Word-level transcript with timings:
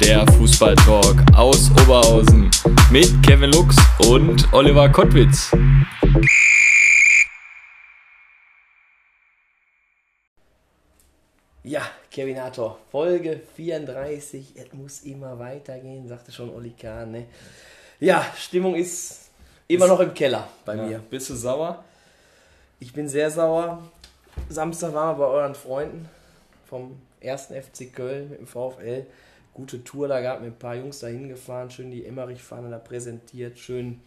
der 0.00 0.26
Fußballtalk 0.32 1.22
aus 1.34 1.70
Oberhausen 1.82 2.50
mit 2.90 3.10
Kevin 3.22 3.50
Lux 3.52 3.76
und 4.08 4.52
Oliver 4.52 4.88
Kottwitz. 4.88 5.50
Ja, 11.62 11.82
Kevinator, 12.10 12.78
Folge 12.90 13.40
34. 13.56 14.52
Es 14.56 14.72
muss 14.72 15.00
immer 15.00 15.38
weitergehen, 15.38 16.06
sagte 16.08 16.30
schon 16.30 16.50
Olli 16.54 16.70
Kahn. 16.78 17.12
Ne? 17.12 17.24
Ja, 18.00 18.24
Stimmung 18.36 18.74
ist 18.74 19.30
immer 19.66 19.86
noch 19.86 20.00
im 20.00 20.12
Keller 20.12 20.46
bei 20.66 20.74
Ja, 20.76 20.82
mir. 20.82 20.98
bist 20.98 21.30
du 21.30 21.34
sauer? 21.34 21.82
Ich 22.80 22.92
bin 22.92 23.08
sehr 23.08 23.30
sauer. 23.30 23.82
Samstag 24.50 24.92
waren 24.92 25.16
wir 25.18 25.24
bei 25.26 25.30
euren 25.32 25.54
Freunden 25.54 26.08
vom 26.68 27.00
1. 27.22 27.46
FC 27.46 27.90
Köln 27.94 28.28
mit 28.30 28.40
dem 28.40 28.46
VfL. 28.46 29.06
Gute 29.54 29.82
Tour 29.84 30.08
da 30.08 30.20
gehabt, 30.20 30.42
mit 30.42 30.52
ein 30.52 30.58
paar 30.58 30.74
Jungs 30.74 30.98
da 30.98 31.06
hingefahren, 31.06 31.70
schön 31.70 31.90
die 31.90 32.04
Emmerich-Fahne 32.04 32.70
da 32.70 32.78
präsentiert, 32.78 33.58
schön 33.58 34.00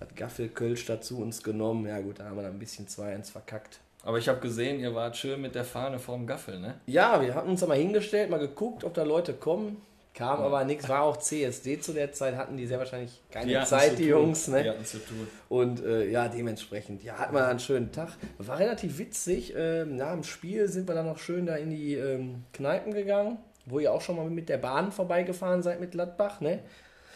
das 0.00 0.08
Gaffel 0.14 0.48
Kölsch 0.48 0.84
dazu 0.86 1.20
uns 1.20 1.42
genommen. 1.42 1.86
Ja 1.86 2.00
gut, 2.00 2.18
da 2.20 2.24
haben 2.24 2.36
wir 2.36 2.42
dann 2.42 2.52
ein 2.52 2.58
bisschen 2.58 2.86
2-1 2.86 3.30
verkackt. 3.32 3.80
Aber 4.02 4.18
ich 4.18 4.28
habe 4.28 4.40
gesehen, 4.40 4.78
ihr 4.80 4.94
wart 4.94 5.16
schön 5.16 5.40
mit 5.40 5.54
der 5.54 5.64
Fahne 5.64 5.98
vorm 5.98 6.26
Gaffel, 6.26 6.60
ne? 6.60 6.74
Ja, 6.86 7.20
wir 7.20 7.34
hatten 7.34 7.48
uns 7.50 7.60
da 7.60 7.66
mal 7.66 7.76
hingestellt, 7.78 8.30
mal 8.30 8.38
geguckt, 8.38 8.84
ob 8.84 8.94
da 8.94 9.02
Leute 9.04 9.32
kommen. 9.34 9.78
Kam 10.14 10.40
aber 10.40 10.64
nichts, 10.64 10.88
war 10.88 11.02
auch 11.02 11.18
CSD 11.18 11.78
zu 11.78 11.92
der 11.92 12.10
Zeit, 12.12 12.36
hatten 12.36 12.56
die 12.56 12.66
sehr 12.66 12.78
wahrscheinlich 12.78 13.20
keine 13.30 13.58
Die 13.60 13.66
Zeit, 13.66 13.98
die. 13.98 14.04
Jungs. 14.06 14.46
Die 14.46 14.52
Ne? 14.52 14.70
hatten 14.70 14.84
zu 14.84 14.96
tun. 14.98 15.28
Und 15.50 15.84
äh, 15.84 16.08
ja, 16.10 16.28
dementsprechend, 16.28 17.02
ja, 17.04 17.18
hatten 17.18 17.34
wir 17.34 17.46
einen 17.46 17.58
schönen 17.58 17.92
Tag. 17.92 18.10
War 18.38 18.58
relativ 18.58 18.96
witzig. 18.96 19.52
Ähm, 19.54 19.96
nach 19.96 20.12
dem 20.12 20.22
Spiel 20.24 20.68
sind 20.68 20.88
wir 20.88 20.94
dann 20.94 21.04
noch 21.04 21.18
schön 21.18 21.44
da 21.44 21.56
in 21.56 21.68
die 21.68 21.96
ähm, 21.96 22.44
Kneipen 22.54 22.94
gegangen, 22.94 23.36
wo 23.66 23.78
ihr 23.78 23.92
auch 23.92 24.00
schon 24.00 24.16
mal 24.16 24.30
mit 24.30 24.48
der 24.48 24.58
Bahn 24.58 24.92
vorbeigefahren 24.92 25.62
seid 25.62 25.80
mit 25.80 25.90
Gladbach. 25.90 26.40
Ne? 26.40 26.60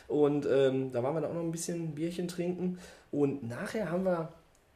Und 0.08 0.46
ähm, 0.46 0.92
da 0.92 1.02
waren 1.02 1.14
wir 1.14 1.20
dann 1.22 1.30
auch 1.30 1.34
noch 1.34 1.42
ein 1.42 1.52
bisschen 1.52 1.94
Bierchen 1.94 2.28
trinken. 2.28 2.78
Und 3.12 3.48
nachher 3.48 3.90
haben 3.90 4.04
wir, 4.04 4.32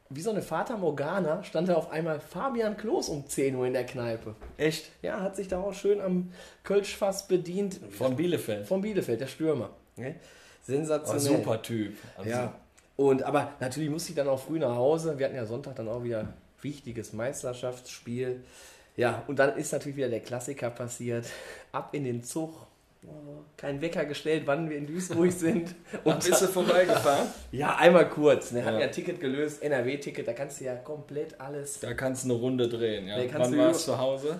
wie 0.09 0.21
so 0.21 0.29
eine 0.29 0.41
Fata 0.41 0.77
Morgana, 0.77 1.43
stand 1.43 1.69
da 1.69 1.75
auf 1.75 1.91
einmal 1.91 2.19
Fabian 2.19 2.77
Klos 2.77 3.09
um 3.09 3.27
10 3.27 3.55
Uhr 3.55 3.67
in 3.67 3.73
der 3.73 3.85
Kneipe. 3.85 4.35
Echt? 4.57 4.89
Ja, 5.01 5.21
hat 5.21 5.35
sich 5.35 5.47
da 5.47 5.59
auch 5.59 5.73
schön 5.73 6.01
am 6.01 6.31
Kölschfass 6.63 7.27
bedient. 7.27 7.79
Von 7.91 8.15
Bielefeld. 8.15 8.65
Von 8.65 8.81
Bielefeld, 8.81 9.21
der 9.21 9.27
Stürmer. 9.27 9.71
Ne? 9.97 10.15
Oh, 10.17 10.23
Sensationell. 10.63 11.21
super 11.21 11.61
Typ. 11.61 11.95
Also, 12.17 12.29
Ja. 12.29 12.53
Und 12.97 13.23
aber 13.23 13.51
natürlich 13.59 13.89
musste 13.89 14.11
ich 14.11 14.15
dann 14.15 14.29
auch 14.29 14.39
früh 14.39 14.57
nach 14.57 14.75
Hause. 14.75 15.19
Wir 15.19 15.25
hatten 15.25 15.35
ja 15.35 15.45
Sonntag 15.45 15.75
dann 15.75 15.89
auch 15.89 16.03
wieder 16.03 16.33
wichtiges 16.61 17.11
Meisterschaftsspiel. 17.11 18.43
Ja, 18.97 19.23
und 19.27 19.39
dann 19.39 19.57
ist 19.57 19.71
natürlich 19.73 19.97
wieder 19.97 20.09
der 20.09 20.21
Klassiker 20.21 20.69
passiert. 20.69 21.25
Ab 21.71 21.89
in 21.93 22.03
den 22.05 22.23
Zug. 22.23 22.53
Oh, 23.07 23.43
Kein 23.57 23.81
Wecker 23.81 24.05
gestellt, 24.05 24.43
wann 24.45 24.69
wir 24.69 24.77
in 24.77 24.87
Duisburg 24.87 25.31
sind. 25.33 25.75
Und 26.03 26.23
bist 26.23 26.41
du 26.41 26.47
vorbeigefahren? 26.47 27.27
ja, 27.51 27.75
einmal 27.75 28.09
kurz. 28.09 28.51
Ne, 28.51 28.61
Ja. 28.61 28.79
ja 28.79 28.87
Ticket 28.87 29.19
gelöst, 29.19 29.61
NRW-Ticket, 29.61 30.27
da 30.27 30.33
kannst 30.33 30.59
du 30.59 30.65
ja 30.65 30.75
komplett 30.75 31.39
alles. 31.39 31.79
Da 31.79 31.93
kannst 31.93 32.23
du 32.25 32.29
eine 32.31 32.39
Runde 32.39 32.67
drehen, 32.67 33.07
ja. 33.07 33.17
Wann 33.33 33.51
du 33.51 33.57
warst 33.59 33.87
du 33.87 33.91
zu 33.91 33.99
Hause? 33.99 34.39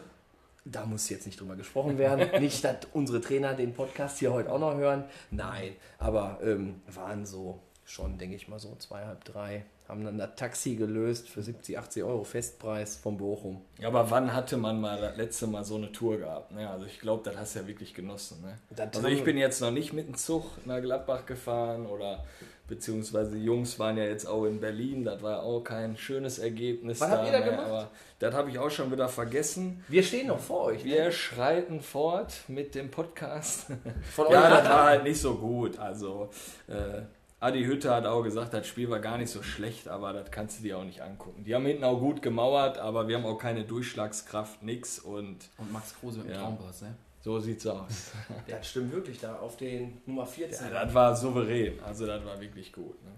Da 0.64 0.84
muss 0.84 1.10
jetzt 1.10 1.28
nicht 1.28 1.40
drüber 1.40 1.56
gesprochen 1.56 2.00
werden. 2.00 2.28
nicht, 2.42 2.64
dass 2.64 2.78
unsere 2.94 3.22
Trainer 3.22 3.54
den 3.54 3.74
Podcast 3.74 4.18
hier 4.18 4.34
heute 4.34 4.52
auch 4.52 4.58
noch 4.58 4.76
hören. 4.76 5.04
Nein, 5.30 5.76
aber 6.00 6.40
ähm, 6.42 6.82
waren 6.88 7.26
so 7.28 7.60
schon, 7.84 8.18
denke 8.18 8.36
ich 8.36 8.48
mal, 8.48 8.58
so 8.58 8.76
zweieinhalb, 8.80 9.24
drei. 9.26 9.64
Haben 9.88 10.04
dann 10.04 10.18
das 10.18 10.36
Taxi 10.36 10.76
gelöst 10.76 11.30
für 11.30 11.44
70, 11.44 11.78
80 11.78 12.04
Euro 12.04 12.24
Festpreis 12.24 12.96
von 12.96 13.18
Bochum. 13.18 13.62
Ja, 13.80 13.90
aber 13.90 14.10
wann 14.10 14.34
hatte 14.34 14.58
man 14.58 14.82
mal 14.82 15.00
das 15.00 15.16
letzte 15.16 15.46
Mal 15.46 15.64
so 15.64 15.76
eine 15.76 15.92
Tour 15.92 16.18
gehabt? 16.18 16.52
Ne? 16.52 16.68
Also 16.68 16.86
ich 16.86 17.00
glaube, 17.00 17.24
das 17.24 17.38
hast 17.38 17.56
du 17.56 17.60
ja 17.60 17.68
wirklich 17.68 17.94
genossen. 17.94 18.42
Ne? 18.42 18.58
Also 18.78 19.08
ich 19.08 19.24
bin 19.24 19.38
jetzt 19.38 19.62
noch 19.62 19.72
nicht 19.72 19.94
mit 19.94 20.08
dem 20.08 20.16
Zug 20.16 20.46
nach 20.66 20.82
Gladbach 20.82 21.28
gefahren 21.28 21.86
oder 21.86 22.24
beziehungsweise 22.68 23.36
die 23.36 23.44
Jungs 23.44 23.78
waren 23.78 23.98
ja 23.98 24.06
jetzt 24.06 24.26
auch 24.26 24.46
in 24.46 24.60
Berlin. 24.60 25.04
Das 25.04 25.22
war 25.22 25.44
auch 25.44 25.62
kein 25.62 25.98
schönes 25.98 26.40
Ergebnis. 26.40 27.00
Was 27.00 27.12
habt 27.12 27.26
ihr 27.28 27.32
da 27.32 27.40
ne? 27.40 27.46
gemacht? 27.46 27.68
Aber 27.68 27.92
das 28.20 28.34
habe 28.34 28.50
ich 28.50 28.60
auch 28.60 28.72
schon 28.72 28.92
wieder 28.92 29.08
vergessen. 29.08 29.84
Wir 29.88 30.04
stehen 30.04 30.28
noch 30.28 30.40
vor 30.40 30.66
euch. 30.66 30.84
Wir 30.84 31.12
schreiten 31.12 31.80
fort 31.82 32.34
mit 32.48 32.76
dem 32.76 32.90
Podcast. 32.90 33.68
Von 34.16 34.32
ja, 34.32 34.50
das 34.50 34.70
war 34.70 34.86
halt 34.86 35.04
nicht 35.04 35.20
so 35.20 35.36
gut. 35.36 35.78
Also 35.78 36.30
äh, 36.68 37.02
Adi 37.40 37.64
Hütte 37.66 37.94
hat 37.94 38.06
auch 38.06 38.24
gesagt, 38.24 38.54
das 38.54 38.66
Spiel 38.66 38.90
war 38.90 39.00
gar 39.00 39.18
nicht 39.18 39.30
so 39.30 39.44
schlecht, 39.44 39.88
aber 39.88 40.14
das 40.14 40.32
kannst 40.32 40.60
du 40.60 40.64
dir 40.64 40.78
auch 40.78 40.84
nicht 40.84 41.02
angucken. 41.02 41.44
Die 41.44 41.54
haben 41.54 41.66
hinten 41.66 41.84
auch 41.84 42.00
gut 42.00 42.22
gemauert, 42.22 42.78
aber 42.78 43.08
wir 43.08 43.18
haben 43.18 43.26
auch 43.26 43.38
keine 43.38 43.66
Durchschlagskraft, 43.66 44.64
nix 44.64 45.00
und 45.00 45.50
Und 45.58 45.72
Max 45.72 45.94
Kruse 46.00 46.20
mit 46.20 46.30
dem 46.30 46.36
Ja. 46.36 46.42
Traumpass, 46.42 46.82
ne? 46.82 46.96
so 47.22 47.40
sieht's 47.40 47.66
aus. 47.68 48.12
Ja, 48.48 48.56
das 48.58 48.70
stimmt 48.70 48.94
wirklich 48.94 49.20
da 49.20 49.36
auf 49.38 49.58
den 49.58 50.02
Nummer 50.06 50.26
14. 50.26 50.72
Ja, 50.72 50.86
das 50.86 50.94
war 50.94 51.16
souverän, 51.16 51.80
also 51.84 52.06
das 52.08 52.24
war 52.24 52.40
wirklich 52.40 52.72
gut. 52.72 52.96
Ne? 53.04 53.12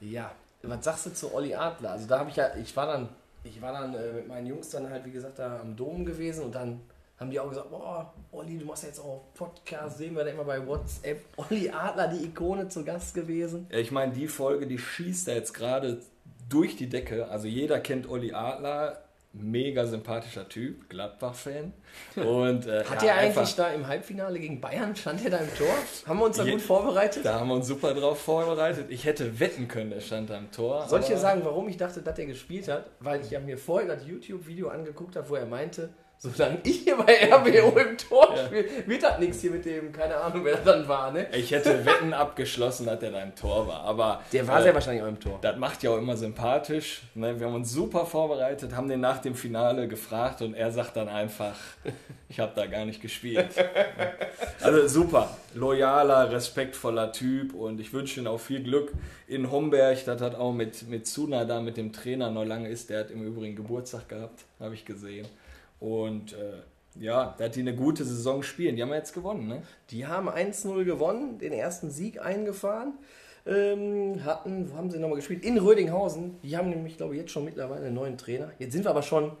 Ja, 0.00 0.32
was 0.62 0.84
sagst 0.84 1.06
du 1.06 1.14
zu 1.14 1.34
Olli 1.34 1.54
Adler? 1.54 1.92
Also 1.92 2.06
da 2.06 2.18
habe 2.18 2.30
ich 2.30 2.36
ja, 2.36 2.54
ich 2.56 2.76
war 2.76 2.86
dann, 2.86 3.08
ich 3.42 3.60
war 3.62 3.72
dann 3.72 3.94
äh, 3.94 4.12
mit 4.12 4.28
meinen 4.28 4.46
Jungs 4.46 4.68
dann 4.70 4.88
halt, 4.90 5.04
wie 5.06 5.10
gesagt, 5.12 5.38
da 5.38 5.60
am 5.60 5.74
Dom 5.76 6.04
gewesen 6.04 6.44
und 6.44 6.54
dann 6.54 6.80
haben 7.18 7.30
die 7.30 7.38
auch 7.38 7.48
gesagt, 7.48 7.70
boah, 7.70 8.12
Olli, 8.32 8.58
du 8.58 8.64
machst 8.66 8.82
jetzt 8.84 8.98
auch 8.98 9.24
Podcast, 9.34 9.98
sehen 9.98 10.16
wir 10.16 10.24
da 10.24 10.30
immer 10.30 10.44
bei 10.44 10.66
WhatsApp. 10.66 11.20
Olli 11.36 11.70
Adler, 11.70 12.08
die 12.08 12.24
Ikone 12.24 12.68
zu 12.68 12.84
Gast 12.84 13.14
gewesen. 13.14 13.66
Ja, 13.70 13.78
Ich 13.78 13.90
meine, 13.92 14.12
die 14.12 14.26
Folge, 14.26 14.66
die 14.66 14.78
schießt 14.78 15.28
da 15.28 15.32
jetzt 15.32 15.54
gerade 15.54 16.00
durch 16.48 16.76
die 16.76 16.88
Decke. 16.88 17.28
Also 17.28 17.46
jeder 17.46 17.78
kennt 17.80 18.08
Olli 18.08 18.32
Adler, 18.32 19.00
mega 19.32 19.84
sympathischer 19.86 20.48
Typ, 20.48 20.88
Gladbach-Fan. 20.90 21.72
Und 22.16 22.66
äh, 22.66 22.84
Hat 22.84 23.02
ja, 23.02 23.08
er 23.10 23.14
eigentlich 23.16 23.36
einfach- 23.38 23.56
da 23.56 23.68
im 23.70 23.86
Halbfinale 23.86 24.38
gegen 24.38 24.60
Bayern, 24.60 24.94
stand 24.94 25.24
er 25.24 25.30
da 25.30 25.38
im 25.38 25.54
Tor? 25.56 25.74
Haben 26.06 26.18
wir 26.18 26.26
uns 26.26 26.36
da 26.36 26.44
Je- 26.44 26.52
gut 26.52 26.62
vorbereitet? 26.62 27.24
Da 27.24 27.40
haben 27.40 27.48
wir 27.48 27.54
uns 27.54 27.66
super 27.66 27.94
drauf 27.94 28.20
vorbereitet. 28.20 28.86
Ich 28.90 29.04
hätte 29.04 29.38
wetten 29.40 29.66
können, 29.68 29.90
der 29.90 30.00
stand 30.00 30.30
am 30.30 30.50
Tor. 30.52 30.86
Soll 30.88 31.00
ich 31.00 31.06
dir 31.06 31.18
sagen, 31.18 31.40
warum 31.44 31.68
ich 31.68 31.76
dachte, 31.76 32.00
dass 32.02 32.18
er 32.18 32.26
gespielt 32.26 32.68
hat? 32.68 32.90
Weil 33.00 33.20
ich 33.22 33.30
ja 33.30 33.40
mir 33.40 33.58
vorhin 33.58 33.88
das 33.88 34.06
YouTube-Video 34.06 34.68
angeguckt 34.68 35.16
habe, 35.16 35.28
wo 35.28 35.34
er 35.36 35.46
meinte, 35.46 35.88
solange 36.18 36.58
ich 36.64 36.80
hier 36.80 36.96
bei 36.96 37.30
RBO 37.32 37.78
im 37.78 37.98
Tor 37.98 38.34
Ja. 38.36 38.46
spiele, 38.46 38.64
wird 38.86 39.02
das 39.02 39.18
nichts 39.18 39.40
hier 39.40 39.50
mit 39.50 39.64
dem, 39.64 39.92
keine 39.92 40.16
Ahnung, 40.16 40.44
wer 40.44 40.54
das 40.56 40.64
dann 40.64 40.88
war, 40.88 41.10
ne? 41.12 41.26
Ich 41.32 41.50
hätte 41.50 41.84
Wetten 41.84 42.14
abgeschlossen, 42.14 42.86
dass 42.86 43.02
er 43.02 43.10
da 43.10 43.22
im 43.22 43.34
Tor 43.34 43.66
war. 43.68 43.80
Aber 43.82 44.22
Der 44.32 44.46
war 44.48 44.60
äh, 44.60 44.62
sehr 44.62 44.74
wahrscheinlich 44.74 45.02
auch 45.02 45.08
im 45.08 45.20
Tor. 45.20 45.38
Das 45.42 45.56
macht 45.56 45.82
ja 45.82 45.90
auch 45.90 45.98
immer 45.98 46.16
sympathisch. 46.16 47.02
Ne? 47.14 47.38
Wir 47.38 47.46
haben 47.46 47.54
uns 47.54 47.70
super 47.72 48.06
vorbereitet, 48.06 48.74
haben 48.74 48.88
den 48.88 49.00
nach 49.00 49.18
dem 49.18 49.34
Finale 49.34 49.86
gefragt 49.88 50.40
und 50.42 50.54
er 50.54 50.70
sagt 50.70 50.96
dann 50.96 51.08
einfach, 51.08 51.54
ich 52.28 52.40
habe 52.40 52.52
da 52.54 52.66
gar 52.66 52.84
nicht 52.86 53.02
gespielt. 53.02 53.48
Also 54.62 54.86
super, 54.88 55.28
loyaler, 55.54 56.30
respektvoller 56.32 57.12
Typ 57.12 57.54
und 57.54 57.80
ich 57.80 57.92
wünsche 57.92 58.20
ihm 58.20 58.26
auch 58.26 58.38
viel 58.40 58.62
Glück 58.62 58.92
in 59.26 59.50
Homberg. 59.50 60.04
Das 60.06 60.20
hat 60.22 60.34
auch 60.36 60.52
mit, 60.52 60.88
mit 60.88 61.06
Suna 61.06 61.44
da, 61.44 61.60
mit 61.60 61.76
dem 61.76 61.92
Trainer 61.92 62.30
noch 62.30 62.44
lange 62.44 62.68
ist. 62.68 62.88
Der 62.90 63.00
hat 63.00 63.10
im 63.10 63.26
Übrigen 63.26 63.54
Geburtstag 63.56 64.08
gehabt, 64.08 64.40
habe 64.58 64.74
ich 64.74 64.84
gesehen. 64.84 65.26
Und 65.84 66.32
äh, 66.32 66.62
ja, 66.98 67.34
da 67.36 67.44
hat 67.44 67.56
die 67.56 67.60
eine 67.60 67.74
gute 67.74 68.06
Saison 68.06 68.42
spielen. 68.42 68.74
Die 68.74 68.82
haben 68.82 68.88
ja 68.88 68.96
jetzt 68.96 69.12
gewonnen, 69.12 69.46
ne? 69.46 69.62
Die 69.90 70.06
haben 70.06 70.30
1-0 70.30 70.84
gewonnen, 70.84 71.38
den 71.38 71.52
ersten 71.52 71.90
Sieg 71.90 72.22
eingefahren. 72.22 72.94
Ähm, 73.46 74.24
hatten, 74.24 74.70
wo 74.70 74.76
haben 74.76 74.90
sie 74.90 74.98
nochmal 74.98 75.16
gespielt? 75.16 75.44
In 75.44 75.58
Rödinghausen. 75.58 76.40
Die 76.42 76.56
haben 76.56 76.70
nämlich, 76.70 76.96
glaube 76.96 77.14
ich, 77.14 77.20
jetzt 77.20 77.32
schon 77.32 77.44
mittlerweile 77.44 77.84
einen 77.84 77.94
neuen 77.94 78.16
Trainer. 78.16 78.50
Jetzt 78.58 78.72
sind 78.72 78.86
wir 78.86 78.90
aber 78.90 79.02
schon 79.02 79.32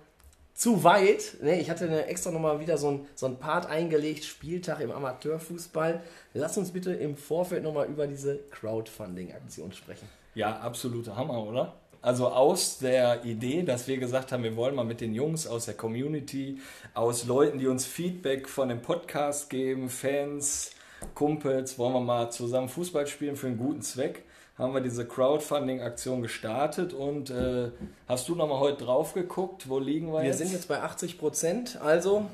zu 0.52 0.84
weit. 0.84 1.38
Ne? 1.40 1.58
Ich 1.58 1.70
hatte 1.70 2.04
extra 2.04 2.30
nochmal 2.30 2.60
wieder 2.60 2.76
so 2.76 2.90
ein, 2.90 3.06
so 3.14 3.24
ein 3.24 3.38
Part 3.38 3.64
eingelegt, 3.64 4.24
Spieltag 4.24 4.80
im 4.80 4.90
Amateurfußball. 4.90 6.02
Lass 6.34 6.58
uns 6.58 6.72
bitte 6.72 6.92
im 6.92 7.16
Vorfeld 7.16 7.62
nochmal 7.62 7.86
über 7.86 8.06
diese 8.06 8.40
Crowdfunding-Aktion 8.50 9.72
sprechen. 9.72 10.06
Ja, 10.34 10.58
absoluter 10.58 11.16
Hammer, 11.16 11.42
oder? 11.42 11.74
Also 12.04 12.28
aus 12.28 12.76
der 12.76 13.24
Idee, 13.24 13.62
dass 13.62 13.88
wir 13.88 13.96
gesagt 13.96 14.30
haben, 14.30 14.42
wir 14.42 14.56
wollen 14.56 14.74
mal 14.74 14.84
mit 14.84 15.00
den 15.00 15.14
Jungs 15.14 15.46
aus 15.46 15.64
der 15.64 15.72
Community, 15.72 16.60
aus 16.92 17.24
Leuten, 17.24 17.58
die 17.58 17.66
uns 17.66 17.86
Feedback 17.86 18.46
von 18.46 18.68
dem 18.68 18.82
Podcast 18.82 19.48
geben, 19.48 19.88
Fans, 19.88 20.72
Kumpels, 21.14 21.78
wollen 21.78 21.94
wir 21.94 22.00
mal 22.00 22.28
zusammen 22.30 22.68
Fußball 22.68 23.06
spielen 23.06 23.36
für 23.36 23.46
einen 23.46 23.56
guten 23.56 23.80
Zweck, 23.80 24.22
haben 24.58 24.74
wir 24.74 24.82
diese 24.82 25.06
Crowdfunding-Aktion 25.06 26.20
gestartet 26.20 26.92
und 26.92 27.30
äh, 27.30 27.70
hast 28.06 28.28
du 28.28 28.34
nochmal 28.34 28.60
heute 28.60 28.84
drauf 28.84 29.14
geguckt, 29.14 29.70
wo 29.70 29.78
liegen 29.78 30.08
wir, 30.12 30.18
Wir 30.20 30.26
jetzt? 30.26 30.36
sind 30.38 30.52
jetzt 30.52 30.68
bei 30.68 30.82
80 30.82 31.18
Prozent. 31.18 31.80
Also, 31.82 32.26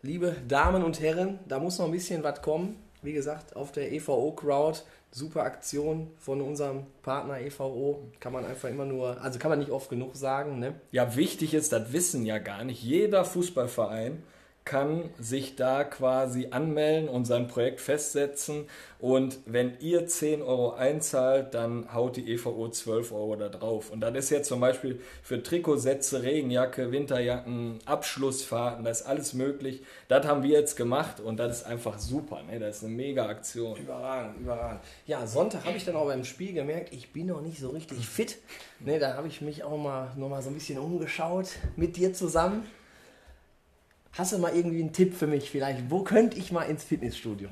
liebe 0.00 0.34
Damen 0.48 0.82
und 0.82 1.00
Herren, 1.00 1.40
da 1.46 1.58
muss 1.58 1.78
noch 1.78 1.84
ein 1.84 1.92
bisschen 1.92 2.22
was 2.22 2.40
kommen. 2.40 2.76
Wie 3.02 3.12
gesagt, 3.12 3.54
auf 3.54 3.70
der 3.70 3.92
EVO 3.92 4.32
Crowd, 4.32 4.78
Super 5.16 5.44
Aktion 5.44 6.10
von 6.18 6.40
unserem 6.40 6.86
Partner 7.02 7.40
EVO. 7.40 8.02
Kann 8.18 8.32
man 8.32 8.44
einfach 8.44 8.68
immer 8.68 8.84
nur, 8.84 9.20
also 9.22 9.38
kann 9.38 9.48
man 9.48 9.60
nicht 9.60 9.70
oft 9.70 9.88
genug 9.88 10.16
sagen, 10.16 10.58
ne? 10.58 10.74
Ja, 10.90 11.14
wichtig 11.14 11.54
ist, 11.54 11.72
das 11.72 11.92
wissen 11.92 12.26
ja 12.26 12.38
gar 12.38 12.64
nicht. 12.64 12.82
Jeder 12.82 13.24
Fußballverein 13.24 14.24
kann 14.64 15.10
sich 15.18 15.56
da 15.56 15.84
quasi 15.84 16.48
anmelden 16.50 17.10
und 17.10 17.26
sein 17.26 17.48
Projekt 17.48 17.82
festsetzen. 17.82 18.66
Und 18.98 19.40
wenn 19.44 19.78
ihr 19.80 20.06
10 20.06 20.40
Euro 20.40 20.72
einzahlt, 20.72 21.52
dann 21.52 21.92
haut 21.92 22.16
die 22.16 22.32
EVO 22.32 22.70
12 22.70 23.12
Euro 23.12 23.36
da 23.36 23.50
drauf. 23.50 23.90
Und 23.90 24.00
das 24.00 24.14
ist 24.16 24.30
jetzt 24.30 24.48
zum 24.48 24.60
Beispiel 24.60 25.02
für 25.22 25.42
Trikotsätze, 25.42 26.22
Regenjacke, 26.22 26.90
Winterjacken, 26.90 27.80
Abschlussfahrten, 27.84 28.84
da 28.84 28.90
ist 28.90 29.02
alles 29.02 29.34
möglich. 29.34 29.82
Das 30.08 30.26
haben 30.26 30.42
wir 30.42 30.50
jetzt 30.50 30.76
gemacht 30.76 31.20
und 31.20 31.36
das 31.36 31.58
ist 31.58 31.66
einfach 31.66 31.98
super. 31.98 32.42
Ne? 32.44 32.58
Das 32.58 32.78
ist 32.78 32.84
eine 32.84 32.94
mega 32.94 33.26
Aktion. 33.26 33.76
Überragend, 33.76 34.40
überragend. 34.40 34.80
Ja, 35.06 35.26
Sonntag 35.26 35.66
habe 35.66 35.76
ich 35.76 35.84
dann 35.84 35.96
auch 35.96 36.06
beim 36.06 36.24
Spiel 36.24 36.54
gemerkt, 36.54 36.94
ich 36.94 37.12
bin 37.12 37.26
noch 37.26 37.42
nicht 37.42 37.58
so 37.58 37.68
richtig 37.68 38.08
fit. 38.08 38.38
Ne, 38.80 38.98
da 38.98 39.14
habe 39.14 39.28
ich 39.28 39.42
mich 39.42 39.62
auch 39.62 39.76
mal 39.76 40.12
noch 40.16 40.30
mal 40.30 40.40
so 40.40 40.48
ein 40.48 40.54
bisschen 40.54 40.78
umgeschaut 40.78 41.48
mit 41.76 41.96
dir 41.96 42.14
zusammen. 42.14 42.66
Hast 44.16 44.32
du 44.32 44.38
mal 44.38 44.54
irgendwie 44.54 44.80
einen 44.80 44.92
Tipp 44.92 45.12
für 45.14 45.26
mich 45.26 45.50
vielleicht? 45.50 45.90
Wo 45.90 46.02
könnte 46.04 46.38
ich 46.38 46.52
mal 46.52 46.62
ins 46.62 46.84
Fitnessstudio? 46.84 47.48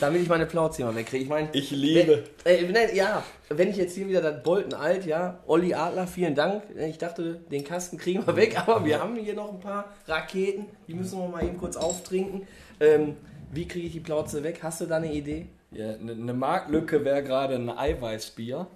Damit 0.00 0.22
ich 0.22 0.28
meine 0.28 0.46
Plauze 0.46 0.82
mal 0.82 0.96
wegkriege. 0.96 1.24
Ich 1.24 1.28
meine, 1.28 1.48
Ich 1.52 1.70
liebe. 1.70 2.24
Wenn, 2.44 2.74
äh, 2.74 2.96
ja, 2.96 3.22
wenn 3.50 3.68
ich 3.68 3.76
jetzt 3.76 3.94
hier 3.94 4.08
wieder 4.08 4.22
das 4.22 4.42
Bolten 4.42 4.72
alt, 4.72 5.04
ja, 5.04 5.38
Olli 5.46 5.74
Adler, 5.74 6.06
vielen 6.06 6.34
Dank. 6.34 6.62
Ich 6.76 6.96
dachte, 6.96 7.40
den 7.50 7.62
Kasten 7.62 7.98
kriegen 7.98 8.26
wir 8.26 8.36
weg, 8.36 8.58
aber 8.58 8.84
wir 8.86 9.00
haben 9.00 9.16
hier 9.16 9.34
noch 9.34 9.52
ein 9.52 9.60
paar 9.60 9.92
Raketen, 10.08 10.64
die 10.88 10.94
müssen 10.94 11.18
wir 11.18 11.28
mal 11.28 11.44
eben 11.44 11.58
kurz 11.58 11.76
auftrinken. 11.76 12.48
Ähm, 12.80 13.16
wie 13.52 13.68
kriege 13.68 13.86
ich 13.86 13.92
die 13.92 14.00
Plauze 14.00 14.42
weg? 14.42 14.60
Hast 14.62 14.80
du 14.80 14.86
da 14.86 14.96
eine 14.96 15.12
Idee? 15.12 15.46
Ja, 15.72 15.92
eine 15.94 16.16
ne 16.16 16.32
Marktlücke 16.32 17.04
wäre 17.04 17.22
gerade 17.22 17.54
ein 17.54 17.68
Eiweißbier. 17.68 18.66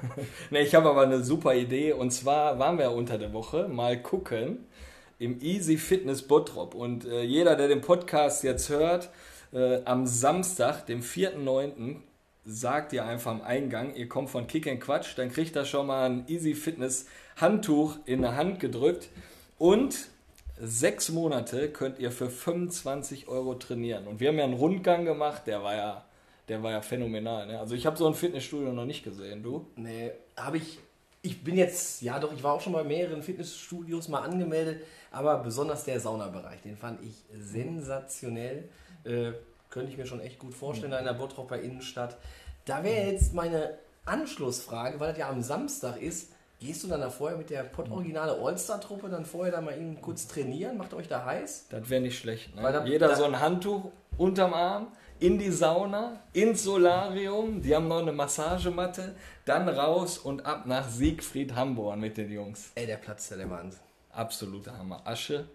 ne, 0.50 0.60
ich 0.60 0.74
habe 0.74 0.88
aber 0.88 1.02
eine 1.02 1.24
super 1.24 1.54
Idee. 1.54 1.92
Und 1.92 2.12
zwar 2.12 2.60
waren 2.60 2.78
wir 2.78 2.92
unter 2.92 3.18
der 3.18 3.32
Woche 3.32 3.66
mal 3.68 4.00
gucken 4.00 4.66
im 5.24 5.40
Easy 5.40 5.76
Fitness 5.76 6.22
Bottrop. 6.22 6.74
Und 6.74 7.06
äh, 7.06 7.22
jeder, 7.22 7.56
der 7.56 7.68
den 7.68 7.80
Podcast 7.80 8.44
jetzt 8.44 8.68
hört, 8.68 9.10
äh, 9.52 9.80
am 9.84 10.06
Samstag, 10.06 10.86
dem 10.86 11.00
4.9., 11.00 11.96
sagt 12.44 12.92
ihr 12.92 13.06
einfach 13.06 13.30
am 13.30 13.42
Eingang, 13.42 13.94
ihr 13.94 14.08
kommt 14.08 14.28
von 14.28 14.46
Kick 14.46 14.66
and 14.66 14.80
Quatsch, 14.80 15.16
dann 15.16 15.30
kriegt 15.30 15.56
ihr 15.56 15.64
schon 15.64 15.86
mal 15.86 16.10
ein 16.10 16.24
Easy 16.28 16.54
Fitness 16.54 17.06
Handtuch 17.36 17.96
in 18.04 18.20
der 18.20 18.36
Hand 18.36 18.60
gedrückt 18.60 19.08
und 19.58 20.08
sechs 20.60 21.08
Monate 21.08 21.70
könnt 21.70 21.98
ihr 21.98 22.12
für 22.12 22.28
25 22.28 23.28
Euro 23.28 23.54
trainieren. 23.54 24.06
Und 24.06 24.20
wir 24.20 24.28
haben 24.28 24.38
ja 24.38 24.44
einen 24.44 24.54
Rundgang 24.54 25.04
gemacht, 25.04 25.46
der 25.46 25.62
war 25.62 25.74
ja, 25.74 26.04
der 26.48 26.62
war 26.62 26.70
ja 26.70 26.82
phänomenal. 26.82 27.46
Ne? 27.46 27.58
Also 27.58 27.74
ich 27.74 27.86
habe 27.86 27.96
so 27.96 28.06
ein 28.06 28.14
Fitnessstudio 28.14 28.72
noch 28.72 28.84
nicht 28.84 29.04
gesehen, 29.04 29.42
du? 29.42 29.66
Nee, 29.76 30.12
habe 30.36 30.58
ich. 30.58 30.78
Ich 31.26 31.42
bin 31.42 31.56
jetzt, 31.56 32.02
ja 32.02 32.18
doch, 32.18 32.32
ich 32.34 32.42
war 32.42 32.52
auch 32.52 32.60
schon 32.60 32.74
bei 32.74 32.84
mehreren 32.84 33.22
Fitnessstudios 33.22 34.08
mal 34.08 34.20
angemeldet, 34.20 34.82
aber 35.10 35.38
besonders 35.38 35.84
der 35.84 35.98
Saunabereich, 35.98 36.60
den 36.62 36.76
fand 36.76 37.00
ich 37.02 37.24
sensationell. 37.34 38.68
Äh, 39.04 39.32
könnte 39.70 39.90
ich 39.90 39.96
mir 39.98 40.06
schon 40.06 40.20
echt 40.20 40.38
gut 40.38 40.54
vorstellen, 40.54 40.90
da 40.92 40.98
in 40.98 41.04
der 41.06 41.14
Bottroper 41.14 41.58
Innenstadt. 41.58 42.16
Da 42.66 42.84
wäre 42.84 43.10
jetzt 43.10 43.34
meine 43.34 43.74
Anschlussfrage, 44.04 45.00
weil 45.00 45.10
das 45.10 45.18
ja 45.18 45.28
am 45.30 45.42
Samstag 45.42 46.00
ist. 46.00 46.30
Gehst 46.60 46.84
du 46.84 46.88
dann 46.88 47.00
da 47.00 47.10
vorher 47.10 47.36
mit 47.36 47.50
der 47.50 47.64
Pott-Originale 47.64 48.38
All-Star-Truppe 48.40 49.08
dann 49.08 49.24
vorher 49.24 49.52
da 49.52 49.60
mal 49.60 49.76
eben 49.76 50.00
kurz 50.00 50.28
trainieren? 50.28 50.76
Macht 50.78 50.94
euch 50.94 51.08
da 51.08 51.24
heiß? 51.24 51.66
Das 51.70 51.90
wäre 51.90 52.00
nicht 52.00 52.18
schlecht. 52.18 52.54
Ne? 52.54 52.62
Da- 52.62 52.84
Jeder 52.84 53.08
da- 53.08 53.16
so 53.16 53.24
ein 53.24 53.40
Handtuch 53.40 53.90
unterm 54.16 54.54
Arm, 54.54 54.88
in 55.20 55.38
die 55.38 55.50
Sauna, 55.50 56.20
ins 56.32 56.64
Solarium, 56.64 57.62
die 57.62 57.74
haben 57.74 57.88
noch 57.88 58.00
eine 58.00 58.12
Massagematte, 58.12 59.14
dann 59.44 59.68
raus 59.68 60.18
und 60.18 60.44
ab 60.44 60.66
nach 60.66 60.88
Siegfried 60.88 61.54
Hamborn 61.54 62.00
mit 62.00 62.16
den 62.16 62.30
Jungs. 62.30 62.72
Ey, 62.74 62.86
der 62.86 62.96
Platz 62.96 63.28
der 63.28 63.48
Wahnsinn. 63.48 63.80
Absoluter 64.12 64.76
Hammer. 64.76 65.02
Asche. 65.04 65.46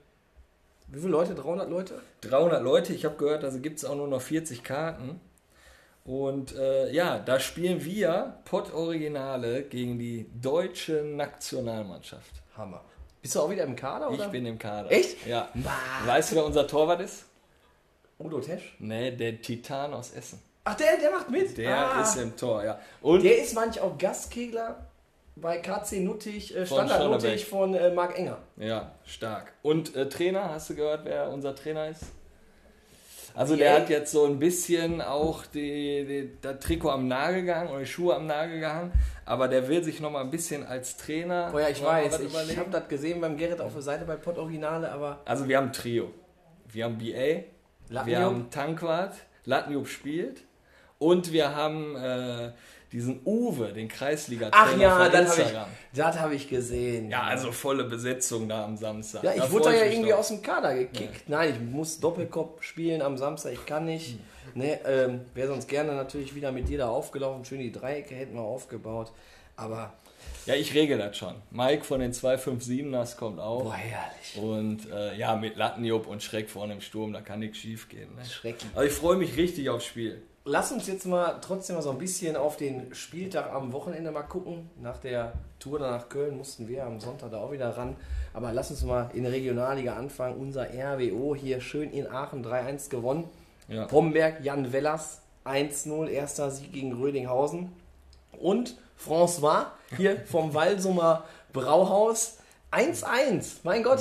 Wie 0.88 1.00
viele 1.00 1.12
Leute? 1.12 1.36
300 1.36 1.70
Leute? 1.70 2.02
300 2.22 2.64
Leute, 2.64 2.94
ich 2.94 3.06
habe 3.06 3.16
gehört, 3.16 3.44
also 3.44 3.60
gibt 3.60 3.78
es 3.78 3.86
auch 3.86 3.96
nur 3.96 4.08
noch 4.08 4.22
40 4.22 4.64
Karten. 4.64 5.22
Und 6.04 6.56
äh, 6.56 6.92
ja, 6.92 7.20
da 7.20 7.40
spielen 7.40 7.86
wir 7.86 8.40
Pott 8.46 8.74
Originale 8.74 9.64
gegen 9.64 10.00
die 10.00 10.26
deutsche 10.42 11.04
Nationalmannschaft. 11.04 12.42
Hammer. 12.58 12.82
Bist 13.22 13.36
du 13.36 13.42
auch 13.42 13.50
wieder 13.50 13.64
im 13.64 13.76
Kader? 13.76 14.10
Oder? 14.10 14.26
Ich 14.26 14.32
bin 14.32 14.46
im 14.46 14.58
Kader. 14.58 14.92
Echt? 14.92 15.28
Ja. 15.28 15.50
Bah. 15.54 15.72
Weißt 16.06 16.32
du, 16.32 16.38
wer 16.38 16.46
unser 16.46 16.66
Torwart 16.66 17.02
ist? 17.02 17.26
Udo 18.20 18.40
Tesch? 18.40 18.76
Nee, 18.80 19.12
der 19.12 19.42
Titan 19.42 19.94
aus 19.94 20.12
Essen. 20.12 20.40
Ach, 20.66 20.76
der, 20.76 20.98
der 20.98 21.12
macht 21.12 21.30
mit? 21.30 21.58
Der 21.58 21.76
Ah. 21.96 22.02
ist 22.02 22.18
im 22.18 22.36
Tor, 22.36 22.64
ja. 22.64 22.80
Und 23.02 23.24
Der 23.24 23.38
ist 23.42 23.56
manchmal 23.56 23.86
auch 23.90 23.98
Gastkegler 23.98 24.86
bei 25.36 25.58
KC 25.60 26.02
Nuttig, 26.02 26.56
äh, 26.56 26.66
Standard. 26.66 27.10
Nuttig 27.10 27.46
von 27.46 27.74
äh, 27.74 27.90
Marc 27.92 28.18
Enger. 28.20 28.38
ja, 28.58 28.92
stark. 29.06 29.54
Und 29.62 29.96
äh, 29.96 30.10
Trainer, 30.10 30.50
hast 30.52 30.70
du 30.70 30.76
gehört, 30.76 31.06
wer 31.06 31.30
unser 31.30 31.56
Trainer 31.56 31.88
ist? 31.90 32.04
Also 33.36 33.54
Die 33.54 33.60
der 33.62 33.76
hat 33.76 33.90
jetzt 33.90 34.12
so 34.12 34.26
ein 34.26 34.38
bisschen 34.38 35.02
auch 35.02 35.46
die, 35.46 36.04
die, 36.06 36.32
das 36.42 36.60
Trikot 36.60 36.90
am 36.90 37.08
Nagel 37.08 37.44
gehangen 37.44 37.70
oder 37.70 37.80
die 37.80 37.86
Schuhe 37.86 38.16
am 38.16 38.26
Nagel 38.28 38.60
gehangen, 38.60 38.92
aber 39.26 39.48
der 39.48 39.68
will 39.70 39.82
sich 39.84 40.02
noch 40.02 40.12
mal 40.12 40.22
ein 40.22 40.32
bisschen 40.32 40.66
als 40.66 40.98
Trainer 40.98 41.52
Oh 41.56 41.60
ja, 41.60 41.70
ich 41.70 41.82
weiß. 41.82 42.20
Ich 42.50 42.58
habe 42.58 42.70
das 42.72 42.88
gesehen 42.90 43.22
beim 43.22 43.38
Gerrit 43.38 43.62
auf 43.62 43.72
der 43.72 43.82
Seite 43.84 44.04
bei 44.06 44.18
Pott 44.18 44.38
Originale, 44.38 44.92
aber 44.92 45.22
Also 45.26 45.48
wir 45.48 45.58
haben 45.58 45.68
ein 45.68 45.74
Trio. 45.74 46.12
Wir 46.68 46.86
haben 46.86 46.98
BA, 46.98 47.44
wir 47.90 47.96
Lattenjupp? 47.96 48.22
haben 48.24 48.50
Tankwart, 48.52 49.16
Lattenjupp 49.46 49.88
spielt 49.88 50.44
und 50.98 51.32
wir 51.34 51.56
haben 51.56 51.96
äh, 51.96 52.52
diesen 52.92 53.22
Uwe, 53.26 53.72
den 53.74 53.88
Kreisliga-Trainer 53.88 54.74
Ach 54.74 54.78
ja, 54.80 55.10
das 55.10 55.38
habe 55.38 55.50
ich, 55.94 56.02
hab 56.22 56.32
ich 56.32 56.50
gesehen. 56.50 57.10
Ja, 57.12 57.24
also 57.24 57.52
volle 57.52 57.84
Besetzung 57.84 58.50
da 58.50 58.66
am 58.66 58.78
Samstag. 58.78 59.24
Ja, 59.24 59.34
Da 59.36 59.46
ich 59.46 59.52
wurde 59.52 59.66
freu 59.66 59.72
da 59.74 59.78
ja 59.78 59.86
irgendwie 59.92 60.10
drauf. 60.10 60.20
aus 60.22 60.28
dem 60.30 60.42
Kader 60.42 60.76
gekickt. 60.76 61.30
Nein, 61.30 61.54
ich 61.54 61.60
muss 61.62 62.00
Doppelkopf 62.00 62.64
spielen 62.64 63.02
am 63.02 63.18
Samstag, 63.18 63.54
ich 63.54 63.66
kann 63.66 63.86
nicht. 63.86 64.18
Ne, 64.56 64.80
ähm, 64.86 65.22
Wäre 65.36 65.50
sonst 65.50 65.68
gerne 65.68 65.94
natürlich 65.94 66.34
wieder 66.34 66.52
mit 66.52 66.68
dir 66.68 66.80
da 66.80 66.90
aufgelaufen. 66.90 67.46
Schön 67.46 67.60
die 67.60 67.72
Dreiecke 67.72 68.16
hätten 68.16 68.34
wir 68.34 68.42
aufgebaut. 68.42 69.12
Aber, 69.60 69.94
Ja, 70.46 70.56
ich 70.56 70.74
regel 70.74 70.98
das 70.98 71.18
schon. 71.18 71.36
Mike 71.52 71.84
von 71.84 72.00
den 72.00 72.14
257ers 72.14 73.16
kommt 73.18 73.40
auch. 73.40 73.64
boah, 73.64 73.74
herrlich. 73.74 74.38
Und 74.38 74.92
äh, 74.92 75.16
ja, 75.18 75.36
mit 75.36 75.58
Lattenjupp 75.58 76.08
und 76.08 76.24
Schreck 76.24 76.50
vorne 76.50 76.74
im 76.74 76.82
Sturm, 76.82 77.14
da 77.14 77.22
kann 77.22 77.40
nichts 77.40 77.58
schief 77.58 77.90
gehen. 77.90 78.16
Ne? 78.16 78.26
Schrecklich. 78.26 78.72
Aber 78.74 78.86
ich 78.86 78.94
freue 78.94 79.18
mich 79.18 79.36
richtig 79.38 79.70
aufs 79.70 79.86
Spiel. 79.86 80.22
Lass 80.46 80.72
uns 80.72 80.88
jetzt 80.88 81.06
mal 81.06 81.38
trotzdem 81.42 81.76
mal 81.76 81.82
so 81.82 81.92
ein 81.92 82.00
bisschen 82.00 82.36
auf 82.36 82.58
den 82.58 82.94
Spieltag 82.96 83.52
am 83.52 83.72
Wochenende 83.74 84.10
mal 84.10 84.24
gucken. 84.24 84.70
Nach 84.82 84.98
der 84.98 85.34
Tour 85.60 85.80
nach 85.80 86.10
Köln 86.10 86.38
mussten 86.38 86.68
wir 86.68 86.86
am 86.86 87.00
Sonntag 87.00 87.30
da 87.32 87.38
auch 87.40 87.52
wieder 87.52 87.70
ran. 87.78 87.96
Aber 88.34 88.52
lass 88.54 88.72
uns 88.72 88.84
mal 88.84 89.12
in 89.14 89.24
der 89.24 89.32
Regionalliga 89.32 89.96
anfangen. 89.96 90.38
Unser 90.40 90.68
RWO 90.74 91.36
hier 91.36 91.62
schön 91.62 91.92
in 91.92 92.08
Aachen 92.08 92.44
3-1 92.44 92.90
gewonnen. 92.90 93.26
Ja. 93.68 93.86
Pomberg, 93.86 94.44
Jan 94.44 94.72
Wellers 94.72 95.22
1-0, 95.46 96.08
erster 96.08 96.50
Sieg 96.50 96.72
gegen 96.74 96.94
Rödinghausen. 96.94 97.72
Und 98.40 98.76
François 99.04 99.68
hier 99.96 100.18
vom 100.26 100.54
Walsumer 100.54 101.24
Brauhaus 101.54 102.38
1-1. 102.72 103.58
Mein 103.64 103.84
Gott, 103.84 104.00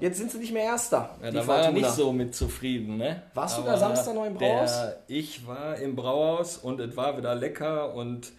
jetzt 0.00 0.18
sind 0.18 0.30
sie 0.30 0.38
nicht 0.38 0.52
mehr 0.52 0.64
Erster. 0.64 1.16
Ja, 1.22 1.30
die 1.30 1.36
da 1.36 1.46
war 1.46 1.58
er 1.60 1.72
nicht 1.72 1.90
so 1.90 2.12
mit 2.12 2.34
zufrieden, 2.34 2.98
ne? 2.98 3.22
Warst 3.34 3.58
du 3.58 3.62
da 3.62 3.78
Samstag 3.78 4.14
noch 4.14 4.26
im 4.26 4.34
Brauhaus? 4.34 4.72
Der, 4.72 5.02
ich 5.06 5.46
war 5.46 5.76
im 5.76 5.96
Brauhaus 5.96 6.58
und 6.58 6.80
es 6.80 6.96
war 6.96 7.16
wieder 7.16 7.34
lecker 7.34 7.94
und 7.94 8.32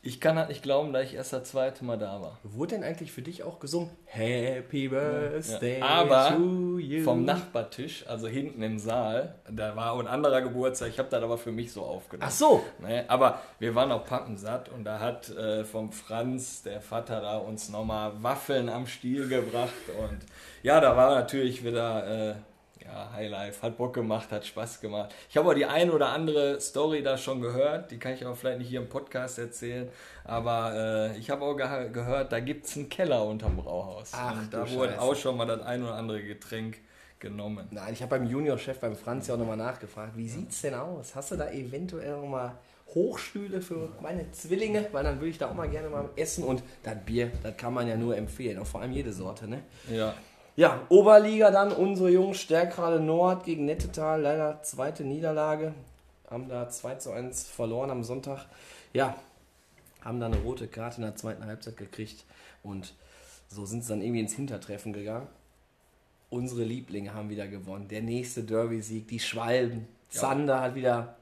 ich 0.00 0.20
kann 0.20 0.38
halt 0.38 0.48
nicht 0.48 0.62
glauben, 0.62 0.92
dass 0.92 1.04
ich 1.04 1.14
erst 1.14 1.32
das 1.32 1.50
zweite 1.50 1.84
Mal 1.84 1.98
da 1.98 2.22
war. 2.22 2.38
Wurde 2.44 2.76
denn 2.76 2.84
eigentlich 2.84 3.10
für 3.10 3.20
dich 3.22 3.42
auch 3.42 3.58
gesungen? 3.58 3.90
Happy 4.04 4.88
Birthday 4.88 5.80
Ja. 5.80 5.86
Aber 5.86 6.36
to 6.36 6.78
you. 6.78 7.02
vom 7.02 7.24
Nachbartisch, 7.24 8.06
also 8.06 8.28
hinten 8.28 8.62
im 8.62 8.78
Saal, 8.78 9.34
da 9.50 9.74
war 9.74 9.92
auch 9.92 9.98
ein 9.98 10.06
anderer 10.06 10.40
Geburtstag, 10.40 10.90
ich 10.90 10.98
habe 11.00 11.08
das 11.10 11.22
aber 11.22 11.36
für 11.36 11.50
mich 11.50 11.72
so 11.72 11.82
aufgenommen. 11.82 12.28
Ach 12.28 12.34
so. 12.34 12.62
Ne, 12.78 13.04
aber 13.08 13.40
wir 13.58 13.74
waren 13.74 13.90
auch 13.90 14.04
pappensatt 14.04 14.68
und 14.68 14.84
da 14.84 15.00
hat 15.00 15.30
äh, 15.30 15.64
vom 15.64 15.90
Franz, 15.90 16.62
der 16.62 16.80
Vater, 16.80 17.20
da 17.20 17.38
uns 17.38 17.68
nochmal 17.68 18.12
Waffeln 18.22 18.68
am 18.68 18.86
Stiel 18.86 19.28
gebracht 19.28 19.72
und 19.98 20.18
ja, 20.62 20.80
da 20.80 20.96
war 20.96 21.14
natürlich 21.14 21.64
wieder 21.64 22.30
äh, 22.30 22.34
ja, 22.88 23.12
Highlife, 23.12 23.62
hat 23.62 23.76
Bock 23.76 23.94
gemacht, 23.94 24.30
hat 24.30 24.46
Spaß 24.46 24.80
gemacht. 24.80 25.14
Ich 25.28 25.36
habe 25.36 25.48
auch 25.50 25.54
die 25.54 25.66
ein 25.66 25.90
oder 25.90 26.08
andere 26.08 26.60
Story 26.60 27.02
da 27.02 27.18
schon 27.18 27.40
gehört, 27.40 27.90
die 27.90 27.98
kann 27.98 28.14
ich 28.14 28.24
aber 28.24 28.34
vielleicht 28.34 28.58
nicht 28.58 28.68
hier 28.68 28.80
im 28.80 28.88
Podcast 28.88 29.38
erzählen, 29.38 29.88
aber 30.24 31.10
äh, 31.14 31.18
ich 31.18 31.30
habe 31.30 31.44
auch 31.44 31.54
ge 31.54 31.90
gehört, 31.90 32.32
da 32.32 32.40
gibt 32.40 32.66
es 32.66 32.76
einen 32.76 32.88
Keller 32.88 33.24
unterm 33.24 33.56
Brauhaus. 33.56 34.12
Ach, 34.14 34.32
und 34.32 34.52
da 34.52 34.68
wurde 34.70 34.92
Scheiße. 34.92 35.02
auch 35.02 35.14
schon 35.14 35.36
mal 35.36 35.46
das 35.46 35.62
ein 35.62 35.82
oder 35.82 35.94
andere 35.94 36.22
Getränk 36.22 36.78
genommen. 37.18 37.66
Nein, 37.70 37.92
ich 37.92 38.02
habe 38.02 38.18
beim 38.18 38.26
Juniorchef, 38.26 38.78
beim 38.78 38.96
Franz 38.96 39.26
ja 39.26 39.34
auch 39.34 39.38
nochmal 39.38 39.56
nachgefragt, 39.56 40.16
wie 40.16 40.28
sieht's 40.28 40.62
denn 40.62 40.74
aus? 40.74 41.14
Hast 41.14 41.32
du 41.32 41.36
da 41.36 41.50
eventuell 41.50 42.12
nochmal 42.16 42.52
Hochstühle 42.94 43.60
für 43.60 43.90
meine 44.00 44.30
Zwillinge? 44.30 44.86
Weil 44.92 45.04
dann 45.04 45.16
würde 45.16 45.28
ich 45.28 45.38
da 45.38 45.50
auch 45.50 45.54
mal 45.54 45.68
gerne 45.68 45.88
mal 45.88 46.08
essen 46.16 46.44
und 46.44 46.62
das 46.82 46.96
Bier, 47.04 47.30
das 47.42 47.56
kann 47.56 47.74
man 47.74 47.86
ja 47.88 47.96
nur 47.96 48.16
empfehlen, 48.16 48.58
auch 48.58 48.66
vor 48.66 48.80
allem 48.80 48.92
jede 48.92 49.12
Sorte, 49.12 49.48
ne? 49.48 49.62
Ja, 49.90 50.14
Ja, 50.58 50.84
Oberliga 50.88 51.52
dann, 51.52 51.70
unsere 51.70 52.10
Jungs, 52.10 52.40
Stärkrade 52.40 52.98
Nord 52.98 53.44
gegen 53.44 53.64
Nettetal, 53.64 54.20
leider 54.20 54.60
zweite 54.64 55.04
Niederlage. 55.04 55.72
haben 56.28 56.48
da 56.48 56.68
2 56.68 56.96
zu 56.96 57.12
1 57.12 57.44
verloren 57.44 57.92
am 57.92 58.02
Sonntag. 58.02 58.46
Ja, 58.92 59.14
haben 60.00 60.18
da 60.18 60.26
eine 60.26 60.38
rote 60.38 60.66
Karte 60.66 60.96
in 60.96 61.02
der 61.02 61.14
zweiten 61.14 61.46
Halbzeit 61.46 61.76
gekriegt 61.76 62.24
und 62.64 62.92
so 63.46 63.66
sind 63.66 63.84
sie 63.84 63.90
dann 63.90 64.02
irgendwie 64.02 64.18
ins 64.18 64.34
Hintertreffen 64.34 64.92
gegangen. 64.92 65.28
Unsere 66.28 66.64
Lieblinge 66.64 67.14
haben 67.14 67.30
wieder 67.30 67.46
gewonnen. 67.46 67.86
Der 67.86 68.02
nächste 68.02 68.42
Derby-Sieg, 68.42 69.06
die 69.06 69.20
Schwalben. 69.20 69.86
Ja. 70.10 70.20
Zander 70.22 70.60
hat 70.60 70.74
wieder 70.74 71.14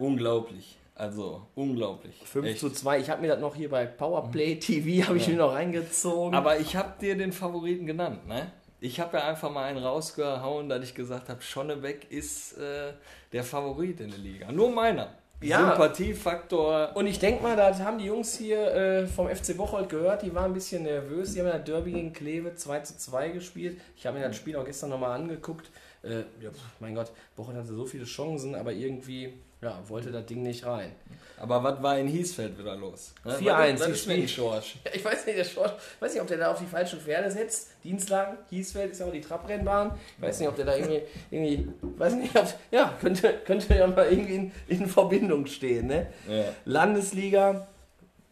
Unglaublich. 0.00 0.77
Also, 0.98 1.46
unglaublich. 1.54 2.16
5 2.24 2.46
Echt. 2.46 2.58
zu 2.58 2.70
2. 2.70 2.98
Ich 2.98 3.08
habe 3.08 3.22
mir 3.22 3.28
das 3.28 3.40
noch 3.40 3.54
hier 3.54 3.70
bei 3.70 3.86
Powerplay 3.86 4.56
TV, 4.56 5.06
habe 5.06 5.16
ich 5.16 5.28
mir 5.28 5.36
noch 5.36 5.54
reingezogen. 5.54 6.34
Aber 6.34 6.58
ich 6.58 6.74
habe 6.74 6.94
dir 7.00 7.16
den 7.16 7.30
Favoriten 7.32 7.86
genannt, 7.86 8.26
ne? 8.26 8.50
Ich 8.80 8.98
habe 8.98 9.16
ja 9.16 9.28
einfach 9.28 9.50
mal 9.50 9.64
einen 9.64 9.78
rausgehauen, 9.78 10.68
dass 10.68 10.82
ich 10.82 10.94
gesagt 10.94 11.28
habe, 11.28 11.40
Schonnebeck 11.40 12.10
ist 12.10 12.58
äh, 12.58 12.92
der 13.32 13.44
Favorit 13.44 14.00
in 14.00 14.10
der 14.10 14.18
Liga. 14.18 14.50
Nur 14.50 14.70
meiner. 14.70 15.14
Ja. 15.40 15.70
Sympathiefaktor. 15.70 16.90
Und 16.94 17.06
ich 17.06 17.20
denke 17.20 17.44
mal, 17.44 17.56
das 17.56 17.80
haben 17.80 17.98
die 17.98 18.06
Jungs 18.06 18.36
hier 18.36 18.74
äh, 18.74 19.06
vom 19.06 19.28
FC 19.28 19.56
Bocholt 19.56 19.88
gehört, 19.88 20.22
die 20.22 20.34
waren 20.34 20.46
ein 20.46 20.54
bisschen 20.54 20.82
nervös. 20.82 21.32
Die 21.32 21.40
haben 21.40 21.46
ja 21.46 21.58
Derby 21.58 21.92
gegen 21.92 22.12
Kleve 22.12 22.56
2 22.56 22.80
zu 22.80 22.98
2 22.98 23.28
gespielt. 23.28 23.80
Ich 23.96 24.04
habe 24.04 24.18
mir 24.18 24.26
das 24.26 24.36
Spiel 24.36 24.56
auch 24.56 24.64
gestern 24.64 24.90
nochmal 24.90 25.12
angeguckt. 25.12 25.70
Äh, 26.10 26.24
ja, 26.44 26.50
mein 26.80 26.94
Gott, 26.94 27.10
Bocholt 27.36 27.56
hatte 27.56 27.68
so 27.74 27.84
viele 27.84 28.04
Chancen, 28.04 28.54
aber 28.54 28.72
irgendwie 28.72 29.32
ja, 29.60 29.76
wollte 29.88 30.12
das 30.12 30.24
Ding 30.26 30.42
nicht 30.44 30.64
rein. 30.64 30.92
Aber 31.40 31.62
was 31.64 31.82
war 31.82 31.98
in 31.98 32.06
Hiesfeld 32.06 32.56
wieder 32.58 32.76
los? 32.76 33.12
Ne? 33.24 33.32
4-1, 33.38 33.74
Was- 33.74 33.80
was 33.80 33.86
die 33.88 33.94
Spiel- 33.98 34.28
Schorsch? 34.28 34.76
Ja, 34.84 34.90
ich 34.94 35.04
weiß 35.04 35.26
nicht, 35.26 35.36
der 35.38 35.42
Schorsch, 35.44 35.72
ich 35.96 36.00
weiß 36.02 36.12
nicht, 36.12 36.22
ob 36.22 36.28
der 36.28 36.38
da 36.38 36.52
auf 36.52 36.60
die 36.60 36.66
falschen 36.66 37.00
Pferde 37.00 37.28
setzt. 37.30 37.70
Dienstlagen, 37.82 38.38
Hiesfeld 38.50 38.92
ist 38.92 39.00
ja 39.00 39.06
auch 39.06 39.12
die 39.12 39.20
Trabrennbahn. 39.20 39.92
Ich 40.16 40.22
weiß 40.22 40.38
nicht, 40.40 40.48
ob 40.48 40.54
der 40.56 40.64
da 40.66 40.76
irgendwie, 40.76 41.02
irgendwie 41.30 41.68
weiß 41.80 42.14
nicht, 42.14 42.36
ob, 42.36 42.46
ja, 42.70 42.92
könnte, 43.00 43.34
könnte 43.44 43.74
ja 43.74 43.86
mal 43.88 44.06
irgendwie 44.10 44.34
in, 44.36 44.52
in 44.68 44.86
Verbindung 44.86 45.46
stehen, 45.46 45.88
ne? 45.88 46.06
Ja. 46.28 46.44
Landesliga 46.64 47.66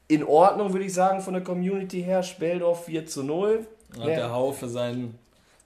in 0.08 0.22
Ordnung, 0.22 0.72
würde 0.72 0.84
ich 0.86 0.94
sagen, 0.94 1.20
von 1.20 1.34
der 1.34 1.42
Community 1.42 2.02
her. 2.02 2.22
Speldorf 2.22 2.84
4 2.84 3.06
zu 3.06 3.24
0. 3.24 3.66
Dann 3.92 4.02
hat 4.02 4.08
Ja. 4.10 4.14
der 4.16 4.32
Haufe 4.32 4.68
seinen, 4.68 5.18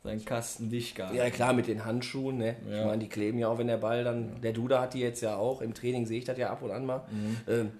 seinen 0.02 0.24
Kasten 0.24 0.70
dicht 0.70 0.94
gehabt. 0.96 1.14
Ja, 1.14 1.28
klar, 1.30 1.52
mit 1.52 1.66
den 1.66 1.84
Handschuhen. 1.84 2.38
Ne? 2.38 2.56
Ich 2.66 2.72
Ja. 2.74 2.86
meine, 2.86 2.98
die 2.98 3.08
kleben 3.08 3.38
ja 3.38 3.48
auch, 3.48 3.58
wenn 3.58 3.66
der 3.66 3.76
Ball 3.76 4.02
dann. 4.04 4.40
Der 4.40 4.52
Duda 4.52 4.80
hat 4.80 4.94
die 4.94 5.00
jetzt 5.00 5.20
ja 5.20 5.36
auch. 5.36 5.60
Im 5.60 5.74
Training 5.74 6.06
sehe 6.06 6.18
ich 6.18 6.24
das 6.24 6.38
ja 6.38 6.50
ab 6.50 6.62
und 6.62 6.70
an 6.70 6.86
mal. 6.86 7.02
Mhm. 7.10 7.36
Ähm, 7.48 7.70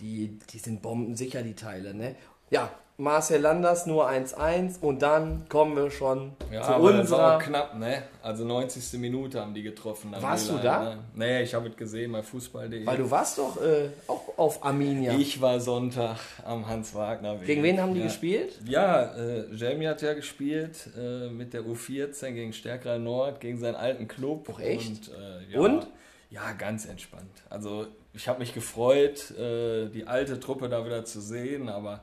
die, 0.00 0.38
die 0.50 0.58
sind 0.58 0.82
bombensicher, 0.82 1.42
die 1.42 1.54
Teile. 1.54 1.94
Ne? 1.94 2.14
Ja, 2.50 2.70
Marcel 2.98 3.42
Landers 3.42 3.84
nur 3.84 4.08
1-1 4.08 4.80
und 4.80 5.02
dann 5.02 5.46
kommen 5.50 5.76
wir 5.76 5.90
schon 5.90 6.32
Ja, 6.50 6.62
zu 6.62 6.68
aber 6.70 6.92
das 6.92 7.10
war 7.10 7.18
unserer. 7.18 7.36
auch 7.36 7.42
knapp, 7.42 7.78
ne? 7.78 8.04
Also 8.22 8.44
90. 8.46 8.98
Minute 8.98 9.38
haben 9.38 9.52
die 9.52 9.62
getroffen. 9.62 10.14
Warst 10.18 10.48
du 10.48 10.54
Milan, 10.54 10.64
da? 10.84 10.94
Ne? 10.94 11.04
Nee, 11.14 11.42
ich 11.42 11.54
habe 11.54 11.68
es 11.68 11.76
gesehen 11.76 12.12
bei 12.12 12.22
Fußball.de. 12.22 12.86
Weil 12.86 12.96
du 12.96 13.10
warst 13.10 13.36
doch 13.36 13.60
äh, 13.62 13.90
auch 14.08 14.38
auf 14.38 14.64
Arminia. 14.64 15.12
Ich 15.12 15.38
war 15.42 15.60
Sonntag 15.60 16.16
am 16.42 16.66
Hans-Wagner-Weg. 16.66 17.46
Gegen 17.46 17.62
wen 17.62 17.82
haben 17.82 17.92
die 17.92 18.00
ja. 18.00 18.06
gespielt? 18.06 18.58
Ja, 18.66 19.14
äh, 19.14 19.54
Jamie 19.54 19.86
hat 19.88 20.00
ja 20.00 20.14
gespielt 20.14 20.88
äh, 20.96 21.28
mit 21.28 21.52
der 21.52 21.64
U14 21.64 22.32
gegen 22.32 22.54
Stärkerer 22.54 22.98
Nord, 22.98 23.40
gegen 23.40 23.58
seinen 23.58 23.76
alten 23.76 24.08
Club. 24.08 24.48
Ach, 24.54 24.58
echt? 24.60 24.88
Und, 24.88 25.10
äh, 25.10 25.52
ja, 25.52 25.60
Und? 25.60 25.86
Ja, 26.30 26.52
ganz 26.52 26.86
entspannt. 26.86 27.42
Also 27.50 27.86
ich 28.14 28.26
habe 28.26 28.38
mich 28.38 28.54
gefreut, 28.54 29.32
äh, 29.38 29.88
die 29.88 30.06
alte 30.06 30.40
Truppe 30.40 30.70
da 30.70 30.84
wieder 30.86 31.04
zu 31.04 31.20
sehen, 31.20 31.68
aber 31.68 32.00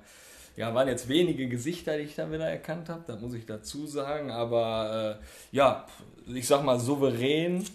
ja, 0.56 0.74
waren 0.74 0.88
jetzt 0.88 1.10
wenige 1.10 1.48
Gesichter, 1.48 1.98
die 1.98 2.04
ich 2.04 2.16
dann 2.16 2.32
wieder 2.32 2.48
erkannt 2.48 2.90
habe, 2.90 3.04
das 3.08 3.20
muss 3.20 3.34
ich 3.34 3.46
dazu 3.46 3.88
sagen. 3.88 4.32
Aber 4.32 5.20
äh, 5.20 5.56
ja, 5.56 5.86
ich 6.34 6.48
sag 6.48 6.64
mal 6.64 6.80
souverän 6.80 7.66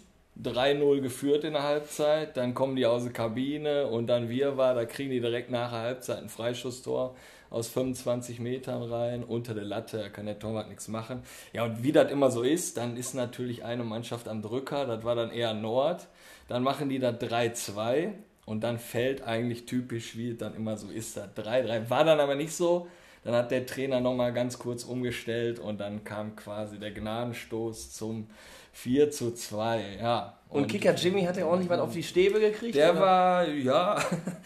3-0 0.43 1.01
geführt 1.01 1.45
in 1.45 1.55
der 1.55 1.65
Halbzeit, 1.65 2.37
dann 2.37 2.55
kommen 2.55 2.77
die 2.77 2.87
aus 2.87 3.03
der 3.03 3.13
Kabine 3.13 3.89
und 3.89 4.07
dann 4.07 4.29
wir 4.29 4.57
war, 4.57 4.75
da 4.75 4.85
kriegen 4.85 5.11
die 5.11 5.21
direkt 5.21 5.51
nach 5.51 5.71
der 5.71 5.81
Halbzeit 5.81 6.19
ein 6.19 6.29
Freischusstor 6.29 7.17
aus 7.51 7.69
25 7.69 8.39
Metern 8.39 8.83
rein, 8.83 9.25
unter 9.25 9.55
der 9.55 9.65
Latte, 9.65 9.99
da 9.99 10.09
kann 10.11 10.27
der 10.27 10.39
Torwart 10.39 10.69
nichts 10.69 10.87
machen. 10.87 11.23
Ja, 11.53 11.65
und 11.65 11.83
wie 11.83 11.93
das 11.93 12.13
immer 12.13 12.31
so 12.31 12.43
ist, 12.43 12.77
dann 12.77 12.97
ist 12.97 13.15
natürlich 13.15 13.65
eine 13.65 13.85
Mannschaft 13.85 14.29
am 14.29 14.43
Drücker, 14.43 14.87
das 14.87 15.03
war 15.03 15.17
dann 15.17 15.31
eher 15.31 15.55
Nord, 15.55 16.07
dann 16.47 16.63
machen 16.63 16.89
die 16.89 16.99
da 16.99 17.11
3-2 17.11 18.11
und 18.49 18.63
dann 18.65 18.79
fällt 18.79 19.23
eigentlich 19.27 19.67
typisch, 19.67 20.17
wie 20.17 20.31
es 20.31 20.39
dann 20.39 20.57
immer 20.57 20.79
so 20.79 20.89
ist, 20.89 21.19
da 21.19 21.29
3-3. 21.37 21.91
War 21.91 22.05
dann 22.05 22.19
aber 22.19 22.35
nicht 22.35 22.57
so, 22.57 22.89
dann 23.23 23.35
hat 23.35 23.51
der 23.51 23.67
Trainer 23.67 24.01
nochmal 24.01 24.33
ganz 24.33 24.59
kurz 24.59 24.85
umgestellt 24.85 25.59
und 25.59 25.79
dann 25.79 26.03
kam 26.03 26.35
quasi 26.35 26.79
der 26.79 26.93
Gnadenstoß 26.93 27.93
zum 27.93 28.27
4 28.73 29.11
zu 29.11 29.35
2, 29.35 29.99
ja. 30.01 30.39
Und, 30.49 30.67
Kicker 30.67 30.95
Jimmy 30.95 31.25
hat 31.25 31.37
ja 31.37 31.45
ordentlich 31.45 31.69
was 31.69 31.79
auf 31.79 31.93
die 31.93 32.03
Stäbe 32.03 32.41
gekriegt. 32.41 32.75
Der 32.75 32.93
oder? 32.93 33.01
war, 33.01 33.49
ja, 33.49 33.99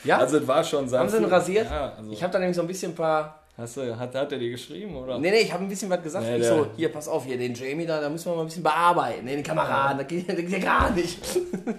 Ja? 0.02 0.18
also 0.18 0.38
es 0.38 0.48
war 0.48 0.64
schon 0.64 0.88
sein 0.88 1.00
Haben 1.00 1.08
sie 1.08 1.18
ihn 1.18 1.24
rasiert? 1.24 1.70
Ja, 1.70 1.92
also, 1.96 2.10
Ich 2.10 2.22
habe 2.24 2.32
da 2.32 2.40
nämlich 2.40 2.56
so 2.56 2.62
ein 2.62 2.66
bisschen 2.66 2.90
ein 2.90 2.96
paar 2.96 3.41
hast 3.56 3.76
du, 3.76 3.98
hat, 3.98 4.14
hat 4.14 4.32
er 4.32 4.38
dir 4.38 4.50
geschrieben, 4.50 4.96
oder? 4.96 5.18
Nee, 5.18 5.30
nee, 5.30 5.40
ich 5.40 5.52
habe 5.52 5.62
ein 5.62 5.68
bisschen 5.68 5.90
was 5.90 6.02
gesagt. 6.02 6.24
Nee, 6.24 6.38
ich 6.38 6.46
so, 6.46 6.66
hier, 6.76 6.90
pass 6.90 7.08
auf, 7.08 7.24
hier, 7.24 7.38
den 7.38 7.54
Jamie 7.54 7.86
da, 7.86 8.00
da 8.00 8.08
müssen 8.08 8.30
wir 8.30 8.36
mal 8.36 8.42
ein 8.42 8.46
bisschen 8.46 8.62
bearbeiten. 8.62 9.24
Nee, 9.24 9.36
den 9.36 9.44
Kameraden, 9.44 10.06
geht, 10.06 10.28
das 10.28 10.36
geht 10.36 10.50
ja 10.50 10.58
gar 10.58 10.90
nicht. 10.90 11.18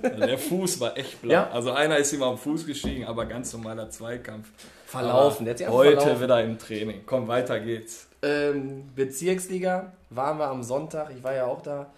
Also 0.04 0.26
der 0.26 0.38
Fuß 0.38 0.80
war 0.80 0.98
echt 0.98 1.22
blau. 1.22 1.34
Ja? 1.34 1.50
Also 1.50 1.72
einer 1.72 1.98
ist 1.98 2.14
ihm 2.14 2.22
den 2.22 2.38
Fuß 2.38 2.66
gestiegen, 2.66 3.06
aber 3.06 3.26
ganz 3.26 3.54
normaler 3.54 3.90
Zweikampf. 3.90 4.50
Verlaufen, 4.86 5.46
der 5.46 5.56
hat 5.56 5.68
Heute 5.70 5.98
verlaufen. 6.02 6.24
wieder 6.24 6.44
im 6.44 6.60
Training. 6.60 7.02
Komm, 7.06 7.28
weiter 7.28 7.60
geht's. 7.60 8.08
Ähm, 8.22 8.90
Bezirksliga 8.96 9.92
waren 10.12 10.38
wir 10.38 10.48
am 10.48 10.62
Sonntag, 10.64 11.10
ich 11.16 11.24
war 11.24 11.34
ja 11.34 11.46
auch 11.46 11.62
da. 11.62 11.92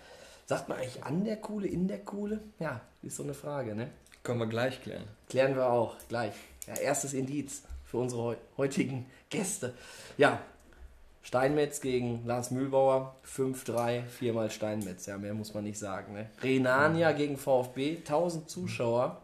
Sagt 0.46 0.70
man 0.70 0.78
eigentlich 0.78 1.04
an 1.04 1.26
der 1.26 1.38
Kuhle, 1.38 1.68
in 1.68 1.88
der 1.88 2.00
Kuhle? 2.00 2.40
Ja, 2.60 2.82
ist 3.04 3.18
so 3.18 3.24
eine 3.24 3.34
Frage, 3.34 3.76
ne? 3.76 3.90
Können 4.24 4.40
wir 4.40 4.48
gleich 4.48 4.82
klären. 4.82 5.04
Klären 5.30 5.56
wir 5.56 5.70
auch 5.70 5.96
gleich. 6.08 6.34
Ja, 6.68 6.76
erstes 6.76 7.14
Indiz 7.14 7.64
für 7.96 8.02
unsere 8.02 8.22
heu- 8.24 8.36
heutigen 8.58 9.06
Gäste. 9.30 9.74
Ja, 10.18 10.40
Steinmetz 11.22 11.80
gegen 11.82 12.24
Lars 12.26 12.52
Mühlbauer, 12.52 13.16
5-3, 13.24 14.04
viermal 14.06 14.52
Steinmetz. 14.52 15.06
Ja, 15.06 15.18
mehr 15.18 15.34
muss 15.34 15.54
man 15.54 15.64
nicht 15.64 15.80
sagen. 15.80 16.14
Ne? 16.14 16.30
Renania 16.44 17.14
gegen 17.14 17.38
VfB, 17.38 17.98
1000 18.04 18.50
Zuschauer 18.50 19.22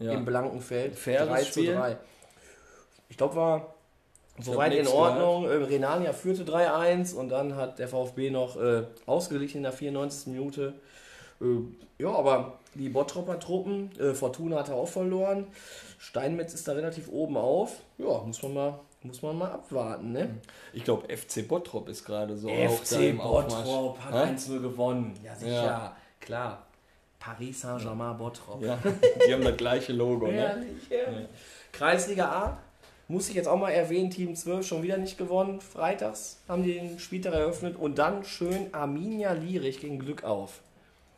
Ja. 0.00 0.12
im 0.12 0.24
blanken 0.24 0.60
Feld, 0.60 0.96
Faires 0.96 1.28
3 1.28 1.42
zu 1.42 1.50
Spiel. 1.60 1.74
3. 1.74 1.96
Ich 3.10 3.16
glaube, 3.18 3.36
war 3.36 3.74
Ich 4.38 4.44
soweit 4.46 4.72
in 4.74 4.88
Ordnung. 4.88 5.44
Äh, 5.44 5.52
Renania 5.64 6.12
führte 6.12 6.44
3-1 6.44 7.14
und 7.14 7.28
dann 7.28 7.54
hat 7.54 7.78
der 7.78 7.86
VfB 7.88 8.30
noch 8.30 8.56
äh, 8.60 8.84
ausgeglichen 9.06 9.58
in 9.58 9.62
der 9.64 9.72
94. 9.72 10.26
Minute. 10.32 10.72
Äh, 11.40 12.02
ja, 12.02 12.10
aber 12.10 12.58
die 12.74 12.88
Bottropper 12.88 13.38
Truppen, 13.38 13.90
äh, 13.98 14.14
Fortuna 14.14 14.58
hat 14.58 14.68
er 14.68 14.76
auch 14.76 14.88
verloren. 14.88 15.46
Steinmetz 15.98 16.54
ist 16.54 16.68
da 16.68 16.72
relativ 16.72 17.08
oben 17.08 17.36
auf. 17.36 17.80
Ja, 17.98 18.20
muss 18.24 18.42
man 18.42 18.54
mal, 18.54 18.80
muss 19.02 19.22
man 19.22 19.38
mal 19.38 19.50
abwarten, 19.52 20.12
ne? 20.12 20.40
Ich 20.72 20.84
glaube, 20.84 21.14
FC 21.14 21.46
Bottrop 21.46 21.88
ist 21.88 22.04
gerade 22.04 22.36
so 22.36 22.48
FC 22.48 23.18
Aufmarsch. 23.18 23.64
Bottrop 23.64 24.00
hat 24.00 24.28
Hä? 24.28 24.34
1-0 24.34 24.60
gewonnen. 24.60 25.14
Ja, 25.24 25.34
sicher. 25.34 25.64
Ja. 25.64 25.96
Klar. 26.20 26.66
Paris 27.18 27.62
Saint-Germain 27.62 28.18
Bottrop. 28.18 28.62
Ja, 28.62 28.78
die 29.26 29.32
haben 29.32 29.44
das 29.44 29.56
gleiche 29.56 29.92
Logo, 29.94 30.26
ne? 30.26 30.32
Herrlich, 30.32 30.90
herrlich. 30.90 31.28
Kreisliga 31.72 32.26
A, 32.26 32.58
muss 33.08 33.28
ich 33.28 33.34
jetzt 33.34 33.48
auch 33.48 33.58
mal 33.58 33.70
erwähnen, 33.70 34.10
Team 34.10 34.34
12 34.34 34.66
schon 34.66 34.82
wieder 34.82 34.98
nicht 34.98 35.16
gewonnen. 35.16 35.60
Freitags 35.60 36.38
haben 36.48 36.62
die 36.62 36.74
den 36.74 36.98
Spieltag 36.98 37.34
eröffnet 37.34 37.76
und 37.76 37.98
dann 37.98 38.24
schön 38.24 38.72
Arminia 38.72 39.32
Lierich 39.32 39.80
gegen 39.80 39.98
Glück 39.98 40.24
auf. 40.24 40.60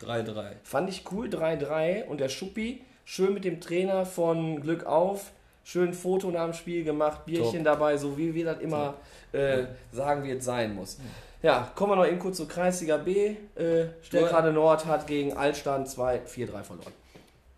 3-3. 0.03 0.53
Fand 0.63 0.89
ich 0.89 1.05
cool, 1.11 1.29
3-3 1.29 2.05
und 2.05 2.21
der 2.21 2.29
Schuppi 2.29 2.83
schön 3.05 3.35
mit 3.35 3.45
dem 3.45 3.61
Trainer 3.61 4.05
von 4.05 4.61
Glück 4.61 4.85
auf, 4.85 5.31
schön 5.65 5.95
Foto 5.95 6.31
nach 6.31 6.45
dem 6.45 6.53
Spiel 6.53 6.85
gemacht, 6.85 7.25
Bierchen 7.25 7.65
dabei, 7.65 7.97
so 7.97 8.19
wie 8.19 8.35
wir 8.35 8.45
das 8.45 8.61
immer 8.61 8.95
äh, 9.33 9.65
sagen, 9.93 10.25
wie 10.25 10.31
es 10.33 10.45
sein 10.45 10.75
muss. 10.75 10.99
Ja, 11.43 11.71
kommen 11.75 11.93
wir 11.93 11.97
noch 11.97 12.07
eben 12.07 12.19
kurz 12.19 12.39
zur 12.39 12.49
Kreisliga 12.49 12.97
B. 12.97 13.37
Äh, 13.55 13.87
Stellgrade 14.03 14.53
Nord 14.53 14.87
hat 14.87 15.07
gegen 15.07 15.37
Altstadt 15.37 15.89
2 15.89 16.23
4-3 16.27 16.63
verloren. 16.63 16.93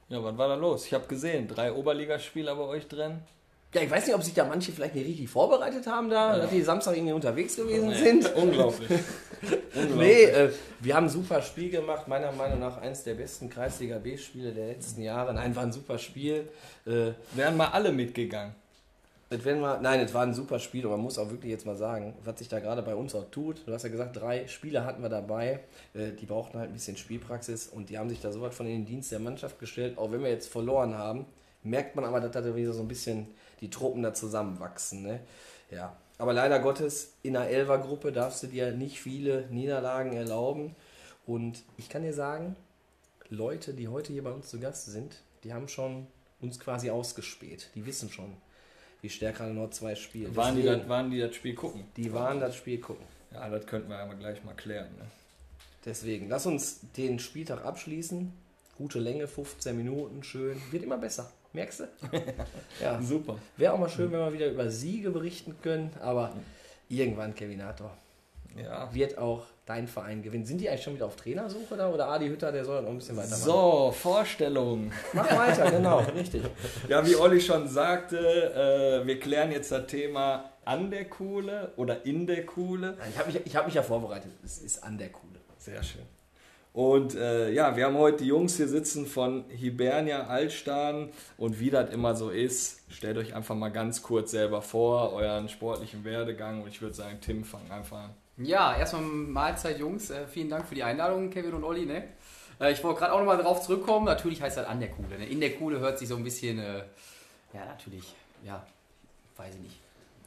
Ja, 0.09 0.23
was 0.23 0.37
war 0.37 0.49
da 0.49 0.55
los? 0.55 0.87
Ich 0.87 0.95
habe 0.95 1.07
gesehen, 1.07 1.49
drei 1.49 1.73
Oberligaspieler 1.73 2.55
bei 2.55 2.63
euch 2.63 2.89
drin. 2.89 3.21
Ja, 3.75 3.83
ich 3.83 3.91
weiß 3.91 4.07
nicht, 4.07 4.15
ob 4.15 4.23
sich 4.23 4.33
da 4.33 4.47
manche 4.47 4.73
vielleicht 4.73 4.95
nicht 4.95 5.07
richtig 5.07 5.29
vorbereitet 5.29 5.87
haben 5.87 6.09
da, 6.09 6.39
dass 6.39 6.51
die 6.51 6.63
Samstag 6.63 6.97
irgendwie 6.97 7.13
unterwegs 7.13 7.55
gewesen 7.55 7.93
sind. 7.93 8.35
Unglaublich. 8.35 8.89
Nee, 9.95 10.25
äh, 10.25 10.51
wir 10.81 10.95
haben 10.97 11.05
ein 11.05 11.11
super 11.11 11.43
Spiel 11.43 11.71
gemacht. 11.71 12.09
Meiner 12.09 12.33
Meinung 12.33 12.61
nach 12.61 12.79
eins 12.79 13.05
der 13.05 13.15
besten 13.15 13.51
Kreisliga 13.51 13.99
B-Spiele 13.99 14.53
der 14.53 14.69
letzten 14.69 15.03
Jahre. 15.03 15.35
Nein, 15.35 15.55
war 15.55 15.65
ein 15.65 15.73
super 15.73 15.99
Spiel. 15.99 16.49
Äh, 16.87 17.13
Wären 17.35 17.59
mal 17.59 17.69
alle 17.69 17.93
mitgegangen. 17.93 18.55
das 19.29 19.45
werden 19.45 19.61
wir, 19.61 19.79
nein, 19.81 20.01
es 20.01 20.15
war 20.15 20.23
ein 20.23 20.33
super 20.33 20.59
Spiel 20.59 20.87
und 20.87 20.93
man 20.93 21.01
muss 21.01 21.19
auch 21.19 21.31
wirklich 21.31 21.53
jetzt 21.53 21.67
mal 21.67 21.77
sagen, 21.77 22.15
was 22.25 22.39
sich 22.39 22.49
da 22.49 22.61
gerade 22.61 22.81
bei 22.81 22.95
uns 22.95 23.15
auch 23.15 23.31
tut. 23.31 23.63
Du 23.67 23.73
hast 23.75 23.83
ja 23.83 23.91
gesagt, 23.91 24.17
drei 24.17 24.49
Spieler 24.49 24.87
hatten 24.87 25.03
wir 25.03 25.11
dabei. 25.11 25.61
Äh, 25.93 26.13
die 26.19 26.25
brauchten 26.25 26.59
halt 26.59 26.71
ein 26.71 26.73
bisschen 26.73 26.97
Spielpraxis 26.97 27.67
und 27.67 27.91
die 27.91 27.99
haben 27.99 28.09
sich 28.09 28.21
da 28.23 28.33
so 28.33 28.41
weit 28.41 28.55
von 28.55 28.65
in 28.65 28.73
den 28.73 28.87
Dienst 28.87 29.13
der 29.13 29.19
Mannschaft 29.19 29.59
gestellt. 29.59 29.99
Auch 29.99 30.11
wenn 30.11 30.23
wir 30.23 30.31
jetzt 30.31 30.49
verloren 30.49 30.97
haben, 30.97 31.27
merkt 31.63 31.97
man 31.97 32.07
aber, 32.07 32.21
dass 32.21 32.31
da 32.31 32.57
wieder 32.57 32.73
so 32.73 32.81
ein 32.81 32.89
bisschen 32.89 33.29
die 33.61 33.71
Truppen 33.71 34.03
da 34.03 34.15
zusammenwachsen. 34.15 35.03
Ne? 35.03 35.21
Ja, 35.71 35.97
aber 36.19 36.33
leider 36.33 36.59
Gottes, 36.59 37.13
in 37.23 37.37
einer 37.37 37.49
Elfer-Gruppe 37.49 38.13
darfst 38.13 38.43
du 38.43 38.49
dir 38.49 38.73
nicht 38.73 39.01
viele 39.01 39.47
Niederlagen 39.51 40.13
erlauben. 40.13 40.75
Und 41.27 41.63
ich 41.77 41.89
kann 41.89 42.03
dir 42.03 42.13
sagen, 42.13 42.57
Leute, 43.29 43.75
die 43.75 43.89
heute 43.89 44.13
hier 44.13 44.25
bei 44.25 44.33
uns 44.33 44.49
zu 44.49 44.59
Gast 44.59 44.87
sind, 44.87 45.17
Die 45.45 45.53
haben 45.53 45.69
schon 45.69 46.09
uns 46.41 46.59
quasi 46.59 46.91
ausgespäht. 46.91 47.71
Die 47.77 47.87
wissen 47.87 48.11
schon, 48.11 48.37
wie 49.03 49.09
Stärker 49.09 49.47
Nord 49.47 49.75
2 49.75 49.95
spielt. 49.95 50.37
Waren 50.37 50.57
die, 50.57 50.65
das, 50.65 50.89
waren 50.89 51.11
die 51.11 51.21
das 51.21 51.35
Spiel 51.37 51.55
gucken? 51.55 51.85
die 51.97 52.13
waren 52.13 52.41
das 52.41 52.57
Spiel 52.57 52.79
gucken. 52.81 53.07
Ja, 53.33 53.49
das 53.49 53.67
könnten 53.67 53.89
wir 53.89 53.99
aber 53.99 54.15
gleich 54.15 54.43
mal 54.43 54.55
klären. 54.55 54.89
Ne? 54.97 55.05
Deswegen, 55.85 56.29
lass 56.29 56.47
uns 56.47 56.81
den 56.97 57.19
Spieltag 57.19 57.65
abschließen. 57.65 58.33
Gute 58.77 58.99
Länge, 58.99 59.27
15 59.27 59.77
Minuten, 59.77 60.23
schön. 60.23 60.61
Wird 60.71 60.83
immer 60.83 60.99
besser. 60.99 61.31
Merkst 61.53 61.81
du? 61.81 61.85
ja. 62.83 63.01
Super. 63.01 63.37
Wäre 63.57 63.73
auch 63.73 63.79
mal 63.79 63.89
schön, 63.89 64.13
wenn 64.13 64.21
wir 64.21 64.33
wieder 64.33 64.49
über 64.49 64.71
Siege 64.71 65.11
berichten 65.11 65.57
können. 65.63 65.91
Aber 66.01 66.33
irgendwann, 66.89 67.35
Kevinator, 67.35 67.97
Ja. 68.57 68.93
wird 68.95 69.17
auch 69.19 69.45
dein 69.65 69.89
Verein 69.89 70.23
gewinnen. 70.23 70.45
Sind 70.45 70.61
die 70.61 70.69
eigentlich 70.69 70.83
schon 70.83 70.95
wieder 70.95 71.07
auf 71.07 71.17
Trainersuche 71.17 71.77
da? 71.77 71.91
Oder 71.91 72.09
Adi 72.09 72.29
Hütter, 72.29 72.53
der 72.53 72.65
soll 72.65 72.83
noch 72.83 72.91
ein 72.91 72.99
bisschen 72.99 73.17
weitermachen? 73.17 73.43
So, 73.43 73.93
Vorstellung. 73.97 74.93
Mach 75.13 75.31
weiter, 75.37 75.71
genau, 75.71 75.99
richtig. 76.15 76.43
Ja, 76.89 77.07
wie 77.07 77.17
Olli 77.17 77.41
schon 77.41 77.67
sagte, 77.69 78.19
äh, 79.03 79.07
wir 79.07 79.19
klären 79.21 79.51
jetzt 79.53 79.71
das 79.73 79.87
Thema 79.87 80.51
an 80.65 80.91
der 80.91 81.07
Kuhle 81.07 81.73
oder 81.77 82.05
in 82.05 82.27
der 82.27 82.45
Kuhle. 82.47 82.95
Nein, 82.99 83.09
Ich 83.11 83.19
habe 83.19 83.33
mich, 83.33 83.47
ich 83.47 83.57
hab 83.57 83.67
mich 83.67 83.75
ja 83.75 83.83
vorbereitet. 83.83 84.31
Es 84.45 84.59
ist 84.59 84.83
an 84.85 84.97
der 84.99 85.09
Kuhle. 85.11 85.39
Sehr 85.59 85.83
schön. 85.83 86.03
Und 86.73 87.15
äh, 87.15 87.51
ja, 87.51 87.77
wir 87.77 87.87
haben 87.87 87.97
heute 87.97 88.19
die 88.19 88.27
Jungs 88.27 88.57
hier 88.57 88.69
sitzen 88.69 89.07
von 89.07 89.45
Hibernia 89.49 90.27
Altstaden 90.27 91.11
und 91.37 91.59
wie 91.59 91.71
das 91.71 91.91
immer 91.91 92.15
so 92.15 92.31
ist, 92.31 92.83
stellt 92.89 93.17
euch 93.17 93.35
einfach 93.35 93.55
mal 93.55 93.71
ganz 93.71 94.03
kurz 94.03 94.31
selber 94.31 94.63
vor, 94.63 95.13
euren 95.13 95.49
sportlichen 95.49 96.05
Werdegang 96.05 96.63
und 96.63 96.69
ich 96.69 96.81
würde 96.81 96.95
sagen, 96.95 97.19
Tim, 97.21 97.45
fang 97.45 97.71
einfach 97.71 98.05
an. 98.05 98.11
Ja, 98.37 98.77
erstmal 98.77 99.03
Mahlzeit, 99.03 99.79
Jungs. 99.81 100.11
Äh, 100.11 100.27
vielen 100.29 100.49
Dank 100.49 100.67
für 100.67 100.77
die 100.77 100.85
Einladung, 100.85 101.31
Kevin 101.31 101.55
und 101.55 101.65
Olli. 101.65 101.87
Ne? 101.87 102.05
Äh, 102.61 102.73
ich 102.73 102.85
wollte 102.85 103.01
gerade 103.01 103.13
auch 103.13 103.19
nochmal 103.19 103.39
drauf 103.39 103.63
zurückkommen. 103.63 104.07
Natürlich 104.07 104.41
heißt 104.41 104.59
das 104.59 104.67
an 104.67 104.79
der 104.79 104.91
Kuhle. 104.91 105.19
Ne? 105.19 105.27
In 105.27 105.41
der 105.41 105.57
Kuhle 105.57 105.81
hört 105.81 105.99
sich 105.99 106.09
so 106.09 106.15
ein 106.15 106.23
bisschen, 106.23 106.61
äh, 106.61 106.85
ja, 107.53 107.65
natürlich, 107.67 108.15
ja, 108.45 108.65
weiß 109.37 109.55
ich 109.57 109.61
nicht. 109.61 109.81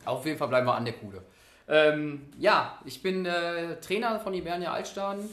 Auf 0.03 0.25
jeden 0.25 0.37
Fall 0.37 0.49
bleiben 0.49 0.67
wir 0.67 0.75
an 0.75 0.83
der 0.83 0.95
Kuhle. 0.95 1.21
Ähm, 1.69 2.27
ja, 2.37 2.79
ich 2.83 3.01
bin 3.01 3.25
äh, 3.25 3.79
Trainer 3.79 4.19
von 4.19 4.33
Ibernia 4.33 4.73
Altstaden. 4.73 5.29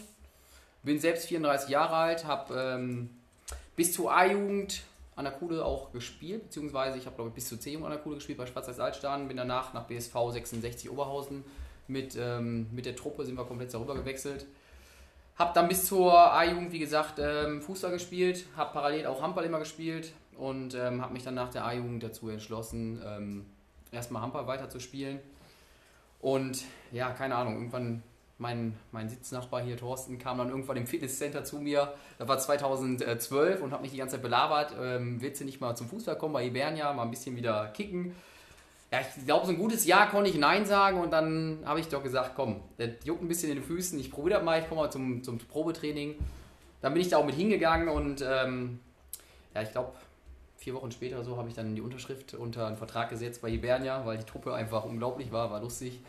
Bin 0.82 0.98
selbst 0.98 1.26
34 1.26 1.68
Jahre 1.70 1.96
alt, 1.96 2.24
habe 2.24 2.54
ähm, 2.54 3.10
bis 3.76 3.92
zur 3.92 4.14
A-Jugend 4.14 4.82
an 5.16 5.24
der 5.24 5.32
Kuhle 5.32 5.64
auch 5.64 5.92
gespielt, 5.92 6.44
beziehungsweise 6.44 6.96
ich 6.96 7.06
habe 7.06 7.16
glaube 7.16 7.30
ich 7.30 7.34
bis 7.34 7.48
zur 7.48 7.58
C-Jugend 7.58 7.86
an 7.86 7.92
der 7.92 8.00
Kuhle 8.00 8.16
gespielt 8.16 8.38
bei 8.38 8.46
Schwarz-Weiß 8.46 8.78
Altstaden, 8.78 9.26
bin 9.26 9.36
danach 9.36 9.74
nach 9.74 9.84
BSV 9.84 10.14
66 10.30 10.88
Oberhausen 10.90 11.44
mit, 11.88 12.16
ähm, 12.16 12.68
mit 12.72 12.86
der 12.86 12.94
Truppe 12.94 13.24
sind 13.24 13.36
wir 13.36 13.44
komplett 13.44 13.74
darüber 13.74 13.94
gewechselt. 13.94 14.46
Hab 15.36 15.54
dann 15.54 15.68
bis 15.68 15.86
zur 15.86 16.16
A-Jugend, 16.16 16.72
wie 16.72 16.78
gesagt, 16.78 17.18
ähm, 17.18 17.62
Fußball 17.62 17.90
gespielt, 17.90 18.44
habe 18.56 18.72
parallel 18.72 19.06
auch 19.06 19.22
Handball 19.22 19.44
immer 19.44 19.58
gespielt 19.58 20.12
und 20.36 20.74
ähm, 20.74 21.02
habe 21.02 21.12
mich 21.12 21.24
dann 21.24 21.34
nach 21.34 21.50
der 21.50 21.64
A-Jugend 21.64 22.02
dazu 22.02 22.28
entschlossen, 22.28 23.02
ähm, 23.04 23.46
erstmal 23.90 24.22
Handball 24.22 24.46
weiterzuspielen. 24.46 25.20
Und 26.20 26.64
ja, 26.92 27.10
keine 27.10 27.36
Ahnung, 27.36 27.54
irgendwann 27.54 28.02
mein, 28.38 28.76
mein 28.92 29.08
Sitznachbar 29.08 29.62
hier, 29.62 29.76
Thorsten, 29.76 30.18
kam 30.18 30.38
dann 30.38 30.48
irgendwann 30.48 30.76
im 30.76 30.86
Fitnesscenter 30.86 31.44
zu 31.44 31.58
mir. 31.58 31.92
Das 32.18 32.28
war 32.28 32.38
2012 32.38 33.60
und 33.60 33.72
hat 33.72 33.82
mich 33.82 33.90
die 33.90 33.98
ganze 33.98 34.14
Zeit 34.14 34.22
belabert. 34.22 34.74
Ähm, 34.80 35.20
willst 35.20 35.40
du 35.40 35.44
nicht 35.44 35.60
mal 35.60 35.74
zum 35.74 35.88
Fußball 35.88 36.16
kommen 36.16 36.34
bei 36.34 36.46
Ibernia, 36.46 36.92
mal 36.92 37.02
ein 37.02 37.10
bisschen 37.10 37.36
wieder 37.36 37.68
kicken? 37.68 38.14
Ja, 38.92 39.00
ich 39.00 39.26
glaube, 39.26 39.44
so 39.44 39.52
ein 39.52 39.58
gutes 39.58 39.84
Jahr 39.84 40.08
konnte 40.08 40.30
ich 40.30 40.38
Nein 40.38 40.64
sagen 40.64 40.98
und 40.98 41.10
dann 41.10 41.58
habe 41.66 41.80
ich 41.80 41.88
doch 41.88 42.02
gesagt, 42.02 42.32
komm, 42.36 42.62
das 42.78 42.90
juckt 43.04 43.22
ein 43.22 43.28
bisschen 43.28 43.50
in 43.50 43.56
den 43.56 43.64
Füßen, 43.64 43.98
ich 44.00 44.10
probiere 44.10 44.36
das 44.36 44.44
mal, 44.44 44.60
ich 44.60 44.68
komme 44.68 44.82
mal 44.82 44.90
zum, 44.90 45.22
zum 45.22 45.36
Probetraining. 45.38 46.14
Dann 46.80 46.94
bin 46.94 47.02
ich 47.02 47.08
da 47.08 47.18
auch 47.18 47.26
mit 47.26 47.34
hingegangen 47.34 47.88
und 47.88 48.24
ähm, 48.26 48.78
ja, 49.54 49.62
ich 49.62 49.72
glaube, 49.72 49.92
vier 50.56 50.74
Wochen 50.74 50.90
später 50.90 51.22
so 51.22 51.36
habe 51.36 51.48
ich 51.48 51.54
dann 51.54 51.74
die 51.74 51.82
Unterschrift 51.82 52.34
unter 52.34 52.66
einen 52.66 52.76
Vertrag 52.76 53.10
gesetzt 53.10 53.42
bei 53.42 53.50
Hibernia, 53.50 54.06
weil 54.06 54.16
die 54.16 54.24
Truppe 54.24 54.54
einfach 54.54 54.84
unglaublich 54.84 55.32
war, 55.32 55.50
war 55.50 55.60
lustig. 55.60 56.00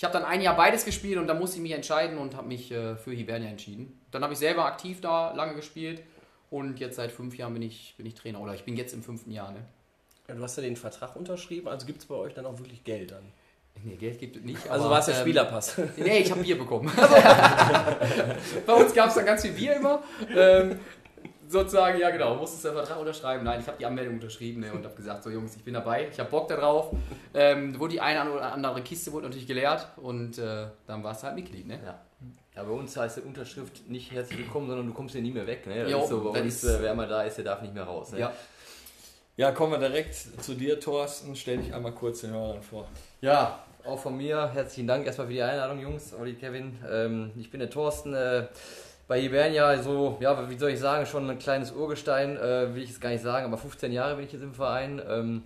Ich 0.00 0.04
habe 0.04 0.14
dann 0.14 0.24
ein 0.24 0.40
Jahr 0.40 0.56
beides 0.56 0.86
gespielt 0.86 1.18
und 1.18 1.26
da 1.26 1.34
musste 1.34 1.58
ich 1.58 1.62
mich 1.62 1.72
entscheiden 1.72 2.16
und 2.16 2.34
habe 2.34 2.48
mich 2.48 2.72
äh, 2.72 2.96
für 2.96 3.10
Hibernia 3.10 3.50
entschieden. 3.50 4.00
Dann 4.10 4.22
habe 4.22 4.32
ich 4.32 4.38
selber 4.38 4.64
aktiv 4.64 5.02
da 5.02 5.34
lange 5.34 5.54
gespielt 5.54 6.02
und 6.48 6.80
jetzt 6.80 6.96
seit 6.96 7.12
fünf 7.12 7.36
Jahren 7.36 7.52
bin 7.52 7.60
ich, 7.60 7.96
bin 7.98 8.06
ich 8.06 8.14
Trainer 8.14 8.40
oder 8.40 8.54
ich 8.54 8.64
bin 8.64 8.78
jetzt 8.78 8.94
im 8.94 9.02
fünften 9.02 9.30
Jahr. 9.30 9.52
Ne? 9.52 9.58
Ja, 10.26 10.36
du 10.36 10.42
hast 10.42 10.56
ja 10.56 10.62
den 10.62 10.76
Vertrag 10.76 11.16
unterschrieben, 11.16 11.68
also 11.68 11.84
gibt 11.86 11.98
es 11.98 12.06
bei 12.06 12.14
euch 12.14 12.32
dann 12.32 12.46
auch 12.46 12.58
wirklich 12.58 12.82
Geld 12.82 13.10
dann? 13.10 13.24
Nee, 13.84 13.96
Geld 13.96 14.18
gibt 14.18 14.36
es 14.36 14.42
nicht. 14.42 14.70
Also 14.70 14.88
war 14.88 15.00
es 15.00 15.04
der 15.04 15.16
ähm, 15.16 15.20
Spielerpass. 15.20 15.76
Nee, 15.98 16.20
ich 16.20 16.30
habe 16.30 16.40
Bier 16.40 16.56
bekommen. 16.56 16.90
Bei 18.66 18.72
uns 18.72 18.94
gab 18.94 19.08
es 19.08 19.14
dann 19.16 19.26
ganz 19.26 19.42
viel 19.42 19.52
Bier 19.52 19.76
immer. 19.76 20.02
Ähm, 20.34 20.78
sozusagen, 21.50 21.98
ja 21.98 22.10
genau, 22.10 22.36
musstest 22.36 22.64
den 22.64 22.72
Vertrag 22.74 22.98
unterschreiben. 22.98 23.44
Nein, 23.44 23.60
ich 23.60 23.66
habe 23.66 23.76
die 23.78 23.86
Anmeldung 23.86 24.14
unterschrieben 24.14 24.60
ne, 24.60 24.72
und 24.72 24.84
habe 24.84 24.94
gesagt, 24.94 25.22
so 25.24 25.30
Jungs, 25.30 25.56
ich 25.56 25.64
bin 25.64 25.74
dabei, 25.74 26.08
ich 26.10 26.18
habe 26.18 26.30
Bock 26.30 26.48
darauf. 26.48 26.90
Ähm, 27.34 27.78
wurde 27.78 27.94
die 27.94 28.00
eine 28.00 28.30
oder 28.30 28.52
andere 28.52 28.82
Kiste 28.82 29.12
wurde 29.12 29.26
natürlich 29.26 29.46
geleert 29.46 29.86
und 29.96 30.38
äh, 30.38 30.66
dann 30.86 31.02
war 31.02 31.12
es 31.12 31.22
halt 31.22 31.34
Mitglied. 31.34 31.66
Ne? 31.66 31.80
Ja. 31.84 31.98
ja, 32.56 32.62
bei 32.62 32.70
uns 32.70 32.96
heißt 32.96 33.18
die 33.18 33.22
Unterschrift 33.22 33.88
nicht 33.88 34.12
herzlich 34.12 34.38
willkommen, 34.38 34.68
sondern 34.68 34.86
du 34.86 34.94
kommst 34.94 35.12
hier 35.14 35.22
nie 35.22 35.32
mehr 35.32 35.46
weg. 35.46 35.66
Ne? 35.66 35.82
Das 35.82 35.90
Jo, 35.92 36.02
ist 36.02 36.08
so, 36.08 36.32
bei 36.32 36.40
uns, 36.40 36.62
ist- 36.62 36.64
äh, 36.64 36.82
wer 36.82 36.94
mal 36.94 37.08
da 37.08 37.22
ist, 37.22 37.36
der 37.36 37.44
darf 37.44 37.62
nicht 37.62 37.74
mehr 37.74 37.84
raus. 37.84 38.12
Ne? 38.12 38.20
Ja. 38.20 38.32
Ja, 39.36 39.52
kommen 39.52 39.72
wir 39.72 39.78
direkt 39.88 40.14
zu 40.14 40.54
dir, 40.54 40.78
Thorsten. 40.78 41.34
Stell 41.34 41.58
dich 41.58 41.72
einmal 41.72 41.92
kurz 41.92 42.20
den 42.20 42.32
Hörern 42.32 42.60
vor. 42.62 42.86
Ja, 43.22 43.60
auch 43.86 43.98
von 43.98 44.16
mir 44.16 44.50
herzlichen 44.52 44.86
Dank 44.86 45.06
erstmal 45.06 45.28
für 45.28 45.32
die 45.32 45.42
Einladung, 45.42 45.80
Jungs, 45.80 46.12
Olli, 46.12 46.34
Kevin. 46.34 46.78
Ähm, 46.90 47.30
ich 47.36 47.50
bin 47.50 47.60
der 47.60 47.70
Thorsten. 47.70 48.12
Äh, 48.12 48.48
bei 49.10 49.20
Hibernia, 49.20 49.76
so, 49.82 50.18
ja, 50.20 50.48
wie 50.48 50.56
soll 50.56 50.70
ich 50.70 50.78
sagen, 50.78 51.04
schon 51.04 51.28
ein 51.28 51.36
kleines 51.40 51.72
Urgestein, 51.72 52.36
äh, 52.36 52.72
will 52.76 52.84
ich 52.84 52.90
es 52.90 53.00
gar 53.00 53.08
nicht 53.08 53.24
sagen, 53.24 53.44
aber 53.44 53.58
15 53.58 53.90
Jahre 53.90 54.14
bin 54.14 54.24
ich 54.24 54.32
jetzt 54.32 54.44
im 54.44 54.54
Verein. 54.54 55.02
Ähm, 55.04 55.42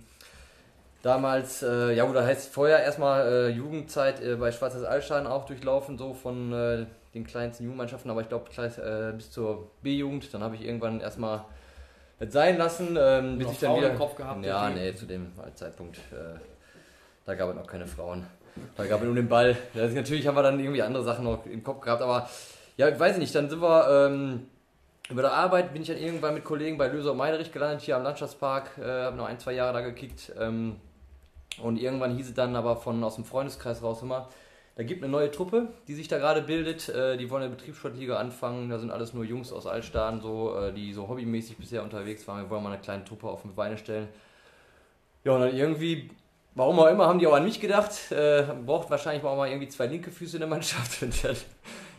damals, 1.01 1.63
äh, 1.63 1.93
ja, 1.93 2.03
oder 2.03 2.23
heißt 2.23 2.53
vorher 2.53 2.83
erstmal 2.83 3.25
äh, 3.25 3.49
Jugendzeit 3.49 4.21
äh, 4.21 4.35
bei 4.35 4.51
Schwarzes 4.51 4.83
Altstein 4.83 5.25
auch 5.25 5.47
durchlaufen, 5.47 5.97
so 5.97 6.13
von 6.13 6.53
äh, 6.53 6.85
den 7.15 7.25
kleinsten 7.25 7.63
Jugendmannschaften, 7.63 8.11
aber 8.11 8.21
ich 8.21 8.29
glaube 8.29 8.51
äh, 8.55 9.13
bis 9.13 9.31
zur 9.31 9.71
B-Jugend. 9.81 10.31
Dann 10.31 10.43
habe 10.43 10.53
ich 10.53 10.63
irgendwann 10.63 11.01
erstmal 11.01 11.43
sein 12.19 12.59
lassen, 12.59 12.95
ähm, 12.99 13.39
bis 13.39 13.49
ich 13.49 13.59
dann 13.61 13.71
Frauen 13.71 13.79
wieder. 13.79 13.91
im 13.93 13.97
Kopf 13.97 14.15
gehabt, 14.15 14.45
Ja, 14.45 14.69
nee, 14.69 14.93
zu 14.93 15.07
dem 15.07 15.31
Zeitpunkt. 15.55 15.97
Da 17.25 17.33
gab 17.33 17.49
es 17.49 17.55
noch 17.55 17.65
keine 17.65 17.87
Frauen. 17.87 18.27
Da 18.77 18.85
gab 18.85 18.99
es 18.99 19.05
nur 19.07 19.15
den 19.15 19.27
Ball. 19.27 19.57
Natürlich 19.73 20.27
haben 20.27 20.35
wir 20.35 20.43
dann 20.43 20.59
irgendwie 20.59 20.83
andere 20.83 21.03
Sachen 21.03 21.23
noch 21.23 21.47
im 21.47 21.63
Kopf 21.63 21.81
gehabt, 21.81 22.03
aber 22.03 22.29
ja, 22.77 22.89
ich 22.89 22.99
weiß 22.99 23.17
nicht, 23.17 23.33
dann 23.33 23.49
sind 23.49 23.61
wir 23.61 24.07
ähm, 24.07 24.47
über 25.09 25.21
der 25.21 25.33
Arbeit, 25.33 25.73
bin 25.73 25.81
ich 25.81 25.87
dann 25.87 25.97
irgendwann 25.97 26.33
mit 26.33 26.43
Kollegen 26.43 26.77
bei 26.77 26.87
Löser 26.87 27.11
und 27.11 27.17
Meiderich 27.17 27.51
gelandet, 27.51 27.81
hier 27.81 27.95
am 27.95 28.03
Landschaftspark, 28.03 28.77
äh, 28.77 29.03
habe 29.03 29.17
noch 29.17 29.27
ein, 29.27 29.39
zwei 29.39 29.53
Jahre 29.53 29.73
da 29.73 29.81
gekickt. 29.81 30.31
Ähm, 30.39 30.77
und 31.61 31.77
irgendwann 31.77 32.15
hieß 32.15 32.29
es 32.29 32.33
dann 32.33 32.55
aber 32.55 32.75
von 32.75 33.03
aus 33.03 33.15
dem 33.15 33.23
Freundeskreis 33.23 33.81
raus 33.81 34.01
immer, 34.01 34.27
da 34.75 34.83
gibt 34.83 35.03
eine 35.03 35.11
neue 35.11 35.31
Truppe, 35.31 35.69
die 35.87 35.93
sich 35.93 36.09
da 36.09 36.17
gerade 36.17 36.41
bildet. 36.41 36.89
Äh, 36.89 37.15
die 37.15 37.29
wollen 37.29 37.43
eine 37.43 37.55
Betriebssportliga 37.55 38.17
anfangen. 38.17 38.69
Da 38.69 38.77
sind 38.77 38.91
alles 38.91 39.13
nur 39.13 39.23
Jungs 39.23 39.53
aus 39.53 39.67
Altstaden, 39.67 40.19
so, 40.19 40.53
äh, 40.57 40.73
die 40.73 40.91
so 40.91 41.07
hobbymäßig 41.07 41.57
bisher 41.57 41.81
unterwegs 41.81 42.27
waren. 42.27 42.43
Wir 42.43 42.49
wollen 42.49 42.63
mal 42.63 42.73
eine 42.73 42.81
kleine 42.81 43.05
Truppe 43.05 43.27
auf 43.27 43.43
die 43.43 43.47
Beine 43.47 43.77
stellen. 43.77 44.09
Ja, 45.23 45.31
und 45.31 45.41
dann 45.41 45.55
irgendwie, 45.55 46.09
warum 46.55 46.77
auch 46.79 46.87
immer, 46.87 47.07
haben 47.07 47.19
die 47.19 47.27
auch 47.27 47.35
an 47.35 47.45
mich 47.45 47.61
gedacht. 47.61 48.11
Äh, 48.11 48.43
braucht 48.65 48.89
wahrscheinlich 48.89 49.23
auch 49.23 49.37
mal 49.37 49.47
irgendwie 49.47 49.69
zwei 49.69 49.85
linke 49.85 50.11
Füße 50.11 50.35
in 50.35 50.41
der 50.41 50.49
Mannschaft. 50.49 51.01
Und 51.03 51.23
dann, 51.23 51.37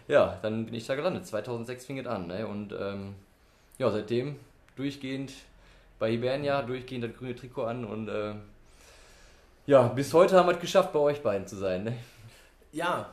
ja, 0.09 0.39
dann 0.43 0.67
bin 0.67 0.75
ich 0.75 0.87
da 0.87 0.95
gelandet. 0.95 1.27
2006 1.27 1.85
fing 1.85 1.99
es 1.99 2.07
an. 2.07 2.29
Ne? 2.29 2.47
Und 2.47 2.73
ähm, 2.73 3.15
ja, 3.79 3.91
seitdem 3.91 4.37
durchgehend 4.77 5.33
bei 5.99 6.11
Hibernia, 6.11 6.63
durchgehend 6.63 7.05
das 7.05 7.17
grüne 7.17 7.35
Trikot 7.35 7.65
an. 7.65 7.85
Und 7.85 8.09
äh, 8.09 8.35
ja, 9.67 9.89
bis 9.89 10.13
heute 10.13 10.37
haben 10.37 10.47
wir 10.47 10.55
es 10.55 10.61
geschafft, 10.61 10.93
bei 10.93 10.99
euch 10.99 11.23
beiden 11.23 11.47
zu 11.47 11.57
sein. 11.57 11.85
Ne? 11.85 11.97
Ja, 12.73 13.13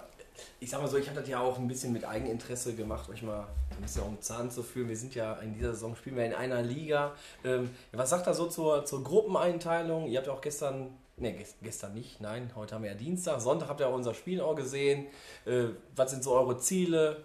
ich 0.60 0.70
sag 0.70 0.82
mal 0.82 0.88
so, 0.88 0.98
ich 0.98 1.08
habe 1.08 1.20
das 1.20 1.30
ja 1.30 1.40
auch 1.40 1.58
ein 1.58 1.68
bisschen 1.68 1.94
mit 1.94 2.06
Eigeninteresse 2.06 2.76
gemacht, 2.76 3.10
euch 3.10 3.22
mal 3.22 3.48
ein 3.72 3.82
bisschen 3.82 4.04
auf 4.04 4.10
den 4.10 4.22
Zahn 4.22 4.52
zu 4.52 4.64
führen. 4.64 4.90
Wir 4.90 4.98
sind 4.98 5.16
ja 5.16 5.34
in 5.36 5.54
dieser 5.54 5.74
Saison, 5.74 5.96
spielen 5.96 6.18
wir 6.18 6.26
in 6.26 6.34
einer 6.34 6.62
Liga. 6.62 7.14
Ähm, 7.44 7.70
was 7.92 8.10
sagt 8.10 8.28
er 8.28 8.34
so 8.34 8.48
zur, 8.48 8.86
zur 8.86 9.04
Gruppeneinteilung? 9.04 10.08
Ihr 10.08 10.18
habt 10.18 10.28
ja 10.28 10.34
auch 10.34 10.42
gestern, 10.42 10.90
ne, 11.18 11.46
gestern 11.62 11.94
nicht, 11.94 12.22
nein, 12.22 12.52
heute 12.56 12.76
haben 12.76 12.84
wir 12.84 12.92
ja 12.92 12.98
Dienstag. 12.98 13.42
Sonntag 13.42 13.70
habt 13.70 13.80
ihr 13.80 13.88
auch 13.88 13.96
unser 13.96 14.14
Spiel 14.14 14.42
auch 14.42 14.56
gesehen. 14.56 15.08
Äh, 15.46 15.66
was 15.96 16.12
sind 16.12 16.24
so 16.24 16.34
eure 16.34 16.58
Ziele? 16.58 17.24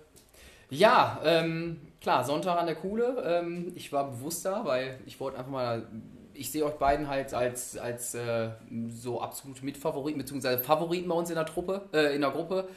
Ja, 0.71 1.21
ähm, 1.25 1.81
klar, 2.01 2.25
Sonntag 2.25 2.59
an 2.59 2.67
der 2.67 2.75
Kuhle. 2.75 3.23
Ähm, 3.25 3.73
ich 3.75 3.93
war 3.93 4.11
bewusst 4.11 4.45
da, 4.45 4.65
weil 4.65 4.99
ich 5.07 5.19
wollte 5.21 5.39
einfach 5.39 5.51
mal. 5.51 5.87
Ich 6.35 6.53
sehe 6.53 6.65
euch 6.65 6.75
beiden 6.75 7.09
halt 7.09 7.35
als, 7.35 7.77
als 7.77 8.15
äh, 8.15 8.51
so 8.91 9.21
absolute 9.21 9.65
Mitfavoriten, 9.65 10.19
beziehungsweise 10.19 10.63
Favoriten 10.63 11.09
bei 11.09 11.15
uns 11.17 11.31
in 11.31 11.35
der 11.35 11.47
Truppe, 11.47 11.89
äh, 11.93 12.15
in 12.15 12.21
der 12.21 12.31
Gruppe. 12.31 12.69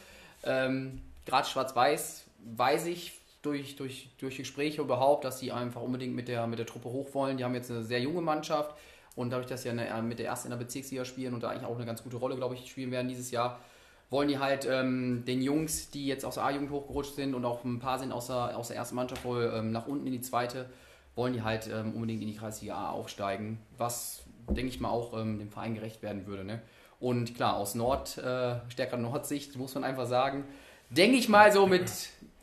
Ähm, 0.44 1.02
Gerade 1.26 1.48
Schwarz-Weiß 1.48 2.24
weiß 2.56 2.88
ich 2.88 3.20
durch, 3.44 3.76
durch, 3.76 4.10
durch 4.18 4.38
Gespräche 4.38 4.82
überhaupt, 4.82 5.26
dass 5.26 5.40
sie 5.40 5.52
einfach 5.52 5.82
unbedingt 5.82 6.16
mit 6.16 6.28
der, 6.28 6.48
mit 6.48 6.58
der 6.58 6.66
Truppe 6.66 6.90
hoch 6.90 7.14
wollen. 7.14 7.38
Die 7.38 7.44
haben 7.44 7.54
jetzt 7.54 7.70
eine 7.70 7.84
sehr 7.84 8.00
junge 8.00 8.22
Mannschaft 8.22 8.76
und 9.16 9.30
dadurch, 9.32 9.48
dass 9.48 9.64
sie 9.64 9.70
ja 9.70 9.76
eine, 9.76 10.02
mit 10.04 10.20
der 10.20 10.28
ersten 10.28 10.48
in 10.48 10.52
der 10.52 10.64
Bezirksliga 10.64 11.06
spielen 11.06 11.34
und 11.34 11.44
da 11.44 11.50
eigentlich 11.50 11.66
auch 11.66 11.76
eine 11.76 11.86
ganz 11.86 12.04
gute 12.04 12.18
Rolle, 12.18 12.36
glaube 12.36 12.56
ich, 12.56 12.70
spielen 12.70 12.92
werden 12.92 13.08
dieses 13.08 13.32
Jahr, 13.32 13.60
wollen 14.10 14.28
die 14.28 14.40
halt 14.40 14.68
ähm, 14.70 15.24
den 15.26 15.42
Jungs, 15.42 15.90
die 15.90 16.06
jetzt 16.06 16.26
aus 16.26 16.36
der 16.36 16.44
A-Jugend 16.44 16.70
hochgerutscht 16.70 17.16
sind 17.16 17.34
und 17.34 17.46
auch 17.46 17.64
ein 17.64 17.80
paar 17.80 18.00
sind 18.00 18.12
aus 18.12 18.28
der, 18.28 18.58
aus 18.58 18.68
der 18.68 18.78
ersten 18.78 18.96
Mannschaft 18.96 19.24
wohl 19.24 19.52
ähm, 19.56 19.72
nach 19.72 19.88
unten 19.88 20.06
in 20.06 20.14
die 20.14 20.22
zweite, 20.22 20.70
wollen 21.16 21.34
die 21.34 21.42
halt 21.42 21.70
ähm, 21.74 21.94
unbedingt 21.94 22.22
in 22.22 22.28
die 22.28 22.36
Kreisliga 22.36 22.76
A 22.76 22.90
aufsteigen, 22.92 23.60
was, 23.78 24.24
denke 24.50 24.68
ich 24.68 24.80
mal, 24.80 24.90
auch 24.90 25.18
ähm, 25.18 25.40
dem 25.40 25.50
Verein 25.50 25.76
gerecht 25.76 26.02
werden 26.02 26.28
würde. 26.28 26.44
Ne? 26.44 26.62
Und 27.00 27.36
klar, 27.36 27.56
aus 27.56 27.74
Nord, 27.76 28.18
äh, 28.18 28.56
stärkerer 28.70 28.98
Nordsicht, 28.98 29.56
muss 29.56 29.74
man 29.76 29.84
einfach 29.84 30.06
sagen, 30.06 30.46
denke 30.90 31.18
ich 31.18 31.30
mal 31.30 31.52
so 31.52 31.66
mit 31.66 31.90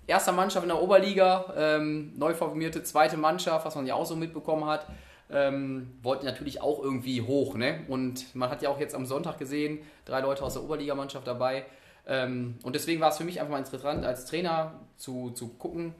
erster 0.06 0.32
Mannschaft 0.32 0.64
in 0.64 0.70
der 0.70 0.82
Oberliga, 0.82 1.52
ähm, 1.56 2.12
neu 2.16 2.34
formierte 2.34 2.82
zweite 2.82 3.16
Mannschaft, 3.16 3.64
was 3.64 3.74
man 3.74 3.86
ja 3.86 3.94
auch 3.94 4.06
so 4.06 4.16
mitbekommen 4.16 4.64
hat, 4.64 4.86
ähm, 5.30 5.90
wollten 6.02 6.26
natürlich 6.26 6.60
auch 6.60 6.82
irgendwie 6.82 7.22
hoch. 7.22 7.54
Ne? 7.54 7.80
Und 7.88 8.34
man 8.34 8.50
hat 8.50 8.62
ja 8.62 8.70
auch 8.70 8.80
jetzt 8.80 8.94
am 8.94 9.06
Sonntag 9.06 9.38
gesehen, 9.38 9.80
drei 10.04 10.20
Leute 10.20 10.42
aus 10.42 10.54
der 10.54 10.64
Oberligamannschaft 10.64 11.26
dabei. 11.26 11.66
Ähm, 12.06 12.56
und 12.62 12.74
deswegen 12.74 13.00
war 13.00 13.10
es 13.10 13.18
für 13.18 13.24
mich 13.24 13.40
einfach 13.40 13.52
mal 13.52 13.58
interessant, 13.58 14.04
als 14.04 14.24
Trainer 14.24 14.72
zu, 14.96 15.30
zu 15.30 15.48
gucken, 15.48 15.94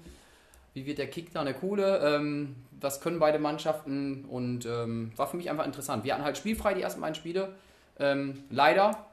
wie 0.75 0.87
wird 0.87 0.99
der 0.99 1.09
Kick 1.09 1.33
da 1.33 1.41
eine 1.41 1.55
coole, 1.55 1.99
ähm, 1.99 2.57
was 2.81 3.01
können 3.01 3.19
beide 3.19 3.39
Mannschaften 3.39 4.25
und 4.25 4.65
ähm, 4.67 5.13
war 5.17 5.27
für 5.27 5.37
mich 5.37 5.51
einfach 5.51 5.67
interessant. 5.67 6.05
Wir 6.05 6.15
hatten 6.15 6.25
halt 6.25 6.37
spielfrei 6.37 6.75
die 6.75 6.83
ersten 6.83 7.01
beiden 7.01 7.15
Spiele. 7.15 7.55
Ähm, 7.99 8.45
leider, 8.51 9.07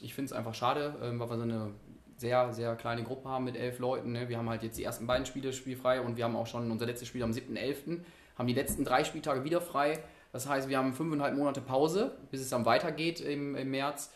ich 0.00 0.14
finde 0.14 0.26
es 0.26 0.32
einfach 0.32 0.54
schade, 0.54 0.94
ähm, 1.02 1.18
weil 1.18 1.30
wir 1.30 1.36
so 1.36 1.42
eine 1.42 1.70
sehr, 2.18 2.52
sehr 2.52 2.74
kleine 2.74 3.04
Gruppe 3.04 3.28
haben 3.28 3.44
mit 3.44 3.56
elf 3.56 3.78
Leuten. 3.78 4.12
Ne? 4.12 4.28
Wir 4.28 4.38
haben 4.38 4.50
halt 4.50 4.62
jetzt 4.64 4.76
die 4.76 4.82
ersten 4.82 5.06
beiden 5.06 5.24
Spiele 5.24 5.52
spielfrei 5.52 6.00
und 6.00 6.16
wir 6.16 6.24
haben 6.24 6.36
auch 6.36 6.48
schon 6.48 6.70
unser 6.70 6.84
letztes 6.84 7.08
Spiel 7.08 7.22
am 7.22 7.30
7.11., 7.30 8.00
haben 8.36 8.46
die 8.46 8.54
letzten 8.54 8.84
drei 8.84 9.04
Spieltage 9.04 9.44
wieder 9.44 9.60
frei. 9.60 10.00
Das 10.32 10.48
heißt, 10.48 10.68
wir 10.68 10.78
haben 10.78 10.92
fünfeinhalb 10.92 11.36
Monate 11.36 11.60
Pause, 11.60 12.16
bis 12.30 12.40
es 12.40 12.50
dann 12.50 12.66
weitergeht 12.66 13.20
im, 13.20 13.54
im 13.54 13.70
März. 13.70 14.12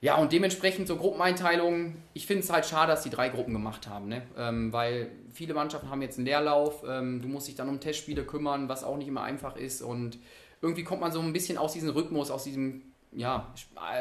Ja, 0.00 0.16
und 0.16 0.32
dementsprechend 0.32 0.86
so 0.86 0.96
Gruppeneinteilungen, 0.96 1.96
ich 2.12 2.26
finde 2.26 2.42
es 2.42 2.52
halt 2.52 2.66
schade, 2.66 2.92
dass 2.92 3.02
die 3.02 3.10
drei 3.10 3.30
Gruppen 3.30 3.54
gemacht 3.54 3.88
haben, 3.88 4.08
ne? 4.08 4.22
Ähm, 4.36 4.70
weil 4.70 5.10
viele 5.32 5.54
Mannschaften 5.54 5.88
haben 5.88 6.02
jetzt 6.02 6.18
einen 6.18 6.26
Leerlauf, 6.26 6.84
ähm, 6.86 7.22
du 7.22 7.28
musst 7.28 7.48
dich 7.48 7.54
dann 7.54 7.70
um 7.70 7.80
Testspiele 7.80 8.24
kümmern, 8.24 8.68
was 8.68 8.84
auch 8.84 8.98
nicht 8.98 9.08
immer 9.08 9.22
einfach 9.22 9.56
ist 9.56 9.80
und 9.80 10.18
irgendwie 10.60 10.84
kommt 10.84 11.00
man 11.00 11.10
so 11.10 11.20
ein 11.20 11.32
bisschen 11.32 11.56
aus 11.56 11.72
diesem 11.72 11.90
Rhythmus, 11.90 12.30
aus 12.30 12.44
diesem 12.44 12.93
ja, 13.14 13.52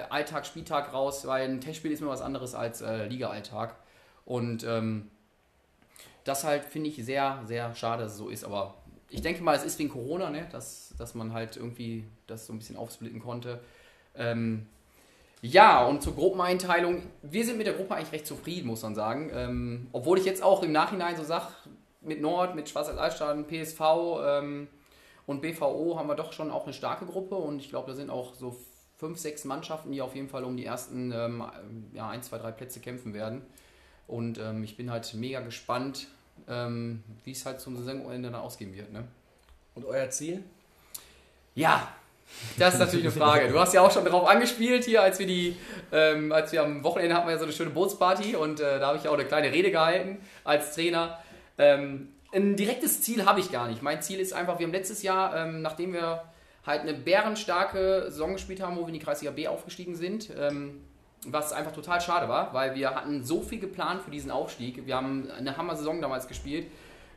Alltag, 0.10 0.46
Spieltag 0.46 0.94
raus, 0.94 1.26
weil 1.28 1.50
ein 1.50 1.62
Testspiel 1.62 1.92
ist 1.92 2.02
immer 2.02 2.12
was 2.12 2.22
anderes 2.22 2.56
als 2.56 2.82
äh, 2.82 3.06
Liga-Alltag 3.06 3.76
und 4.26 4.64
ähm, 4.64 5.10
das 6.24 6.44
halt 6.44 6.66
finde 6.66 6.90
ich 6.90 7.04
sehr, 7.04 7.42
sehr 7.46 7.76
schade, 7.76 8.04
dass 8.04 8.14
es 8.14 8.18
so 8.18 8.30
ist, 8.30 8.44
aber 8.44 8.76
ich 9.10 9.22
denke 9.22 9.44
mal, 9.44 9.56
es 9.56 9.64
ist 9.64 9.78
wegen 9.78 9.90
Corona, 9.90 10.30
ne? 10.30 10.48
dass, 10.52 10.94
dass 10.98 11.14
man 11.14 11.34
halt 11.34 11.56
irgendwie 11.56 12.04
das 12.26 12.48
so 12.48 12.54
ein 12.54 12.58
bisschen 12.58 12.78
aufsplitten 12.78 13.20
konnte. 13.20 13.60
Ähm, 14.16 14.66
ja, 15.42 15.86
und 15.86 16.02
zur 16.02 16.16
Gruppeneinteilung. 16.16 17.04
Wir 17.22 17.46
sind 17.46 17.58
mit 17.58 17.68
der 17.68 17.74
Gruppe 17.74 17.96
eigentlich 17.96 18.14
recht 18.14 18.26
zufrieden, 18.26 18.68
muss 18.68 18.82
man 18.82 18.96
sagen. 18.96 19.30
Ähm, 19.34 19.88
obwohl 19.92 20.18
ich 20.18 20.26
jetzt 20.26 20.42
auch 20.42 20.64
im 20.64 20.72
Nachhinein 20.72 21.16
so 21.16 21.24
sage, 21.24 21.48
mit 22.02 22.22
Nord, 22.22 22.56
mit 22.56 22.70
Schwarz-Altstadt, 22.70 23.48
PSV 23.48 23.82
ähm, 24.26 24.68
und 25.28 25.42
BVO 25.42 25.98
haben 25.98 26.08
wir 26.08 26.16
doch 26.16 26.34
schon 26.34 26.50
auch 26.50 26.64
eine 26.64 26.74
starke 26.74 27.06
Gruppe. 27.06 27.36
Und 27.36 27.60
ich 27.60 27.70
glaube, 27.70 27.92
da 27.92 27.96
sind 27.96 28.10
auch 28.10 28.34
so 28.34 28.58
fünf, 29.04 29.20
sechs 29.20 29.44
Mannschaften, 29.44 29.92
die 29.92 30.02
auf 30.02 30.16
jeden 30.16 30.30
Fall 30.30 30.46
um 30.46 30.56
die 30.56 30.66
ersten 30.66 31.12
ähm, 31.12 31.44
ja, 31.94 32.08
ein, 32.08 32.24
zwei, 32.24 32.38
drei 32.38 32.52
Plätze 32.52 32.80
kämpfen 32.80 33.14
werden. 33.14 33.42
Und 34.08 34.38
ähm, 34.38 34.64
ich 34.64 34.78
bin 34.78 34.90
halt 34.90 35.14
mega 35.14 35.42
gespannt, 35.42 36.08
ähm, 36.48 37.04
wie 37.26 37.32
es 37.32 37.46
halt 37.46 37.60
zum 37.60 37.76
Saisonende 37.76 38.32
dann 38.32 38.40
ausgehen 38.40 38.74
wird. 38.74 38.94
Ne? 38.94 39.04
Und 39.76 39.84
euer 39.84 40.10
Ziel? 40.10 40.42
Ja, 41.54 41.90
das 42.58 42.76
ist 42.76 42.80
natürlich 42.80 43.06
eine 43.06 43.12
Frage. 43.12 43.50
Du 43.50 43.60
hast 43.60 43.74
ja 43.74 43.82
auch 43.82 43.92
schon 43.92 44.06
darauf 44.06 44.26
angespielt 44.26 44.86
hier, 44.86 45.02
als 45.02 45.20
wir 45.20 45.28
die, 45.28 45.58
ähm, 45.92 46.32
als 46.32 46.54
wir 46.54 46.64
am 46.64 46.82
Wochenende 46.86 47.14
hatten 47.14 47.28
wir 47.28 47.34
ja 47.34 47.40
so 47.40 47.44
eine 47.44 47.54
schöne 47.54 47.72
Bootsparty 47.72 48.38
und 48.38 48.62
äh, 48.62 48.80
da 48.80 48.88
habe 48.88 48.98
ich 48.98 49.04
ja 49.04 49.10
auch 49.10 49.16
eine 49.16 49.26
kleine 49.26 49.52
Rede 49.52 49.70
gehalten 49.70 50.20
als 50.46 50.74
Trainer. 50.76 51.20
Ähm, 51.58 52.08
ein 52.32 52.56
direktes 52.56 53.02
Ziel 53.02 53.26
habe 53.26 53.42
ich 53.42 53.52
gar 53.52 53.68
nicht. 53.68 53.82
Mein 53.82 54.02
Ziel 54.02 54.22
ist 54.22 54.32
einfach, 54.32 54.60
wir 54.60 54.66
haben 54.66 54.74
letztes 54.74 55.04
Jahr, 55.04 55.36
ähm, 55.36 55.62
nachdem 55.62 55.92
wir 55.92 56.24
halt 56.66 56.82
eine 56.82 56.94
bärenstarke 56.94 58.06
Saison 58.08 58.34
gespielt 58.34 58.62
haben, 58.62 58.76
wo 58.76 58.82
wir 58.82 58.88
in 58.88 58.94
die 58.94 59.00
Kreisliga 59.00 59.32
B 59.32 59.48
aufgestiegen 59.48 59.96
sind, 59.96 60.30
ähm, 60.38 60.82
was 61.26 61.54
einfach 61.54 61.72
total 61.72 62.02
schade 62.02 62.28
war, 62.28 62.54
weil 62.54 62.76
wir 62.76 62.96
hatten 62.96 63.24
so 63.24 63.42
viel 63.42 63.60
geplant 63.60 64.02
für 64.02 64.12
diesen 64.12 64.32
Aufstieg. 64.32 64.86
Wir 64.86 64.96
haben 64.96 65.30
eine 65.32 65.58
Hammer-Saison 65.58 66.02
damals 66.02 66.28
gespielt. 66.28 66.68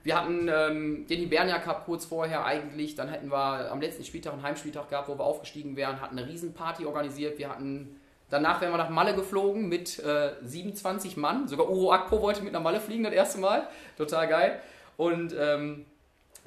Wir 0.03 0.17
hatten 0.17 0.49
ähm, 0.49 1.07
den 1.09 1.19
Hibernia 1.19 1.59
Cup 1.59 1.85
kurz 1.85 2.05
vorher 2.05 2.45
eigentlich, 2.45 2.95
dann 2.95 3.09
hätten 3.09 3.31
wir 3.31 3.73
am 3.73 3.81
letzten 3.81 4.05
Spieltag 4.05 4.35
einen 4.35 4.43
Heimspieltag 4.43 4.89
gehabt, 4.89 5.09
wo 5.09 5.19
wir 5.19 5.25
aufgestiegen 5.25 5.77
wären, 5.77 6.01
hatten 6.01 6.17
eine 6.17 6.29
Riesenparty 6.29 6.87
organisiert. 6.87 7.39
Wir 7.39 7.49
hatten 7.49 8.01
danach 8.31 8.61
wären 8.61 8.73
wir 8.73 8.79
nach 8.79 8.91
Malle 8.91 9.15
geflogen 9.15 9.69
mit 9.69 9.99
äh, 9.99 10.35
27 10.43 11.17
Mann. 11.17 11.49
Sogar 11.49 11.69
Uro 11.69 11.93
Akpo 11.93 12.23
wollte 12.23 12.43
mit 12.43 12.53
nach 12.53 12.63
Malle 12.63 12.81
fliegen 12.81 13.05
das 13.05 13.13
erste 13.13 13.39
Mal. 13.39 13.67
Total 13.97 14.29
geil. 14.29 14.61
Und 14.97 15.35
ähm, 15.39 15.87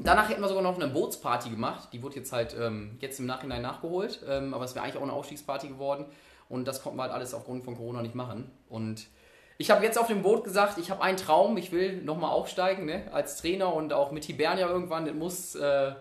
danach 0.04 0.30
hätten 0.30 0.42
wir 0.42 0.48
sogar 0.48 0.64
noch 0.64 0.76
eine 0.76 0.88
Bootsparty 0.88 1.50
gemacht. 1.50 1.90
Die 1.94 2.02
wurde 2.02 2.18
jetzt 2.18 2.32
halt 2.32 2.56
ähm, 2.60 2.98
jetzt 3.00 3.20
im 3.20 3.26
Nachhinein 3.26 3.62
nachgeholt. 3.62 4.22
Ähm, 4.28 4.54
aber 4.54 4.66
es 4.66 4.76
wäre 4.76 4.84
eigentlich 4.86 4.98
auch 4.98 5.04
eine 5.04 5.14
Aufstiegsparty 5.14 5.68
geworden. 5.68 6.06
Und 6.50 6.68
das 6.68 6.82
konnten 6.82 6.98
wir 6.98 7.04
halt 7.04 7.14
alles 7.14 7.34
aufgrund 7.34 7.64
von 7.64 7.76
Corona 7.76 8.02
nicht 8.02 8.16
machen. 8.16 8.52
Und 8.70 9.08
ich 9.58 9.72
habe 9.72 9.84
jetzt 9.84 10.00
auf 10.00 10.08
dem 10.08 10.22
Boot 10.22 10.44
gesagt, 10.46 10.78
ich 10.78 10.90
habe 10.90 11.04
einen 11.04 11.18
Traum, 11.18 11.58
ich 11.58 11.72
will 11.72 12.02
nochmal 12.02 12.32
aufsteigen, 12.32 12.86
ne? 12.86 13.04
als 13.12 13.38
Trainer 13.42 13.74
und 13.74 13.94
auch 13.94 14.12
mit 14.12 14.24
Hibernia 14.26 14.68
irgendwann. 14.68 15.06
Das 15.06 15.14
muss, 15.14 15.56
äh, 15.56 15.92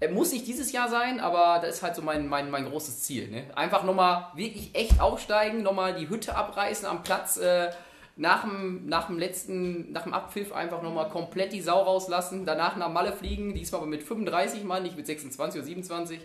es 0.00 0.10
muss 0.10 0.32
nicht 0.32 0.46
dieses 0.46 0.70
Jahr 0.72 0.88
sein, 0.88 1.18
aber 1.18 1.58
das 1.60 1.76
ist 1.76 1.82
halt 1.82 1.96
so 1.96 2.02
mein, 2.02 2.28
mein, 2.28 2.50
mein 2.50 2.64
großes 2.70 3.02
Ziel. 3.02 3.28
Ne? 3.28 3.44
Einfach 3.56 3.82
nochmal 3.82 4.28
wirklich 4.34 4.74
echt 4.74 5.00
aufsteigen, 5.00 5.62
nochmal 5.62 5.94
die 5.94 6.08
Hütte 6.08 6.36
abreißen 6.36 6.86
am 6.86 7.02
Platz. 7.02 7.36
Äh, 7.36 7.70
nach 8.18 8.42
dem, 8.42 8.86
nach 8.86 9.06
dem 9.06 9.18
letzten, 9.18 9.92
nach 9.92 10.02
dem 10.02 10.12
Abpfiff 10.12 10.52
einfach 10.52 10.82
nochmal 10.82 11.08
komplett 11.08 11.52
die 11.52 11.60
Sau 11.60 11.82
rauslassen, 11.82 12.44
danach 12.44 12.76
nach 12.76 12.90
Malle 12.90 13.12
fliegen, 13.12 13.54
diesmal 13.54 13.80
aber 13.80 13.88
mit 13.88 14.02
35 14.02 14.64
Mann, 14.64 14.82
nicht 14.82 14.96
mit 14.96 15.06
26 15.06 15.60
oder 15.60 15.66
27 15.66 16.20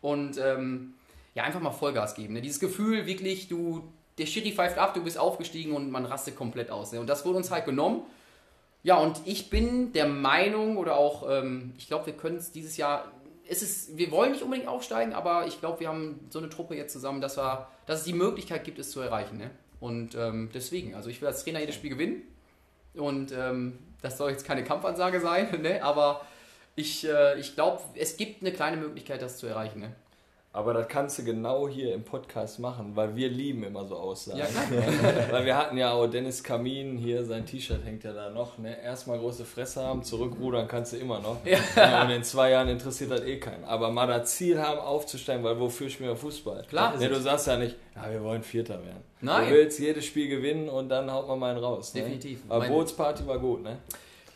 und 0.00 0.36
ähm, 0.38 0.94
ja, 1.34 1.44
einfach 1.44 1.60
mal 1.60 1.70
Vollgas 1.70 2.16
geben. 2.16 2.34
Ne? 2.34 2.42
Dieses 2.42 2.58
Gefühl 2.58 3.06
wirklich, 3.06 3.46
du, 3.46 3.84
der 4.18 4.26
Schiri 4.26 4.50
pfeift 4.50 4.78
ab, 4.78 4.94
du 4.94 5.04
bist 5.04 5.16
aufgestiegen 5.16 5.72
und 5.74 5.92
man 5.92 6.06
rastet 6.06 6.34
komplett 6.34 6.70
aus. 6.70 6.90
Ne? 6.90 6.98
Und 6.98 7.06
das 7.06 7.24
wurde 7.24 7.38
uns 7.38 7.52
halt 7.52 7.64
genommen. 7.64 8.02
Ja, 8.82 8.96
und 8.96 9.20
ich 9.24 9.48
bin 9.48 9.92
der 9.92 10.08
Meinung 10.08 10.76
oder 10.76 10.96
auch, 10.96 11.28
ähm, 11.30 11.72
ich 11.78 11.86
glaube, 11.86 12.06
wir 12.06 12.14
können 12.14 12.36
es 12.36 12.50
dieses 12.50 12.76
Jahr, 12.76 13.12
es 13.48 13.62
ist, 13.62 13.96
wir 13.96 14.10
wollen 14.10 14.32
nicht 14.32 14.42
unbedingt 14.42 14.68
aufsteigen, 14.68 15.12
aber 15.12 15.46
ich 15.46 15.60
glaube, 15.60 15.78
wir 15.78 15.88
haben 15.88 16.18
so 16.30 16.40
eine 16.40 16.48
Truppe 16.48 16.74
jetzt 16.74 16.92
zusammen, 16.92 17.20
dass, 17.20 17.38
wir, 17.38 17.68
dass 17.86 18.00
es 18.00 18.04
die 18.04 18.12
Möglichkeit 18.12 18.64
gibt, 18.64 18.80
es 18.80 18.90
zu 18.90 19.00
erreichen. 19.00 19.38
Ne? 19.38 19.50
Und 19.80 20.14
ähm, 20.14 20.50
deswegen, 20.52 20.94
also 20.94 21.08
ich 21.08 21.20
will 21.20 21.28
als 21.28 21.44
Trainer 21.44 21.60
jedes 21.60 21.74
Spiel 21.74 21.90
gewinnen. 21.90 22.22
Und 22.94 23.32
ähm, 23.32 23.78
das 24.02 24.18
soll 24.18 24.30
jetzt 24.30 24.44
keine 24.44 24.64
Kampfansage 24.64 25.20
sein, 25.20 25.60
ne? 25.62 25.82
aber 25.82 26.26
ich, 26.76 27.06
äh, 27.08 27.38
ich 27.38 27.54
glaube, 27.54 27.82
es 27.94 28.16
gibt 28.16 28.42
eine 28.42 28.52
kleine 28.52 28.76
Möglichkeit, 28.76 29.22
das 29.22 29.38
zu 29.38 29.46
erreichen. 29.46 29.80
Ne? 29.80 29.94
Aber 30.50 30.72
das 30.72 30.88
kannst 30.88 31.18
du 31.18 31.24
genau 31.24 31.68
hier 31.68 31.94
im 31.94 32.04
Podcast 32.04 32.58
machen, 32.58 32.96
weil 32.96 33.14
wir 33.14 33.28
lieben 33.28 33.64
immer 33.64 33.84
so 33.84 33.96
Aussagen. 33.96 34.38
Ja, 34.38 34.46
weil 35.30 35.44
wir 35.44 35.56
hatten 35.56 35.76
ja 35.76 35.92
auch 35.92 36.06
Dennis 36.06 36.42
Kamin, 36.42 36.96
hier 36.96 37.24
sein 37.24 37.44
T-Shirt 37.44 37.84
hängt 37.84 38.02
ja 38.02 38.14
da 38.14 38.30
noch. 38.30 38.56
Ne? 38.56 38.82
Erstmal 38.82 39.18
große 39.18 39.44
Fresse 39.44 39.82
haben, 39.82 40.02
zurückrudern 40.02 40.66
kannst 40.66 40.94
du 40.94 40.96
immer 40.96 41.20
noch. 41.20 41.36
Ja. 41.44 42.02
Und 42.02 42.10
in 42.10 42.24
zwei 42.24 42.50
Jahren 42.50 42.68
interessiert 42.68 43.10
das 43.10 43.20
eh 43.20 43.38
keinen. 43.38 43.64
Aber 43.64 43.90
mal 43.90 44.06
das 44.06 44.36
Ziel 44.36 44.60
haben, 44.60 44.78
aufzusteigen, 44.78 45.44
weil 45.44 45.60
wofür 45.60 45.90
spielen 45.90 46.08
wir 46.08 46.16
Fußball? 46.16 46.64
Klar. 46.68 46.96
Ne, 46.96 47.08
du 47.08 47.20
sagst 47.20 47.46
ja 47.46 47.58
nicht, 47.58 47.76
ja, 47.94 48.10
wir 48.10 48.22
wollen 48.22 48.42
Vierter 48.42 48.82
werden. 48.84 49.04
Nein. 49.20 49.48
Du 49.48 49.54
willst 49.54 49.78
jedes 49.78 50.06
Spiel 50.06 50.28
gewinnen 50.28 50.70
und 50.70 50.88
dann 50.88 51.12
haut 51.12 51.28
man 51.28 51.38
mal 51.38 51.50
einen 51.50 51.62
raus. 51.62 51.92
Ne? 51.92 52.00
Definitiv. 52.00 52.40
Aber 52.48 52.66
Bootsparty 52.66 53.26
war 53.26 53.38
gut, 53.38 53.62
ne? 53.62 53.78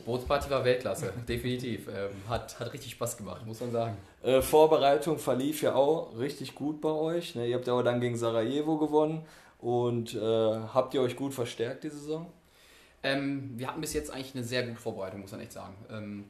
Bootsparty 0.05 0.51
war 0.51 0.65
Weltklasse, 0.65 1.13
definitiv. 1.29 1.89
Ähm, 1.89 2.11
hat, 2.29 2.59
hat 2.59 2.73
richtig 2.73 2.93
Spaß 2.93 3.17
gemacht, 3.17 3.47
muss 3.47 3.61
man 3.61 3.73
sagen. 3.73 3.97
Äh, 4.23 4.43
Vorbereitung 4.43 5.19
verlief 5.19 5.63
ja 5.63 5.75
auch 5.75 6.17
richtig 6.19 6.55
gut 6.55 6.81
bei 6.81 6.91
euch. 6.91 7.35
Ne? 7.35 7.47
Ihr 7.47 7.57
habt 7.57 7.67
ja 7.67 7.73
auch 7.73 7.83
dann 7.83 8.01
gegen 8.01 8.17
Sarajevo 8.17 8.79
gewonnen. 8.79 9.25
Und 9.59 10.15
äh, 10.15 10.19
habt 10.21 10.93
ihr 10.95 11.03
euch 11.03 11.15
gut 11.15 11.33
verstärkt 11.33 11.85
die 11.85 11.89
Saison? 11.89 12.27
Ähm, 13.05 13.53
wir 13.57 13.69
hatten 13.69 13.81
bis 13.81 13.95
jetzt 13.95 14.13
eigentlich 14.13 14.35
eine 14.35 14.45
sehr 14.45 14.65
gute 14.65 14.81
Vorbereitung, 14.81 15.21
muss 15.21 15.33
man 15.33 15.41
echt 15.41 15.53
sagen. 15.53 15.75
Ähm, 15.91 16.25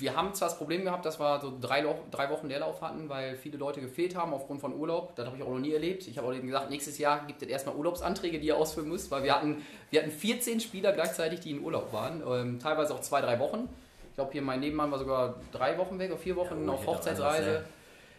wir 0.00 0.16
haben 0.16 0.34
zwar 0.34 0.48
das 0.48 0.56
Problem 0.58 0.84
gehabt, 0.84 1.04
dass 1.04 1.20
wir 1.20 1.40
so 1.40 1.52
drei, 1.60 1.84
drei 2.10 2.30
Wochen 2.30 2.48
Leerlauf 2.48 2.80
hatten, 2.80 3.08
weil 3.08 3.36
viele 3.36 3.58
Leute 3.58 3.80
gefehlt 3.80 4.16
haben 4.16 4.32
aufgrund 4.32 4.60
von 4.60 4.74
Urlaub. 4.74 5.14
Das 5.16 5.26
habe 5.26 5.36
ich 5.36 5.42
auch 5.42 5.48
noch 5.50 5.58
nie 5.58 5.72
erlebt. 5.72 6.06
Ich 6.08 6.16
habe 6.16 6.28
auch 6.28 6.32
eben 6.32 6.46
gesagt, 6.46 6.70
nächstes 6.70 6.98
Jahr 6.98 7.26
gibt 7.26 7.42
es 7.42 7.48
erstmal 7.48 7.76
Urlaubsanträge, 7.76 8.40
die 8.40 8.48
ihr 8.48 8.56
ausfüllen 8.56 8.88
müsst, 8.88 9.10
weil 9.10 9.22
wir 9.22 9.34
hatten, 9.34 9.62
wir 9.90 10.00
hatten 10.00 10.10
14 10.10 10.60
Spieler 10.60 10.92
gleichzeitig, 10.92 11.40
die 11.40 11.50
in 11.50 11.60
Urlaub 11.60 11.92
waren. 11.92 12.22
Ähm, 12.26 12.58
teilweise 12.58 12.94
auch 12.94 13.00
zwei, 13.00 13.20
drei 13.20 13.38
Wochen. 13.38 13.68
Ich 14.10 14.14
glaube, 14.16 14.32
hier 14.32 14.42
mein 14.42 14.60
Nebenmann 14.60 14.90
war 14.90 14.98
sogar 14.98 15.36
drei 15.52 15.76
Wochen 15.78 15.98
weg 15.98 16.10
oder 16.10 16.18
vier 16.18 16.36
Wochen 16.36 16.66
Ja, 16.66 16.72
auf 16.72 16.80
hätte 16.80 16.90
auch 16.90 16.96
Hochzeitsreise. 16.96 17.48
anders, 17.50 17.64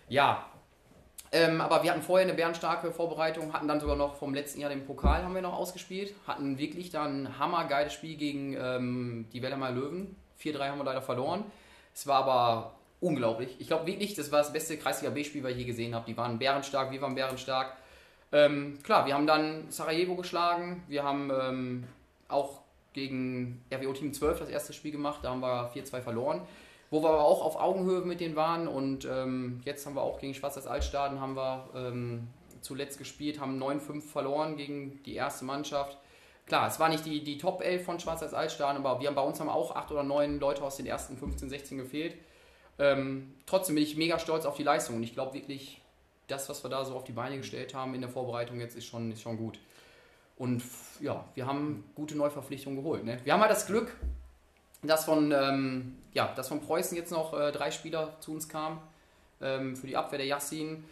Ja. 0.07 0.45
Ähm, 1.33 1.61
aber 1.61 1.81
wir 1.81 1.91
hatten 1.91 2.01
vorher 2.01 2.27
eine 2.27 2.35
bärenstarke 2.35 2.91
Vorbereitung, 2.91 3.53
hatten 3.53 3.67
dann 3.67 3.79
sogar 3.79 3.95
noch 3.95 4.15
vom 4.15 4.33
letzten 4.33 4.59
Jahr 4.59 4.69
den 4.69 4.85
Pokal 4.85 5.23
haben 5.23 5.33
wir 5.33 5.41
noch 5.41 5.57
ausgespielt, 5.57 6.13
hatten 6.27 6.57
wirklich 6.57 6.89
dann 6.89 7.23
ein 7.23 7.39
hammergeiles 7.39 7.93
Spiel 7.93 8.17
gegen 8.17 8.57
ähm, 8.59 9.27
die 9.31 9.41
Wellermeier 9.41 9.71
Löwen. 9.71 10.17
4-3 10.43 10.67
haben 10.67 10.79
wir 10.79 10.83
leider 10.83 11.01
verloren. 11.01 11.45
Es 11.93 12.07
war 12.07 12.23
aber 12.23 12.73
unglaublich. 12.99 13.55
Ich 13.59 13.67
glaube 13.67 13.87
wirklich, 13.87 14.13
das 14.13 14.31
war 14.31 14.39
das 14.39 14.53
beste 14.53 14.77
Kreisliga 14.77 15.11
B-Spiel, 15.11 15.43
was 15.43 15.51
ich 15.51 15.57
je 15.57 15.63
gesehen 15.65 15.95
habe. 15.95 16.05
Die 16.05 16.15
waren 16.15 16.39
bärenstark, 16.39 16.91
wir 16.91 17.01
waren 17.01 17.15
bärenstark. 17.15 17.75
Ähm, 18.31 18.79
klar, 18.83 19.05
wir 19.05 19.13
haben 19.13 19.27
dann 19.27 19.69
Sarajevo 19.69 20.15
geschlagen, 20.15 20.83
wir 20.87 21.03
haben 21.03 21.31
ähm, 21.31 21.83
auch 22.29 22.61
gegen 22.93 23.63
RWO 23.73 23.93
Team 23.93 24.13
12 24.13 24.39
das 24.39 24.49
erste 24.49 24.73
Spiel 24.73 24.91
gemacht, 24.91 25.19
da 25.23 25.31
haben 25.31 25.41
wir 25.41 25.71
4-2 25.73 26.01
verloren. 26.01 26.41
wo 26.91 27.01
wir 27.01 27.09
aber 27.09 27.23
auch 27.23 27.41
auf 27.43 27.55
Augenhöhe 27.55 28.01
mit 28.01 28.19
denen 28.19 28.35
waren. 28.35 28.67
Und 28.67 29.05
ähm, 29.05 29.61
jetzt 29.63 29.85
haben 29.85 29.95
wir 29.95 30.01
auch 30.01 30.19
gegen 30.19 30.33
Schwarzes 30.33 30.67
Altstaden 30.67 31.19
haben 31.21 31.35
wir 31.35 31.69
ähm, 31.73 32.27
zuletzt 32.59 32.97
gespielt, 32.97 33.39
haben 33.39 33.61
9-5 33.61 34.01
verloren 34.01 34.57
gegen 34.57 35.01
die 35.03 35.15
erste 35.15 35.45
Mannschaft. 35.45 35.97
Klar, 36.47 36.67
es 36.67 36.79
war 36.79 36.89
nicht 36.89 37.05
die, 37.05 37.23
die 37.23 37.37
Top 37.37 37.61
11 37.61 37.85
von 37.85 37.99
Schwarzes 37.99 38.33
Altstaden, 38.33 38.83
aber 38.83 38.99
wir 38.99 39.07
haben 39.07 39.15
bei 39.15 39.21
uns 39.21 39.39
haben 39.39 39.49
auch 39.49 39.75
8 39.75 39.91
oder 39.91 40.03
9 40.03 40.39
Leute 40.39 40.63
aus 40.63 40.77
den 40.77 40.85
ersten 40.85 41.17
15, 41.17 41.49
16 41.49 41.77
gefehlt. 41.77 42.15
Ähm, 42.79 43.35
trotzdem 43.45 43.75
bin 43.75 43.83
ich 43.83 43.95
mega 43.95 44.19
stolz 44.19 44.45
auf 44.45 44.55
die 44.55 44.63
Leistung 44.63 44.97
und 44.97 45.03
ich 45.03 45.13
glaube 45.13 45.33
wirklich, 45.33 45.81
das, 46.27 46.49
was 46.49 46.63
wir 46.63 46.69
da 46.69 46.83
so 46.83 46.95
auf 46.95 47.03
die 47.03 47.11
Beine 47.11 47.37
gestellt 47.37 47.73
haben 47.73 47.93
in 47.93 48.01
der 48.01 48.09
Vorbereitung 48.09 48.59
jetzt, 48.59 48.75
ist 48.75 48.85
schon, 48.85 49.11
ist 49.11 49.21
schon 49.21 49.37
gut. 49.37 49.59
Und 50.37 50.63
ja, 50.99 51.23
wir 51.35 51.45
haben 51.45 51.83
gute 51.93 52.15
Neuverpflichtungen 52.15 52.81
geholt. 52.81 53.03
Ne? 53.03 53.19
Wir 53.23 53.33
haben 53.33 53.41
halt 53.41 53.51
das 53.51 53.67
Glück, 53.67 53.95
dass 54.81 55.05
von, 55.05 55.31
ähm, 55.31 55.97
ja, 56.13 56.33
dass 56.35 56.47
von 56.47 56.61
Preußen 56.61 56.97
jetzt 56.97 57.11
noch 57.11 57.39
äh, 57.39 57.51
drei 57.51 57.69
Spieler 57.69 58.15
zu 58.21 58.31
uns 58.31 58.49
kamen. 58.49 58.79
Ähm, 59.41 59.75
für 59.75 59.87
die 59.87 59.97
Abwehr 59.97 60.17
der 60.17 60.27
Yassin. 60.27 60.83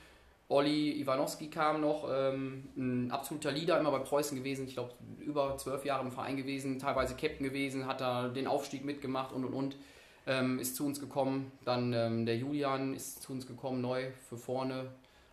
Olli 0.49 0.99
Iwanowski 0.99 1.47
kam 1.47 1.79
noch, 1.81 2.09
ähm, 2.11 2.69
ein 2.75 3.11
absoluter 3.11 3.51
Leader, 3.51 3.79
immer 3.79 3.91
bei 3.91 3.99
Preußen 3.99 4.35
gewesen, 4.35 4.67
ich 4.67 4.73
glaube 4.73 4.93
über 5.19 5.55
zwölf 5.57 5.85
Jahre 5.85 6.03
im 6.03 6.11
Verein 6.11 6.37
gewesen, 6.37 6.79
teilweise 6.79 7.15
Captain 7.15 7.45
gewesen, 7.45 7.85
hat 7.85 8.01
da 8.01 8.29
den 8.29 8.47
Aufstieg 8.47 8.83
mitgemacht 8.83 9.31
und 9.31 9.45
und 9.45 9.53
und, 9.53 9.77
ähm, 10.25 10.57
ist 10.57 10.75
zu 10.75 10.87
uns 10.87 10.99
gekommen. 10.99 11.51
Dann 11.65 11.93
ähm, 11.93 12.25
der 12.25 12.35
Julian 12.35 12.95
ist 12.95 13.21
zu 13.21 13.31
uns 13.31 13.45
gekommen, 13.45 13.79
neu 13.81 14.07
für 14.27 14.37
vorne, 14.37 14.87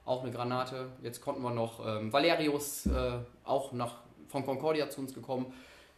auch 0.05 0.22
eine 0.22 0.33
Granate. 0.33 0.90
Jetzt 1.02 1.22
konnten 1.22 1.42
wir 1.42 1.50
noch 1.50 1.85
ähm, 1.87 2.12
Valerius, 2.12 2.85
äh, 2.85 3.12
auch 3.44 3.72
nach, 3.72 4.00
von 4.29 4.44
Concordia 4.44 4.90
zu 4.90 5.00
uns 5.00 5.14
gekommen. 5.14 5.46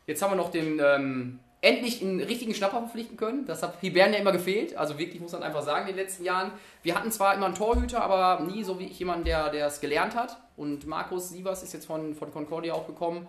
Jetzt 0.06 0.22
haben 0.22 0.30
wir 0.30 0.36
noch 0.36 0.52
den 0.52 0.80
ähm, 0.80 1.40
endlich 1.60 2.02
einen 2.02 2.20
richtigen 2.20 2.54
Schnapper 2.54 2.78
verpflichten 2.78 3.16
können. 3.16 3.46
Das 3.46 3.62
hat 3.62 3.80
Hibern 3.80 4.12
ja 4.12 4.20
immer 4.20 4.32
gefehlt. 4.32 4.76
Also 4.76 4.98
wirklich 4.98 5.20
muss 5.20 5.32
man 5.32 5.42
einfach 5.42 5.62
sagen, 5.62 5.88
in 5.88 5.96
den 5.96 6.04
letzten 6.04 6.24
Jahren. 6.24 6.52
Wir 6.82 6.94
hatten 6.94 7.10
zwar 7.10 7.34
immer 7.34 7.46
einen 7.46 7.54
Torhüter, 7.54 8.02
aber 8.02 8.44
nie 8.44 8.62
so 8.62 8.78
wie 8.78 8.86
ich 8.86 8.98
jemanden, 8.98 9.24
der 9.24 9.52
es 9.66 9.80
gelernt 9.80 10.14
hat. 10.14 10.38
Und 10.56 10.86
Markus 10.86 11.30
Sievers 11.30 11.62
ist 11.62 11.72
jetzt 11.72 11.86
von, 11.86 12.14
von 12.14 12.32
Concordia 12.32 12.74
auch 12.74 12.86
gekommen. 12.86 13.26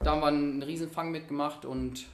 Da 0.00 0.12
haben 0.12 0.20
wir 0.20 0.26
einen 0.26 0.62
Riesenfang 0.62 1.10
mitgemacht 1.10 1.64
und 1.64 2.06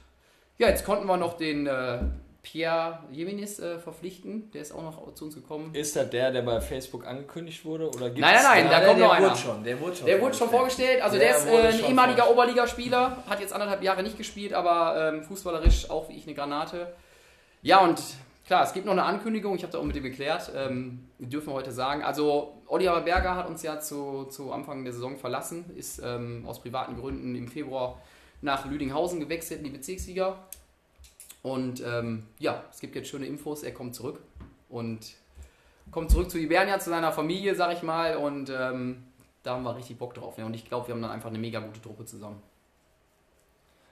ja, 0.59 0.67
jetzt 0.67 0.85
konnten 0.85 1.07
wir 1.07 1.17
noch 1.17 1.37
den 1.37 1.65
äh, 1.65 1.99
Pierre 2.41 2.99
Jeminis 3.11 3.59
äh, 3.59 3.79
verpflichten. 3.79 4.49
Der 4.51 4.61
ist 4.61 4.71
auch 4.71 4.81
noch 4.81 5.13
zu 5.13 5.25
uns 5.25 5.35
gekommen. 5.35 5.73
Ist 5.73 5.95
das 5.95 6.09
der, 6.09 6.31
der 6.31 6.41
bei 6.41 6.61
Facebook 6.61 7.05
angekündigt 7.05 7.65
wurde? 7.65 7.89
Oder 7.89 8.09
gibt's 8.09 8.21
Nein, 8.21 8.35
nein, 8.35 8.43
nein, 8.43 8.69
da 8.71 8.79
da 8.79 8.85
kommt 8.87 8.99
noch 8.99 9.07
der 9.07 9.17
einer. 9.17 9.27
wurde 9.29 9.39
schon, 9.39 9.63
der 9.63 9.79
wurde 9.81 9.95
schon. 9.95 10.05
Der 10.05 10.21
wurde 10.21 10.33
schon 10.35 10.49
vorgestellt, 10.49 11.01
also 11.01 11.17
der, 11.17 11.27
Der 11.27 11.37
ist 11.37 11.47
äh, 11.47 11.83
ein 11.83 11.89
ehemaliger. 11.89 12.29
Oberligaspieler, 12.31 13.23
hat 13.27 13.39
jetzt 13.41 13.53
anderthalb 13.53 13.81
Jahre 13.83 14.03
nicht 14.03 14.17
gespielt, 14.17 14.53
aber 14.53 15.11
ähm, 15.13 15.23
fußballerisch 15.23 15.89
auch 15.89 16.09
wie 16.09 16.13
ich 16.13 16.25
eine 16.25 16.35
Granate. 16.35 16.93
Ja, 17.61 17.79
und 17.79 18.01
klar, 18.47 18.63
es 18.63 18.71
gibt 18.73 18.85
noch 18.85 18.93
eine 18.93 19.03
Ankündigung, 19.03 19.55
ich 19.55 19.63
habe 19.63 19.73
da 19.73 19.79
auch 19.79 19.83
mit 19.83 19.95
ihm 19.95 20.03
geklärt, 20.03 20.51
ähm, 20.55 21.09
dürfen 21.19 21.47
wir 21.47 21.53
heute 21.53 21.71
sagen. 21.71 22.03
Also, 22.03 22.61
Oliver 22.67 23.01
Berger 23.01 23.35
hat 23.35 23.49
uns 23.49 23.63
ja 23.63 23.79
zu, 23.79 24.25
zu 24.25 24.51
Anfang 24.53 24.83
der 24.85 24.93
Saison 24.93 25.17
verlassen, 25.17 25.65
ist 25.75 26.01
ähm, 26.03 26.45
aus 26.47 26.61
privaten 26.61 26.95
Gründen 26.95 27.35
im 27.35 27.47
Februar 27.47 27.99
nach 28.41 28.65
Lüdinghausen 28.65 29.19
gewechselt 29.19 29.59
in 29.59 29.65
die 29.65 29.71
Bezirksliga. 29.71 30.37
Und 31.41 31.81
ähm, 31.85 32.27
ja, 32.37 32.63
es 32.71 32.79
gibt 32.79 32.95
jetzt 32.95 33.09
schöne 33.09 33.25
Infos, 33.25 33.63
er 33.63 33.73
kommt 33.73 33.95
zurück 33.95 34.21
und 34.67 35.13
kommt 35.91 36.11
zurück 36.11 36.29
zu 36.29 36.37
Ibernia, 36.37 36.79
zu 36.79 36.89
seiner 36.89 37.11
Familie, 37.11 37.55
sag 37.55 37.73
ich 37.73 37.81
mal, 37.81 38.17
und 38.17 38.49
ähm, 38.49 39.03
da 39.43 39.55
haben 39.55 39.63
wir 39.63 39.75
richtig 39.75 39.97
Bock 39.97 40.13
drauf. 40.13 40.37
Ne? 40.37 40.45
Und 40.45 40.53
ich 40.53 40.65
glaube, 40.65 40.87
wir 40.87 40.95
haben 40.95 41.01
dann 41.01 41.11
einfach 41.11 41.29
eine 41.29 41.39
mega 41.39 41.59
gute 41.59 41.81
Truppe 41.81 42.05
zusammen. 42.05 42.41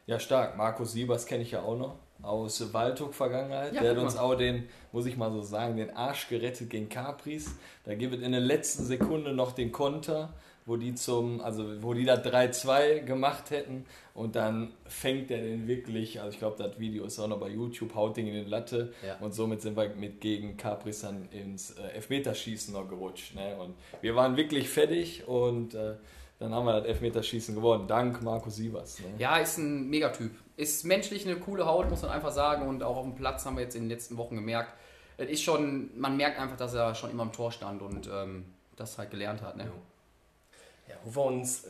Ja, 0.05 0.19
stark. 0.19 0.55
Markus 0.57 0.93
Siebers 0.93 1.25
kenne 1.25 1.43
ich 1.43 1.51
ja 1.51 1.61
auch 1.61 1.77
noch 1.77 1.95
aus 2.21 2.73
Waldhoek-Vergangenheit. 2.73 3.73
Ja, 3.73 3.81
der 3.81 3.91
hat 3.91 3.97
uns 3.97 4.17
auch 4.17 4.35
den, 4.35 4.67
muss 4.91 5.05
ich 5.05 5.17
mal 5.17 5.31
so 5.31 5.41
sagen, 5.41 5.77
den 5.77 5.95
Arsch 5.95 6.29
gerettet 6.29 6.69
gegen 6.69 6.89
Capris. 6.89 7.55
Da 7.83 7.93
gibt 7.93 8.15
es 8.15 8.21
in 8.21 8.31
der 8.31 8.41
letzten 8.41 8.83
Sekunde 8.83 9.33
noch 9.33 9.51
den 9.51 9.71
Konter, 9.71 10.33
wo 10.67 10.75
die 10.77 10.93
zum, 10.93 11.41
also 11.41 11.81
wo 11.81 11.93
die 11.95 12.05
da 12.05 12.13
3-2 12.15 12.99
gemacht 12.99 13.49
hätten 13.49 13.85
und 14.13 14.35
dann 14.35 14.73
fängt 14.85 15.31
er 15.31 15.41
den 15.41 15.67
wirklich, 15.67 16.19
also 16.19 16.31
ich 16.31 16.37
glaube, 16.39 16.61
das 16.61 16.77
Video 16.77 17.05
ist 17.05 17.17
auch 17.19 17.27
noch 17.27 17.39
bei 17.39 17.49
YouTube, 17.49 17.95
haut 17.95 18.17
den 18.17 18.27
in 18.27 18.43
die 18.45 18.49
Latte 18.49 18.93
Ja. 19.05 19.15
und 19.19 19.33
somit 19.33 19.61
sind 19.61 19.75
wir 19.75 19.89
mit 19.95 20.21
gegen 20.21 20.57
Capris 20.57 21.01
dann 21.01 21.29
ins 21.31 21.71
äh, 21.71 21.83
Elfmeterschießen 21.95 22.73
noch 22.73 22.87
gerutscht. 22.87 23.33
Ne? 23.33 23.55
Und 23.57 23.73
wir 24.01 24.15
waren 24.15 24.37
wirklich 24.37 24.69
fertig 24.69 25.27
und 25.27 25.73
äh, 25.73 25.95
dann 26.39 26.53
haben 26.53 26.65
wir 26.65 26.73
das 26.73 26.85
Elfmeterschießen 26.85 27.55
gewonnen. 27.55 27.87
Dank 27.87 28.21
Markus 28.21 28.57
Siebers. 28.57 28.99
Ne? 28.99 29.05
Ja, 29.17 29.37
ist 29.37 29.57
ein 29.57 29.89
Megatyp. 29.89 30.31
Ist 30.55 30.83
menschlich 30.85 31.25
eine 31.25 31.37
coole 31.37 31.65
Haut, 31.65 31.89
muss 31.89 32.03
man 32.03 32.11
einfach 32.11 32.31
sagen. 32.31 32.67
Und 32.67 32.83
auch 32.83 32.97
auf 32.97 33.05
dem 33.05 33.15
Platz 33.15 33.43
haben 33.45 33.55
wir 33.55 33.63
jetzt 33.63 33.75
in 33.75 33.83
den 33.83 33.89
letzten 33.89 34.17
Wochen 34.17 34.35
gemerkt. 34.35 34.73
Es 35.17 35.29
ist 35.29 35.41
schon, 35.41 35.89
man 35.99 36.15
merkt 36.15 36.39
einfach, 36.39 36.57
dass 36.57 36.75
er 36.75 36.93
schon 36.93 37.09
immer 37.09 37.23
im 37.23 37.31
Tor 37.31 37.51
stand 37.51 37.81
und 37.81 38.07
ähm, 38.13 38.45
das 38.75 38.99
halt 38.99 39.09
gelernt 39.09 39.41
hat. 39.41 39.57
Ne? 39.57 39.63
Ja, 39.63 39.71
wo 41.03 41.21
wir 41.21 41.25
uns 41.25 41.65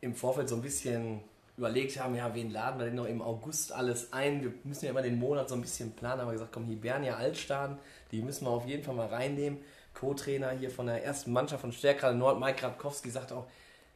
im 0.00 0.14
Vorfeld 0.14 0.48
so 0.48 0.56
ein 0.56 0.62
bisschen 0.62 1.20
überlegt 1.56 1.98
haben, 2.00 2.14
ja, 2.14 2.34
wen 2.34 2.50
laden 2.50 2.78
wir 2.78 2.86
denn 2.86 2.94
noch 2.94 3.06
im 3.06 3.22
August 3.22 3.72
alles 3.72 4.12
ein? 4.12 4.42
Wir 4.42 4.52
müssen 4.64 4.86
ja 4.86 4.90
immer 4.90 5.02
den 5.02 5.18
Monat 5.18 5.48
so 5.48 5.54
ein 5.54 5.60
bisschen 5.60 5.92
planen, 5.92 6.20
haben 6.20 6.28
wir 6.28 6.32
gesagt, 6.32 6.52
komm, 6.52 6.66
Hibernia 6.66 7.16
Altstaden, 7.16 7.78
die 8.10 8.22
müssen 8.22 8.46
wir 8.46 8.50
auf 8.50 8.66
jeden 8.66 8.82
Fall 8.82 8.94
mal 8.94 9.06
reinnehmen. 9.06 9.58
Co-Trainer 9.94 10.50
hier 10.50 10.70
von 10.70 10.86
der 10.86 11.04
ersten 11.04 11.32
Mannschaft 11.32 11.60
von 11.60 11.72
Stärkrade 11.72 12.16
Nord, 12.16 12.40
Mike 12.40 12.62
Radkowski, 12.62 13.10
sagt 13.10 13.32
auch, 13.32 13.46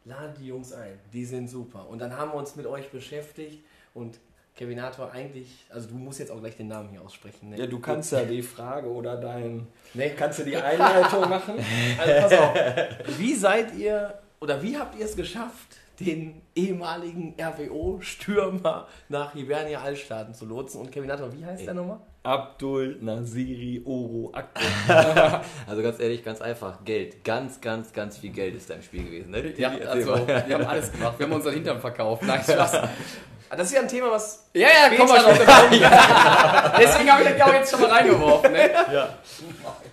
ladet 0.05 0.39
die 0.39 0.47
Jungs 0.47 0.73
ein, 0.73 0.99
die 1.13 1.25
sind 1.25 1.49
super. 1.49 1.89
Und 1.89 1.99
dann 1.99 2.17
haben 2.17 2.31
wir 2.31 2.37
uns 2.37 2.55
mit 2.55 2.67
euch 2.67 2.91
beschäftigt 2.91 3.65
und 3.95 4.19
Kevinator 4.55 5.13
eigentlich, 5.13 5.67
also 5.71 5.89
du 5.89 5.97
musst 5.97 6.19
jetzt 6.19 6.31
auch 6.31 6.41
gleich 6.41 6.57
den 6.57 6.69
Namen 6.69 6.89
hier 6.89 7.03
aussprechen. 7.03 7.51
Ne? 7.51 7.59
Ja, 7.59 7.67
du 7.67 7.79
kannst 7.79 8.13
ja 8.13 8.25
die 8.25 8.43
Frage 8.43 8.89
oder 8.89 9.17
dein. 9.17 9.67
Nee, 9.93 10.11
Kannst 10.17 10.39
du 10.39 10.45
die 10.45 10.57
Einleitung 10.57 11.29
machen? 11.29 11.57
Also 11.99 12.21
pass 12.21 12.33
auf. 12.33 13.19
Wie 13.19 13.35
seid 13.35 13.75
ihr 13.75 14.19
oder 14.47 14.63
wie 14.63 14.79
habt 14.79 14.97
ihr 14.97 15.05
es 15.05 15.17
geschafft, 15.17 15.77
den 15.99 16.41
ehemaligen 16.55 17.35
RWO-Stürmer 17.37 18.87
nach 19.09 19.33
Hibernia 19.33 19.81
Altstaaten 19.81 20.35
zu 20.35 20.45
lotsen? 20.45 20.83
Und 20.83 20.93
Kevin 20.93 21.09
Natter, 21.09 21.33
wie 21.33 21.45
heißt 21.45 21.67
der 21.67 21.75
nochmal? 21.75 21.99
Abdul 22.23 22.97
Nasiri 23.01 23.83
Oro 23.85 24.33
Akbar. 24.33 25.45
Also 25.67 25.83
ganz 25.83 25.99
ehrlich, 25.99 26.25
ganz 26.25 26.41
einfach. 26.41 26.85
Geld. 26.85 27.25
Ganz, 27.25 27.61
ganz, 27.61 27.93
ganz 27.93 28.19
viel 28.19 28.31
Geld 28.31 28.55
ist 28.55 28.71
da 28.71 28.75
im 28.75 28.83
Spiel 28.83 29.03
gewesen. 29.03 29.33
Ne? 29.33 29.53
Ja, 29.57 29.71
also 29.71 30.15
wir 30.29 30.55
haben 30.55 30.67
alles 30.67 30.93
gemacht. 30.93 31.19
Wir 31.19 31.27
haben 31.27 31.33
unseren 31.33 31.55
Hintern 31.55 31.81
verkauft. 31.81 32.23
Nein, 32.23 32.41
Spaß. 32.41 32.83
Das 33.49 33.69
ist 33.69 33.75
ja 33.75 33.81
ein 33.81 33.89
Thema, 33.89 34.11
was. 34.11 34.49
Ja, 34.55 34.67
ja, 34.67 34.97
komm 34.97 35.07
mal 35.07 35.21
schon. 35.21 35.39
Deswegen 36.81 37.13
habe 37.13 37.23
ich 37.23 37.29
das 37.29 37.39
ja 37.39 37.47
auch 37.47 37.53
jetzt 37.53 37.71
schon 37.71 37.81
mal 37.81 37.91
reingeworfen. 37.91 38.51
Ne? 38.53 38.71
Ja. 38.93 39.09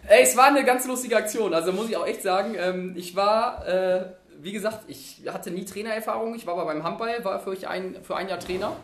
Ey, 0.08 0.24
es 0.24 0.36
war 0.36 0.48
eine 0.48 0.66
ganz 0.66 0.88
lustige 0.88 1.16
Aktion. 1.16 1.54
Also 1.54 1.72
muss 1.72 1.88
ich 1.88 1.96
auch 1.96 2.08
echt 2.08 2.24
sagen, 2.24 2.56
ähm, 2.58 2.94
ich 2.98 3.16
war, 3.16 3.68
äh, 3.68 4.06
wie 4.44 4.52
gesagt, 4.52 4.84
ich 4.88 5.22
hatte 5.28 5.52
nie 5.52 5.64
Trainererfahrung. 5.64 6.36
Ich 6.36 6.46
war 6.46 6.54
aber 6.54 6.66
beim 6.66 6.84
Handball, 6.84 7.24
war 7.24 7.40
für, 7.40 7.56
ein, 7.70 7.96
für 8.04 8.16
ein 8.16 8.28
Jahr 8.28 8.40
Trainer. 8.40 8.76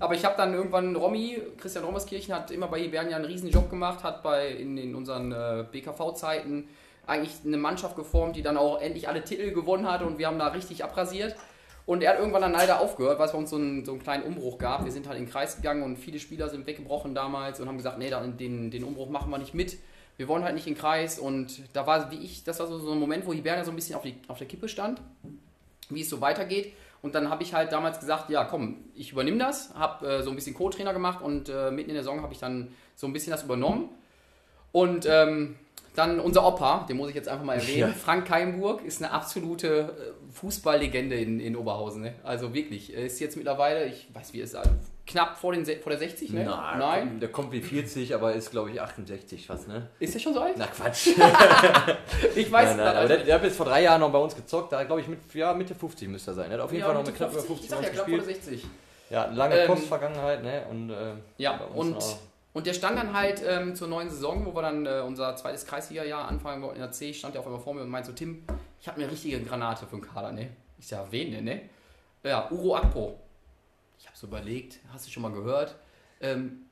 Aber 0.00 0.14
ich 0.14 0.24
habe 0.24 0.36
dann 0.36 0.54
irgendwann 0.54 0.96
Romy, 0.96 1.40
Christian 1.58 1.84
Rommerskirchen, 1.84 2.34
hat 2.34 2.50
immer 2.50 2.66
bei 2.66 2.80
Hibernia 2.80 3.16
einen 3.16 3.26
riesen 3.26 3.50
Job 3.50 3.68
gemacht, 3.70 4.02
hat 4.02 4.22
bei 4.22 4.48
in, 4.48 4.78
in 4.78 4.94
unseren 4.94 5.30
äh, 5.30 5.64
BKV-Zeiten 5.70 6.68
eigentlich 7.06 7.32
eine 7.44 7.58
Mannschaft 7.58 7.94
geformt, 7.94 8.36
die 8.36 8.42
dann 8.42 8.56
auch 8.56 8.80
endlich 8.80 9.06
alle 9.06 9.22
Titel 9.22 9.52
gewonnen 9.52 9.90
hat 9.90 10.02
und 10.02 10.18
wir 10.18 10.26
haben 10.28 10.38
da 10.38 10.48
richtig 10.48 10.82
abrasiert. 10.82 11.36
Und 11.84 12.02
er 12.02 12.12
hat 12.12 12.18
irgendwann 12.18 12.42
dann 12.42 12.52
leider 12.52 12.80
aufgehört, 12.80 13.18
weil 13.18 13.26
es 13.26 13.32
bei 13.32 13.38
uns 13.38 13.50
so 13.50 13.56
einen, 13.56 13.84
so 13.84 13.92
einen 13.92 14.02
kleinen 14.02 14.22
Umbruch 14.22 14.56
gab. 14.56 14.84
Wir 14.84 14.92
sind 14.92 15.08
halt 15.08 15.18
in 15.18 15.26
den 15.26 15.30
Kreis 15.30 15.56
gegangen 15.56 15.82
und 15.82 15.96
viele 15.98 16.20
Spieler 16.20 16.48
sind 16.48 16.66
weggebrochen 16.66 17.14
damals 17.14 17.60
und 17.60 17.68
haben 17.68 17.76
gesagt, 17.76 17.98
nee, 17.98 18.10
den, 18.10 18.70
den 18.70 18.84
Umbruch 18.84 19.10
machen 19.10 19.30
wir 19.30 19.38
nicht 19.38 19.52
mit. 19.52 19.78
Wir 20.16 20.28
wollen 20.28 20.44
halt 20.44 20.54
nicht 20.54 20.66
in 20.66 20.74
den 20.74 20.80
Kreis 20.80 21.18
und 21.18 21.62
da 21.72 21.86
war, 21.86 22.10
wie 22.10 22.18
ich, 22.18 22.44
das 22.44 22.60
war 22.60 22.66
so, 22.66 22.78
so 22.78 22.92
ein 22.92 22.98
Moment, 22.98 23.26
wo 23.26 23.32
Hibernia 23.32 23.64
so 23.64 23.70
ein 23.70 23.76
bisschen 23.76 23.96
auf, 23.96 24.02
die, 24.02 24.16
auf 24.28 24.38
der 24.38 24.46
Kippe 24.46 24.68
stand, 24.68 25.00
wie 25.88 26.02
es 26.02 26.10
so 26.10 26.20
weitergeht. 26.20 26.72
Und 27.00 27.14
dann 27.16 27.28
habe 27.30 27.42
ich 27.42 27.52
halt 27.52 27.72
damals 27.72 27.98
gesagt, 27.98 28.30
ja 28.30 28.44
komm, 28.44 28.76
ich 28.94 29.12
übernehme 29.12 29.38
das, 29.38 29.74
habe 29.74 30.06
äh, 30.06 30.22
so 30.22 30.30
ein 30.30 30.36
bisschen 30.36 30.54
Co-Trainer 30.54 30.92
gemacht 30.92 31.22
und 31.22 31.48
äh, 31.48 31.70
mitten 31.70 31.90
in 31.90 31.94
der 31.94 32.04
Saison 32.04 32.22
habe 32.22 32.32
ich 32.32 32.38
dann 32.38 32.72
so 32.94 33.06
ein 33.06 33.12
bisschen 33.12 33.32
das 33.32 33.42
übernommen. 33.42 33.88
Und 34.70 35.06
ähm, 35.06 35.56
dann 35.94 36.20
unser 36.20 36.46
Opa, 36.46 36.86
den 36.88 36.96
muss 36.96 37.10
ich 37.10 37.14
jetzt 37.14 37.28
einfach 37.28 37.44
mal 37.44 37.54
erwähnen, 37.54 37.90
Ja. 37.90 37.92
Frank 37.92 38.26
Keimburg, 38.26 38.84
ist 38.84 39.02
eine 39.02 39.12
absolute 39.12 39.66
äh, 39.68 40.32
Fußballlegende 40.32 41.16
in, 41.16 41.40
in 41.40 41.56
Oberhausen. 41.56 42.02
Ne? 42.02 42.14
Also 42.22 42.54
wirklich, 42.54 42.94
er 42.94 43.04
ist 43.04 43.20
jetzt 43.20 43.36
mittlerweile, 43.36 43.86
ich 43.86 44.08
weiß 44.14 44.32
wie 44.32 44.40
er 44.40 44.44
ist, 44.44 44.54
also 44.54 44.70
knapp 45.06 45.36
vor, 45.36 45.52
den, 45.52 45.64
vor 45.64 45.90
der 45.90 45.98
60, 45.98 46.30
ne? 46.30 46.44
Nein, 46.44 47.18
Der 47.20 47.30
kommt 47.30 47.52
wie 47.52 47.60
40, 47.60 48.14
aber 48.14 48.32
ist 48.34 48.50
glaube 48.50 48.70
ich 48.70 48.80
68 48.80 49.46
fast, 49.46 49.68
ne? 49.68 49.88
Ist 49.98 50.14
der 50.14 50.20
schon 50.20 50.34
so 50.34 50.40
alt? 50.40 50.54
Na 50.56 50.66
Quatsch. 50.66 51.08
Ich 52.36 52.50
weiß 52.50 52.68
nein, 52.68 52.76
nein, 52.78 52.96
aber 52.96 53.08
der, 53.08 53.18
der 53.18 53.34
hat 53.34 53.42
jetzt 53.44 53.56
vor 53.56 53.66
drei 53.66 53.82
Jahren 53.82 54.00
noch 54.00 54.10
bei 54.12 54.18
uns 54.18 54.34
gezockt, 54.36 54.72
da 54.72 54.84
glaube 54.84 55.00
ich 55.00 55.08
mit 55.08 55.18
ja, 55.34 55.52
Mitte 55.54 55.74
50 55.74 56.08
müsste 56.08 56.30
er 56.30 56.34
sein. 56.34 56.50
Er 56.50 56.58
hat 56.58 56.64
auf 56.64 56.72
jeden 56.72 56.84
Fall 56.84 56.94
noch 56.94 57.04
mit 57.04 57.14
knapp 57.16 57.32
über 57.32 57.40
50 57.42 57.64
Ich 57.64 57.70
sag 57.70 57.82
ja, 57.82 57.88
knapp 57.90 58.08
vor 58.08 58.18
der 58.18 58.26
gespielt. 58.26 58.44
60. 58.60 58.66
Ja, 59.10 59.26
lange 59.26 59.56
Ähm, 59.56 59.66
Postvergangenheit, 59.66 60.42
ne? 60.42 60.62
Und, 60.70 60.90
äh, 60.90 61.12
Ja, 61.36 61.60
und, 61.74 61.96
auch. 61.96 62.16
und 62.54 62.66
der 62.66 62.72
stand 62.72 62.96
dann 62.96 63.12
halt 63.12 63.42
ähm, 63.46 63.74
zur 63.74 63.88
neuen 63.88 64.08
Saison, 64.08 64.46
wo 64.46 64.54
wir 64.54 64.62
dann 64.62 64.86
äh, 64.86 65.02
unser 65.06 65.36
zweites 65.36 65.66
Kreisliga-Jahr 65.66 66.28
anfangen 66.28 66.62
wollten 66.62 66.76
in 66.76 66.82
der 66.82 66.92
C, 66.92 67.12
stand 67.12 67.34
der 67.34 67.40
auf 67.40 67.46
einmal 67.46 67.60
vor 67.60 67.74
mir 67.74 67.82
und 67.82 67.90
meinte 67.90 68.08
so, 68.08 68.14
Tim, 68.14 68.44
ich 68.80 68.88
habe 68.88 69.00
eine 69.02 69.10
richtige 69.10 69.40
Granate 69.42 69.84
für 69.86 69.96
den 69.96 70.02
Kader, 70.02 70.32
ne? 70.32 70.48
Ich 70.78 70.86
sag, 70.88 71.10
wen 71.10 71.30
denn, 71.32 71.44
ne? 71.44 71.60
Ja, 72.24 72.48
Uro 72.50 72.76
Akpo. 72.76 73.18
Ich 74.02 74.08
habe 74.08 74.16
so 74.16 74.26
überlegt, 74.26 74.80
hast 74.92 75.06
du 75.06 75.12
schon 75.12 75.22
mal 75.22 75.30
gehört? 75.30 75.76
Ähm, 76.20 76.62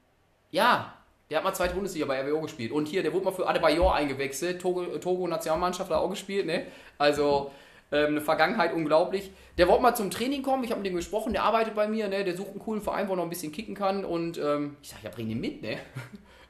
ja, 0.50 0.92
Der 1.30 1.36
hat 1.38 1.44
mal 1.44 1.54
zweite 1.54 1.74
Bundesliga 1.74 2.06
bei 2.06 2.20
RWO 2.20 2.40
gespielt. 2.40 2.72
Und 2.72 2.88
hier, 2.88 3.04
der 3.04 3.12
wurde 3.12 3.26
mal 3.26 3.30
für 3.30 3.48
Adebayor 3.48 3.94
eingewechselt. 3.94 4.60
Togo, 4.60 4.98
Togo 4.98 5.28
Nationalmannschaft 5.28 5.88
hat 5.88 5.96
er 5.96 6.00
auch 6.00 6.10
gespielt, 6.10 6.44
ne? 6.44 6.66
Also 6.98 7.52
ähm, 7.92 8.06
eine 8.08 8.20
Vergangenheit 8.20 8.74
unglaublich. 8.74 9.30
Der 9.56 9.68
wollte 9.68 9.80
mal 9.82 9.94
zum 9.94 10.10
Training 10.10 10.42
kommen. 10.42 10.64
Ich 10.64 10.72
habe 10.72 10.80
mit 10.80 10.90
dem 10.90 10.96
gesprochen. 10.96 11.32
Der 11.32 11.44
arbeitet 11.44 11.76
bei 11.76 11.86
mir, 11.86 12.08
ne? 12.08 12.24
Der 12.24 12.36
sucht 12.36 12.50
einen 12.50 12.58
coolen 12.58 12.82
Verein, 12.82 13.06
wo 13.06 13.12
er 13.12 13.16
noch 13.18 13.22
ein 13.22 13.30
bisschen 13.30 13.52
kicken 13.52 13.76
kann. 13.76 14.04
Und 14.04 14.38
ähm, 14.38 14.76
ich 14.82 14.88
sage, 14.88 15.02
ja, 15.04 15.10
bring 15.10 15.28
den 15.28 15.40
mit, 15.40 15.62
ne? 15.62 15.78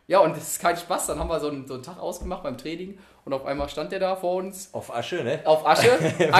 Ja, 0.07 0.19
und 0.19 0.37
das 0.37 0.43
ist 0.43 0.61
kein 0.61 0.77
Spaß. 0.77 1.07
Dann 1.07 1.21
haben 1.21 1.29
wir 1.29 1.39
so 1.39 1.49
einen, 1.51 1.69
so 1.69 1.75
einen 1.75 1.85
Tag 1.85 2.01
ausgemacht 2.01 2.43
beim 2.43 2.59
Training 2.59 2.99
und 3.25 3.33
auf 3.33 3.47
einmal 3.47 3.69
stand 3.69 3.93
der 3.93 4.01
da 4.01 4.17
vor 4.17 4.37
uns 4.37 4.75
Auf 4.75 4.93
Asche, 4.93 5.23
ne? 5.23 5.41
auf 5.45 5.65
Asche. 5.65 5.87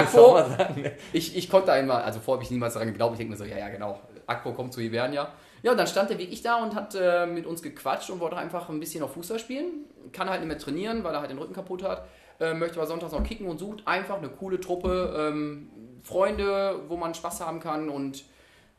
Sagen, 0.57 0.81
ne? 0.81 0.91
Ich, 1.13 1.37
ich 1.37 1.49
konnte 1.49 1.71
einmal, 1.71 2.01
also 2.01 2.19
vorher 2.19 2.39
habe 2.39 2.43
ich 2.43 2.51
niemals 2.51 2.73
daran 2.73 2.89
geglaubt. 2.89 3.13
Ich 3.13 3.19
denke 3.19 3.31
mir 3.31 3.37
so, 3.37 3.45
ja, 3.45 3.57
ja, 3.57 3.69
genau. 3.69 3.97
Akpo 4.27 4.53
kommt 4.53 4.73
zu 4.73 4.81
Hibernia. 4.81 5.29
Ja, 5.63 5.71
und 5.71 5.77
dann 5.77 5.87
stand 5.87 6.09
der 6.09 6.17
wirklich 6.17 6.41
da 6.41 6.55
und 6.63 6.73
hat 6.75 6.95
äh, 6.95 7.25
mit 7.25 7.45
uns 7.45 7.61
gequatscht 7.61 8.09
und 8.09 8.19
wollte 8.19 8.37
einfach 8.37 8.69
ein 8.69 8.79
bisschen 8.79 9.03
auf 9.03 9.13
Fußball 9.13 9.39
spielen. 9.39 9.85
Kann 10.11 10.29
halt 10.29 10.41
nicht 10.41 10.47
mehr 10.47 10.57
trainieren, 10.57 11.03
weil 11.03 11.13
er 11.13 11.19
halt 11.21 11.29
den 11.29 11.37
Rücken 11.37 11.53
kaputt 11.53 11.83
hat. 11.83 12.07
Äh, 12.39 12.53
möchte 12.55 12.77
aber 12.79 12.87
sonntags 12.87 13.11
noch 13.13 13.23
kicken 13.23 13.47
und 13.47 13.59
sucht 13.59 13.87
einfach 13.87 14.17
eine 14.17 14.29
coole 14.29 14.59
Truppe, 14.59 15.13
ähm, 15.15 15.69
Freunde, 16.03 16.79
wo 16.87 16.97
man 16.97 17.13
Spaß 17.13 17.41
haben 17.41 17.59
kann 17.59 17.89
und 17.89 18.23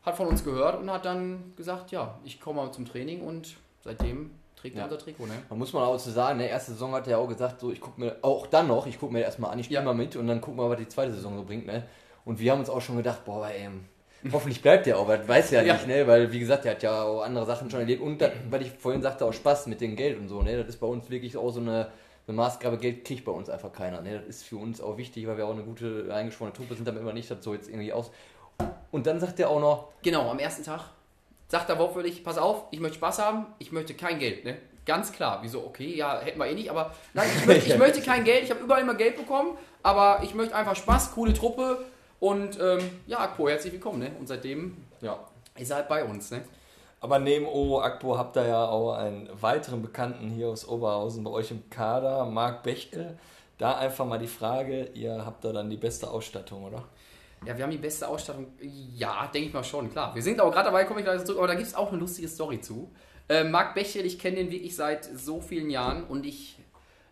hat 0.05 0.17
von 0.17 0.27
uns 0.27 0.43
gehört 0.43 0.81
und 0.81 0.91
hat 0.91 1.05
dann 1.05 1.53
gesagt, 1.57 1.93
ja, 1.93 2.19
ich 2.25 2.41
komme 2.41 2.61
mal 2.63 2.73
zum 2.73 2.85
Training 2.85 3.21
und 3.21 3.55
seitdem 3.85 4.33
trägt 4.57 4.75
er 4.75 4.81
Ja. 4.81 4.85
unser 4.87 4.99
Trikot, 4.99 5.27
ne? 5.27 5.35
Man 5.49 5.61
muss 5.61 5.73
mal 5.73 5.85
auch 5.85 5.97
zu 5.99 6.11
sagen, 6.11 6.41
der 6.41 6.51
ersten 6.51 6.73
Saison 6.73 6.93
hat 6.93 7.07
er 7.07 7.21
auch 7.21 7.29
gesagt, 7.29 7.61
so 7.61 7.71
ich 7.71 7.81
gucke 7.81 8.01
mir, 8.01 8.17
auch 8.23 8.49
dann 8.49 8.67
noch, 8.67 8.87
ich 8.89 8.99
gucke 8.99 9.13
mir 9.13 9.21
erstmal 9.21 9.53
an, 9.53 9.61
ich 9.61 9.67
spiele 9.67 9.79
Ja. 9.81 9.85
mal 9.87 9.95
mit 9.95 10.17
und 10.17 10.27
dann 10.27 10.41
gucken 10.41 10.59
wir, 10.59 10.69
was 10.69 10.79
die 10.79 10.89
zweite 10.89 11.13
Saison 11.13 11.37
so 11.37 11.45
bringt, 11.45 11.67
ne? 11.67 11.85
Und 12.25 12.41
wir 12.41 12.51
haben 12.53 12.59
uns 12.61 12.69
auch 12.71 12.81
schon 12.81 12.97
gedacht, 12.97 13.25
boah, 13.25 13.47
ey, 13.49 13.69
hoffentlich 14.31 14.63
bleibt 14.63 14.87
der 14.87 14.99
auch, 14.99 15.09
weil 15.09 15.27
weiß 15.27 15.51
ja, 15.53 15.63
Ja. 15.63 15.75
nicht, 15.75 15.87
ne? 15.87 16.07
Weil 16.07 16.31
wie 16.31 16.39
gesagt, 16.39 16.65
der 16.65 16.73
hat 16.73 16.83
ja 16.83 17.03
auch 17.03 17.23
andere 17.23 17.47
Sachen 17.47 17.71
schon 17.71 17.81
erlebt 17.81 18.03
und 18.03 18.19
das, 18.21 18.31
weil 18.51 18.63
ich 18.63 18.71
vorhin 18.71 19.03
sagte, 19.03 19.25
auch 19.25 19.33
Spaß 19.33 19.67
mit 19.67 19.81
dem 19.81 19.97
Geld 19.97 20.19
und 20.19 20.29
so, 20.29 20.43
ne? 20.43 20.57
Das 20.59 20.69
ist 20.69 20.79
bei 20.79 20.87
uns 20.87 21.09
wirklich 21.11 21.37
auch 21.37 21.51
so 21.51 21.61
eine, 21.61 21.89
eine 22.29 22.37
Maßgabe, 22.37 22.79
Geld 22.79 23.05
kriegt 23.05 23.25
bei 23.25 23.33
uns 23.33 23.49
einfach 23.51 23.73
keiner, 23.73 24.01
ne? 24.01 24.19
Das 24.19 24.27
ist 24.37 24.45
für 24.45 24.57
uns 24.57 24.81
auch 24.81 24.97
wichtig, 24.97 25.27
weil 25.27 25.37
wir 25.37 25.47
auch 25.47 25.53
eine 25.53 25.63
gute 25.65 26.13
eingeschworene 26.13 26.55
Truppe 26.55 26.75
sind, 26.75 26.87
damit 26.87 27.05
wir 27.05 27.13
nicht 27.13 27.31
das 27.31 27.43
so 27.43 27.55
jetzt 27.55 27.69
irgendwie 27.69 27.93
aus. 27.93 28.11
Und 28.91 29.07
dann 29.07 29.19
sagt 29.19 29.41
er 29.41 29.49
auch 29.51 29.61
noch, 29.61 29.89
Genau, 30.03 30.31
am 30.31 30.39
ersten 30.39 30.63
Tag 30.63 30.83
sagt 31.49 31.69
er 31.69 31.79
wortwörtlich, 31.79 32.23
pass 32.23 32.39
auf, 32.39 32.65
ich 32.71 32.81
möchte 32.81 32.97
Spaß 32.99 33.19
haben, 33.19 33.47
ich 33.59 33.73
möchte 33.73 33.95
kein 33.95 34.19
Geld, 34.19 34.45
ne? 34.45 34.57
Ganz 34.85 35.13
klar. 35.13 35.39
Wieso, 35.43 35.65
okay, 35.65 35.95
ja, 35.95 36.21
hätten 36.21 36.39
wir 36.39 36.47
eh 36.47 36.55
nicht, 36.55 36.71
aber 36.71 36.93
nein, 37.15 37.29
ich 37.39 37.47
möchte, 37.47 37.71
ich 37.73 37.79
möchte 37.85 38.01
kein 38.03 38.25
Geld, 38.25 38.45
ich 38.45 38.51
habe 38.51 38.61
überall 38.61 38.83
immer 38.83 38.95
Geld 38.95 39.17
bekommen, 39.17 39.57
aber 39.83 40.21
ich 40.25 40.35
möchte 40.35 40.55
einfach 40.57 40.75
Spaß, 40.77 41.13
coole 41.13 41.33
Truppe 41.33 41.85
und 42.23 42.57
ähm, 42.61 42.79
ja, 43.09 43.19
Akpo, 43.19 43.49
herzlich 43.49 43.73
willkommen, 43.73 43.99
ne? 43.99 44.13
Und 44.17 44.29
seitdem 44.29 44.77
ja, 45.01 45.19
ist 45.59 45.71
er 45.71 45.79
halt 45.79 45.89
bei 45.89 46.05
uns, 46.05 46.31
ne? 46.31 46.43
Aber 47.01 47.19
neben 47.19 47.47
O 47.47 47.81
Akpo 47.81 48.17
habt 48.17 48.37
ihr 48.37 48.47
ja 48.47 48.65
auch 48.65 48.93
einen 48.93 49.29
weiteren 49.41 49.83
Bekannten 49.83 50.31
hier 50.31 50.47
aus 50.47 50.69
Oberhausen 50.69 51.25
bei 51.25 51.33
euch 51.33 51.51
im 51.51 51.69
Kader, 51.69 52.25
Marc 52.27 52.63
Bechtel. 52.63 53.19
Da 53.59 53.77
einfach 53.77 54.07
mal 54.07 54.21
die 54.21 54.29
Frage, 54.29 54.91
ihr 54.95 55.27
habt 55.27 55.45
da 55.45 55.53
dann 55.53 55.69
die 55.69 55.77
beste 55.77 56.09
Ausstattung, 56.09 56.63
oder? 56.63 56.85
Ja, 57.45 57.57
wir 57.57 57.65
haben 57.65 57.73
die 57.73 57.79
beste 57.79 58.07
Ausstattung. 58.07 58.53
Ja, 58.95 59.29
denke 59.35 59.49
ich 59.49 59.53
mal 59.53 59.65
schon, 59.65 59.91
klar. 59.91 60.15
Wir 60.15 60.23
sind 60.23 60.41
aber 60.41 60.53
gerade 60.53 60.67
dabei, 60.67 60.85
komme 60.85 61.01
ich 61.01 61.05
gleich 61.05 61.25
zurück, 61.25 61.39
aber 61.39 61.49
da 61.49 61.55
gibt 61.57 61.67
es 61.67 61.75
auch 61.75 61.89
eine 61.89 61.99
lustige 61.99 62.29
Story 62.29 62.61
zu. 62.61 62.89
Äh, 63.29 63.43
Marc 63.43 63.75
Bechel, 63.75 64.07
ich 64.07 64.21
kenne 64.21 64.37
den 64.37 64.53
wirklich 64.53 64.77
seit 64.77 65.05
so 65.07 65.41
vielen 65.41 65.71
Jahren 65.71 66.05
und 66.05 66.25
ich, 66.25 66.57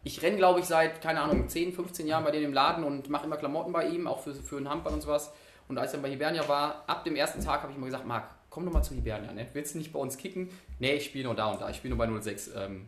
ich 0.03 0.23
renne, 0.23 0.37
glaube 0.37 0.61
ich, 0.61 0.67
seit, 0.67 1.03
keine 1.03 1.21
Ahnung, 1.21 1.49
10, 1.49 1.73
15 1.73 2.07
Jahren 2.07 2.25
bei 2.25 2.31
denen 2.31 2.47
im 2.47 2.53
Laden 2.53 2.85
und 2.85 3.11
mache 3.11 3.27
immer 3.27 3.37
Klamotten 3.37 3.73
bei 3.73 3.87
ihm, 3.87 4.07
auch 4.07 4.21
für, 4.21 4.35
für 4.35 4.57
einen 4.57 4.69
Handball 4.69 4.95
und 4.95 5.03
sowas. 5.03 5.33
Und 5.69 5.79
als 5.79 5.93
er 5.93 6.01
bei 6.01 6.11
Hibernia 6.11 6.49
war, 6.49 6.85
ab 6.87 7.05
dem 7.05 7.17
ersten 7.17 7.45
Tag 7.45 7.63
habe 7.63 7.73
ich 7.73 7.79
immer 7.79 7.87
gesagt, 7.87 8.07
Marc, 8.07 8.25
komm 8.49 8.65
doch 8.65 8.73
mal 8.73 8.83
zu 8.83 8.95
Hibernia, 8.95 9.33
ne? 9.33 9.47
Willst 9.53 9.75
du 9.75 9.79
nicht 9.79 9.93
bei 9.93 9.99
uns 9.99 10.17
kicken? 10.17 10.51
Nee, 10.79 10.95
ich 10.95 11.05
spiele 11.05 11.25
nur 11.25 11.35
da 11.35 11.47
und 11.53 11.61
da, 11.61 11.71
ich 11.71 11.77
spiele 11.77 11.95
nur 11.95 12.07
bei 12.07 12.21
06. 12.21 12.51
Ähm, 12.57 12.87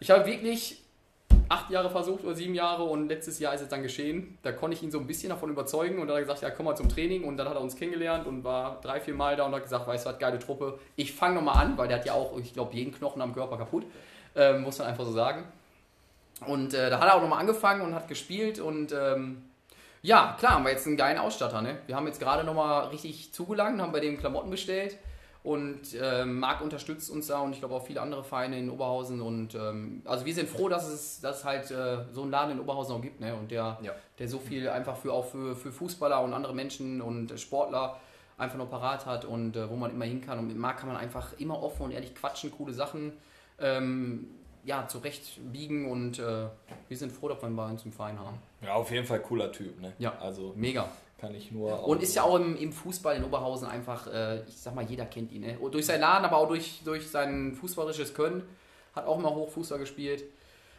ich 0.00 0.10
habe 0.10 0.26
wirklich 0.26 0.82
acht 1.48 1.70
Jahre 1.70 1.90
versucht 1.90 2.24
oder 2.24 2.34
sieben 2.34 2.54
Jahre 2.54 2.82
und 2.82 3.08
letztes 3.08 3.38
Jahr 3.38 3.54
ist 3.54 3.60
es 3.60 3.68
dann 3.68 3.82
geschehen. 3.82 4.38
Da 4.42 4.52
konnte 4.52 4.76
ich 4.76 4.82
ihn 4.82 4.90
so 4.90 4.98
ein 4.98 5.06
bisschen 5.06 5.30
davon 5.30 5.50
überzeugen 5.50 5.98
und 5.98 6.08
dann 6.08 6.16
hat 6.16 6.22
er 6.22 6.22
gesagt, 6.22 6.42
ja 6.42 6.50
komm 6.50 6.66
mal 6.66 6.76
zum 6.76 6.88
Training 6.88 7.24
und 7.24 7.36
dann 7.36 7.48
hat 7.48 7.54
er 7.54 7.60
uns 7.60 7.76
kennengelernt 7.76 8.26
und 8.26 8.42
war 8.42 8.80
drei, 8.80 9.00
vier 9.00 9.14
Mal 9.14 9.36
da 9.36 9.46
und 9.46 9.54
hat 9.54 9.62
gesagt, 9.62 9.86
weißt 9.86 10.06
du 10.06 10.10
was, 10.10 10.18
geile 10.18 10.38
Truppe, 10.38 10.78
ich 10.96 11.12
fange 11.12 11.36
nochmal 11.36 11.64
an, 11.64 11.78
weil 11.78 11.88
der 11.88 11.98
hat 11.98 12.06
ja 12.06 12.14
auch, 12.14 12.36
ich 12.38 12.52
glaube, 12.52 12.74
jeden 12.74 12.92
Knochen 12.92 13.22
am 13.22 13.32
Körper 13.32 13.58
kaputt, 13.58 13.84
ähm, 14.34 14.62
muss 14.62 14.78
man 14.78 14.88
einfach 14.88 15.04
so 15.04 15.12
sagen. 15.12 15.44
Und 16.44 16.74
äh, 16.74 16.90
da 16.90 17.00
hat 17.00 17.08
er 17.08 17.14
auch 17.14 17.22
nochmal 17.22 17.40
angefangen 17.40 17.80
und 17.82 17.94
hat 17.94 18.08
gespielt 18.08 18.58
und 18.58 18.92
ähm, 18.92 19.42
ja, 20.02 20.36
klar, 20.38 20.52
haben 20.52 20.64
wir 20.64 20.70
jetzt 20.70 20.86
einen 20.86 20.96
geilen 20.96 21.18
Ausstatter. 21.18 21.62
Ne? 21.62 21.78
Wir 21.86 21.96
haben 21.96 22.06
jetzt 22.06 22.20
gerade 22.20 22.44
nochmal 22.44 22.88
richtig 22.88 23.32
zugelangt, 23.32 23.80
haben 23.80 23.92
bei 23.92 24.00
dem 24.00 24.18
Klamotten 24.18 24.50
bestellt 24.50 24.98
und 25.42 25.80
ähm, 26.00 26.40
Marc 26.40 26.60
unterstützt 26.60 27.10
uns 27.10 27.28
da 27.28 27.38
und 27.38 27.52
ich 27.52 27.60
glaube 27.60 27.74
auch 27.74 27.86
viele 27.86 28.02
andere 28.02 28.22
Vereine 28.22 28.58
in 28.58 28.68
Oberhausen. 28.68 29.20
Und 29.20 29.54
ähm, 29.54 30.02
also 30.04 30.26
wir 30.26 30.34
sind 30.34 30.48
froh, 30.48 30.68
dass 30.68 30.86
es 30.88 31.20
dass 31.20 31.44
halt 31.44 31.70
äh, 31.70 31.98
so 32.12 32.22
einen 32.22 32.30
Laden 32.30 32.52
in 32.52 32.60
Oberhausen 32.60 32.96
auch 32.96 33.00
gibt, 33.00 33.20
ne? 33.20 33.34
Und 33.34 33.50
der, 33.50 33.78
Ja. 33.80 33.92
der 34.18 34.28
so 34.28 34.38
viel 34.38 34.68
einfach 34.68 34.96
für 34.96 35.12
auch 35.12 35.24
für, 35.24 35.56
für 35.56 35.72
Fußballer 35.72 36.20
und 36.22 36.34
andere 36.34 36.54
Menschen 36.54 37.00
und 37.00 37.38
Sportler 37.40 37.98
einfach 38.38 38.58
noch 38.58 38.68
parat 38.68 39.06
hat 39.06 39.24
und 39.24 39.56
äh, 39.56 39.70
wo 39.70 39.76
man 39.76 39.90
immer 39.90 40.04
hin 40.04 40.20
kann. 40.20 40.38
Und 40.38 40.48
mit 40.48 40.56
Marc 40.56 40.78
kann 40.78 40.88
man 40.88 40.98
einfach 40.98 41.32
immer 41.38 41.62
offen 41.62 41.82
und 41.82 41.92
ehrlich 41.92 42.14
quatschen, 42.14 42.50
coole 42.50 42.72
Sachen 42.72 43.12
ähm, 43.58 44.28
ja, 44.66 44.88
zurechtbiegen 44.88 45.88
und 45.88 46.18
äh, 46.18 46.48
wir 46.88 46.96
sind 46.96 47.12
froh, 47.12 47.28
dass 47.28 47.40
wir 47.40 47.48
ihn 47.48 47.54
bei 47.54 47.70
uns 47.70 47.84
im 47.84 47.92
Verein 47.92 48.18
haben. 48.18 48.36
Ja, 48.60 48.74
auf 48.74 48.90
jeden 48.90 49.06
Fall 49.06 49.20
cooler 49.20 49.52
Typ, 49.52 49.80
ne? 49.80 49.92
Ja. 49.98 50.18
Also 50.18 50.52
Mega. 50.56 50.88
kann 51.18 51.34
ich 51.36 51.52
nur. 51.52 51.86
Und 51.86 52.02
ist 52.02 52.16
ja 52.16 52.24
auch 52.24 52.34
im, 52.34 52.56
im 52.56 52.72
Fußball 52.72 53.16
in 53.16 53.22
Oberhausen 53.22 53.68
einfach, 53.68 54.08
äh, 54.12 54.40
ich 54.40 54.56
sag 54.56 54.74
mal, 54.74 54.84
jeder 54.84 55.06
kennt 55.06 55.30
ihn. 55.30 55.42
Ne? 55.42 55.56
Und 55.60 55.72
durch 55.72 55.86
seinen 55.86 56.00
Laden, 56.00 56.24
aber 56.24 56.38
auch 56.38 56.48
durch, 56.48 56.82
durch 56.84 57.08
sein 57.08 57.54
fußballerisches 57.54 58.12
Können. 58.12 58.42
Hat 58.94 59.06
auch 59.06 59.18
mal 59.18 59.32
Hochfußball 59.32 59.78
gespielt. 59.78 60.24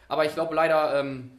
Aber 0.06 0.26
ich 0.26 0.34
glaube 0.34 0.54
leider, 0.54 1.00
ähm, 1.00 1.38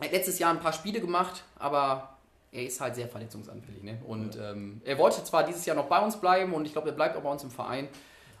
er 0.00 0.06
hat 0.06 0.12
letztes 0.12 0.40
Jahr 0.40 0.50
ein 0.50 0.60
paar 0.60 0.72
Spiele 0.72 1.00
gemacht, 1.00 1.44
aber 1.60 2.16
er 2.50 2.64
ist 2.64 2.80
halt 2.80 2.96
sehr 2.96 3.06
verletzungsanfällig. 3.06 3.84
Ne? 3.84 3.98
Und 4.04 4.36
ähm, 4.36 4.80
er 4.84 4.98
wollte 4.98 5.22
zwar 5.22 5.44
dieses 5.44 5.64
Jahr 5.64 5.76
noch 5.76 5.86
bei 5.86 6.00
uns 6.00 6.20
bleiben 6.20 6.54
und 6.54 6.64
ich 6.64 6.72
glaube, 6.72 6.88
er 6.88 6.94
bleibt 6.94 7.16
auch 7.16 7.22
bei 7.22 7.30
uns 7.30 7.44
im 7.44 7.50
Verein. 7.50 7.88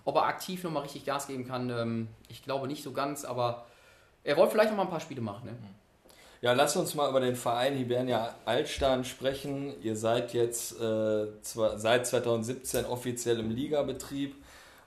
Ob 0.08 0.16
er 0.16 0.24
aktiv 0.24 0.64
nochmal 0.64 0.84
richtig 0.84 1.04
Gas 1.04 1.26
geben 1.26 1.46
kann, 1.46 1.68
ähm, 1.68 2.08
ich 2.30 2.42
glaube 2.42 2.66
nicht 2.66 2.82
so 2.82 2.92
ganz, 2.92 3.26
aber 3.26 3.66
er 4.24 4.38
wollte 4.38 4.52
vielleicht 4.52 4.70
noch 4.70 4.78
mal 4.78 4.84
ein 4.84 4.88
paar 4.88 5.00
Spiele 5.00 5.20
machen. 5.20 5.44
Ne? 5.44 5.54
Ja, 6.40 6.54
lass 6.54 6.76
uns 6.76 6.94
mal 6.94 7.10
über 7.10 7.20
den 7.20 7.36
Verein 7.36 7.74
Hibernia 7.74 8.34
Altstein 8.46 9.04
sprechen. 9.04 9.74
Ihr 9.82 9.96
seid 9.96 10.32
jetzt 10.32 10.80
äh, 10.80 11.26
zwar, 11.42 11.78
seit 11.78 12.06
2017 12.06 12.86
offiziell 12.86 13.38
im 13.38 13.50
Ligabetrieb 13.50 14.34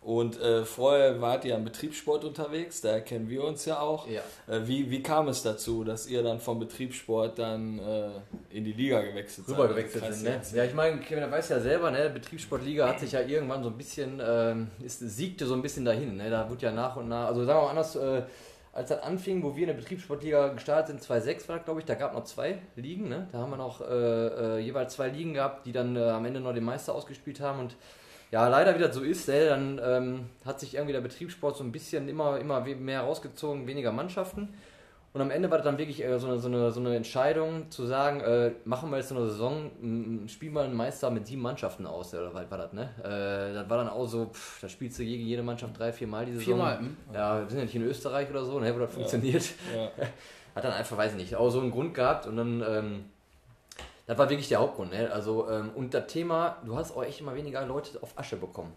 und 0.01 0.41
äh, 0.41 0.65
vorher 0.65 1.21
wart 1.21 1.45
ihr 1.45 1.55
am 1.55 1.63
Betriebssport 1.63 2.25
unterwegs, 2.25 2.81
daher 2.81 3.01
kennen 3.01 3.29
wir 3.29 3.43
uns 3.43 3.65
ja 3.65 3.79
auch. 3.79 4.07
Ja. 4.07 4.21
Äh, 4.47 4.65
wie, 4.65 4.89
wie 4.89 5.03
kam 5.03 5.27
es 5.27 5.43
dazu, 5.43 5.83
dass 5.83 6.07
ihr 6.07 6.23
dann 6.23 6.39
vom 6.39 6.59
Betriebssport 6.59 7.37
dann 7.37 7.77
äh, 7.77 8.09
in 8.49 8.63
die 8.63 8.73
Liga 8.73 8.99
gewechselt 9.01 9.45
seid? 9.45 9.55
rüber 9.55 9.67
gewechselt 9.67 10.03
Also, 10.03 10.23
sind. 10.23 10.53
Ne? 10.53 10.57
Ja, 10.57 10.63
ich 10.63 10.73
meine, 10.73 10.99
Kevin, 11.01 11.29
weiß 11.29 11.49
ja 11.49 11.59
selber, 11.59 11.91
ne? 11.91 12.09
Betriebssportliga 12.09 12.87
hat 12.87 12.99
sich 12.99 13.11
ja 13.11 13.21
irgendwann 13.21 13.61
so 13.61 13.69
ein 13.69 13.77
bisschen, 13.77 14.19
ähm, 14.25 14.71
ist, 14.83 14.99
siegte 15.01 15.45
so 15.45 15.53
ein 15.53 15.61
bisschen 15.61 15.85
dahin. 15.85 16.17
Ne? 16.17 16.31
Da 16.31 16.49
wurde 16.49 16.65
ja 16.65 16.71
nach 16.71 16.95
und 16.95 17.07
nach, 17.07 17.27
also 17.27 17.45
sagen 17.45 17.59
wir 17.59 17.63
mal 17.65 17.69
anders, 17.69 17.95
äh, 17.95 18.23
als 18.73 18.89
das 18.89 19.03
anfing, 19.03 19.43
wo 19.43 19.55
wir 19.55 19.63
in 19.63 19.67
der 19.67 19.75
Betriebssportliga 19.75 20.47
gestartet 20.47 20.87
sind, 20.87 21.03
2006 21.03 21.47
war 21.47 21.57
das, 21.57 21.65
glaube 21.65 21.81
ich, 21.81 21.85
da 21.85 21.93
gab 21.93 22.15
noch 22.15 22.23
zwei 22.23 22.57
Ligen. 22.75 23.07
Ne? 23.07 23.27
Da 23.31 23.37
haben 23.37 23.51
wir 23.51 23.57
noch 23.57 23.81
äh, 23.81 23.85
äh, 23.85 24.57
jeweils 24.59 24.95
zwei 24.95 25.09
Ligen 25.09 25.35
gehabt, 25.35 25.67
die 25.67 25.73
dann 25.73 25.95
am 25.95 26.25
Ende 26.25 26.39
noch 26.39 26.53
den 26.55 26.63
Meister 26.63 26.95
ausgespielt 26.95 27.39
haben 27.39 27.59
und 27.59 27.75
ja, 28.31 28.47
leider 28.47 28.75
wie 28.75 28.79
das 28.79 28.95
so 28.95 29.01
ist, 29.01 29.27
ne? 29.27 29.45
dann 29.45 29.81
ähm, 29.83 30.29
hat 30.45 30.59
sich 30.59 30.75
irgendwie 30.75 30.93
der 30.93 31.01
Betriebssport 31.01 31.57
so 31.57 31.63
ein 31.63 31.71
bisschen 31.71 32.07
immer, 32.07 32.39
immer 32.39 32.61
mehr 32.61 33.01
rausgezogen, 33.01 33.67
weniger 33.67 33.91
Mannschaften. 33.91 34.53
Und 35.13 35.19
am 35.19 35.29
Ende 35.29 35.51
war 35.51 35.57
das 35.57 35.65
dann 35.65 35.77
wirklich 35.77 36.01
äh, 36.01 36.17
so, 36.17 36.27
eine, 36.27 36.39
so, 36.39 36.47
eine, 36.47 36.71
so 36.71 36.79
eine 36.79 36.95
Entscheidung 36.95 37.69
zu 37.69 37.85
sagen, 37.85 38.21
äh, 38.21 38.51
machen 38.63 38.89
wir 38.91 38.97
jetzt 38.97 39.09
so 39.09 39.15
eine 39.15 39.25
Saison, 39.25 39.69
m, 39.81 40.27
spielen 40.29 40.53
wir 40.53 40.61
einen 40.61 40.73
Meister 40.73 41.09
mit 41.09 41.27
sieben 41.27 41.41
Mannschaften 41.41 41.85
aus, 41.85 42.13
oder 42.13 42.33
was 42.33 42.49
war 42.49 42.57
das, 42.57 42.71
ne? 42.71 42.89
Äh, 43.03 43.53
das 43.53 43.69
war 43.69 43.77
dann 43.77 43.89
auch 43.89 44.05
so, 44.05 44.27
pff, 44.27 44.61
da 44.61 44.69
spielst 44.69 44.97
du 44.99 45.03
gegen 45.03 45.25
jede 45.25 45.43
Mannschaft 45.43 45.77
drei, 45.77 45.91
vier 45.91 46.07
Mal 46.07 46.25
die 46.25 46.31
Saison. 46.31 46.45
Viermal, 46.45 46.79
hm? 46.79 46.95
Ja, 47.13 47.41
wir 47.41 47.49
sind 47.49 47.57
ja 47.57 47.65
nicht 47.65 47.75
in 47.75 47.83
Österreich 47.83 48.29
oder 48.29 48.45
so, 48.45 48.57
ne, 48.61 48.73
wo 48.73 48.79
das 48.79 48.93
funktioniert. 48.93 49.43
Ja. 49.75 49.91
Hat 50.55 50.63
dann 50.63 50.71
einfach, 50.71 50.95
weiß 50.95 51.11
ich 51.11 51.17
nicht, 51.17 51.35
auch 51.35 51.49
so 51.49 51.59
einen 51.59 51.71
Grund 51.71 51.93
gehabt 51.93 52.25
und 52.25 52.37
dann, 52.37 52.63
ähm, 52.65 53.05
das 54.07 54.17
war 54.17 54.29
wirklich 54.29 54.49
der 54.49 54.59
Hauptgrund, 54.59 54.91
ne? 54.91 55.11
Also, 55.11 55.49
ähm, 55.49 55.71
und 55.75 55.93
das 55.93 56.07
Thema, 56.07 56.57
du 56.65 56.75
hast 56.75 56.95
auch 56.95 57.03
echt 57.03 57.21
immer 57.21 57.35
weniger 57.35 57.65
Leute 57.65 58.01
auf 58.01 58.17
Asche 58.17 58.35
bekommen. 58.35 58.75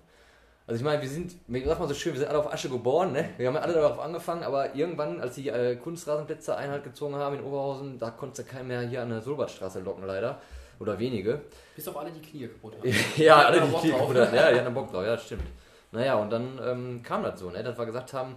Also 0.67 0.79
ich 0.79 0.85
meine, 0.85 1.03
wir 1.03 1.09
sind, 1.09 1.47
mir 1.47 1.63
sagt 1.67 1.79
man 1.79 1.89
so 1.89 1.95
schön, 1.95 2.15
wir 2.15 2.21
sind 2.21 2.29
alle 2.29 2.39
auf 2.39 2.51
Asche 2.51 2.71
geboren, 2.71 3.13
ne? 3.13 3.31
Wir 3.37 3.49
haben 3.49 3.57
alle 3.57 3.75
darauf 3.75 3.99
angefangen, 3.99 4.43
aber 4.43 4.75
irgendwann, 4.75 5.21
als 5.21 5.35
die 5.35 5.49
äh, 5.49 5.77
Kunstrasenplätze 5.77 6.57
Einhalt 6.57 6.85
gezogen 6.85 7.17
haben 7.17 7.37
in 7.37 7.45
Oberhausen, 7.45 7.99
da 7.99 8.11
konnte 8.11 8.45
keiner 8.45 8.65
mehr 8.65 8.81
hier 8.81 9.03
an 9.03 9.11
der 9.11 9.21
Sulbertstraße 9.21 9.81
locken, 9.81 10.07
leider. 10.07 10.41
Oder 10.81 10.99
wenige. 10.99 11.43
Bis 11.77 11.87
auf 11.87 11.97
alle 11.99 12.11
die 12.11 12.21
Knie 12.21 12.49
kaputt 12.49 12.77
haben. 12.79 12.95
ja, 13.17 13.47
alle 13.47 13.61
die 13.61 13.77
Klick, 13.77 13.93
drauf. 13.93 14.11
oder? 14.11 14.35
Ja, 14.35 14.51
die 14.51 14.61
hatten 14.61 14.75
Bock 14.75 14.91
drauf, 14.91 15.05
ja, 15.05 15.19
stimmt. 15.19 15.45
Naja, 15.93 16.17
und 16.17 16.31
dann 16.31 16.59
ähm, 16.65 17.03
kam 17.03 17.23
das 17.23 17.39
so, 17.39 17.51
ne? 17.51 17.63
dass 17.63 17.79
wir 17.79 17.87
gesagt 17.87 18.13
haben, 18.13 18.35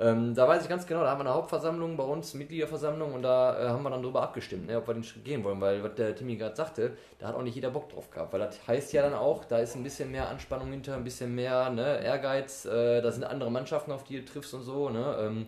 Ähm, 0.00 0.34
da 0.34 0.48
weiß 0.48 0.62
ich 0.62 0.68
ganz 0.70 0.86
genau, 0.86 1.02
da 1.02 1.10
haben 1.10 1.18
wir 1.18 1.26
eine 1.26 1.34
Hauptversammlung 1.34 1.94
bei 1.94 2.04
uns, 2.04 2.32
Mitgliederversammlung, 2.32 3.12
und 3.12 3.22
da 3.22 3.62
äh, 3.62 3.68
haben 3.68 3.82
wir 3.82 3.90
dann 3.90 4.02
drüber 4.02 4.22
abgestimmt, 4.22 4.66
ne, 4.66 4.78
ob 4.78 4.88
wir 4.88 4.94
den 4.94 5.04
Schritt 5.04 5.26
gehen 5.26 5.44
wollen, 5.44 5.60
weil 5.60 5.82
was 5.82 5.94
der 5.94 6.16
Timmy 6.16 6.36
gerade 6.36 6.56
sagte, 6.56 6.96
da 7.18 7.28
hat 7.28 7.34
auch 7.34 7.42
nicht 7.42 7.54
jeder 7.54 7.68
Bock 7.68 7.90
drauf 7.90 8.10
gehabt, 8.10 8.32
weil 8.32 8.40
das 8.40 8.66
heißt 8.66 8.94
ja 8.94 9.02
dann 9.02 9.12
auch, 9.12 9.44
da 9.44 9.58
ist 9.58 9.76
ein 9.76 9.82
bisschen 9.82 10.10
mehr 10.10 10.30
Anspannung 10.30 10.70
hinter, 10.70 10.94
ein 10.94 11.04
bisschen 11.04 11.34
mehr 11.34 11.68
ne, 11.68 12.02
Ehrgeiz, 12.02 12.64
äh, 12.64 13.02
da 13.02 13.12
sind 13.12 13.24
andere 13.24 13.50
Mannschaften, 13.50 13.92
auf 13.92 14.04
die 14.04 14.20
du 14.20 14.24
triffst 14.24 14.54
und 14.54 14.62
so. 14.62 14.88
Ne, 14.88 15.16
ähm, 15.20 15.46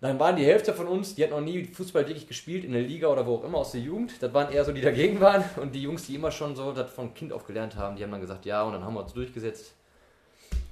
dann 0.00 0.20
waren 0.20 0.36
die 0.36 0.44
Hälfte 0.44 0.72
von 0.72 0.86
uns, 0.86 1.16
die 1.16 1.24
hat 1.24 1.30
noch 1.30 1.40
nie 1.40 1.64
Fußball 1.64 2.06
wirklich 2.06 2.28
gespielt, 2.28 2.64
in 2.64 2.72
der 2.72 2.82
Liga 2.82 3.08
oder 3.08 3.26
wo 3.26 3.36
auch 3.36 3.44
immer 3.44 3.58
aus 3.58 3.72
der 3.72 3.80
Jugend. 3.80 4.20
Das 4.20 4.34
waren 4.34 4.52
eher 4.52 4.64
so, 4.64 4.72
die 4.72 4.80
dagegen 4.80 5.20
waren. 5.20 5.44
Und 5.60 5.76
die 5.76 5.82
Jungs, 5.82 6.06
die 6.06 6.16
immer 6.16 6.32
schon 6.32 6.56
so 6.56 6.72
das 6.72 6.90
von 6.90 7.14
Kind 7.14 7.32
auf 7.32 7.44
gelernt 7.44 7.76
haben, 7.76 7.94
die 7.94 8.02
haben 8.02 8.10
dann 8.10 8.20
gesagt, 8.20 8.44
ja, 8.44 8.64
und 8.64 8.72
dann 8.72 8.84
haben 8.84 8.94
wir 8.94 9.02
uns 9.02 9.12
durchgesetzt. 9.12 9.74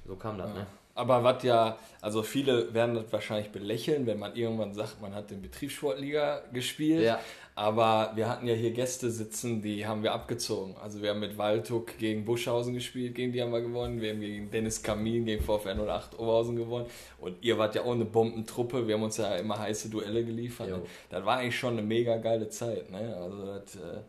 So 0.05 0.17
kam 0.17 0.37
das, 0.37 0.53
ne? 0.53 0.67
Aber 0.93 1.23
was 1.23 1.43
ja, 1.43 1.77
also 2.01 2.21
viele 2.21 2.73
werden 2.73 2.95
das 2.95 3.11
wahrscheinlich 3.11 3.51
belächeln, 3.51 4.05
wenn 4.05 4.19
man 4.19 4.35
irgendwann 4.35 4.73
sagt, 4.73 5.01
man 5.01 5.15
hat 5.15 5.31
in 5.31 5.41
Betriebssportliga 5.41 6.41
gespielt. 6.51 7.03
Ja. 7.03 7.19
Aber 7.53 8.11
wir 8.15 8.29
hatten 8.29 8.47
ja 8.47 8.53
hier 8.53 8.71
Gäste 8.71 9.11
sitzen, 9.11 9.61
die 9.61 9.85
haben 9.85 10.03
wir 10.03 10.13
abgezogen. 10.13 10.75
Also 10.81 11.01
wir 11.01 11.09
haben 11.09 11.19
mit 11.19 11.37
Waldhook 11.37 11.97
gegen 11.97 12.23
Buschhausen 12.23 12.73
gespielt, 12.73 13.13
gegen 13.13 13.33
die 13.33 13.41
haben 13.41 13.51
wir 13.51 13.61
gewonnen. 13.61 13.99
Wir 14.01 14.11
haben 14.11 14.21
gegen 14.21 14.49
Dennis 14.49 14.81
Kamin, 14.81 15.25
gegen 15.25 15.43
VfR 15.43 15.75
08 15.75 16.17
Oberhausen 16.17 16.55
gewonnen. 16.55 16.85
Und 17.19 17.35
ihr 17.41 17.57
wart 17.57 17.75
ja 17.75 17.83
auch 17.83 17.91
eine 17.91 18.05
Bombentruppe. 18.05 18.87
Wir 18.87 18.95
haben 18.95 19.03
uns 19.03 19.17
ja 19.17 19.35
immer 19.35 19.59
heiße 19.59 19.89
Duelle 19.89 20.23
geliefert. 20.23 20.69
Jo. 20.69 20.81
Das 21.09 21.25
war 21.25 21.37
eigentlich 21.37 21.59
schon 21.59 21.73
eine 21.73 21.83
mega 21.83 22.17
geile 22.17 22.47
Zeit. 22.47 22.89
Ne? 22.89 23.15
Also 23.17 23.45
das 23.45 23.75
äh, 23.75 23.99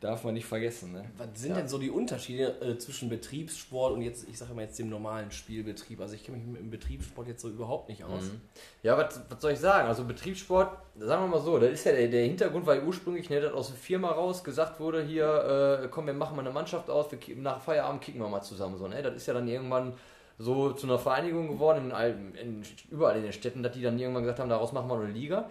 darf 0.00 0.24
man 0.24 0.32
nicht 0.32 0.46
vergessen. 0.46 0.92
Ne? 0.92 1.04
Was 1.18 1.28
sind 1.34 1.56
denn 1.56 1.68
so 1.68 1.76
die 1.76 1.90
Unterschiede 1.90 2.58
äh, 2.62 2.78
zwischen 2.78 3.10
Betriebssport 3.10 3.92
und 3.92 4.00
jetzt, 4.00 4.26
ich 4.28 4.38
sage 4.38 4.54
mal 4.54 4.62
jetzt 4.62 4.78
dem 4.78 4.88
normalen 4.88 5.30
Spielbetrieb? 5.30 6.00
Also 6.00 6.14
ich 6.14 6.24
kenne 6.24 6.38
mich 6.38 6.46
mit 6.46 6.60
dem 6.60 6.70
Betriebssport 6.70 7.28
jetzt 7.28 7.42
so 7.42 7.48
überhaupt 7.48 7.90
nicht 7.90 8.02
aus. 8.02 8.24
Mhm. 8.24 8.40
Ja, 8.82 8.96
was, 8.96 9.20
was 9.28 9.42
soll 9.42 9.52
ich 9.52 9.58
sagen? 9.58 9.88
Also 9.88 10.04
Betriebssport, 10.04 10.70
sagen 10.98 11.24
wir 11.24 11.28
mal 11.28 11.42
so, 11.42 11.58
das 11.58 11.70
ist 11.70 11.84
ja 11.84 11.92
der, 11.92 12.08
der 12.08 12.24
Hintergrund, 12.24 12.66
weil 12.66 12.82
ursprünglich 12.82 13.28
ne, 13.28 13.40
das 13.40 13.52
aus 13.52 13.68
der 13.68 13.76
Firma 13.76 14.10
raus 14.10 14.42
gesagt 14.42 14.80
wurde, 14.80 15.02
hier, 15.04 15.82
äh, 15.82 15.88
komm, 15.88 16.06
wir 16.06 16.14
machen 16.14 16.34
mal 16.34 16.42
eine 16.42 16.52
Mannschaft 16.52 16.88
aus, 16.88 17.06
wir, 17.12 17.36
nach 17.36 17.60
Feierabend 17.60 18.00
kicken 18.00 18.20
wir 18.22 18.28
mal 18.28 18.42
zusammen. 18.42 18.78
So, 18.78 18.88
ne? 18.88 19.02
Das 19.02 19.14
ist 19.14 19.26
ja 19.26 19.34
dann 19.34 19.46
irgendwann 19.46 19.92
so 20.38 20.72
zu 20.72 20.86
einer 20.86 20.98
Vereinigung 20.98 21.48
geworden, 21.48 21.92
in, 21.92 22.34
in, 22.34 22.62
überall 22.90 23.18
in 23.18 23.24
den 23.24 23.32
Städten, 23.34 23.62
dass 23.62 23.72
die 23.72 23.82
dann 23.82 23.98
irgendwann 23.98 24.22
gesagt 24.22 24.40
haben, 24.40 24.48
daraus 24.48 24.72
machen 24.72 24.88
wir 24.88 24.96
eine 24.96 25.12
Liga. 25.12 25.50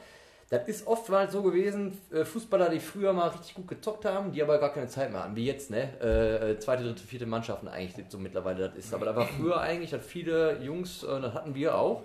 Das 0.50 0.68
ist 0.68 0.88
oftmals 0.88 1.32
so 1.32 1.44
gewesen, 1.44 1.96
äh, 2.12 2.26
Fußballer, 2.26 2.70
die 2.70 2.80
früher 2.80 3.14
mal 3.14 3.28
richtig 3.28 3.54
gut 3.54 3.68
gezockt 3.68 4.06
haben, 4.06 4.32
die 4.32 4.42
aber 4.42 4.58
gar 4.58 4.74
keine 4.74 4.88
Zeit 4.88 5.12
mehr 5.12 5.24
hatten, 5.24 5.36
wie 5.36 5.46
jetzt, 5.46 5.70
ne? 5.70 5.90
Äh, 6.02 6.52
äh, 6.52 6.60
zweite, 6.60 6.84
dritte, 6.84 7.04
vierte 7.04 7.28
Mannschaften 7.28 7.68
eigentlich 7.68 8.08
so 8.10 8.18
mittlerweile 8.18 8.68
das 8.68 8.76
ist. 8.76 8.94
Aber 8.94 9.06
da 9.06 9.16
war 9.16 9.28
früher 9.28 9.60
eigentlich, 9.60 9.92
dass 9.92 10.04
viele 10.04 10.60
Jungs, 10.64 11.04
äh, 11.04 11.22
das 11.22 11.36
hatten 11.36 11.54
wir 11.54 11.76
auch, 11.76 12.04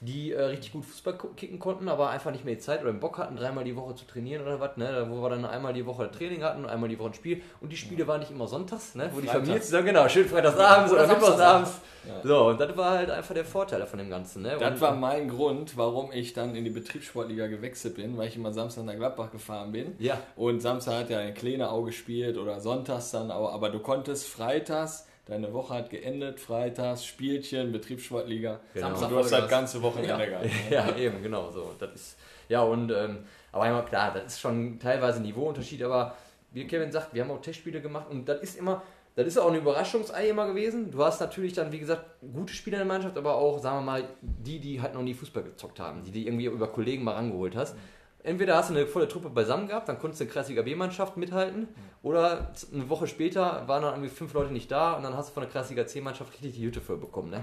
die 0.00 0.32
äh, 0.32 0.42
richtig 0.44 0.72
gut 0.72 0.86
Fußball 0.86 1.18
kicken 1.36 1.58
konnten, 1.58 1.88
aber 1.88 2.08
einfach 2.08 2.30
nicht 2.30 2.44
mehr 2.46 2.54
die 2.54 2.60
Zeit 2.60 2.80
oder 2.80 2.90
den 2.90 3.00
Bock 3.00 3.18
hatten, 3.18 3.36
dreimal 3.36 3.64
die 3.64 3.76
Woche 3.76 3.94
zu 3.94 4.06
trainieren 4.06 4.42
oder 4.42 4.58
was, 4.58 4.78
ne? 4.78 5.06
Wo 5.10 5.22
wir 5.22 5.28
dann 5.28 5.44
einmal 5.44 5.74
die 5.74 5.84
Woche 5.84 6.10
Training 6.10 6.42
hatten 6.42 6.64
und 6.64 6.70
einmal 6.70 6.88
die 6.88 6.98
Woche 6.98 7.10
ein 7.10 7.14
Spiel. 7.14 7.42
Und 7.60 7.70
die 7.70 7.76
Spiele 7.76 8.06
waren 8.06 8.20
nicht 8.20 8.30
immer 8.30 8.46
sonntags, 8.46 8.94
ne? 8.94 9.10
Wo 9.12 9.20
die 9.20 9.26
Freitags. 9.26 9.44
Familie 9.44 9.60
zusammen, 9.60 9.86
genau, 9.86 10.08
schön 10.08 10.26
freitagsabends 10.26 10.92
oder 10.92 11.04
Oder 11.04 11.14
mittwochsabends. 11.14 11.80
Ja. 12.08 12.26
So, 12.26 12.46
und 12.48 12.58
das 12.58 12.76
war 12.78 12.90
halt 12.92 13.10
einfach 13.10 13.34
der 13.34 13.44
Vorteil 13.44 13.86
von 13.86 13.98
dem 13.98 14.08
Ganzen, 14.08 14.40
ne? 14.40 14.56
Das 14.58 14.72
und, 14.72 14.80
war 14.80 14.94
mein 14.94 15.28
Grund, 15.28 15.76
warum 15.76 16.12
ich 16.12 16.32
dann 16.32 16.54
in 16.54 16.64
die 16.64 16.70
Betriebssportliga 16.70 17.48
gewechselt 17.48 17.96
bin, 17.96 18.16
weil 18.16 18.28
ich 18.28 18.36
immer 18.36 18.54
Samstag 18.54 18.84
nach 18.84 18.96
Gladbach 18.96 19.30
gefahren 19.30 19.70
bin. 19.70 19.96
Ja. 19.98 20.18
Und 20.34 20.60
Samstag 20.62 21.00
hat 21.00 21.10
ja 21.10 21.18
ein 21.18 21.34
kleiner 21.34 21.70
auch 21.72 21.84
gespielt 21.84 22.38
oder 22.38 22.58
sonntags 22.58 23.10
dann 23.10 23.30
auch, 23.30 23.52
aber 23.52 23.68
du 23.68 23.80
konntest 23.80 24.26
freitags, 24.28 25.06
deine 25.26 25.52
Woche 25.52 25.74
hat 25.74 25.90
geendet, 25.90 26.40
freitags, 26.40 27.04
Spielchen, 27.04 27.72
Betriebssportliga. 27.72 28.60
Genau. 28.74 28.88
Samstag 28.88 29.08
du 29.10 29.16
hast 29.16 29.24
das 29.24 29.30
Vollgas. 29.32 29.50
ganze 29.50 29.82
Wochenende 29.82 30.08
Ja. 30.24 30.24
gehabt. 30.26 30.46
ja, 30.70 30.96
eben, 30.96 31.22
genau 31.22 31.50
so. 31.50 31.74
Das 31.78 31.92
ist, 31.94 32.18
ja, 32.48 32.62
und, 32.62 32.90
ähm, 32.90 33.18
aber 33.52 33.64
einmal 33.64 33.84
klar, 33.84 34.12
das 34.14 34.24
ist 34.34 34.40
schon 34.40 34.78
teilweise 34.78 35.18
ein 35.18 35.22
Niveauunterschied, 35.22 35.82
aber 35.82 36.14
wie 36.52 36.66
Kevin 36.66 36.90
sagt, 36.90 37.14
wir 37.14 37.22
haben 37.22 37.30
auch 37.30 37.40
Testspiele 37.40 37.80
gemacht 37.80 38.06
und 38.10 38.28
das 38.28 38.40
ist 38.42 38.58
immer, 38.58 38.82
das 39.14 39.26
ist 39.26 39.38
auch 39.38 39.48
ein 39.50 39.56
Überraschungsei 39.56 40.30
immer 40.30 40.46
gewesen. 40.46 40.90
Du 40.90 41.04
hast 41.04 41.20
natürlich 41.20 41.52
dann, 41.52 41.70
wie 41.70 41.78
gesagt, 41.78 42.04
gute 42.32 42.52
Spieler 42.52 42.80
in 42.80 42.86
der 42.88 42.92
Mannschaft, 42.94 43.16
aber 43.18 43.34
auch, 43.36 43.58
sagen 43.60 43.78
wir 43.78 43.82
mal, 43.82 44.04
die, 44.20 44.58
die 44.58 44.80
halt 44.80 44.94
noch 44.94 45.02
nie 45.02 45.14
Fußball 45.14 45.42
gezockt 45.42 45.78
haben, 45.80 46.02
die 46.04 46.10
du 46.10 46.18
irgendwie 46.18 46.46
über 46.46 46.68
Kollegen 46.68 47.04
mal 47.04 47.14
rangeholt 47.14 47.54
hast. 47.56 47.76
Entweder 48.22 48.56
hast 48.56 48.70
du 48.70 48.74
eine 48.74 48.86
volle 48.86 49.08
Truppe 49.08 49.30
beisammen 49.30 49.66
gehabt, 49.68 49.88
dann 49.88 49.98
konntest 49.98 50.20
du 50.20 50.24
eine 50.24 50.32
Kreisliga 50.32 50.62
B-Mannschaft 50.62 51.16
mithalten, 51.16 51.68
oder 52.02 52.52
eine 52.72 52.88
Woche 52.88 53.06
später 53.06 53.66
waren 53.66 53.82
dann 53.82 53.94
irgendwie 53.94 54.10
fünf 54.10 54.32
Leute 54.34 54.52
nicht 54.52 54.70
da 54.70 54.94
und 54.94 55.02
dann 55.02 55.16
hast 55.16 55.30
du 55.30 55.34
von 55.34 55.42
der 55.42 55.50
Kreisliga 55.50 55.86
C-Mannschaft 55.86 56.32
richtig 56.34 56.54
die 56.54 56.64
Hütte 56.66 56.80
voll 56.80 56.98
bekommen. 56.98 57.30
Ne? 57.30 57.42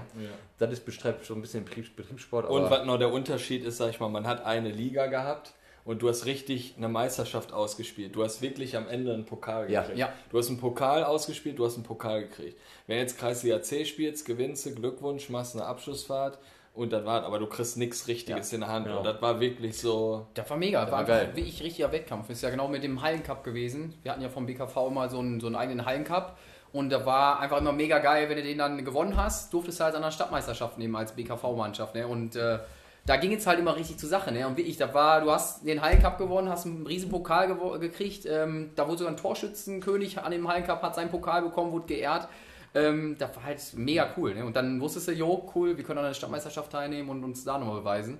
Das 0.58 0.72
ist 0.72 0.84
bestreibt 0.84 1.24
schon 1.26 1.38
ein 1.38 1.42
bisschen 1.42 1.64
Betriebs 1.64 1.90
Betriebssport. 1.90 2.48
Und 2.48 2.70
was 2.70 2.84
noch 2.86 2.98
der 2.98 3.12
Unterschied 3.12 3.64
ist, 3.64 3.78
sag 3.78 3.90
ich 3.90 4.00
mal, 4.00 4.08
man 4.08 4.26
hat 4.26 4.44
eine 4.44 4.70
Liga 4.70 5.06
gehabt 5.06 5.52
und 5.84 6.02
du 6.02 6.08
hast 6.08 6.26
richtig 6.26 6.74
eine 6.76 6.88
Meisterschaft 6.88 7.52
ausgespielt. 7.52 8.14
Du 8.14 8.22
hast 8.22 8.42
wirklich 8.42 8.76
am 8.76 8.88
Ende 8.88 9.14
einen 9.14 9.24
Pokal 9.24 9.70
Ja. 9.70 9.80
gekriegt. 9.80 9.98
Ja. 9.98 10.12
Du 10.30 10.38
hast 10.38 10.48
einen 10.48 10.58
Pokal 10.60 11.02
ausgespielt, 11.04 11.58
du 11.58 11.64
hast 11.64 11.76
einen 11.76 11.84
Pokal 11.84 12.22
gekriegt. 12.22 12.60
Wenn 12.86 12.98
jetzt 12.98 13.18
Kreisliga 13.18 13.62
C 13.62 13.84
spielst, 13.84 14.26
gewinnst 14.26 14.66
du, 14.66 14.74
Glückwunsch, 14.74 15.28
machst 15.30 15.54
eine 15.56 15.64
Abschlussfahrt 15.64 16.38
und 16.78 16.92
das 16.92 17.04
war's. 17.04 17.24
Aber 17.24 17.38
du 17.38 17.46
kriegst 17.46 17.76
nichts 17.76 18.08
Richtiges 18.08 18.50
Ja, 18.50 18.54
in 18.56 18.60
der 18.62 18.70
Hand. 18.70 18.86
genau. 18.86 18.98
Und 18.98 19.04
das 19.04 19.20
war 19.20 19.40
wirklich 19.40 19.78
so. 19.78 20.26
Das 20.34 20.48
war 20.48 20.56
mega, 20.56 20.82
das 20.82 20.90
war, 20.92 20.98
war 21.00 21.04
geil. 21.06 21.30
Wirklich 21.34 21.62
richtiger 21.62 21.92
Wettkampf. 21.92 22.30
Ist 22.30 22.42
ja 22.42 22.50
genau 22.50 22.68
mit 22.68 22.82
dem 22.82 23.02
Hallencup 23.02 23.44
gewesen. 23.44 23.94
Wir 24.02 24.12
hatten 24.12 24.22
ja 24.22 24.28
vom 24.28 24.46
BKV 24.46 24.90
mal 24.90 25.10
so 25.10 25.18
einen, 25.18 25.40
so 25.40 25.46
einen 25.46 25.56
eigenen 25.56 25.84
Hallencup. 25.84 26.36
Und 26.72 26.90
da 26.90 27.04
war 27.06 27.40
einfach 27.40 27.58
immer 27.58 27.72
mega 27.72 27.98
geil, 27.98 28.28
wenn 28.28 28.36
du 28.36 28.42
den 28.42 28.58
dann 28.58 28.84
gewonnen 28.84 29.16
hast, 29.16 29.52
durftest 29.54 29.80
du 29.80 29.84
halt 29.84 29.94
an 29.94 30.02
der 30.02 30.10
Stadtmeisterschaft 30.10 30.76
nehmen 30.76 30.96
als 30.96 31.12
BKV-Mannschaft. 31.12 31.94
Ne? 31.94 32.06
Und 32.06 32.36
äh, 32.36 32.58
da 33.06 33.16
ging 33.16 33.32
es 33.32 33.46
halt 33.46 33.58
immer 33.58 33.74
richtig 33.74 33.98
zur 33.98 34.10
Sache. 34.10 34.32
Ne? 34.32 34.46
Und 34.46 34.58
wirklich, 34.58 34.76
da 34.76 34.92
war, 34.92 35.22
du 35.22 35.30
hast 35.30 35.66
den 35.66 35.80
Hallencup 35.80 36.18
gewonnen, 36.18 36.50
hast 36.50 36.66
einen 36.66 36.86
riesen 36.86 37.08
Pokal 37.08 37.56
gekriegt. 37.78 38.26
Ähm, 38.26 38.72
da 38.76 38.86
wurde 38.86 38.98
sogar 38.98 39.14
ein 39.14 39.16
Torschützenkönig 39.16 40.18
an 40.18 40.30
dem 40.30 40.46
Hallencup, 40.46 40.82
hat 40.82 40.94
seinen 40.94 41.10
Pokal 41.10 41.40
bekommen, 41.40 41.72
wurde 41.72 41.86
geehrt. 41.86 42.28
Ähm, 42.74 43.16
das 43.18 43.34
war 43.36 43.44
halt 43.44 43.60
mega 43.74 44.08
cool. 44.16 44.34
Ne? 44.34 44.44
Und 44.44 44.56
dann 44.56 44.80
wusstest 44.80 45.08
du, 45.08 45.12
jo, 45.12 45.50
cool, 45.54 45.76
wir 45.76 45.84
können 45.84 45.98
an 45.98 46.06
der 46.06 46.14
Stadtmeisterschaft 46.14 46.72
teilnehmen 46.72 47.08
und 47.08 47.22
uns 47.24 47.44
da 47.44 47.58
nochmal 47.58 47.80
beweisen. 47.80 48.18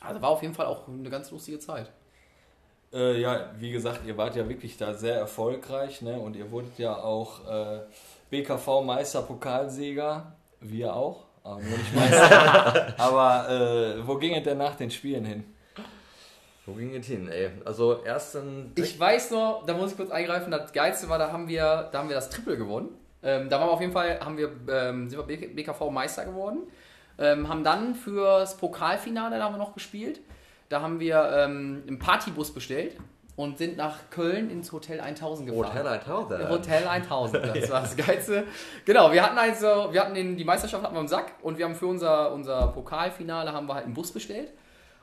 Also 0.00 0.22
war 0.22 0.30
auf 0.30 0.42
jeden 0.42 0.54
Fall 0.54 0.66
auch 0.66 0.88
eine 0.88 1.10
ganz 1.10 1.30
lustige 1.30 1.58
Zeit. 1.58 1.90
Äh, 2.92 3.20
ja, 3.20 3.50
wie 3.58 3.70
gesagt, 3.70 4.00
ihr 4.06 4.16
wart 4.16 4.34
ja 4.36 4.48
wirklich 4.48 4.76
da 4.76 4.94
sehr 4.94 5.16
erfolgreich. 5.16 6.02
Ne? 6.02 6.18
Und 6.18 6.36
ihr 6.36 6.50
wurdet 6.50 6.78
ja 6.78 6.96
auch 6.96 7.48
äh, 7.48 7.80
BKV-Meister-Pokalsieger. 8.30 10.32
Wir 10.60 10.94
auch. 10.94 11.24
Aber 11.42 11.60
nur 11.60 11.78
nicht 11.78 11.94
Meister. 11.94 12.94
aber 12.98 13.48
äh, 13.48 14.06
wo 14.06 14.16
ging 14.16 14.34
es 14.34 14.44
denn 14.44 14.58
nach 14.58 14.76
den 14.76 14.90
Spielen 14.90 15.24
hin? 15.24 15.44
Wo 16.66 16.74
ging 16.74 16.94
es 16.94 17.06
hin, 17.06 17.26
ey? 17.28 17.50
Also 17.64 18.04
erst 18.04 18.36
ein. 18.36 18.72
Ich 18.76 19.00
weiß 19.00 19.30
nur, 19.30 19.62
da 19.66 19.72
muss 19.74 19.92
ich 19.92 19.96
kurz 19.96 20.10
eingreifen, 20.10 20.50
das 20.50 20.72
Geilste 20.72 21.08
war, 21.08 21.18
da 21.18 21.32
haben 21.32 21.48
wir, 21.48 21.88
da 21.90 21.98
haben 21.98 22.08
wir 22.08 22.16
das 22.16 22.28
Triple 22.30 22.58
gewonnen. 22.58 22.90
Ähm, 23.22 23.48
da 23.48 23.58
waren 23.58 23.68
wir 23.68 23.72
auf 23.72 23.80
jeden 23.80 23.92
Fall, 23.92 24.20
haben 24.20 24.36
wir, 24.36 24.50
ähm, 24.68 25.08
sind 25.08 25.28
wir 25.28 25.54
BKV 25.54 25.90
Meister 25.90 26.24
geworden. 26.24 26.60
Ähm, 27.18 27.48
haben 27.48 27.64
dann 27.64 27.94
fürs 27.94 28.56
Pokalfinale, 28.56 29.38
da 29.38 29.44
haben 29.44 29.54
wir 29.54 29.58
noch 29.58 29.74
gespielt. 29.74 30.20
Da 30.68 30.80
haben 30.80 31.00
wir 31.00 31.30
ähm, 31.36 31.82
einen 31.86 31.98
Partybus 31.98 32.54
bestellt 32.54 32.96
und 33.36 33.58
sind 33.58 33.76
nach 33.76 34.10
Köln 34.10 34.50
ins 34.50 34.72
Hotel 34.72 35.00
1000 35.00 35.48
gefahren. 35.48 35.68
Hotel 35.68 35.86
1000. 35.86 36.48
Hotel 36.48 36.86
1000, 36.86 37.56
das 37.56 37.70
war 37.70 37.80
das 37.82 37.96
Geilste. 37.96 38.44
Genau, 38.84 39.12
wir 39.12 39.22
hatten 39.22 39.36
also, 39.36 39.92
wir 39.92 40.00
hatten 40.00 40.14
den, 40.14 40.36
die 40.36 40.44
Meisterschaft 40.44 40.82
hatten 40.84 40.94
wir 40.94 41.00
im 41.00 41.08
Sack 41.08 41.32
und 41.42 41.58
wir 41.58 41.64
haben 41.64 41.74
für 41.74 41.86
unser, 41.86 42.32
unser 42.32 42.68
Pokalfinale 42.68 43.52
haben 43.52 43.66
wir 43.66 43.74
halt 43.74 43.84
einen 43.84 43.94
Bus 43.94 44.12
bestellt 44.12 44.52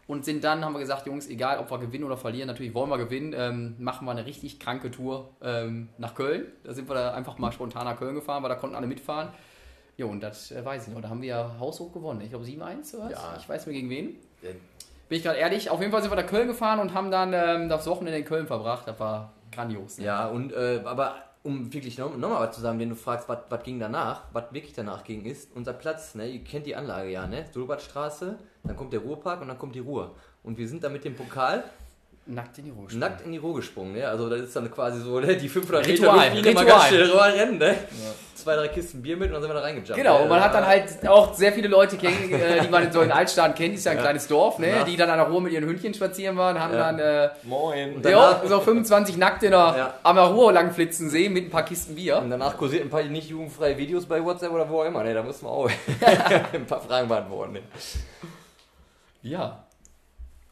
und 0.07 0.23
sind 0.23 0.43
dann, 0.43 0.63
haben 0.63 0.73
wir 0.73 0.79
gesagt, 0.79 1.05
Jungs, 1.05 1.27
egal 1.27 1.59
ob 1.59 1.69
wir 1.69 1.79
gewinnen 1.79 2.05
oder 2.05 2.17
verlieren, 2.17 2.47
natürlich 2.47 2.73
wollen 2.73 2.89
wir 2.89 2.97
gewinnen, 2.97 3.35
ähm, 3.37 3.75
machen 3.77 4.05
wir 4.05 4.11
eine 4.11 4.25
richtig 4.25 4.59
kranke 4.59 4.89
Tour 4.89 5.29
ähm, 5.41 5.89
nach 5.97 6.15
Köln. 6.15 6.45
Da 6.63 6.73
sind 6.73 6.89
wir 6.89 6.95
da 6.95 7.13
einfach 7.13 7.37
mal 7.37 7.51
spontan 7.51 7.85
nach 7.85 7.97
Köln 7.97 8.15
gefahren, 8.15 8.41
weil 8.41 8.49
da 8.49 8.55
konnten 8.55 8.75
alle 8.75 8.87
mitfahren. 8.87 9.29
Ja, 9.97 10.05
und 10.05 10.21
das 10.21 10.51
äh, 10.51 10.63
weiß 10.63 10.87
ich 10.87 10.93
noch, 10.93 11.01
da 11.01 11.09
haben 11.09 11.21
wir 11.21 11.29
ja 11.29 11.55
haushoch 11.59 11.91
gewonnen. 11.91 12.21
Ich 12.21 12.29
glaube 12.29 12.45
7-1 12.45 12.95
oder 12.95 13.05
was? 13.05 13.11
Ja. 13.11 13.37
Ich 13.37 13.49
weiß 13.49 13.67
nicht 13.67 13.75
gegen 13.75 13.89
wen. 13.89 14.15
Ja. 14.41 14.49
Bin 15.09 15.17
ich 15.17 15.23
gerade 15.23 15.39
ehrlich, 15.39 15.69
auf 15.69 15.79
jeden 15.79 15.91
Fall 15.91 16.01
sind 16.01 16.11
wir 16.11 16.21
nach 16.21 16.27
Köln 16.27 16.47
gefahren 16.47 16.79
und 16.79 16.93
haben 16.93 17.11
dann 17.11 17.33
ähm, 17.33 17.69
das 17.69 17.87
Wochenende 17.87 18.19
in 18.19 18.25
Köln 18.25 18.47
verbracht. 18.47 18.87
Das 18.87 18.99
war 18.99 19.33
grandios. 19.51 19.97
Ne? 19.97 20.05
Ja, 20.05 20.27
und 20.27 20.53
äh, 20.53 20.81
aber 20.85 21.15
um 21.43 21.73
wirklich 21.73 21.97
nochmal 21.97 22.17
noch 22.17 22.39
was 22.41 22.55
zu 22.55 22.61
sagen, 22.61 22.77
wenn 22.79 22.89
du 22.89 22.95
fragst, 22.95 23.29
was 23.29 23.63
ging 23.63 23.79
danach, 23.79 24.23
was 24.33 24.51
wirklich 24.51 24.73
danach 24.73 25.05
ging, 25.05 25.23
ist 25.25 25.55
unser 25.55 25.71
Platz, 25.71 26.13
ne? 26.13 26.27
Ihr 26.27 26.43
kennt 26.43 26.65
die 26.65 26.75
Anlage 26.75 27.09
ja, 27.09 27.25
ne? 27.25 27.45
Sulbertstraße, 27.53 28.37
dann 28.67 28.75
kommt 28.75 28.93
der 28.93 28.99
Ruhrpark 29.01 29.41
und 29.41 29.47
dann 29.47 29.57
kommt 29.59 29.75
die 29.75 29.79
Ruhr. 29.79 30.11
Und 30.43 30.57
wir 30.57 30.67
sind 30.67 30.83
da 30.83 30.89
mit 30.89 31.03
dem 31.05 31.15
Pokal 31.15 31.63
Nackt 32.29 32.57
in 32.57 32.65
die 32.65 32.71
Ruhe. 32.71 32.87
nackt 32.91 33.21
in 33.25 33.31
die 33.31 33.37
Ruhe 33.37 33.53
gesprungen. 33.55 33.93
Ne? 33.93 34.05
Also 34.05 34.29
das 34.29 34.41
ist 34.41 34.53
dann 34.53 34.69
quasi 34.69 34.99
so 34.99 35.17
ne? 35.21 35.37
die 35.37 35.47
500 35.47 35.87
Ritual, 35.87 36.11
Meter 36.17 36.25
Luftlinie 36.35 36.53
mal 36.55 36.59
Ritual. 36.59 36.77
ganz 36.79 36.87
schnell 36.89 37.09
rüber 37.09 37.33
rennen. 37.33 37.57
Ne? 37.57 37.75
Zwei, 38.35 38.55
drei 38.57 38.67
Kisten 38.67 39.01
Bier 39.01 39.15
mit 39.15 39.27
und 39.29 39.33
dann 39.35 39.41
sind 39.43 39.49
wir 39.49 39.53
da 39.55 39.61
reingejumpt. 39.61 39.95
Genau, 39.95 40.23
und 40.23 40.27
man 40.27 40.43
hat 40.43 40.53
dann 40.53 40.65
halt 40.67 41.07
auch 41.07 41.33
sehr 41.33 41.53
viele 41.53 41.69
Leute 41.69 41.95
kennen, 41.95 42.29
äh, 42.33 42.59
die 42.61 42.67
man 42.67 42.83
in 42.83 42.91
so 42.91 42.99
in 43.01 43.13
Altstadt 43.13 43.55
kennt, 43.55 43.75
ist 43.75 43.85
ja 43.85 43.91
ein 43.93 43.97
Ja. 43.97 44.03
kleines 44.03 44.27
Dorf, 44.27 44.59
ne? 44.59 44.69
Ja. 44.71 44.83
die 44.83 44.97
dann 44.97 45.09
an 45.09 45.19
der 45.19 45.27
Ruhr 45.27 45.39
mit 45.39 45.53
ihren 45.53 45.63
Hündchen 45.63 45.93
spazieren 45.93 46.35
waren, 46.35 46.59
haben 46.59 46.73
Ja. 46.73 46.79
dann 46.91 46.99
äh, 46.99 47.29
Moin. 47.43 47.95
Und 47.95 48.03
ja, 48.05 48.11
danach- 48.33 48.45
so 48.45 48.59
25 48.59 49.15
Nackt 49.15 49.43
in 49.43 49.51
der 49.51 49.59
Ja. 49.59 49.93
am 50.03 50.17
Ruhr 50.17 50.51
lang 50.51 50.71
flitzen 50.73 51.09
sehen 51.09 51.31
mit 51.31 51.45
ein 51.45 51.49
paar 51.49 51.63
Kisten 51.63 51.95
Bier. 51.95 52.17
Und 52.17 52.29
danach 52.29 52.57
kursiert 52.57 52.83
ein 52.83 52.89
paar 52.89 53.03
nicht 53.03 53.29
jugendfreie 53.29 53.77
Videos 53.77 54.05
bei 54.05 54.21
WhatsApp 54.21 54.51
oder 54.51 54.69
wo 54.69 54.81
auch 54.81 54.85
immer. 54.85 55.01
Ne? 55.03 55.13
Da 55.13 55.23
mussten 55.23 55.45
wir 55.45 55.49
auch 55.51 55.69
ein 56.53 56.65
paar 56.65 56.81
Fragen 56.81 57.07
beantworten. 57.07 57.53
Ne? 57.53 57.59
Ja. 59.21 59.65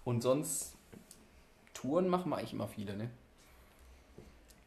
Und 0.03 0.21
sonst 0.21 0.75
Touren 1.73 2.07
machen 2.07 2.29
wir 2.29 2.37
eigentlich 2.37 2.53
immer 2.53 2.67
viele, 2.67 2.95
ne? 2.95 3.09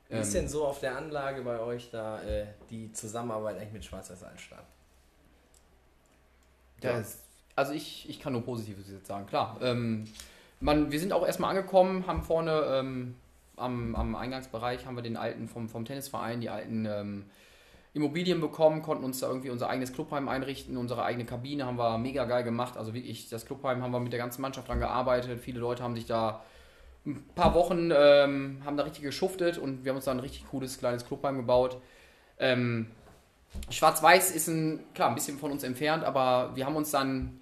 Wie 0.08 0.16
ist 0.16 0.34
Ähm, 0.34 0.42
denn 0.42 0.48
so 0.48 0.66
auf 0.66 0.80
der 0.80 0.96
Anlage 0.96 1.42
bei 1.42 1.58
euch 1.60 1.90
da 1.90 2.22
äh, 2.22 2.46
die 2.70 2.92
Zusammenarbeit 2.92 3.56
eigentlich 3.56 3.72
mit 3.72 3.84
Schwarz-Weiß 3.84 4.22
Altstadt? 4.22 4.64
Ja, 6.82 7.02
also 7.56 7.72
ich, 7.72 8.08
ich 8.08 8.20
kann 8.20 8.32
nur 8.32 8.42
Positives 8.42 8.88
jetzt 8.88 9.06
sagen, 9.06 9.26
klar. 9.26 9.58
Ähm, 9.60 10.08
man, 10.60 10.90
wir 10.90 11.00
sind 11.00 11.12
auch 11.12 11.26
erstmal 11.26 11.50
angekommen, 11.56 12.06
haben 12.06 12.22
vorne 12.22 12.52
ähm, 12.52 13.16
am, 13.56 13.94
am 13.96 14.14
Eingangsbereich 14.14 14.86
haben 14.86 14.96
wir 14.96 15.02
den 15.02 15.16
alten 15.16 15.48
vom, 15.48 15.68
vom 15.68 15.84
Tennisverein, 15.84 16.40
die 16.40 16.50
alten 16.50 16.86
ähm, 16.86 17.24
Immobilien 17.94 18.40
bekommen, 18.40 18.82
konnten 18.82 19.04
uns 19.04 19.20
da 19.20 19.28
irgendwie 19.28 19.50
unser 19.50 19.68
eigenes 19.68 19.92
Clubheim 19.92 20.28
einrichten, 20.28 20.76
unsere 20.76 21.04
eigene 21.04 21.24
Kabine 21.24 21.66
haben 21.66 21.78
wir 21.78 21.98
mega 21.98 22.24
geil 22.24 22.44
gemacht. 22.44 22.76
Also 22.76 22.94
wirklich, 22.94 23.28
das 23.28 23.46
Clubheim 23.46 23.82
haben 23.82 23.92
wir 23.92 24.00
mit 24.00 24.12
der 24.12 24.20
ganzen 24.20 24.42
Mannschaft 24.42 24.68
dran 24.68 24.80
gearbeitet. 24.80 25.40
Viele 25.40 25.60
Leute 25.60 25.82
haben 25.82 25.94
sich 25.94 26.06
da 26.06 26.42
ein 27.06 27.24
paar 27.34 27.54
Wochen 27.54 27.90
ähm, 27.94 28.60
haben 28.64 28.76
da 28.76 28.82
richtig 28.84 29.02
geschuftet 29.02 29.58
und 29.58 29.84
wir 29.84 29.90
haben 29.90 29.96
uns 29.96 30.04
da 30.04 30.10
ein 30.10 30.20
richtig 30.20 30.46
cooles 30.48 30.78
kleines 30.78 31.06
Clubheim 31.06 31.36
gebaut. 31.36 31.80
Ähm, 32.38 32.88
Schwarz-Weiß 33.70 34.30
ist 34.32 34.48
ein, 34.48 34.80
klar, 34.94 35.08
ein 35.08 35.14
bisschen 35.14 35.38
von 35.38 35.50
uns 35.50 35.64
entfernt, 35.64 36.04
aber 36.04 36.54
wir 36.54 36.66
haben 36.66 36.76
uns 36.76 36.90
dann 36.90 37.40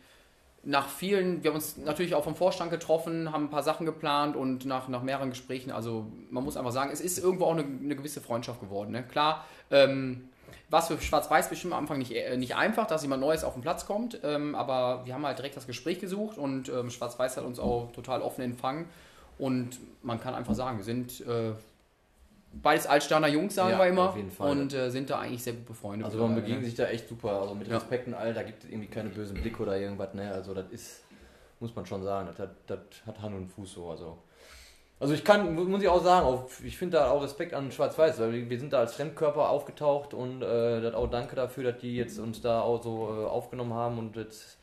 nach 0.63 0.89
vielen, 0.89 1.43
wir 1.43 1.51
haben 1.51 1.57
uns 1.57 1.77
natürlich 1.77 2.15
auch 2.15 2.25
vom 2.25 2.35
Vorstand 2.35 2.71
getroffen, 2.71 3.33
haben 3.33 3.45
ein 3.45 3.51
paar 3.51 3.63
Sachen 3.63 3.87
geplant 3.87 4.37
und 4.37 4.67
nach, 4.67 4.89
nach 4.89 5.03
mehreren 5.03 5.31
Gesprächen, 5.31 5.71
also 5.71 6.07
man 6.31 6.45
muss 6.45 6.57
einfach 6.57 6.73
sagen, 6.73 6.91
es 6.93 7.01
ist 7.01 7.19
irgendwo 7.19 7.45
auch 7.45 7.53
eine, 7.53 7.65
eine 7.65 7.95
gewisse 7.95 8.21
Freundschaft 8.21 8.61
geworden. 8.61 8.91
Ne? 8.91 9.05
Klar, 9.05 9.45
ähm, 9.71 10.29
war 10.69 10.81
es 10.81 10.89
für 10.89 11.01
Schwarz-Weiß 11.01 11.49
bestimmt 11.49 11.73
am 11.75 11.81
Anfang 11.81 11.99
nicht, 11.99 12.13
äh, 12.13 12.37
nicht 12.37 12.57
einfach, 12.57 12.87
dass 12.87 13.03
jemand 13.03 13.21
Neues 13.21 13.45
auf 13.45 13.53
den 13.55 13.63
Platz 13.63 13.87
kommt, 13.87 14.19
ähm, 14.25 14.55
aber 14.55 15.07
wir 15.07 15.15
haben 15.15 15.25
halt 15.25 15.39
direkt 15.39 15.57
das 15.57 15.67
Gespräch 15.67 16.01
gesucht 16.01 16.39
und 16.39 16.69
ähm, 16.69 16.91
Schwarz-Weiß 16.91 17.37
hat 17.37 17.45
uns 17.45 17.59
auch 17.59 17.93
total 17.93 18.23
offen 18.23 18.43
empfangen 18.43 18.87
und 19.39 19.79
man 20.03 20.21
kann 20.21 20.35
einfach 20.35 20.55
sagen, 20.55 20.79
wir 20.79 20.85
sind 20.85 21.21
äh, 21.21 21.53
beides 22.63 22.87
Altsterner 22.87 23.29
Jungs, 23.29 23.55
sagen 23.55 23.71
Ja, 23.71 23.79
wir 23.79 23.87
immer, 23.87 24.09
auf 24.11 24.17
jeden 24.17 24.31
Fall. 24.31 24.51
und 24.51 24.73
äh, 24.73 24.91
sind 24.91 25.11
da 25.11 25.19
eigentlich 25.21 25.43
sehr 25.43 25.53
gut 25.53 25.67
befreundet. 25.67 26.07
Also 26.07 26.19
man 26.19 26.35
begegnet 26.35 26.61
ne? 26.63 26.67
sich 26.67 26.75
da 26.75 26.87
echt 26.87 27.09
super. 27.09 27.41
Also 27.41 27.55
mit 27.55 27.69
Ja. 27.69 27.75
Respekt 27.75 28.07
und 28.09 28.15
all, 28.15 28.33
da 28.35 28.43
gibt 28.43 28.65
es 28.65 28.71
irgendwie 28.71 28.89
keine 28.89 29.11
bösen 29.11 29.35
Blicke 29.41 29.63
oder 29.63 29.79
irgendwas. 29.79 30.15
Ne? 30.15 30.33
Also 30.33 30.55
das 30.55 30.65
ist, 30.71 31.05
muss 31.61 31.75
man 31.77 31.87
schon 31.87 32.03
sagen, 32.03 32.27
das 32.29 32.39
hat, 32.39 32.51
das 32.67 32.79
hat 33.07 33.21
Hand 33.21 33.35
und 33.35 33.49
Fuß 33.49 33.73
so. 33.73 33.91
Also, 33.91 34.19
also 34.99 35.13
ich 35.15 35.25
kann, 35.25 35.55
mu- 35.55 35.65
muss 35.65 35.83
ich 35.83 35.89
auch 35.89 36.03
sagen, 36.03 36.27
auch, 36.27 36.49
ich 36.65 36.77
finde 36.79 36.97
da 36.99 37.11
auch 37.11 37.23
Respekt 37.23 37.53
an 37.55 37.71
Schwarz-Weiß, 37.71 38.19
weil 38.21 38.49
wir, 38.51 38.59
sind 38.59 38.73
da 38.73 38.79
als 38.81 38.95
Fremdkörper 38.95 39.49
aufgetaucht 39.51 40.15
und 40.15 40.43
äh, 40.43 40.81
das 40.81 40.95
auch 40.95 41.09
danke 41.11 41.37
dafür, 41.37 41.65
dass 41.73 41.81
die 41.81 41.97
jetzt 41.97 42.19
uns 42.19 42.41
da 42.41 42.61
auch 42.63 42.83
so 42.83 43.09
äh, 43.11 43.27
aufgenommen 43.27 43.75
haben 43.75 43.99
und 43.99 44.17
jetzt 44.17 44.59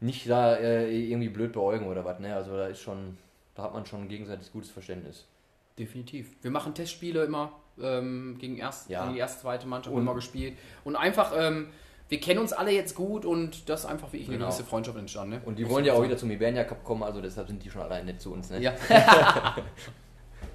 nicht 0.00 0.28
da 0.30 0.56
äh, 0.56 0.90
irgendwie 0.90 1.28
blöd 1.28 1.52
beäugen 1.52 1.86
oder 1.88 2.04
was. 2.04 2.18
Ne? 2.20 2.34
Also 2.34 2.56
da 2.56 2.66
ist 2.68 2.80
schon, 2.80 3.18
da 3.54 3.64
hat 3.64 3.74
man 3.74 3.84
schon 3.84 4.02
ein 4.02 4.08
gegenseitiges 4.08 4.50
gutes 4.50 4.70
Verständnis. 4.70 5.26
Definitiv. 5.78 6.34
Wir 6.42 6.50
machen 6.50 6.74
Testspiele 6.74 7.24
immer 7.24 7.52
ähm, 7.82 8.36
gegen, 8.38 8.56
erst, 8.58 8.88
Ja. 8.90 9.02
gegen 9.02 9.14
die 9.14 9.20
erste, 9.20 9.42
zweite 9.42 9.66
Mannschaft 9.66 9.94
Und- 9.94 10.02
immer 10.02 10.14
gespielt. 10.14 10.56
Und 10.84 10.96
einfach, 10.96 11.32
ähm, 11.36 11.68
wir 12.10 12.20
kennen 12.20 12.40
uns 12.40 12.52
alle 12.52 12.72
jetzt 12.72 12.94
gut 12.94 13.24
und 13.24 13.68
das 13.70 13.80
ist 13.80 13.86
einfach 13.86 14.08
wirklich 14.08 14.28
eine 14.28 14.36
Genau. 14.36 14.48
gewisse 14.50 14.64
Freundschaft 14.64 14.98
entstanden. 14.98 15.36
Ne? 15.36 15.42
Und 15.46 15.58
die 15.58 15.66
wollen 15.68 15.84
ja 15.86 15.92
auch 15.92 15.98
sagen. 15.98 16.08
wieder 16.10 16.18
zum 16.18 16.30
Ibernia 16.30 16.64
Cup 16.64 16.84
kommen, 16.84 17.02
also 17.02 17.20
deshalb 17.22 17.46
sind 17.48 17.64
die 17.64 17.70
schon 17.70 17.80
allein 17.82 18.04
nett 18.04 18.20
zu 18.20 18.32
uns. 18.32 18.50
Ne? 18.50 18.60
Ja, 18.60 18.74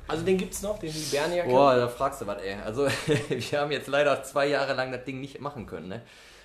Also 0.08 0.24
den 0.24 0.38
gibt's 0.38 0.62
noch, 0.62 0.78
den 0.78 0.92
Hibernia 0.92 1.44
Cup. 1.44 1.52
Boah, 1.52 1.76
da 1.76 1.88
fragst 1.88 2.22
du 2.22 2.28
was, 2.28 2.40
ey. 2.42 2.56
Also, 2.64 2.86
wir 3.30 3.60
haben 3.60 3.72
jetzt 3.72 3.88
leider 3.88 4.22
zwei 4.24 4.48
Jahre 4.48 4.74
lang 4.74 4.92
das 4.92 5.04
Ding 5.04 5.20
nicht 5.20 5.42
machen 5.42 5.66
können, 5.66 5.88
ne? 5.88 6.02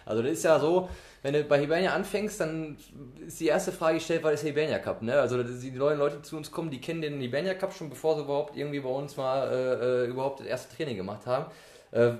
Also, 0.06 0.22
das 0.22 0.32
ist 0.32 0.44
ja 0.44 0.58
so, 0.58 0.88
wenn 1.22 1.34
du 1.34 1.44
bei 1.44 1.60
Hibernia 1.60 1.92
anfängst, 1.92 2.40
dann 2.40 2.78
ist 3.26 3.38
die 3.38 3.48
erste 3.48 3.70
Frage 3.70 3.98
gestellt, 3.98 4.24
was 4.24 4.34
ist 4.34 4.46
Hibernia 4.46 4.78
Cup, 4.78 5.02
ne? 5.02 5.20
Also, 5.20 5.42
die 5.42 5.70
neuen 5.72 5.98
Leute, 5.98 6.16
die 6.16 6.22
zu 6.22 6.38
uns 6.38 6.50
kommen, 6.50 6.70
die 6.70 6.80
kennen 6.80 7.02
den 7.02 7.20
Hibernia 7.20 7.52
Cup 7.52 7.74
schon, 7.74 7.90
bevor 7.90 8.14
sie 8.16 8.22
überhaupt 8.22 8.56
irgendwie 8.56 8.80
bei 8.80 8.88
uns 8.88 9.18
mal 9.18 9.46
äh, 9.52 10.04
äh, 10.04 10.06
überhaupt 10.06 10.40
das 10.40 10.46
erste 10.46 10.74
Training 10.74 10.96
gemacht 10.96 11.26
haben. 11.26 11.44
Äh, 11.92 12.12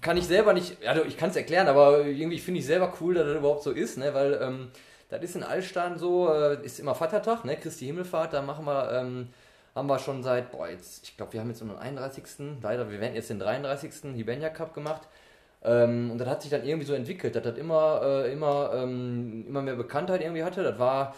kann 0.00 0.16
ich 0.16 0.26
selber 0.26 0.52
nicht, 0.52 0.86
also 0.86 1.04
ich 1.04 1.16
kann 1.16 1.30
es 1.30 1.36
erklären, 1.36 1.68
aber 1.68 2.04
irgendwie 2.04 2.38
finde 2.38 2.60
ich 2.60 2.66
selber 2.66 2.92
cool, 3.00 3.14
dass 3.14 3.26
das 3.26 3.36
überhaupt 3.36 3.62
so 3.62 3.70
ist, 3.70 3.98
ne? 3.98 4.14
Weil 4.14 4.38
ähm, 4.42 4.70
das 5.08 5.22
ist 5.22 5.36
in 5.36 5.42
Altstein 5.42 5.98
so, 5.98 6.32
äh, 6.32 6.64
ist 6.64 6.80
immer 6.80 6.94
Vatertag, 6.94 7.44
ne? 7.44 7.56
Christi 7.56 7.86
Himmelfahrt, 7.86 8.32
da 8.32 8.42
machen 8.42 8.64
wir, 8.64 8.92
ähm, 8.92 9.28
haben 9.74 9.88
wir 9.88 9.98
schon 9.98 10.22
seit, 10.22 10.50
boah, 10.50 10.68
jetzt, 10.68 11.04
ich 11.04 11.16
glaube, 11.16 11.32
wir 11.32 11.40
haben 11.40 11.48
jetzt 11.48 11.62
um 11.62 11.68
den 11.68 11.78
31. 11.78 12.24
Leider, 12.62 12.90
wir 12.90 13.00
werden 13.00 13.14
jetzt 13.14 13.30
den 13.30 13.38
33. 13.38 14.14
Hibernia 14.14 14.50
Cup 14.50 14.74
gemacht. 14.74 15.02
Ähm, 15.64 16.10
und 16.10 16.18
das 16.18 16.28
hat 16.28 16.42
sich 16.42 16.50
dann 16.50 16.64
irgendwie 16.64 16.86
so 16.86 16.94
entwickelt, 16.94 17.34
dass 17.34 17.42
das 17.42 17.56
immer, 17.58 18.00
äh, 18.02 18.32
immer, 18.32 18.72
ähm, 18.74 19.44
immer 19.48 19.62
mehr 19.62 19.76
Bekanntheit 19.76 20.20
irgendwie 20.20 20.44
hatte. 20.44 20.62
Das 20.62 20.78
war 20.78 21.14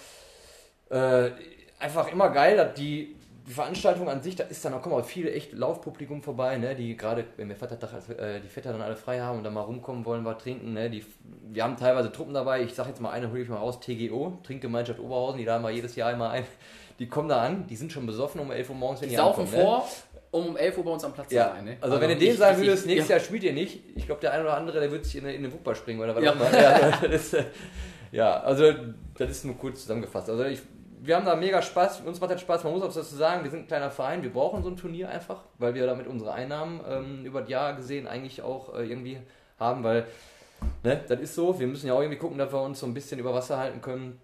äh, 0.91 1.31
einfach 1.79 2.11
immer 2.11 2.31
geil, 2.31 2.57
dass 2.57 2.75
die, 2.75 3.17
die 3.51 3.55
Veranstaltung 3.55 4.09
an 4.09 4.23
sich, 4.23 4.37
da 4.37 4.45
ist 4.45 4.65
dann, 4.65 4.71
da 4.73 4.79
kommen 4.79 4.95
auch 4.95 5.05
viele 5.05 5.33
echt 5.33 5.53
Laufpublikum 5.53 6.23
vorbei, 6.23 6.57
ne, 6.57 6.77
die 6.77 6.97
gerade, 6.97 7.25
wenn 7.37 7.49
wir 7.49 7.57
Vatertag, 7.57 7.91
äh, 8.17 8.39
die 8.41 8.47
Väter 8.49 8.71
dann 8.71 8.81
alle 8.81 8.95
frei 8.95 9.19
haben 9.21 9.39
und 9.39 9.45
dann 9.45 9.53
mal 9.55 9.63
rumkommen 9.63 10.05
wollen, 10.05 10.25
was 10.25 10.39
trinken, 10.41 10.73
ne, 10.73 10.89
die, 10.89 11.05
wir 11.51 11.65
haben 11.65 11.77
teilweise 11.77 12.13
Truppen 12.13 12.33
dabei, 12.33 12.63
ich 12.63 12.73
sag 12.75 12.87
jetzt 12.87 13.01
mal 13.01 13.11
eine, 13.11 13.29
hole 13.31 13.43
ich 13.43 13.49
mal 13.49 13.57
raus, 13.57 13.81
TGO, 13.81 14.39
Trinkgemeinschaft 14.45 15.01
Oberhausen, 15.01 15.39
die 15.39 15.45
laden 15.45 15.65
wir 15.65 15.71
jedes 15.71 15.97
Jahr 15.97 16.11
einmal 16.11 16.31
ein, 16.31 16.45
die 17.01 17.09
kommen 17.09 17.29
da 17.29 17.43
an, 17.43 17.67
die 17.67 17.75
sind 17.75 17.91
schon 17.93 18.07
besoffen 18.07 18.41
um 18.41 18.53
11 18.53 18.71
Uhr 18.71 18.77
morgens, 18.77 19.01
wenn 19.01 19.09
die 19.09 19.17
die, 19.17 19.21
saufen 19.21 19.41
ankommen, 19.41 19.59
ne? 19.59 19.65
vor, 19.65 19.89
um 20.31 20.47
um 20.51 20.57
11 20.57 20.79
Uhr 20.79 20.85
bei 20.85 20.91
uns 20.93 21.03
am 21.03 21.13
Platz 21.13 21.33
Ja, 21.33 21.49
zu 21.49 21.57
sein. 21.57 21.65
Ne? 21.65 21.77
also, 21.81 22.01
wenn 22.01 22.09
du 22.09 22.15
ich- 22.15 22.21
dem 22.21 22.37
sagen 22.37 22.59
würdest, 22.61 22.87
nächstes 22.87 23.09
ja. 23.09 23.17
Jahr 23.17 23.25
spielt 23.25 23.43
ihr 23.43 23.53
nicht, 23.53 23.81
ich 23.97 24.07
glaube, 24.07 24.21
der 24.21 24.33
eine 24.33 24.45
oder 24.45 24.57
andere, 24.57 24.79
der 24.79 24.93
wird 24.93 25.05
sich 25.05 25.17
in, 25.17 25.25
eine- 25.25 25.35
in 25.35 25.43
den 25.43 25.53
Wupper 25.53 25.75
springen 25.75 25.99
oder 26.01 26.15
was 26.15 26.23
Ja. 26.23 26.31
auch 26.31 26.37
immer. 26.37 26.53
Ja, 26.57 26.91
das 27.03 27.11
ist, 27.11 27.35
äh, 27.35 27.45
ja, 28.13 28.41
also 28.41 28.65
das 29.19 29.31
ist 29.31 29.45
nur 29.45 29.57
kurz 29.57 29.83
zusammengefasst. 29.83 30.31
Also 30.31 30.45
ich, 30.45 30.61
wir 31.03 31.17
haben 31.17 31.25
da 31.25 31.35
mega 31.35 31.63
Spaß, 31.63 32.03
uns 32.03 32.21
macht 32.21 32.31
das 32.31 32.41
Spaß, 32.41 32.65
man 32.65 32.75
muss 32.75 32.83
auch 32.83 32.93
dazu 32.93 33.17
sagen, 33.17 33.43
wir 33.43 33.51
sind 33.51 33.61
ein 33.61 33.67
kleiner 33.67 33.91
Verein, 33.91 34.23
wir 34.23 34.33
brauchen 34.33 34.63
so 34.63 34.69
ein 34.69 34.77
Turnier 34.77 35.09
einfach, 35.09 35.43
weil 35.59 35.75
wir 35.75 35.87
damit 35.87 36.07
unsere 36.07 36.33
Einnahmen 36.33 36.81
ähm, 36.87 37.25
über 37.25 37.41
das 37.41 37.51
Jahr 37.51 37.75
gesehen 37.75 38.07
eigentlich 38.07 38.43
auch 38.43 38.75
äh, 38.75 38.85
irgendwie 38.85 39.19
haben, 39.59 39.83
weil 39.83 40.07
ne, 40.83 41.01
das 41.09 41.21
ist 41.21 41.35
so, 41.35 41.59
wir 41.59 41.67
müssen 41.67 41.87
ja 41.87 41.95
auch 41.95 42.01
irgendwie 42.01 42.19
gucken, 42.19 42.39
dass 42.39 42.53
wir 42.53 42.63
uns 42.63 42.81
so 42.81 42.87
ein 42.87 42.95
bisschen 42.95 43.19
über 43.19 43.33
Wasser 43.33 43.59
halten 43.59 43.81
können. 43.81 44.21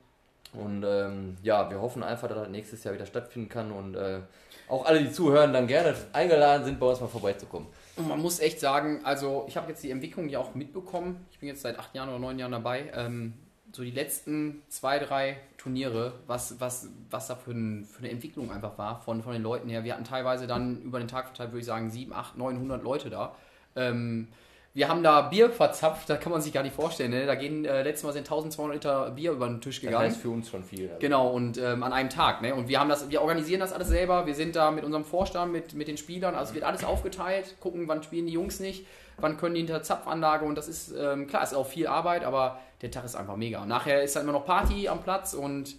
Und 0.53 0.85
ähm, 0.85 1.37
ja, 1.43 1.69
wir 1.71 1.81
hoffen 1.81 2.03
einfach, 2.03 2.29
dass 2.29 2.39
das 2.39 2.49
nächstes 2.49 2.85
Jahr 2.85 2.95
wieder 2.95 3.05
stattfinden 3.05 3.49
kann 3.49 3.73
und 3.73 3.95
äh, 3.95 4.21
auch 4.69 4.87
alle, 4.87 5.03
die 5.03 5.13
zuhören, 5.13 5.53
dann 5.53 5.67
gerne 5.67 5.95
eingeladen 6.13 6.65
sind, 6.65 6.81
bei 6.81 6.87
uns 6.87 7.01
mal 7.01 7.09
vorbeizukommen. 7.09 7.69
Und 7.97 8.09
man 8.09 8.21
muss 8.21 8.41
echt 8.41 8.61
sagen, 8.61 9.01
also 9.05 9.45
ich 9.49 9.57
habe 9.57 9.69
jetzt 9.69 9.83
die 9.83 9.91
Entwicklung 9.91 10.29
ja 10.29 10.39
auch 10.39 10.55
mitbekommen. 10.55 11.27
Ich 11.31 11.39
bin 11.41 11.49
jetzt 11.49 11.63
seit 11.63 11.79
acht 11.79 11.95
Jahren 11.95 12.09
oder 12.09 12.19
neun 12.19 12.39
Jahren 12.39 12.53
dabei. 12.53 12.91
Ähm, 12.95 13.35
so 13.73 13.83
die 13.83 13.91
letzten 13.91 14.63
zwei, 14.69 14.99
drei 14.99 15.37
Turniere, 15.67 16.13
was, 16.29 16.61
was, 16.61 16.89
was 17.11 17.27
da 17.27 17.35
für, 17.35 17.51
ein, 17.51 17.85
für 17.85 17.99
eine 17.99 18.11
Entwicklung 18.11 18.53
einfach 18.53 18.79
war 18.79 19.01
von, 19.01 19.21
von 19.21 19.33
den 19.33 19.43
Leuten 19.43 19.69
her. 19.69 19.83
Wir 19.83 19.95
hatten 19.95 20.05
teilweise 20.05 20.47
dann 20.47 20.81
über 20.83 21.01
den 21.01 21.09
Tag 21.09 21.27
verteilt, 21.27 21.51
würde 21.51 21.59
ich 21.61 21.67
sagen, 21.67 21.91
sieben, 21.91 22.13
acht, 22.13 22.37
900 22.37 22.85
Leute 22.85 23.11
da. 23.11 23.35
Ähm, 23.75 24.29
wir 24.77 24.89
haben 24.89 25.03
da 25.03 25.23
Bier 25.23 25.49
verzapft, 25.51 26.11
da 26.11 26.17
kann 26.17 26.31
man 26.31 26.43
sich 26.43 26.53
gar 26.53 26.63
nicht 26.63 26.75
vorstellen. 26.77 27.11
Ne? 27.11 27.25
Da 27.25 27.35
gehen, 27.35 27.65
äh, 27.65 27.83
letztes 27.83 28.05
Mal 28.05 28.13
sind 28.13 28.27
1200 28.31 28.75
Liter 28.75 29.11
Bier 29.11 29.33
über 29.33 29.47
den 29.49 29.61
Tisch 29.63 29.77
Das 29.81 29.87
gegangen. 29.87 30.05
heißt 30.11 30.21
für 30.21 30.29
uns 30.29 30.51
schon 30.51 30.63
viel. 30.63 30.89
Also. 30.89 30.99
Genau, 31.01 31.29
und 31.31 31.57
ähm, 31.57 31.83
an 31.83 31.95
einem 31.95 32.11
Tag. 32.11 32.43
Ne? 32.43 32.55
Und 32.55 32.69
wir 32.69 32.79
haben 32.79 32.91
das, 32.91 33.09
wir 33.09 33.23
organisieren 33.23 33.61
das 33.61 33.73
alles 33.73 33.89
selber. 33.89 34.27
Wir 34.27 34.35
sind 34.35 34.55
da 34.55 34.71
mit 34.71 34.85
unserem 34.85 35.05
Vorstand, 35.07 35.51
mit, 35.51 35.73
mit 35.73 35.89
den 35.89 35.97
Spielern. 35.97 36.35
Also 36.35 36.51
es 36.51 36.55
wird 36.55 36.65
alles 36.65 36.85
aufgeteilt, 36.85 37.57
gucken, 37.61 37.89
wann 37.89 38.03
spielen 38.03 38.27
die 38.27 38.35
Jungs 38.35 38.61
nicht, 38.61 38.87
wann 39.17 39.39
können 39.39 39.55
die 39.55 39.61
hinter 39.63 39.83
Zapfanlage. 39.83 40.45
Und 40.45 40.57
das 40.59 40.69
ist, 40.69 40.93
ähm, 40.95 41.27
klar, 41.27 41.43
ist 41.43 41.55
auch 41.55 41.67
viel 41.67 41.87
Arbeit, 41.87 42.23
aber 42.23 42.61
der 42.83 42.91
Tag 42.91 43.07
ist 43.07 43.17
einfach 43.17 43.37
mega. 43.37 43.63
Und 43.63 43.69
nachher 43.69 44.03
ist 44.03 44.15
dann 44.15 44.25
immer 44.25 44.33
noch 44.33 44.45
Party 44.45 44.89
am 44.89 45.03
Platz 45.03 45.33
und 45.33 45.75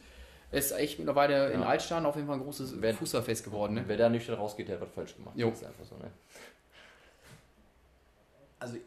ist 0.52 0.72
echt 0.72 0.98
mittlerweile 0.98 1.52
in 1.52 1.62
Ja. 1.62 1.68
Altstein 1.68 2.04
auf 2.06 2.16
jeden 2.16 2.28
Fall 2.28 2.38
ein 2.38 2.42
großes 2.44 2.82
Wer- 2.82 2.96
Fußballfest 2.96 3.44
geworden. 3.44 3.76
Ne? 3.76 3.84
Wer 3.86 3.98
da 3.98 4.10
nüchtern 4.10 4.38
rausgeht, 4.38 4.70
der 4.70 4.76
hat 4.78 4.82
was 4.88 4.92
falsch 4.96 5.16
gemacht. 5.16 5.36
Jo. 5.38 5.50
Das 5.50 5.60
ist 5.62 5.68
einfach 5.68 5.86
so, 5.86 5.96
ne? 5.98 6.10
Also 8.60 8.78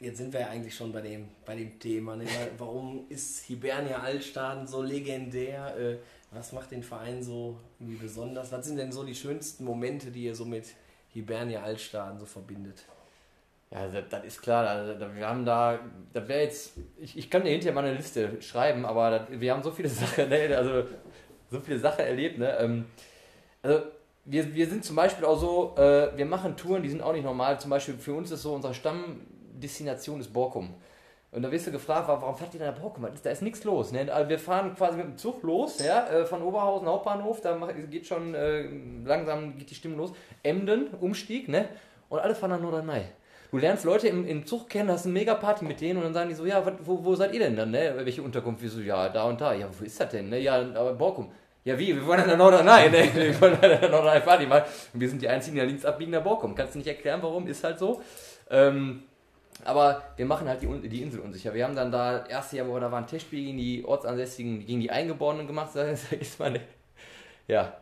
jetzt 0.00 0.18
sind 0.18 0.32
wir 0.32 0.40
ja 0.40 0.48
eigentlich 0.48 0.74
schon 0.74 0.92
bei 0.92 1.00
dem, 1.00 1.28
bei 1.44 1.54
dem 1.54 1.78
Thema. 1.78 2.16
Ne? 2.16 2.26
Warum 2.58 3.04
ist 3.08 3.44
Hibernia 3.44 3.98
Altstaden 3.98 4.66
so 4.66 4.82
legendär? 4.82 5.76
Äh, 5.76 5.96
was 6.30 6.52
macht 6.52 6.70
den 6.70 6.82
Verein 6.82 7.22
so 7.22 7.56
besonders? 7.78 8.52
Was 8.52 8.66
sind 8.66 8.76
denn 8.76 8.92
so 8.92 9.04
die 9.04 9.14
schönsten 9.14 9.64
Momente, 9.64 10.10
die 10.10 10.24
ihr 10.24 10.34
so 10.34 10.44
mit 10.44 10.66
Hibernia 11.12 11.62
Altstaden 11.62 12.18
so 12.18 12.26
verbindet? 12.26 12.84
Ja, 13.70 13.86
das, 13.86 14.04
das 14.08 14.24
ist 14.24 14.42
klar. 14.42 14.94
Da, 14.94 15.14
wir 15.14 15.26
haben 15.26 15.44
da, 15.44 15.78
da 16.12 16.26
wäre 16.26 16.42
jetzt, 16.42 16.72
ich, 16.98 17.16
ich 17.16 17.30
kann 17.30 17.44
dir 17.44 17.50
hinterher 17.50 17.74
mal 17.74 17.84
eine 17.84 17.96
Liste 17.96 18.40
schreiben, 18.42 18.84
aber 18.84 19.10
das, 19.10 19.40
wir 19.40 19.52
haben 19.52 19.62
so 19.62 19.70
viele 19.70 19.88
Sachen, 19.90 20.28
ne? 20.28 20.56
also 20.56 20.84
so 21.50 21.60
viele 21.60 21.78
Sachen 21.78 22.04
erlebt. 22.04 22.38
Ne? 22.38 22.56
Ähm, 22.58 22.86
also 23.62 23.82
wir, 24.30 24.54
wir 24.54 24.66
sind 24.66 24.84
zum 24.84 24.96
Beispiel 24.96 25.24
auch 25.24 25.38
so, 25.38 25.74
äh, 25.76 26.16
wir 26.16 26.26
machen 26.26 26.56
Touren, 26.56 26.82
die 26.82 26.88
sind 26.88 27.02
auch 27.02 27.12
nicht 27.12 27.24
normal. 27.24 27.58
Zum 27.58 27.70
Beispiel 27.70 27.94
für 27.94 28.14
uns 28.14 28.30
ist 28.30 28.42
so, 28.42 28.54
unsere 28.54 28.74
Stammdestination 28.74 30.20
ist 30.20 30.32
Borkum. 30.32 30.74
Und 31.32 31.42
da 31.42 31.50
wirst 31.50 31.66
du 31.66 31.70
gefragt, 31.70 32.08
warum 32.08 32.36
fahrt 32.36 32.54
ihr 32.54 32.60
denn 32.60 32.68
nach 32.68 32.78
Borkum? 32.78 33.06
Da 33.22 33.30
ist 33.30 33.42
nichts 33.42 33.62
los. 33.64 33.92
Ne? 33.92 34.12
Also 34.12 34.28
wir 34.28 34.38
fahren 34.38 34.74
quasi 34.74 34.96
mit 34.96 35.06
dem 35.06 35.16
Zug 35.16 35.42
los, 35.42 35.78
ja, 35.84 36.08
äh, 36.08 36.26
von 36.26 36.42
Oberhausen 36.42 36.88
Hauptbahnhof, 36.88 37.40
da 37.40 37.56
geht 37.88 38.06
schon 38.06 38.34
äh, 38.34 38.68
langsam 39.04 39.56
geht 39.56 39.70
die 39.70 39.74
Stimmung 39.74 39.98
los. 39.98 40.12
Emden, 40.42 40.88
Umstieg, 41.00 41.48
ne? 41.48 41.68
Und 42.08 42.18
alle 42.18 42.34
fahren 42.34 42.50
nach 42.50 42.60
Norderney. 42.60 43.02
Du 43.52 43.58
lernst 43.58 43.84
Leute 43.84 44.08
im, 44.08 44.26
im 44.26 44.46
Zug 44.46 44.68
kennen, 44.68 44.90
hast 44.90 45.06
eine 45.06 45.12
mega 45.12 45.34
Party 45.34 45.64
mit 45.64 45.80
denen 45.80 45.98
und 45.98 46.04
dann 46.04 46.14
sagen 46.14 46.28
die 46.28 46.34
so, 46.36 46.46
ja, 46.46 46.64
wo, 46.84 47.04
wo 47.04 47.14
seid 47.16 47.32
ihr 47.32 47.40
denn 47.40 47.56
dann, 47.56 47.70
ne? 47.70 47.94
Welche 47.96 48.22
Unterkunft? 48.22 48.64
So, 48.68 48.80
ja, 48.80 49.08
da 49.08 49.24
und 49.24 49.40
da. 49.40 49.52
Ja, 49.52 49.68
wo 49.76 49.84
ist 49.84 50.00
das 50.00 50.08
denn, 50.08 50.28
ne? 50.30 50.38
Ja, 50.40 50.56
aber 50.56 50.94
Borkum. 50.94 51.30
Ja, 51.64 51.78
wie? 51.78 51.94
Wir 51.94 52.06
wollen 52.06 52.26
nach 52.26 52.36
Norderney, 52.38 52.88
ne? 52.88 53.14
Wir 53.14 53.40
wollen 53.40 53.58
nach 53.60 53.90
Norderney 53.90 54.20
Party 54.20 54.46
machen. 54.46 54.64
Und 54.94 55.00
wir 55.00 55.08
sind 55.08 55.20
die 55.20 55.28
einzigen, 55.28 55.56
die 55.56 55.60
da 55.60 55.66
links 55.66 55.84
abbiegen 55.84 56.10
nach 56.10 56.22
Borkum. 56.22 56.54
Kannst 56.54 56.74
du 56.74 56.78
nicht 56.78 56.88
erklären, 56.88 57.20
warum? 57.22 57.46
Ist 57.46 57.62
halt 57.62 57.78
so. 57.78 58.02
Ähm, 58.48 59.02
aber 59.64 60.02
wir 60.16 60.24
machen 60.24 60.48
halt 60.48 60.62
die, 60.62 60.88
die 60.88 61.02
Insel 61.02 61.20
unsicher. 61.20 61.52
Wir 61.52 61.64
haben 61.64 61.76
dann 61.76 61.92
da, 61.92 62.24
erste 62.26 62.56
Jahr, 62.56 62.66
wo 62.66 62.74
wir 62.74 62.80
da 62.80 62.90
waren, 62.90 63.06
Testspiel 63.06 63.44
gegen 63.44 63.58
die 63.58 63.84
Ortsansässigen, 63.84 64.64
gegen 64.64 64.80
die 64.80 64.90
Eingeborenen 64.90 65.46
gemacht, 65.46 65.70
sag 65.74 65.96
ich 66.18 66.38
mal, 66.38 66.50
ne? 66.50 66.60
Ja. 67.46 67.74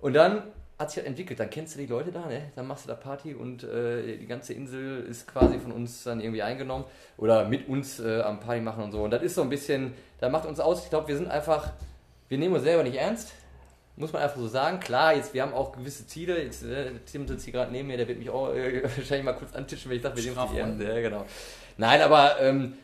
Und 0.00 0.14
dann 0.14 0.44
hat 0.78 0.90
sich 0.90 0.98
halt 0.98 1.08
entwickelt, 1.08 1.40
dann 1.40 1.50
kennst 1.50 1.74
du 1.74 1.80
die 1.80 1.86
Leute 1.86 2.12
da, 2.12 2.26
ne? 2.26 2.52
Dann 2.54 2.66
machst 2.66 2.84
du 2.84 2.88
da 2.88 2.94
Party 2.94 3.34
und 3.34 3.64
äh, 3.64 4.16
die 4.16 4.26
ganze 4.26 4.54
Insel 4.54 5.04
ist 5.04 5.26
quasi 5.26 5.58
von 5.58 5.72
uns 5.72 6.04
dann 6.04 6.20
irgendwie 6.20 6.42
eingenommen 6.42 6.84
oder 7.16 7.44
mit 7.46 7.68
uns 7.68 7.98
äh, 7.98 8.20
am 8.22 8.38
Party 8.40 8.60
machen 8.60 8.84
und 8.84 8.92
so. 8.92 9.02
Und 9.02 9.10
das 9.10 9.22
ist 9.22 9.34
so 9.34 9.42
ein 9.42 9.50
bisschen, 9.50 9.92
da 10.20 10.28
macht 10.28 10.46
uns 10.46 10.60
aus, 10.60 10.84
ich 10.84 10.90
glaube, 10.90 11.08
wir 11.08 11.16
sind 11.16 11.28
einfach, 11.28 11.72
wir 12.28 12.38
nehmen 12.38 12.54
uns 12.54 12.64
selber 12.64 12.82
nicht 12.82 12.96
ernst, 12.96 13.32
muss 13.96 14.12
man 14.12 14.22
einfach 14.22 14.36
so 14.36 14.48
sagen. 14.48 14.80
Klar, 14.80 15.14
jetzt, 15.14 15.34
wir 15.34 15.42
haben 15.42 15.54
auch 15.54 15.72
gewisse 15.72 16.06
Ziele. 16.06 16.42
Jetzt, 16.42 16.62
äh, 16.62 16.92
Tim 17.10 17.26
sitzt 17.26 17.44
hier 17.44 17.52
gerade 17.52 17.72
neben 17.72 17.88
mir, 17.88 17.96
der 17.96 18.06
wird 18.06 18.18
mich 18.18 18.30
auch 18.30 18.54
äh, 18.54 18.82
wahrscheinlich 18.96 19.24
mal 19.24 19.32
kurz 19.32 19.54
antischen, 19.54 19.90
wenn 19.90 19.96
ich 19.96 20.02
sage, 20.02 20.16
wir 20.16 20.24
nehmen 20.24 20.38
uns 20.38 20.50
nicht 20.50 20.60
ernst. 20.60 20.82
Ja, 20.82 21.00
genau. 21.00 21.24
Nein, 21.76 22.00
aber 22.02 22.40
ähm, 22.40 22.74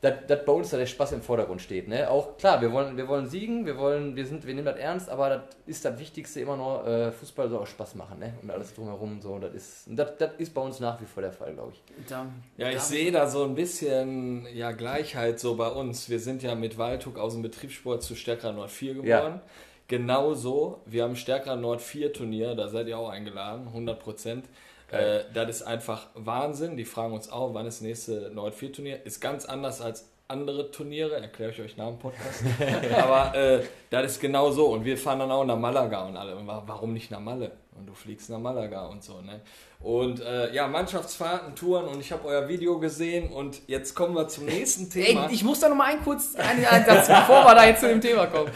dass 0.00 0.44
bei 0.44 0.52
uns 0.52 0.70
da 0.70 0.76
der 0.76 0.86
Spaß 0.86 1.12
im 1.12 1.22
Vordergrund 1.22 1.62
steht. 1.62 1.88
Ne? 1.88 2.08
Auch 2.10 2.36
klar, 2.36 2.60
wir 2.60 2.70
wollen, 2.72 2.96
wir 2.96 3.08
wollen 3.08 3.26
siegen, 3.26 3.64
wir 3.64 3.78
wollen, 3.78 4.14
wir 4.14 4.26
sind, 4.26 4.46
wir 4.46 4.54
nehmen 4.54 4.66
das 4.66 4.76
ernst, 4.76 5.08
aber 5.08 5.28
das 5.30 5.42
ist 5.66 5.84
das 5.84 5.98
Wichtigste 5.98 6.40
immer 6.40 6.56
noch, 6.56 6.86
äh, 6.86 7.10
Fußball 7.12 7.48
soll 7.48 7.62
auch 7.62 7.66
Spaß 7.66 7.94
machen, 7.94 8.18
ne? 8.18 8.34
Und 8.42 8.50
alles 8.50 8.74
drumherum 8.74 9.20
so. 9.20 9.38
Das 9.38 9.54
ist, 9.54 9.84
das, 9.86 10.16
das 10.18 10.30
ist 10.38 10.52
bei 10.52 10.60
uns 10.60 10.80
nach 10.80 11.00
wie 11.00 11.06
vor 11.06 11.22
der 11.22 11.32
Fall, 11.32 11.54
glaube 11.54 11.72
ich. 11.72 12.08
Da, 12.08 12.26
ja, 12.56 12.70
ich 12.70 12.80
sehe 12.80 13.10
da 13.10 13.26
so 13.26 13.44
ein 13.44 13.54
bisschen 13.54 14.46
ja, 14.54 14.72
Gleichheit 14.72 15.40
so 15.40 15.56
bei 15.56 15.68
uns. 15.68 16.10
Wir 16.10 16.20
sind 16.20 16.42
ja 16.42 16.54
mit 16.54 16.76
Waldhoek 16.76 17.18
aus 17.18 17.32
dem 17.32 17.42
Betriebssport 17.42 18.02
zu 18.02 18.14
Stärker 18.14 18.52
Nord 18.52 18.70
4 18.70 18.94
geworden. 18.94 19.06
Ja. 19.08 19.42
Genauso, 19.88 20.80
wir 20.84 21.04
haben 21.04 21.16
Stärker 21.16 21.56
Nord 21.56 21.80
4 21.80 22.12
Turnier, 22.12 22.54
da 22.54 22.68
seid 22.68 22.88
ihr 22.88 22.98
auch 22.98 23.08
eingeladen, 23.08 23.68
100 23.68 24.00
Prozent. 24.00 24.46
Äh, 24.90 25.24
das 25.32 25.48
ist 25.48 25.62
einfach 25.62 26.08
Wahnsinn. 26.14 26.76
Die 26.76 26.84
fragen 26.84 27.12
uns 27.14 27.28
auch, 27.30 27.54
wann 27.54 27.66
ist 27.66 27.78
das 27.78 27.82
nächste 27.82 28.30
Nord 28.30 28.54
4 28.54 28.72
Turnier. 28.72 29.06
Ist 29.06 29.20
ganz 29.20 29.44
anders 29.44 29.80
als 29.80 30.08
andere 30.28 30.70
Turniere, 30.70 31.20
erkläre 31.20 31.52
ich 31.52 31.60
euch 31.60 31.76
nach 31.76 31.88
dem 31.88 31.98
Podcast. 31.98 32.42
Aber 32.96 33.34
äh, 33.36 33.62
das 33.90 34.12
ist 34.12 34.20
genau 34.20 34.50
so. 34.50 34.66
Und 34.66 34.84
wir 34.84 34.98
fahren 34.98 35.20
dann 35.20 35.30
auch 35.30 35.44
nach 35.44 35.58
Malaga 35.58 36.06
und 36.06 36.16
alle. 36.16 36.36
Warum 36.44 36.92
nicht 36.92 37.10
nach 37.10 37.20
Malle? 37.20 37.52
Und 37.78 37.86
du 37.86 37.94
fliegst 37.94 38.30
nach 38.30 38.38
Malaga 38.38 38.86
und 38.86 39.04
so, 39.04 39.20
ne? 39.20 39.42
Und 39.80 40.20
äh, 40.20 40.54
ja, 40.54 40.66
Mannschaftsfahrten, 40.66 41.54
Touren 41.54 41.86
und 41.86 42.00
ich 42.00 42.10
habe 42.10 42.26
euer 42.26 42.48
Video 42.48 42.78
gesehen 42.78 43.30
und 43.30 43.60
jetzt 43.66 43.94
kommen 43.94 44.14
wir 44.14 44.26
zum 44.26 44.46
nächsten 44.46 44.88
Thema. 44.88 45.26
Ey, 45.26 45.34
ich 45.34 45.44
muss 45.44 45.60
da 45.60 45.68
noch 45.68 45.76
mal 45.76 45.92
ein 45.92 46.02
kurz 46.02 46.34
einen 46.34 46.62
Satz, 46.62 47.08
bevor 47.08 47.44
wir 47.44 47.54
da 47.54 47.66
jetzt 47.66 47.80
zu 47.80 47.88
dem 47.88 48.00
Thema 48.00 48.26
kommen. 48.26 48.50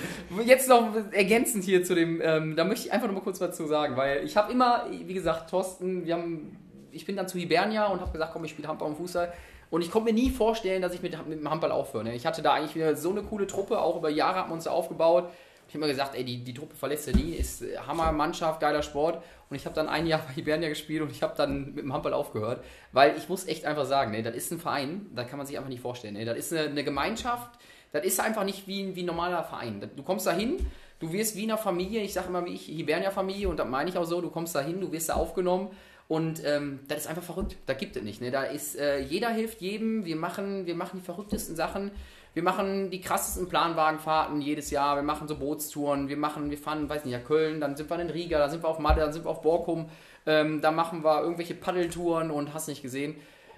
Jetzt 0.47 0.69
noch 0.69 0.89
ergänzend 1.13 1.65
hier 1.65 1.85
zu 1.85 1.95
dem, 1.95 2.23
ähm, 2.25 2.57
da 2.57 2.65
möchte 2.65 2.87
ich 2.87 2.93
einfach 2.93 3.07
noch 3.07 3.15
mal 3.15 3.21
kurz 3.21 3.39
was 3.41 3.55
zu 3.55 3.67
sagen, 3.67 3.97
weil 3.99 4.25
ich 4.25 4.35
habe 4.37 4.51
immer, 4.51 4.87
wie 4.91 5.13
gesagt, 5.13 5.51
Thorsten, 5.51 6.07
wir 6.07 6.15
haben, 6.15 6.57
ich 6.91 7.05
bin 7.05 7.17
dann 7.17 7.29
zu 7.29 7.39
Hibernia 7.39 7.89
und 7.89 8.01
habe 8.01 8.13
gesagt, 8.13 8.33
komm, 8.33 8.45
ich 8.45 8.53
spiele 8.53 8.67
Handball 8.67 8.89
und 8.89 8.97
Fußball. 8.97 9.31
Und 9.71 9.83
ich 9.83 9.91
konnte 9.91 10.13
mir 10.13 10.21
nie 10.21 10.31
vorstellen, 10.31 10.83
dass 10.83 10.95
ich 10.95 11.01
mit, 11.01 11.17
mit 11.29 11.39
dem 11.39 11.49
Handball 11.49 11.71
aufhöre. 11.73 12.05
Ne? 12.05 12.15
Ich 12.15 12.27
hatte 12.27 12.43
da 12.43 12.55
eigentlich 12.55 12.75
wieder 12.75 12.97
so 12.97 13.11
eine 13.11 13.23
coole 13.23 13.47
Truppe, 13.47 13.81
auch 13.81 13.97
über 13.97 14.11
Jahre 14.11 14.41
haben 14.41 14.51
wir 14.51 14.55
uns 14.55 14.65
da 14.65 14.73
aufgebaut. 14.73 15.31
Ich 15.69 15.75
habe 15.75 15.85
immer 15.85 15.93
gesagt, 15.93 16.17
ey, 16.17 16.25
die, 16.25 16.43
die 16.43 16.53
Truppe 16.53 16.75
verlässt 16.75 17.07
ja 17.07 17.15
nie, 17.15 17.31
ist 17.31 17.63
äh, 17.63 17.79
Hammer, 17.79 18.11
Mannschaft, 18.11 18.59
geiler 18.59 18.83
Sport. 18.83 19.23
Und 19.49 19.57
ich 19.57 19.65
habe 19.67 19.75
dann 19.77 19.89
ein 19.89 20.09
Jahr 20.09 20.21
bei 20.27 20.33
Hibernia 20.33 20.69
gespielt 20.69 21.03
und 21.03 21.13
ich 21.13 21.23
habe 21.23 21.35
dann 21.37 21.75
mit 21.75 21.85
dem 21.85 21.93
Handball 21.93 22.13
aufgehört. 22.13 22.65
Weil 22.91 23.17
ich 23.17 23.29
muss 23.29 23.47
echt 23.47 23.65
einfach 23.65 23.85
sagen, 23.85 24.11
ne, 24.11 24.25
das 24.25 24.35
ist 24.35 24.51
ein 24.51 24.59
Verein, 24.59 25.07
da 25.15 25.23
kann 25.23 25.39
man 25.39 25.47
sich 25.47 25.57
einfach 25.57 25.71
nicht 25.71 25.83
vorstellen. 25.83 26.15
Ne? 26.15 26.25
Das 26.25 26.37
ist 26.37 26.53
eine, 26.53 26.69
eine 26.69 26.83
Gemeinschaft, 26.83 27.51
das 27.93 28.05
ist 28.05 28.19
einfach 28.19 28.43
nicht 28.43 28.67
wie, 28.67 28.97
wie 28.97 29.03
ein 29.03 29.07
normaler 29.07 29.45
Verein. 29.45 29.89
Du 29.97 30.03
kommst 30.03 30.27
da 30.27 30.33
hin, 30.33 30.67
du 30.99 31.13
wirst 31.13 31.37
wie 31.37 31.45
in 31.45 31.51
einer 31.51 31.59
Familie, 31.59 32.03
ich 32.03 32.13
sage 32.13 32.27
immer 32.29 32.45
wie 32.45 32.55
ich, 32.55 32.67
Hibernia-Familie 32.67 33.49
und 33.49 33.59
das 33.59 33.69
meine 33.69 33.91
ich 33.91 33.97
auch 33.97 34.05
so, 34.05 34.21
du 34.21 34.31
kommst 34.31 34.55
da 34.57 34.61
hin, 34.61 34.81
du 34.81 34.91
wirst 34.91 35.09
da 35.09 35.15
aufgenommen 35.15 35.71
und 36.11 36.43
ähm, 36.45 36.81
das 36.89 37.03
ist 37.03 37.07
einfach 37.07 37.23
verrückt. 37.23 37.55
Da 37.67 37.73
gibt 37.73 37.95
es 37.95 38.03
nicht. 38.03 38.21
Ne? 38.21 38.33
Da 38.33 38.43
ist, 38.43 38.77
äh, 38.77 38.99
jeder 38.99 39.29
hilft 39.29 39.61
jedem, 39.61 40.05
wir 40.05 40.17
machen, 40.17 40.67
wir 40.67 40.75
machen 40.75 40.99
die 40.99 41.05
verrücktesten 41.05 41.55
Sachen. 41.55 41.93
Wir 42.35 42.43
machen 42.43 42.91
die 42.91 43.01
krassesten 43.01 43.49
Planwagenfahrten 43.49 44.41
jedes 44.41 44.73
Jahr. 44.73 44.97
Wir 44.97 45.05
machen 45.05 45.29
so 45.29 45.37
Bootstouren. 45.37 46.09
Wir 46.09 46.17
machen, 46.17 46.51
wir 46.51 46.59
fahren, 46.59 46.89
weiß 46.89 47.05
nicht, 47.05 47.13
ja, 47.13 47.21
Köln, 47.21 47.61
dann 47.61 47.77
sind 47.77 47.89
wir 47.89 48.01
in 48.01 48.11
Riga, 48.11 48.41
dann 48.41 48.51
sind 48.51 48.65
wir 48.65 48.69
auf 48.69 48.81
Malle, 48.81 49.03
dann 49.03 49.13
sind 49.13 49.25
wir 49.25 49.31
auf 49.31 49.41
Borkum. 49.41 49.89
Ähm, 50.27 50.61
da 50.61 50.73
machen 50.73 51.05
wir 51.05 51.21
irgendwelche 51.23 51.55
Paddeltouren 51.55 52.33
und 52.33 52.55
hast 52.55 52.67
nicht 52.67 52.83
gesehen. 52.83 53.15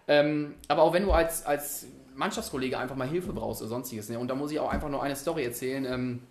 Ähm, 0.06 0.56
aber 0.68 0.82
auch 0.82 0.92
wenn 0.92 1.04
du 1.04 1.12
als, 1.12 1.46
als 1.46 1.86
Mannschaftskollege 2.14 2.76
einfach 2.76 2.96
mal 2.96 3.08
Hilfe 3.08 3.32
brauchst 3.32 3.62
oder 3.62 3.70
sonstiges. 3.70 4.10
Ne? 4.10 4.18
Und 4.18 4.28
da 4.28 4.34
muss 4.34 4.52
ich 4.52 4.60
auch 4.60 4.70
einfach 4.70 4.90
nur 4.90 5.02
eine 5.02 5.16
Story 5.16 5.42
erzählen, 5.42 5.86
ähm, 5.86 6.22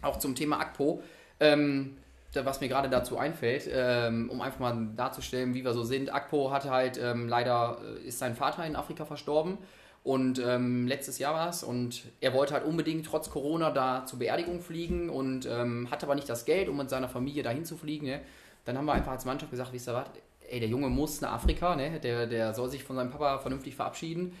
auch 0.00 0.18
zum 0.18 0.34
Thema 0.34 0.60
Akpo. 0.60 1.02
Ähm, 1.40 1.98
was 2.34 2.60
mir 2.60 2.68
gerade 2.68 2.88
dazu 2.88 3.18
einfällt, 3.18 3.68
ähm, 3.72 4.28
um 4.30 4.40
einfach 4.40 4.60
mal 4.60 4.88
darzustellen, 4.96 5.54
wie 5.54 5.64
wir 5.64 5.72
so 5.72 5.82
sind. 5.82 6.12
Akpo 6.12 6.50
hatte 6.50 6.70
halt 6.70 6.98
ähm, 7.02 7.28
leider, 7.28 7.78
äh, 7.82 8.06
ist 8.06 8.18
sein 8.18 8.34
Vater 8.34 8.64
in 8.66 8.76
Afrika 8.76 9.04
verstorben 9.04 9.58
und 10.04 10.38
ähm, 10.38 10.86
letztes 10.86 11.18
Jahr 11.18 11.34
war 11.34 11.48
es 11.48 11.62
und 11.62 12.04
er 12.20 12.32
wollte 12.32 12.54
halt 12.54 12.64
unbedingt 12.64 13.04
trotz 13.04 13.30
Corona 13.30 13.70
da 13.70 14.06
zur 14.06 14.18
Beerdigung 14.18 14.60
fliegen 14.60 15.10
und 15.10 15.46
ähm, 15.46 15.88
hatte 15.90 16.06
aber 16.06 16.14
nicht 16.14 16.28
das 16.28 16.44
Geld, 16.44 16.68
um 16.68 16.76
mit 16.76 16.88
seiner 16.88 17.08
Familie 17.08 17.42
dahin 17.42 17.64
zu 17.64 17.76
fliegen. 17.76 18.06
Ne? 18.06 18.20
Dann 18.64 18.78
haben 18.78 18.86
wir 18.86 18.92
einfach 18.92 19.12
als 19.12 19.24
Mannschaft 19.24 19.50
gesagt, 19.50 19.72
wisst 19.72 19.88
ihr 19.88 19.94
was, 19.94 20.08
ey, 20.48 20.60
der 20.60 20.68
Junge 20.68 20.88
muss 20.88 21.20
nach 21.20 21.32
Afrika, 21.32 21.76
ne? 21.76 22.00
der, 22.00 22.26
der 22.26 22.54
soll 22.54 22.70
sich 22.70 22.84
von 22.84 22.96
seinem 22.96 23.10
Papa 23.10 23.38
vernünftig 23.38 23.76
verabschieden. 23.76 24.32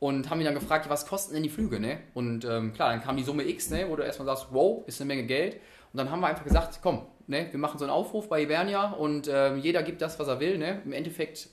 Und 0.00 0.28
haben 0.28 0.40
ihn 0.40 0.44
dann 0.44 0.54
gefragt, 0.54 0.90
was 0.90 1.06
kosten 1.06 1.32
denn 1.32 1.44
die 1.44 1.48
Flüge, 1.48 1.80
ne? 1.80 1.98
Und 2.12 2.44
ähm, 2.44 2.74
klar, 2.74 2.90
dann 2.90 3.00
kam 3.00 3.16
die 3.16 3.22
Summe 3.22 3.44
X, 3.44 3.70
ne? 3.70 3.86
Wo 3.88 3.96
du 3.96 4.02
erstmal 4.02 4.26
sagst, 4.26 4.48
wow, 4.50 4.86
ist 4.86 5.00
eine 5.00 5.08
Menge 5.08 5.24
Geld. 5.24 5.54
Und 5.54 5.98
dann 5.98 6.10
haben 6.10 6.20
wir 6.20 6.26
einfach 6.26 6.44
gesagt, 6.44 6.80
komm, 6.82 7.06
ne? 7.26 7.48
Wir 7.50 7.58
machen 7.58 7.78
so 7.78 7.84
einen 7.84 7.92
Aufruf 7.92 8.28
bei 8.28 8.42
Ibernia 8.42 8.92
und 8.92 9.28
ähm, 9.32 9.58
jeder 9.58 9.82
gibt 9.82 10.02
das, 10.02 10.18
was 10.18 10.28
er 10.28 10.40
will, 10.40 10.58
ne? 10.58 10.82
Im 10.84 10.92
Endeffekt 10.92 11.48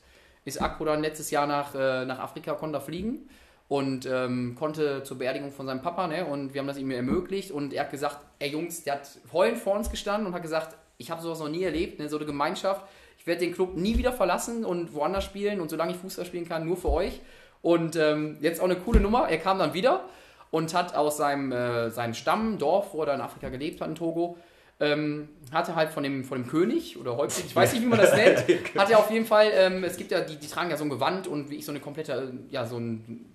ist 0.45 0.61
Akko 0.61 0.85
dann 0.85 1.01
letztes 1.01 1.31
Jahr 1.31 1.47
nach, 1.47 1.75
äh, 1.75 2.05
nach 2.05 2.19
Afrika, 2.19 2.53
konnte 2.53 2.77
er 2.77 2.81
fliegen 2.81 3.29
und 3.67 4.05
ähm, 4.05 4.55
konnte 4.57 5.03
zur 5.03 5.17
Beerdigung 5.17 5.51
von 5.51 5.65
seinem 5.65 5.81
Papa, 5.81 6.07
ne? 6.07 6.25
Und 6.25 6.53
wir 6.53 6.59
haben 6.59 6.67
das 6.67 6.77
ihm 6.77 6.91
ermöglicht 6.91 7.51
und 7.51 7.73
er 7.73 7.83
hat 7.83 7.91
gesagt, 7.91 8.17
ey 8.39 8.49
Jungs, 8.49 8.83
der 8.83 8.95
hat 8.95 9.09
heulend 9.31 9.57
vor 9.57 9.75
uns 9.75 9.89
gestanden 9.89 10.27
und 10.27 10.33
hat 10.33 10.41
gesagt, 10.41 10.75
ich 10.97 11.11
habe 11.11 11.21
sowas 11.21 11.39
noch 11.39 11.49
nie 11.49 11.63
erlebt, 11.63 11.99
ne? 11.99 12.09
so 12.09 12.17
eine 12.17 12.25
Gemeinschaft. 12.25 12.85
Ich 13.17 13.27
werde 13.27 13.41
den 13.41 13.53
Club 13.53 13.75
nie 13.75 13.97
wieder 13.97 14.11
verlassen 14.11 14.65
und 14.65 14.93
woanders 14.93 15.23
spielen 15.23 15.59
und 15.59 15.69
solange 15.69 15.91
ich 15.91 15.97
Fußball 15.97 16.25
spielen 16.25 16.47
kann, 16.47 16.65
nur 16.65 16.77
für 16.77 16.89
euch. 16.89 17.21
Und 17.61 17.95
ähm, 17.95 18.37
jetzt 18.41 18.59
auch 18.59 18.65
eine 18.65 18.75
coole 18.75 18.99
Nummer. 18.99 19.29
Er 19.29 19.37
kam 19.37 19.59
dann 19.59 19.73
wieder 19.73 20.05
und 20.49 20.73
hat 20.73 20.95
aus 20.95 21.17
seinem, 21.17 21.51
äh, 21.51 21.89
seinem 21.91 22.13
Stamm, 22.13 22.57
Dorf, 22.57 22.93
wo 22.93 23.03
er 23.03 23.13
in 23.13 23.21
Afrika 23.21 23.49
gelebt 23.49 23.81
hat, 23.81 23.89
in 23.89 23.95
Togo, 23.95 24.37
ähm, 24.81 25.29
hatte 25.53 25.75
halt 25.75 25.91
von 25.91 26.03
dem, 26.03 26.23
von 26.25 26.41
dem 26.41 26.49
König 26.49 26.99
oder 26.99 27.15
Häuptling, 27.15 27.45
ich 27.47 27.55
weiß 27.55 27.73
nicht, 27.73 27.83
wie 27.83 27.87
man 27.87 27.99
das 27.99 28.15
nennt, 28.15 28.45
hat 28.77 28.89
er 28.89 28.99
auf 28.99 29.11
jeden 29.11 29.25
Fall, 29.25 29.51
ähm, 29.53 29.83
es 29.83 29.95
gibt 29.95 30.11
ja, 30.11 30.21
die, 30.21 30.35
die 30.35 30.47
tragen 30.47 30.69
ja 30.69 30.77
so 30.77 30.83
ein 30.83 30.89
Gewand 30.89 31.27
und 31.27 31.49
wie 31.49 31.55
ich 31.55 31.65
so 31.65 31.71
eine 31.71 31.79
komplette, 31.79 32.33
ja, 32.49 32.65
so 32.65 32.77
ein 32.77 33.25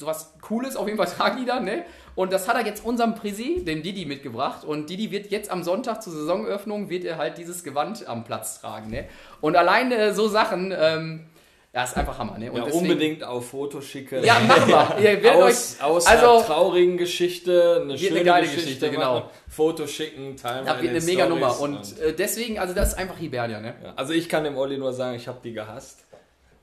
sowas 0.00 0.34
Cooles 0.40 0.76
auf 0.76 0.86
jeden 0.86 0.96
Fall 0.96 1.06
tragen 1.16 1.38
die 1.38 1.46
dann, 1.46 1.64
ne? 1.64 1.84
Und 2.14 2.32
das 2.32 2.48
hat 2.48 2.56
er 2.56 2.66
jetzt 2.66 2.84
unserem 2.84 3.14
Prisi, 3.14 3.64
dem 3.64 3.82
Didi, 3.82 4.04
mitgebracht. 4.04 4.64
Und 4.64 4.90
Didi 4.90 5.10
wird 5.10 5.30
jetzt 5.30 5.50
am 5.50 5.62
Sonntag 5.62 6.02
zur 6.02 6.12
Saisonöffnung, 6.12 6.90
wird 6.90 7.04
er 7.04 7.18
halt 7.18 7.38
dieses 7.38 7.62
Gewand 7.62 8.06
am 8.06 8.24
Platz 8.24 8.60
tragen, 8.60 8.90
ne? 8.90 9.06
Und 9.40 9.56
alleine 9.56 9.96
äh, 9.96 10.12
so 10.12 10.28
Sachen, 10.28 10.74
ähm, 10.76 11.26
ja, 11.72 11.84
ist 11.84 11.96
einfach 11.96 12.18
Hammer, 12.18 12.36
ne? 12.36 12.50
Und 12.50 12.58
ja, 12.58 12.64
deswegen, 12.64 12.90
unbedingt 12.90 13.24
auf 13.24 13.50
Foto 13.50 13.80
schicke. 13.80 14.24
Ja, 14.24 14.40
mach 14.46 14.66
mal. 14.66 15.00
Ihr 15.00 15.36
aus, 15.36 15.76
euch, 15.78 15.84
aus 15.84 16.06
also, 16.06 16.30
einer 16.30 16.44
traurigen 16.44 16.96
Geschichte, 16.96 17.82
eine 17.82 17.96
schöne 17.96 18.16
eine 18.16 18.24
geile 18.24 18.46
Geschichte, 18.46 18.64
Geschichte 18.64 18.90
genau. 18.90 19.30
Foto 19.48 19.86
schicken, 19.86 20.36
teilen. 20.36 20.66
Da 20.66 20.82
wird 20.82 20.90
eine 20.90 21.00
mega 21.00 21.28
Nummer. 21.28 21.60
Und, 21.60 21.76
und 21.76 21.98
äh, 22.00 22.12
deswegen, 22.12 22.58
also 22.58 22.74
das 22.74 22.88
ist 22.88 22.94
einfach 22.94 23.18
Hibernia, 23.18 23.60
ne? 23.60 23.74
Ja, 23.84 23.92
also 23.94 24.12
ich 24.12 24.28
kann 24.28 24.42
dem 24.42 24.56
Olli 24.56 24.78
nur 24.78 24.92
sagen, 24.92 25.16
ich 25.16 25.28
habe 25.28 25.38
die 25.44 25.52
gehasst. 25.52 26.04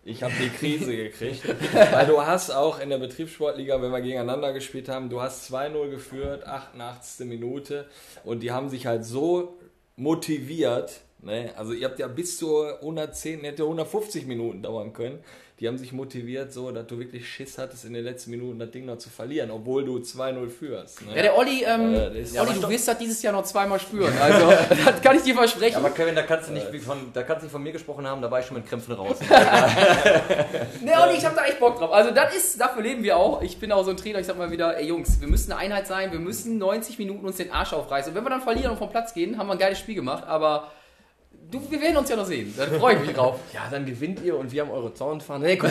Ich 0.03 0.23
habe 0.23 0.33
die 0.41 0.49
Krise 0.49 0.95
gekriegt. 0.95 1.43
Weil 1.73 2.05
du 2.05 2.21
hast 2.21 2.51
auch 2.51 2.79
in 2.79 2.89
der 2.89 2.97
Betriebssportliga, 2.97 3.81
wenn 3.81 3.91
wir 3.91 4.01
gegeneinander 4.01 4.51
gespielt 4.51 4.89
haben, 4.89 5.09
du 5.09 5.21
hast 5.21 5.49
2-0 5.53 5.89
geführt, 5.89 6.45
88. 6.45 7.25
Minute. 7.25 7.87
Und 8.25 8.41
die 8.41 8.51
haben 8.51 8.69
sich 8.69 8.87
halt 8.87 9.05
so 9.05 9.57
motiviert, 9.95 11.01
Ne? 11.19 11.51
Also 11.57 11.73
ihr 11.73 11.85
habt 11.87 11.99
ja 11.99 12.07
bis 12.07 12.37
zu 12.37 12.63
110, 12.65 13.41
hätte 13.41 13.63
150 13.63 14.25
Minuten 14.27 14.61
dauern 14.61 14.93
können. 14.93 15.19
Die 15.59 15.67
haben 15.67 15.79
sich 15.79 15.91
motiviert, 15.91 16.53
so, 16.53 16.69
dass 16.69 16.85
du 16.85 16.99
wirklich 16.99 17.27
Schiss 17.27 17.57
hattest, 17.57 17.83
in 17.83 17.93
den 17.93 18.03
letzten 18.03 18.29
Minuten 18.29 18.59
das 18.59 18.69
Ding 18.69 18.85
noch 18.85 18.99
zu 18.99 19.09
verlieren, 19.09 19.49
obwohl 19.49 19.83
du 19.83 19.97
2-0 19.97 20.49
führst. 20.49 21.03
Ne? 21.03 21.15
Ja, 21.15 21.21
der 21.23 21.35
Olli, 21.35 21.63
ähm, 21.65 21.95
Äh, 21.95 21.97
das 22.09 22.13
ist- 22.29 22.39
Olli, 22.39 22.51
Ja, 22.51 22.59
du 22.61 22.69
wirst 22.69 22.87
das 22.87 22.97
dieses 22.99 23.23
Jahr 23.23 23.33
noch 23.33 23.41
zweimal 23.43 23.79
spüren. 23.79 24.13
Also, 24.21 24.51
das 24.85 25.01
kann 25.01 25.15
ich 25.17 25.23
dir 25.23 25.33
versprechen. 25.33 25.77
Aber 25.77 25.89
Kevin, 25.89 26.13
da 26.13 26.21
kannst 26.21 26.49
du 26.49 26.53
nicht 26.53 26.71
wie 26.71 26.77
von, 26.77 26.99
da 27.11 27.23
kannst 27.23 27.41
du 27.41 27.45
nicht 27.47 27.51
von 27.51 27.63
mir 27.63 27.71
gesprochen 27.71 28.05
haben, 28.05 28.21
da 28.21 28.29
war 28.29 28.39
ich 28.39 28.45
schon 28.45 28.55
mit 28.57 28.67
Krämpfen 28.67 28.93
raus. 28.93 29.17
Ne, 30.81 30.91
Olli, 31.01 31.17
ich 31.17 31.25
hab 31.25 31.35
da 31.35 31.45
echt 31.45 31.59
Bock 31.59 31.77
drauf. 31.79 31.91
Also, 31.91 32.11
das 32.11 32.35
ist, 32.35 32.59
dafür 32.61 32.83
leben 32.83 33.01
wir 33.03 33.17
auch. 33.17 33.41
Ich 33.41 33.59
bin 33.59 33.71
auch 33.71 33.83
so 33.83 33.89
ein 33.91 33.97
Trainer, 33.97 34.19
ich 34.19 34.27
sag 34.27 34.37
mal 34.37 34.51
wieder, 34.51 34.77
ey 34.77 34.85
Jungs, 34.87 35.19
wir 35.19 35.27
müssen 35.27 35.51
eine 35.51 35.59
Einheit 35.61 35.87
sein, 35.87 36.11
wir 36.11 36.19
müssen 36.19 36.57
90 36.57 36.99
Minuten 36.99 37.25
uns 37.25 37.37
den 37.37 37.51
Arsch 37.51 37.73
aufreißen. 37.73 38.11
Und 38.11 38.15
wenn 38.15 38.23
wir 38.23 38.29
dann 38.29 38.41
verlieren 38.41 38.71
und 38.71 38.77
vom 38.77 38.89
Platz 38.89 39.13
gehen, 39.13 39.37
haben 39.37 39.47
wir 39.47 39.53
ein 39.53 39.59
geiles 39.59 39.79
Spiel 39.79 39.95
gemacht, 39.95 40.23
aber 40.27 40.71
du, 41.51 41.71
wir 41.71 41.81
werden 41.81 41.97
uns 41.97 42.09
ja 42.09 42.15
noch 42.15 42.25
sehen. 42.25 42.53
Da 42.57 42.65
freue 42.77 42.95
ich 42.95 43.01
mich 43.01 43.15
drauf. 43.15 43.39
Ja, 43.53 43.61
dann 43.71 43.85
gewinnt 43.85 44.21
ihr 44.23 44.37
und 44.37 44.51
wir 44.51 44.61
haben 44.61 44.71
eure 44.71 44.93
Zaunfahne. 44.93 45.45
Hey, 45.47 45.57
guck 45.57 45.69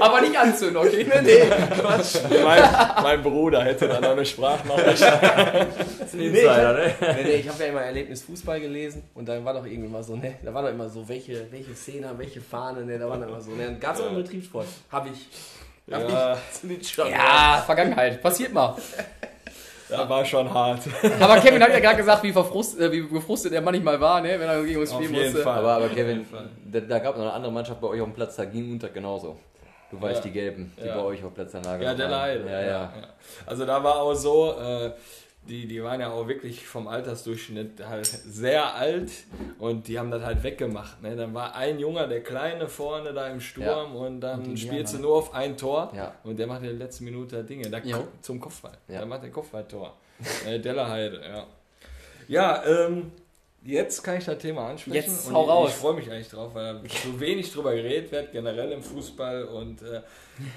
Aber 0.00 0.20
nicht 0.20 0.36
anzünden, 0.36 0.76
okay? 0.76 1.06
nee, 1.22 1.38
Quatsch. 1.80 2.16
mein, 2.44 2.62
mein 3.02 3.22
Bruder 3.22 3.64
hätte 3.64 3.88
dann 3.88 4.02
noch 4.02 4.10
eine 4.10 4.26
Sprachnachricht. 4.26 5.00
Das 5.00 6.08
ist 6.08 6.14
ein 6.14 6.20
Insider, 6.20 6.72
ne? 6.72 6.94
Nee, 7.00 7.22
nee, 7.22 7.34
ich 7.36 7.48
habe 7.48 7.62
ja 7.62 7.70
immer 7.70 7.82
Erlebnis 7.82 8.22
Fußball 8.22 8.60
gelesen 8.60 9.04
und 9.14 9.26
dann 9.28 9.44
war 9.44 9.54
doch 9.54 9.64
irgendwie 9.64 9.88
mal 9.88 10.02
so, 10.02 10.16
ne, 10.16 10.34
da 10.42 10.52
war 10.52 10.62
doch 10.62 10.70
immer 10.70 10.88
so, 10.88 11.08
welche, 11.08 11.46
welche 11.50 11.74
Szene, 11.74 12.12
welche 12.16 12.40
Fahne, 12.40 12.84
ne, 12.84 12.98
da 12.98 13.08
war 13.08 13.16
dann 13.18 13.28
immer 13.28 13.40
so, 13.40 13.52
ne, 13.52 13.76
ganz 13.80 14.00
ja. 14.00 14.08
im 14.08 14.16
Betriebssport. 14.16 14.66
Habe 14.90 15.10
ich. 15.10 15.28
Hab 15.92 16.08
Ja. 16.10 16.34
ich 16.34 16.60
zu 16.60 16.66
den 16.66 16.82
Schatten. 16.82 17.12
Ja, 17.12 17.62
Vergangenheit. 17.64 18.20
Passiert 18.20 18.52
mal. 18.52 18.76
Das 19.88 20.08
war 20.08 20.24
schon 20.24 20.52
hart. 20.52 20.80
Aber 21.20 21.36
Kevin 21.38 21.62
hat 21.62 21.70
ja 21.70 21.80
gerade 21.80 21.96
gesagt, 21.96 22.22
wie, 22.22 22.32
verfrust, 22.32 22.80
äh, 22.80 22.90
wie 22.90 23.06
gefrustet 23.06 23.52
er 23.52 23.60
manchmal 23.60 24.00
war, 24.00 24.20
ne, 24.20 24.30
wenn 24.38 24.48
er 24.48 24.62
gegen 24.64 24.80
uns 24.80 24.92
spielen 24.92 25.12
musste. 25.12 25.38
Fall. 25.42 25.58
Aber, 25.58 25.72
aber 25.74 25.84
Auf 25.86 25.94
Kevin, 25.94 26.18
jeden 26.18 26.26
Fall. 26.26 26.48
da, 26.64 26.80
da 26.80 26.98
gab 26.98 27.12
es 27.14 27.18
noch 27.18 27.26
eine 27.26 27.32
andere 27.34 27.52
Mannschaft 27.52 27.80
bei 27.80 27.86
euch 27.88 28.00
auf 28.00 28.08
dem 28.08 28.14
Platz, 28.14 28.36
da 28.36 28.44
ging 28.44 28.72
unter 28.72 28.88
genauso. 28.88 29.36
Du 29.90 30.00
weißt, 30.02 30.16
Ja. 30.16 30.22
die 30.22 30.30
Gelben, 30.32 30.72
die 30.82 30.86
Ja. 30.86 30.96
bei 30.96 31.02
euch 31.02 31.22
auf 31.24 31.32
Platzanlage 31.32 31.84
Ja, 31.84 31.94
der. 31.94 32.08
Leid. 32.08 32.40
Ja, 32.44 32.60
ja. 32.60 32.92
Also 33.46 33.64
da 33.64 33.82
war 33.84 34.00
auch 34.00 34.14
so, 34.14 34.52
äh, 34.60 34.90
die, 35.48 35.66
die 35.66 35.82
waren 35.82 36.00
ja 36.00 36.10
auch 36.10 36.28
wirklich 36.28 36.66
vom 36.66 36.88
Altersdurchschnitt 36.88 37.84
halt 37.86 38.06
sehr 38.06 38.74
alt 38.74 39.10
und 39.58 39.88
die 39.88 39.98
haben 39.98 40.10
das 40.10 40.22
halt 40.22 40.42
weggemacht. 40.42 41.02
Ne? 41.02 41.16
Dann 41.16 41.32
war 41.34 41.54
ein 41.54 41.78
Junge, 41.78 42.06
der 42.08 42.22
Kleine 42.22 42.68
vorne 42.68 43.12
da 43.12 43.28
im 43.28 43.40
Sturm 43.40 43.94
und 43.96 44.20
dann 44.20 44.44
Und 44.44 44.58
spielst 44.58 44.94
du 44.94 44.98
nur 44.98 45.16
auf 45.16 45.34
ein 45.34 45.56
Tor 45.56 45.92
Ja. 45.94 46.14
und 46.24 46.38
der 46.38 46.46
macht 46.46 46.60
in 46.62 46.66
der 46.68 46.74
letzten 46.86 47.04
Minute 47.04 47.42
Dinge. 47.44 47.70
Da 47.70 47.78
Jo. 47.78 48.06
zum 48.20 48.40
Kopfball. 48.40 48.76
Ja. 48.88 48.98
Der 48.98 49.06
macht 49.06 49.22
den 49.22 49.32
Kopfballtor. 49.32 49.94
äh, 50.46 50.58
Dellerheide, 50.58 51.20
ja. 51.26 51.46
Ja, 52.28 52.64
ähm, 52.64 53.12
jetzt 53.62 54.02
kann 54.02 54.18
ich 54.18 54.24
das 54.24 54.38
Thema 54.38 54.68
ansprechen. 54.70 54.94
Jetzt 54.96 55.28
und 55.28 55.34
hau 55.34 55.44
ich, 55.44 55.50
raus. 55.50 55.70
Ich 55.70 55.76
freue 55.76 55.94
mich 55.94 56.10
eigentlich 56.10 56.28
drauf, 56.30 56.54
weil 56.54 56.80
so 57.04 57.20
wenig 57.20 57.52
drüber 57.52 57.74
geredet 57.74 58.10
wird, 58.10 58.32
generell 58.32 58.72
im 58.72 58.82
Fußball. 58.82 59.44
Und 59.44 59.82
äh, 59.82 60.00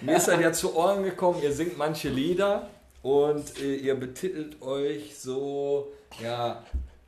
mir 0.02 0.18
ist 0.18 0.28
das 0.28 0.40
ja 0.40 0.52
zu 0.54 0.76
Ohren 0.76 1.04
gekommen, 1.04 1.42
ihr 1.44 1.52
singt 1.52 1.78
manche 1.78 2.10
Lieder 2.10 2.68
und 3.02 3.60
äh, 3.62 3.76
ihr 3.76 3.96
betitelt 3.96 4.62
euch 4.62 5.18
so, 5.18 5.92
ja, 6.22 6.64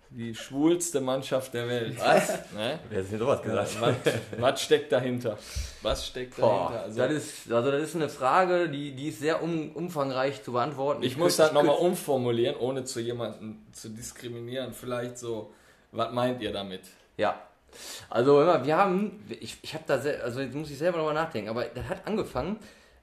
die 0.09 0.35
schwulste 0.35 0.99
Mannschaft 0.99 1.53
der 1.53 1.67
Welt. 1.69 1.97
Was? 1.99 2.29
Ne? 2.53 2.79
Wer 2.89 2.99
hat 3.03 3.11
denn 3.11 3.19
sowas 3.19 3.41
gesagt? 3.41 3.81
Was, 3.81 4.13
was 4.39 4.61
steckt 4.61 4.91
dahinter? 4.91 5.37
Was 5.81 6.05
steckt 6.07 6.35
Boah, 6.35 6.69
dahinter? 6.71 6.83
Also, 6.83 6.99
das, 6.99 7.11
ist, 7.13 7.51
also 7.51 7.71
das 7.71 7.81
ist 7.83 7.95
eine 7.95 8.09
Frage, 8.09 8.67
die, 8.69 8.91
die 8.91 9.07
ist 9.07 9.19
sehr 9.21 9.41
um, 9.41 9.71
umfangreich 9.71 10.43
zu 10.43 10.51
beantworten. 10.51 11.01
ich 11.03 11.15
muss 11.15 11.37
könnte- 11.37 11.53
das 11.53 11.63
nochmal 11.63 11.77
umformulieren, 11.77 12.57
ohne 12.57 12.83
zu 12.83 12.99
jemandem 12.99 13.61
zu 13.71 13.87
diskriminieren. 13.89 14.73
Vielleicht 14.73 15.17
so, 15.17 15.53
was 15.93 16.11
meint 16.11 16.41
ihr 16.41 16.51
damit? 16.51 16.81
Ja. 17.17 17.39
Also 18.09 18.41
immer, 18.41 18.65
wir 18.65 18.75
haben, 18.75 19.25
ich, 19.39 19.57
ich 19.61 19.73
habe 19.73 19.85
da, 19.87 19.97
sehr, 19.97 20.21
also 20.25 20.41
jetzt 20.41 20.53
muss 20.55 20.69
ich 20.69 20.77
selber 20.77 20.97
nochmal 20.97 21.13
nachdenken, 21.13 21.49
aber 21.49 21.63
das 21.63 21.85
hat 21.87 22.05
angefangen, 22.05 22.57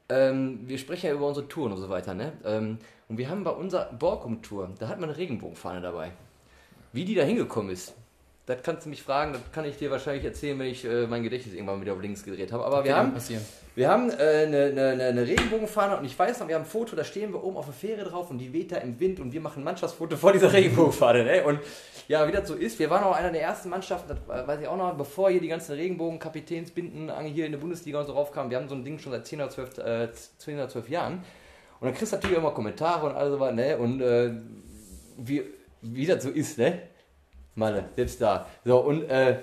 ähm, 0.08 0.60
wir 0.64 0.78
sprechen 0.78 1.06
ja 1.06 1.12
über 1.12 1.26
unsere 1.26 1.48
Touren 1.48 1.72
und 1.72 1.78
so 1.78 1.88
weiter, 1.88 2.14
ne? 2.14 2.32
Ähm, 2.44 2.78
und 3.08 3.18
wir 3.18 3.28
haben 3.28 3.44
bei 3.44 3.50
unserer 3.50 3.92
Borkum-Tour, 3.92 4.70
da 4.78 4.88
hat 4.88 5.00
man 5.00 5.08
eine 5.08 5.18
Regenbogenfahne 5.18 5.80
dabei. 5.80 6.12
Wie 6.92 7.04
die 7.04 7.14
da 7.14 7.22
hingekommen 7.22 7.70
ist, 7.70 7.94
das 8.48 8.62
kannst 8.62 8.86
du 8.86 8.90
mich 8.90 9.02
fragen, 9.02 9.34
das 9.34 9.42
kann 9.52 9.66
ich 9.66 9.76
dir 9.76 9.90
wahrscheinlich 9.90 10.24
erzählen, 10.24 10.58
wenn 10.58 10.68
ich 10.68 10.82
äh, 10.82 11.06
mein 11.06 11.22
Gedächtnis 11.22 11.54
irgendwann 11.54 11.82
wieder 11.82 11.92
auf 11.92 12.00
links 12.00 12.24
gedreht 12.24 12.50
habe. 12.50 12.64
Aber 12.64 12.82
wir 12.82 12.96
haben, 12.96 13.12
wir 13.74 13.88
haben 13.90 14.10
äh, 14.10 14.14
eine, 14.14 14.64
eine, 14.74 15.04
eine 15.04 15.26
Regenbogenfahne 15.26 15.98
und 15.98 16.06
ich 16.06 16.18
weiß 16.18 16.40
noch, 16.40 16.48
wir 16.48 16.54
haben 16.54 16.62
ein 16.62 16.68
Foto, 16.68 16.96
da 16.96 17.04
stehen 17.04 17.32
wir 17.34 17.44
oben 17.44 17.58
auf 17.58 17.66
der 17.66 17.74
Fähre 17.74 18.04
drauf 18.04 18.30
und 18.30 18.38
die 18.38 18.50
weht 18.52 18.72
da 18.72 18.76
im 18.78 18.98
Wind 18.98 19.20
und 19.20 19.34
wir 19.34 19.42
machen 19.42 19.60
ein 19.60 19.64
Mannschaftsfoto 19.64 20.16
vor 20.16 20.32
dieser 20.32 20.50
Regenbogenfahne. 20.50 21.24
Ne? 21.24 21.44
Und 21.44 21.60
ja, 22.08 22.26
wie 22.26 22.32
das 22.32 22.48
so 22.48 22.54
ist, 22.54 22.78
wir 22.78 22.88
waren 22.88 23.04
auch 23.04 23.14
einer 23.14 23.30
der 23.30 23.42
ersten 23.42 23.68
Mannschaften, 23.68 24.08
das 24.08 24.46
weiß 24.46 24.60
ich 24.62 24.66
auch 24.66 24.78
noch, 24.78 24.96
bevor 24.96 25.30
hier 25.30 25.42
die 25.42 25.48
ganzen 25.48 25.74
Regenbogen-Kapitänsbinden 25.74 27.12
hier 27.26 27.44
in 27.44 27.52
der 27.52 27.58
Bundesliga 27.58 28.00
und 28.00 28.06
so 28.06 28.14
raufkamen. 28.14 28.50
Wir 28.50 28.56
haben 28.56 28.68
so 28.68 28.74
ein 28.74 28.84
Ding 28.84 28.98
schon 28.98 29.12
seit 29.12 29.26
10 29.26 29.40
oder 29.42 29.50
12, 29.50 29.78
äh, 29.78 30.08
10 30.38 30.54
oder 30.54 30.68
12 30.70 30.88
Jahren. 30.88 31.22
Und 31.80 31.86
dann 31.86 31.94
kriegst 31.94 32.12
du 32.12 32.16
natürlich 32.16 32.38
immer 32.38 32.50
Kommentare 32.52 33.06
und 33.06 33.14
alles 33.14 33.38
was, 33.38 33.54
ne? 33.54 33.76
Und 33.76 34.00
äh, 34.00 34.32
wie, 35.18 35.44
wie 35.82 36.06
das 36.06 36.22
so 36.22 36.30
ist, 36.30 36.56
ne? 36.56 36.80
Malle, 37.54 37.84
selbst 37.94 38.22
da. 38.22 38.48
So, 38.64 38.78
und 38.78 39.04
äh, 39.10 39.40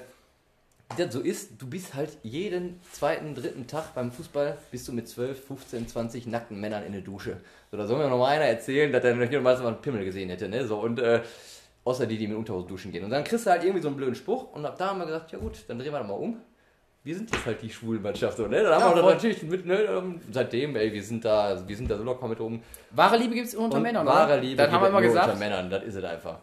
wie 0.95 1.03
das 1.03 1.13
so 1.13 1.19
ist, 1.19 1.61
du 1.61 1.67
bist 1.67 1.93
halt 1.93 2.17
jeden 2.23 2.79
zweiten, 2.91 3.35
dritten 3.35 3.67
Tag 3.67 3.93
beim 3.93 4.11
Fußball, 4.11 4.57
bist 4.71 4.87
du 4.87 4.91
mit 4.91 5.07
12, 5.07 5.45
15, 5.45 5.87
20 5.87 6.27
nackten 6.27 6.59
Männern 6.59 6.83
in 6.83 6.93
der 6.93 7.01
Dusche. 7.01 7.37
So, 7.69 7.77
da 7.77 7.85
soll 7.85 7.99
mir 7.99 8.09
noch 8.09 8.17
mal 8.17 8.29
einer 8.29 8.45
erzählen, 8.45 8.91
dass 8.91 9.03
er 9.03 9.13
noch 9.13 9.29
niemals 9.29 9.59
mal 9.59 9.67
einen 9.67 9.81
Pimmel 9.81 10.03
gesehen 10.03 10.29
hätte, 10.29 10.49
ne? 10.49 10.65
So, 10.65 10.79
und 10.79 10.99
äh, 10.99 11.21
außer 11.85 12.05
die, 12.05 12.17
die 12.17 12.27
mit 12.27 12.35
Unterhose 12.37 12.67
duschen 12.67 12.91
gehen. 12.91 13.05
Und 13.05 13.11
dann 13.11 13.23
kriegst 13.23 13.45
du 13.45 13.49
halt 13.51 13.63
irgendwie 13.63 13.81
so 13.81 13.87
einen 13.87 13.95
blöden 13.97 14.15
Spruch 14.15 14.51
und 14.53 14.65
ab 14.65 14.75
da 14.77 14.87
haben 14.89 14.99
wir 14.99 15.05
gesagt, 15.05 15.31
ja 15.31 15.37
gut, 15.37 15.53
dann 15.67 15.79
drehen 15.79 15.93
wir 15.93 15.99
das 15.99 16.07
mal 16.07 16.13
um. 16.15 16.37
Wir 17.03 17.15
sind 17.15 17.31
jetzt 17.31 17.45
halt 17.45 17.61
die 17.61 17.69
Schwulenmannschaft, 17.69 18.35
so, 18.37 18.47
ne? 18.47 18.63
Dann 18.63 18.73
haben 18.73 18.81
Ja, 18.89 18.95
wir 18.95 19.01
das 19.03 19.13
natürlich 19.13 19.43
mit, 19.43 19.65
ne? 19.67 19.75
ähm, 19.75 20.19
Seitdem, 20.31 20.75
ey, 20.75 20.91
wir 20.91 21.03
sind 21.03 21.23
da, 21.23 21.55
wir 21.67 21.77
sind 21.77 21.89
da 21.89 21.97
so 21.97 22.03
locker 22.03 22.27
mit 22.27 22.39
rum. 22.39 22.61
Wahre 22.89 23.17
Liebe 23.17 23.35
gibt 23.35 23.47
es 23.47 23.53
unter 23.53 23.77
Und 23.77 23.83
Männern, 23.83 24.05
wahre 24.07 24.33
oder? 24.33 24.41
Liebe 24.41 24.57
Dann 24.57 24.71
haben 24.71 24.81
wir 24.81 24.89
gibt 24.89 25.03
es 25.03 25.07
gesagt. 25.13 25.27
unter 25.27 25.39
Männern, 25.39 25.69
das 25.69 25.83
ist 25.83 25.95
es 25.95 26.03
einfach. 26.03 26.39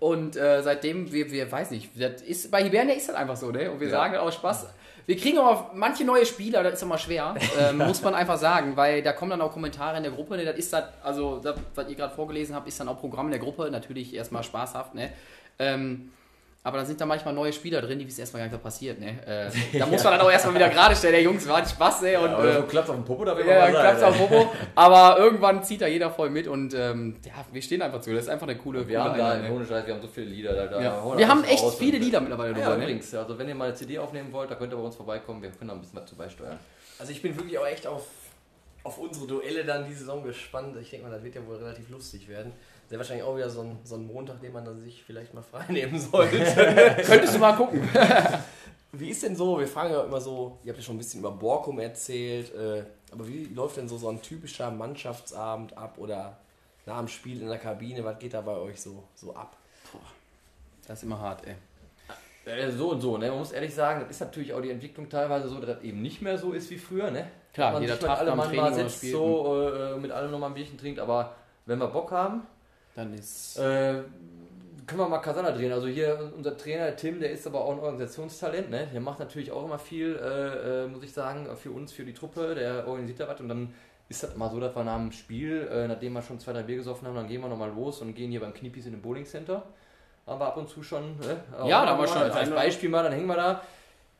Und 0.00 0.34
äh, 0.34 0.60
seitdem, 0.62 1.12
wir, 1.12 1.30
wir 1.30 1.52
weiß 1.52 1.70
nicht, 1.70 1.90
das 1.96 2.22
ist, 2.22 2.50
bei 2.50 2.64
Hibernia 2.64 2.94
ist 2.94 3.08
das 3.08 3.14
einfach 3.14 3.36
so, 3.36 3.52
ne? 3.52 3.70
Und 3.70 3.78
wir 3.78 3.86
Ja. 3.86 3.92
sagen 3.92 4.14
das 4.14 4.22
aus 4.22 4.34
Spaß. 4.34 4.66
Wir 5.10 5.16
kriegen 5.16 5.38
aber 5.38 5.72
manche 5.74 6.04
neue 6.04 6.24
Spieler, 6.24 6.62
das 6.62 6.74
ist 6.74 6.82
immer 6.82 6.96
schwer, 6.96 7.34
ähm, 7.58 7.78
muss 7.78 8.00
man 8.00 8.14
einfach 8.14 8.38
sagen, 8.38 8.76
weil 8.76 9.02
da 9.02 9.12
kommen 9.12 9.32
dann 9.32 9.40
auch 9.40 9.50
Kommentare 9.50 9.96
in 9.96 10.04
der 10.04 10.12
Gruppe, 10.12 10.36
ne? 10.36 10.44
Das 10.44 10.56
ist 10.56 10.72
das, 10.72 10.84
also 11.02 11.40
das, 11.40 11.56
was 11.74 11.88
ihr 11.88 11.96
gerade 11.96 12.14
vorgelesen 12.14 12.54
habt, 12.54 12.68
ist 12.68 12.78
dann 12.78 12.86
auch 12.86 13.00
Programm 13.00 13.26
in 13.26 13.32
der 13.32 13.40
Gruppe, 13.40 13.68
natürlich 13.72 14.14
erstmal 14.14 14.44
spaßhaft, 14.44 14.94
ne? 14.94 15.12
Ähm, 15.58 16.12
aber 16.62 16.76
dann 16.76 16.86
sind 16.86 17.00
da 17.00 17.06
manchmal 17.06 17.32
neue 17.32 17.52
Spieler 17.54 17.80
drin, 17.80 17.98
die 17.98 18.06
wissen 18.06 18.20
erstmal 18.20 18.42
gar 18.42 18.46
nicht, 18.48 18.54
was 18.54 18.62
passiert, 18.62 19.00
ne? 19.00 19.18
Äh, 19.26 19.50
da 19.78 19.86
muss 19.86 20.04
man 20.04 20.12
dann 20.12 20.20
auch 20.20 20.30
erstmal 20.30 20.54
wieder 20.54 20.68
gerade 20.68 20.94
stellen, 20.94 21.14
der 21.14 21.22
Jungs, 21.22 21.48
war 21.48 21.56
ein 21.56 21.66
Spaß, 21.66 22.02
ne? 22.02 22.20
Und, 22.20 22.28
Aber 22.28 22.44
äh, 22.44 22.56
so 22.56 22.62
klappt 22.64 22.90
auf 22.90 22.96
dem 22.96 23.04
Popo, 23.04 23.24
da 23.24 23.34
will 23.36 23.46
ja, 23.46 23.72
sein, 23.96 24.04
auf. 24.04 24.18
Popo. 24.18 24.52
Aber 24.74 25.18
irgendwann 25.18 25.64
zieht 25.64 25.80
da 25.80 25.86
jeder 25.86 26.10
voll 26.10 26.28
mit 26.28 26.46
und 26.46 26.74
ähm, 26.74 27.16
ja, 27.24 27.32
wir 27.50 27.62
stehen 27.62 27.80
einfach 27.80 28.02
zu. 28.02 28.12
Das 28.12 28.24
ist 28.24 28.28
einfach 28.28 28.46
eine 28.46 28.58
coole, 28.58 28.86
Wir 28.86 28.98
coole 28.98 29.10
haben 29.10 29.18
da, 29.18 29.30
Einheit, 29.30 29.50
ne? 29.50 29.56
ohne 29.56 29.64
Scheiß, 29.64 29.86
wir 29.86 29.94
haben 29.94 30.02
so 30.02 30.08
viele 30.08 30.26
Lieder. 30.26 30.52
Da, 30.52 30.66
da 30.66 30.82
ja. 30.82 31.16
Wir 31.18 31.28
haben 31.28 31.44
echt 31.44 31.64
viele 31.78 31.96
und- 31.96 32.02
Lieder 32.04 32.20
mittlerweile 32.20 32.50
Ja, 32.50 32.64
drüber, 32.64 32.76
ne? 32.76 32.82
übrigens, 32.82 33.14
also 33.14 33.38
wenn 33.38 33.48
ihr 33.48 33.54
mal 33.54 33.64
eine 33.68 33.74
CD 33.74 33.98
aufnehmen 33.98 34.30
wollt, 34.30 34.50
da 34.50 34.54
könnt 34.56 34.72
ihr 34.72 34.76
bei 34.76 34.82
uns 34.82 34.96
vorbeikommen, 34.96 35.40
wir 35.40 35.50
können 35.52 35.68
da 35.68 35.74
ein 35.74 35.80
bisschen 35.80 35.98
was 35.98 36.10
zu 36.10 36.16
beisteuern. 36.16 36.58
Also 36.98 37.12
ich 37.12 37.22
bin 37.22 37.34
wirklich 37.38 37.58
auch 37.58 37.66
echt 37.66 37.86
auf, 37.86 38.04
auf 38.84 38.98
unsere 38.98 39.26
Duelle 39.26 39.64
dann 39.64 39.86
die 39.86 39.94
Saison 39.94 40.22
gespannt. 40.22 40.76
Ich 40.78 40.90
denke 40.90 41.06
mal, 41.06 41.12
das 41.14 41.24
wird 41.24 41.34
ja 41.36 41.46
wohl 41.46 41.56
relativ 41.56 41.88
lustig 41.88 42.28
werden. 42.28 42.52
Sehr 42.90 42.98
wahrscheinlich 42.98 43.24
auch 43.24 43.36
wieder 43.36 43.48
so 43.48 43.60
ein, 43.60 43.78
so 43.84 43.94
ein 43.94 44.04
Montag, 44.04 44.40
den 44.40 44.52
man 44.52 44.64
dann 44.64 44.80
sich 44.80 45.04
vielleicht 45.04 45.32
mal 45.32 45.42
frei 45.50 45.64
nehmen 45.68 45.96
sollte. 45.96 46.38
Könntest 47.06 47.36
du 47.36 47.38
mal 47.38 47.52
gucken. 47.52 47.88
wie 48.92 49.10
ist 49.10 49.22
denn 49.22 49.36
so, 49.36 49.60
wir 49.60 49.68
fragen 49.68 49.92
ja 49.92 50.02
immer 50.02 50.20
so, 50.20 50.58
ihr 50.64 50.70
habt 50.70 50.78
ja 50.80 50.84
schon 50.84 50.96
ein 50.96 50.98
bisschen 50.98 51.20
über 51.20 51.30
Borkum 51.30 51.78
erzählt, 51.78 52.52
äh, 52.52 52.82
aber 53.12 53.28
wie 53.28 53.44
läuft 53.44 53.76
denn 53.76 53.88
so, 53.88 53.96
so 53.96 54.08
ein 54.08 54.20
typischer 54.20 54.72
Mannschaftsabend 54.72 55.78
ab 55.78 55.98
oder 55.98 56.36
nach 56.84 56.98
dem 56.98 57.06
Spiel 57.06 57.40
in 57.40 57.46
der 57.46 57.58
Kabine, 57.58 58.04
was 58.04 58.18
geht 58.18 58.34
da 58.34 58.40
bei 58.40 58.56
euch 58.56 58.80
so, 58.80 59.04
so 59.14 59.36
ab? 59.36 59.56
Das 60.88 60.98
ist 60.98 61.04
immer 61.04 61.20
hart, 61.20 61.44
ey. 61.46 61.54
So 62.72 62.90
und 62.90 63.00
so, 63.00 63.18
ne? 63.18 63.28
Man 63.28 63.38
muss 63.38 63.52
ehrlich 63.52 63.72
sagen, 63.72 64.00
das 64.00 64.10
ist 64.10 64.20
natürlich 64.20 64.52
auch 64.52 64.60
die 64.60 64.70
Entwicklung 64.70 65.08
teilweise 65.08 65.48
so, 65.48 65.60
dass 65.60 65.76
das 65.76 65.82
eben 65.84 66.02
nicht 66.02 66.22
mehr 66.22 66.36
so 66.36 66.50
ist 66.50 66.68
wie 66.70 66.78
früher, 66.78 67.12
ne? 67.12 67.30
Klar, 67.54 67.74
man 67.74 67.82
jeder 67.82 67.94
sich 67.94 68.02
mit 68.02 68.10
Tag 68.10 68.18
allem 68.18 68.40
am 68.40 68.56
mal 68.56 68.90
Spiel. 68.90 69.12
so 69.12 69.70
äh, 69.70 69.96
mit 69.98 70.10
allem 70.10 70.32
nochmal 70.32 70.50
ein 70.50 70.54
Bierchen 70.54 70.76
trinkt, 70.76 70.98
aber 70.98 71.36
wenn 71.66 71.78
wir 71.78 71.86
Bock 71.86 72.10
haben, 72.10 72.42
Dann 73.00 73.14
ist. 73.14 73.58
äh, 73.58 74.02
können 74.86 75.00
wir 75.00 75.08
mal 75.08 75.18
Kasana 75.18 75.52
drehen. 75.52 75.72
Also 75.72 75.86
hier 75.86 76.32
unser 76.36 76.56
Trainer 76.56 76.94
Tim, 76.96 77.20
der 77.20 77.30
ist 77.30 77.46
aber 77.46 77.64
auch 77.64 77.72
ein 77.72 77.78
Organisationstalent, 77.78 78.70
ne? 78.70 78.88
Der 78.92 79.00
macht 79.00 79.20
natürlich 79.20 79.50
auch 79.52 79.64
immer 79.64 79.78
viel, 79.78 80.16
äh, 80.16 80.84
äh, 80.84 80.86
muss 80.88 81.02
ich 81.02 81.12
sagen, 81.12 81.48
für 81.56 81.70
uns, 81.70 81.92
für 81.92 82.04
die 82.04 82.12
Truppe, 82.12 82.54
der 82.54 82.86
organisiert 82.86 83.20
da 83.20 83.28
was 83.28 83.40
und 83.40 83.48
dann 83.48 83.72
ist 84.08 84.24
das 84.24 84.36
mal 84.36 84.50
so, 84.50 84.58
dass 84.58 84.74
wir 84.74 84.82
nach 84.82 84.98
dem 84.98 85.12
Spiel, 85.12 85.68
äh, 85.72 85.86
nachdem 85.86 86.14
wir 86.14 86.22
schon 86.22 86.40
zwei, 86.40 86.52
drei 86.52 86.64
Bier 86.64 86.76
gesoffen 86.76 87.06
haben, 87.06 87.14
dann 87.14 87.28
gehen 87.28 87.40
wir 87.40 87.48
nochmal 87.48 87.70
los 87.70 88.02
und 88.02 88.14
gehen 88.14 88.30
hier 88.30 88.40
beim 88.40 88.52
Knippis 88.52 88.86
in 88.86 88.92
den 88.92 89.00
Bowling 89.00 89.24
Center. 89.24 89.62
Haben 90.26 90.40
wir 90.40 90.46
ab 90.46 90.56
und 90.56 90.68
zu 90.68 90.82
schon, 90.82 91.16
ne? 91.18 91.40
Ja, 91.66 91.84
da 91.84 91.90
haben 91.90 91.98
wir 91.98 92.06
mal 92.06 92.08
schon 92.08 92.22
Als, 92.22 92.50
Beispiel 92.50 92.88
mal, 92.88 93.04
dann 93.04 93.12
hängen 93.12 93.26
wir 93.26 93.36
da. 93.36 93.62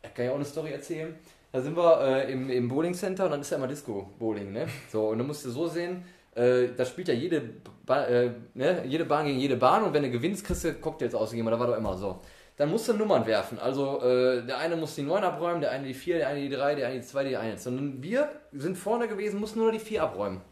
Da 0.00 0.08
kann 0.10 0.24
ich 0.24 0.30
auch 0.30 0.36
eine 0.36 0.44
Story 0.44 0.70
erzählen. 0.72 1.14
Da 1.52 1.60
sind 1.60 1.76
wir 1.76 2.00
äh, 2.00 2.32
im, 2.32 2.48
im 2.48 2.68
Bowling 2.68 2.94
Center 2.94 3.24
und 3.24 3.32
dann 3.32 3.40
ist 3.40 3.50
ja 3.50 3.56
immer 3.56 3.66
Disco-Bowling, 3.66 4.52
ne? 4.52 4.68
So, 4.92 5.08
und 5.08 5.18
dann 5.18 5.26
musst 5.26 5.44
du 5.44 5.50
so 5.50 5.66
sehen, 5.66 6.04
äh, 6.34 6.68
da 6.76 6.84
spielt 6.84 7.08
ja 7.08 7.14
jede, 7.14 7.42
ba 7.84 8.04
äh, 8.04 8.30
ne, 8.54 8.84
jede 8.86 9.04
Bahn 9.04 9.26
gegen 9.26 9.38
jede 9.38 9.56
Bahn 9.56 9.82
und 9.82 9.92
wenn 9.92 10.02
du 10.02 10.10
gewinnst, 10.10 10.44
kriegst 10.44 10.64
du 10.64 10.74
Cocktails 10.74 11.14
ausgegeben. 11.14 11.50
Da 11.50 11.58
war 11.58 11.66
doch 11.66 11.76
immer 11.76 11.96
so. 11.96 12.20
Dann 12.56 12.70
musst 12.70 12.88
du 12.88 12.92
Nummern 12.92 13.26
werfen. 13.26 13.58
Also 13.58 14.02
äh, 14.02 14.44
der 14.44 14.58
eine 14.58 14.76
muss 14.76 14.94
die 14.94 15.02
9 15.02 15.24
abräumen, 15.24 15.60
der 15.60 15.70
eine 15.70 15.86
die 15.86 15.94
4, 15.94 16.18
der 16.18 16.28
eine 16.28 16.40
die 16.40 16.54
3, 16.54 16.74
der 16.74 16.88
eine 16.88 17.00
die 17.00 17.06
2, 17.06 17.24
die 17.24 17.36
1. 17.36 17.66
Und 17.66 18.02
wir 18.02 18.28
sind 18.52 18.76
vorne 18.76 19.08
gewesen, 19.08 19.40
mussten 19.40 19.60
nur 19.60 19.72
die 19.72 19.78
4 19.78 20.02
abräumen. 20.02 20.42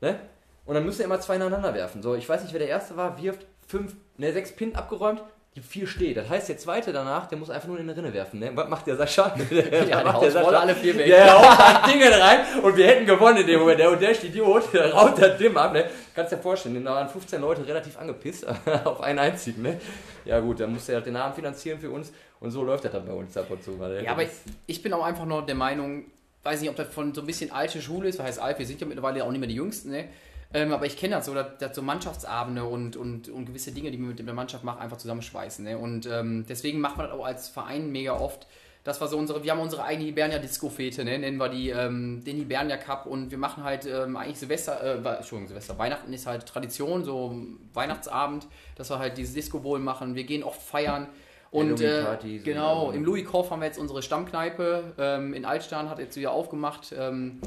Ne? 0.00 0.18
Und 0.64 0.74
dann 0.74 0.84
müssen 0.84 1.00
wir 1.00 1.06
immer 1.06 1.20
zwei 1.20 1.34
ineinander 1.34 1.74
werfen. 1.74 2.00
So, 2.00 2.14
ich 2.14 2.28
weiß 2.28 2.42
nicht, 2.42 2.52
wer 2.52 2.60
der 2.60 2.68
erste 2.68 2.96
war, 2.96 3.20
wirft 3.20 3.44
fünf, 3.66 3.96
ne, 4.18 4.32
sechs 4.32 4.52
Pin 4.52 4.76
abgeräumt, 4.76 5.22
die 5.56 5.60
vier 5.60 5.86
steht. 5.86 6.16
Das 6.16 6.28
heißt, 6.28 6.48
der 6.48 6.58
zweite 6.58 6.92
danach, 6.92 7.26
der 7.26 7.36
muss 7.36 7.50
einfach 7.50 7.66
nur 7.66 7.80
in 7.80 7.88
den 7.88 7.96
Rinne 7.96 8.14
werfen. 8.14 8.38
Ne? 8.38 8.52
Was 8.54 8.68
macht 8.68 8.86
der 8.86 8.94
Sascha? 8.96 9.34
Der, 9.50 9.88
Ja, 9.88 10.04
macht 10.04 10.22
der 10.22 10.42
haut 10.42 10.54
alle 10.54 10.76
vier 10.76 10.96
weg. 10.96 11.06
Der 11.06 11.34
haut 11.34 11.92
Dinge 11.92 12.08
rein 12.20 12.40
und 12.62 12.76
wir 12.76 12.86
hätten 12.86 13.04
gewonnen 13.04 13.38
in 13.38 13.46
dem 13.48 13.58
Moment. 13.58 13.80
Der, 13.80 13.90
und 13.90 14.00
der 14.00 14.10
ist 14.10 14.22
Idiot, 14.22 14.72
der 14.72 14.92
raut 14.92 15.20
das 15.20 15.38
Dim 15.38 15.56
ab. 15.56 15.72
Ne? 15.72 15.86
Kannst 16.14 16.32
dir 16.32 16.38
vorstellen, 16.38 16.84
da 16.84 16.92
waren 16.92 17.08
15 17.08 17.40
Leute 17.40 17.66
relativ 17.66 17.98
angepisst 17.98 18.46
auf 18.84 19.00
einen 19.00 19.18
einzigen. 19.18 19.62
Ne? 19.62 19.80
Ja 20.24 20.38
gut, 20.38 20.60
dann 20.60 20.72
musste 20.72 20.92
er 20.92 20.96
halt 20.96 21.06
den 21.06 21.14
Namen 21.14 21.34
finanzieren 21.34 21.80
für 21.80 21.90
uns 21.90 22.12
und 22.38 22.52
so 22.52 22.62
läuft 22.62 22.84
das 22.84 22.92
dann 22.92 23.04
bei 23.06 23.12
uns 23.12 23.36
ab 23.36 23.50
und 23.50 23.64
zu. 23.64 23.76
Weil 23.76 24.04
Ja, 24.04 24.12
aber 24.12 24.22
ich, 24.22 24.30
ich 24.66 24.80
bin 24.82 24.92
auch 24.92 25.04
einfach 25.04 25.26
noch 25.26 25.44
der 25.44 25.56
Meinung, 25.56 26.04
weiß 26.44 26.60
nicht, 26.60 26.70
ob 26.70 26.76
das 26.76 26.88
von 26.94 27.12
so 27.12 27.22
ein 27.22 27.26
bisschen 27.26 27.50
alte 27.50 27.82
Schule 27.82 28.08
ist, 28.08 28.20
was 28.20 28.26
heißt 28.26 28.40
alt, 28.40 28.60
wir 28.60 28.66
sind 28.66 28.80
ja 28.80 28.86
mittlerweile 28.86 29.24
auch 29.24 29.30
nicht 29.32 29.40
mehr 29.40 29.48
die 29.48 29.56
Jüngsten, 29.56 29.90
ne? 29.90 30.04
Ähm, 30.52 30.72
aber 30.72 30.86
ich 30.86 30.96
kenne 30.96 31.16
das 31.16 31.26
so, 31.26 31.34
dass, 31.34 31.58
dass 31.58 31.76
so 31.76 31.82
Mannschaftsabende 31.82 32.64
und, 32.64 32.96
und, 32.96 33.28
und 33.28 33.46
gewisse 33.46 33.72
Dinge, 33.72 33.90
die 33.90 33.98
wir 33.98 34.06
mit 34.08 34.18
der 34.18 34.34
Mannschaft 34.34 34.64
machen, 34.64 34.80
einfach 34.80 34.96
zusammenschweißen. 34.96 35.64
Ne? 35.64 35.78
Und 35.78 36.06
ähm, 36.06 36.44
deswegen 36.48 36.80
machen 36.80 36.98
wir 36.98 37.04
das 37.04 37.12
auch 37.12 37.24
als 37.24 37.48
Verein 37.48 37.92
mega 37.92 38.18
oft. 38.18 38.46
Das 38.82 39.00
war 39.00 39.08
so 39.08 39.18
unsere, 39.18 39.44
wir 39.44 39.52
haben 39.52 39.60
unsere 39.60 39.84
eigene 39.84 40.06
Hibernia-Disco-Fete, 40.06 41.04
ne? 41.04 41.18
nennen 41.18 41.36
wir 41.36 41.50
die, 41.50 41.68
ähm, 41.68 42.24
den 42.24 42.36
Hibernia 42.36 42.78
Cup 42.78 43.04
und 43.06 43.30
wir 43.30 43.36
machen 43.36 43.62
halt 43.62 43.84
ähm, 43.84 44.16
eigentlich 44.16 44.38
Silvester, 44.38 44.80
äh, 44.82 44.94
Entschuldigung, 44.94 45.48
Silvester, 45.48 45.78
Weihnachten 45.78 46.12
ist 46.14 46.26
halt 46.26 46.46
Tradition, 46.46 47.04
so 47.04 47.36
Weihnachtsabend, 47.74 48.46
dass 48.76 48.88
wir 48.90 48.98
halt 48.98 49.18
dieses 49.18 49.34
Disco-Bowl 49.34 49.78
machen. 49.78 50.14
Wir 50.14 50.24
gehen 50.24 50.42
oft 50.42 50.62
feiern. 50.62 51.08
Und 51.50 51.80
äh, 51.80 52.04
genau, 52.42 52.90
ähm, 52.90 52.98
im 52.98 53.04
Louis 53.04 53.24
Korf 53.24 53.50
haben 53.50 53.60
wir 53.60 53.66
jetzt 53.66 53.78
unsere 53.78 54.02
Stammkneipe 54.02 54.94
ähm, 54.98 55.34
in 55.34 55.44
Altstein, 55.44 55.90
hat 55.90 55.98
jetzt 55.98 56.16
wieder 56.16 56.30
aufgemacht. 56.30 56.94
Ähm, 56.96 57.40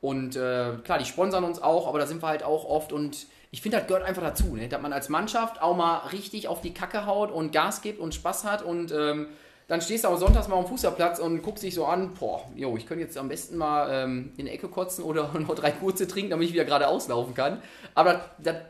und 0.00 0.36
äh, 0.36 0.72
klar, 0.84 0.98
die 0.98 1.04
sponsern 1.04 1.44
uns 1.44 1.60
auch, 1.60 1.88
aber 1.88 1.98
da 1.98 2.06
sind 2.06 2.22
wir 2.22 2.28
halt 2.28 2.42
auch 2.42 2.64
oft 2.64 2.92
und 2.92 3.26
ich 3.50 3.62
finde, 3.62 3.78
das 3.78 3.86
gehört 3.86 4.04
einfach 4.04 4.22
dazu, 4.22 4.54
ne? 4.54 4.68
dass 4.68 4.80
man 4.80 4.92
als 4.92 5.08
Mannschaft 5.08 5.62
auch 5.62 5.76
mal 5.76 5.98
richtig 6.08 6.48
auf 6.48 6.60
die 6.60 6.74
Kacke 6.74 7.06
haut 7.06 7.30
und 7.30 7.50
Gas 7.50 7.82
gibt 7.82 7.98
und 7.98 8.14
Spaß 8.14 8.44
hat 8.44 8.62
und 8.62 8.92
ähm, 8.92 9.28
dann 9.68 9.82
stehst 9.82 10.04
du 10.04 10.08
auch 10.08 10.16
sonntags 10.16 10.48
mal 10.48 10.56
am 10.56 10.66
Fußballplatz 10.66 11.18
und 11.18 11.42
guckst 11.42 11.62
dich 11.62 11.74
so 11.74 11.84
an, 11.84 12.14
boah, 12.14 12.42
jo, 12.56 12.76
ich 12.78 12.86
könnte 12.86 13.04
jetzt 13.04 13.18
am 13.18 13.28
besten 13.28 13.58
mal 13.58 13.88
ähm, 13.90 14.32
in 14.38 14.46
die 14.46 14.50
Ecke 14.50 14.68
kotzen 14.68 15.04
oder 15.04 15.30
noch 15.38 15.54
drei 15.54 15.70
kurze 15.70 16.08
trinken, 16.08 16.30
damit 16.30 16.48
ich 16.48 16.54
wieder 16.54 16.64
gerade 16.64 16.88
auslaufen 16.88 17.34
kann. 17.34 17.62
Aber 17.94 18.24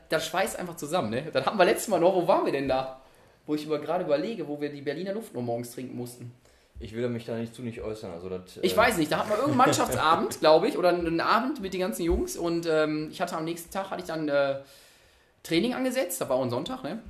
das, 0.09 0.27
schweißt 0.27 0.59
einfach 0.59 0.77
zusammen. 0.77 1.11
Ne? 1.11 1.23
Dann 1.33 1.47
hatten 1.47 1.57
wir 1.57 1.65
letztes 1.65 1.87
Mal 1.87 2.01
noch, 2.01 2.17
wo 2.17 2.27
waren 2.27 2.45
wir 2.45 2.53
denn 2.53 2.69
da? 2.69 3.01
Wo 3.47 3.55
ich 3.55 3.65
über, 3.65 3.79
gerade 3.79 4.05
überlege, 4.05 4.49
wo 4.49 4.61
wir 4.61 4.71
die 4.71 4.83
Berliner 4.83 5.13
Luft 5.13 5.35
nur 5.35 5.43
morgens 5.45 5.71
trinken 5.71 5.97
mussten. 5.97 6.33
Ich 6.81 6.95
will 6.95 7.09
mich 7.09 7.25
da 7.25 7.37
nicht 7.37 7.55
zu 7.55 7.63
nicht 7.63 7.81
äußern. 7.81 8.13
Also 8.13 8.29
das, 8.29 8.59
Ich 8.63 8.75
äh, 8.75 8.77
weiß 8.77 8.99
nicht, 8.99 9.11
da 9.11 9.19
hatten 9.19 9.31
wir 9.31 9.37
irgendeinen 9.37 9.59
Mannschaftsabend, 9.59 10.39
glaube 10.41 10.69
ich, 10.69 10.79
oder 10.79 10.91
einen 10.91 11.21
Abend 11.21 11.61
mit 11.61 11.73
den 11.73 11.81
ganzen 11.81 12.03
Jungs 12.03 12.37
und 12.37 12.67
ähm, 12.67 13.09
ich 13.11 13.21
hatte 13.21 13.37
am 13.37 13.45
nächsten 13.45 13.71
Tag 13.71 13.91
hatte 13.91 14.01
ich 14.01 14.07
dann 14.07 14.29
äh, 14.29 14.61
Training 15.43 15.75
angesetzt, 15.75 16.21
da 16.21 16.29
war 16.29 16.37
auch 16.37 16.43
ein 16.43 16.51
Sonntag, 16.51 16.83
ne? 16.83 17.01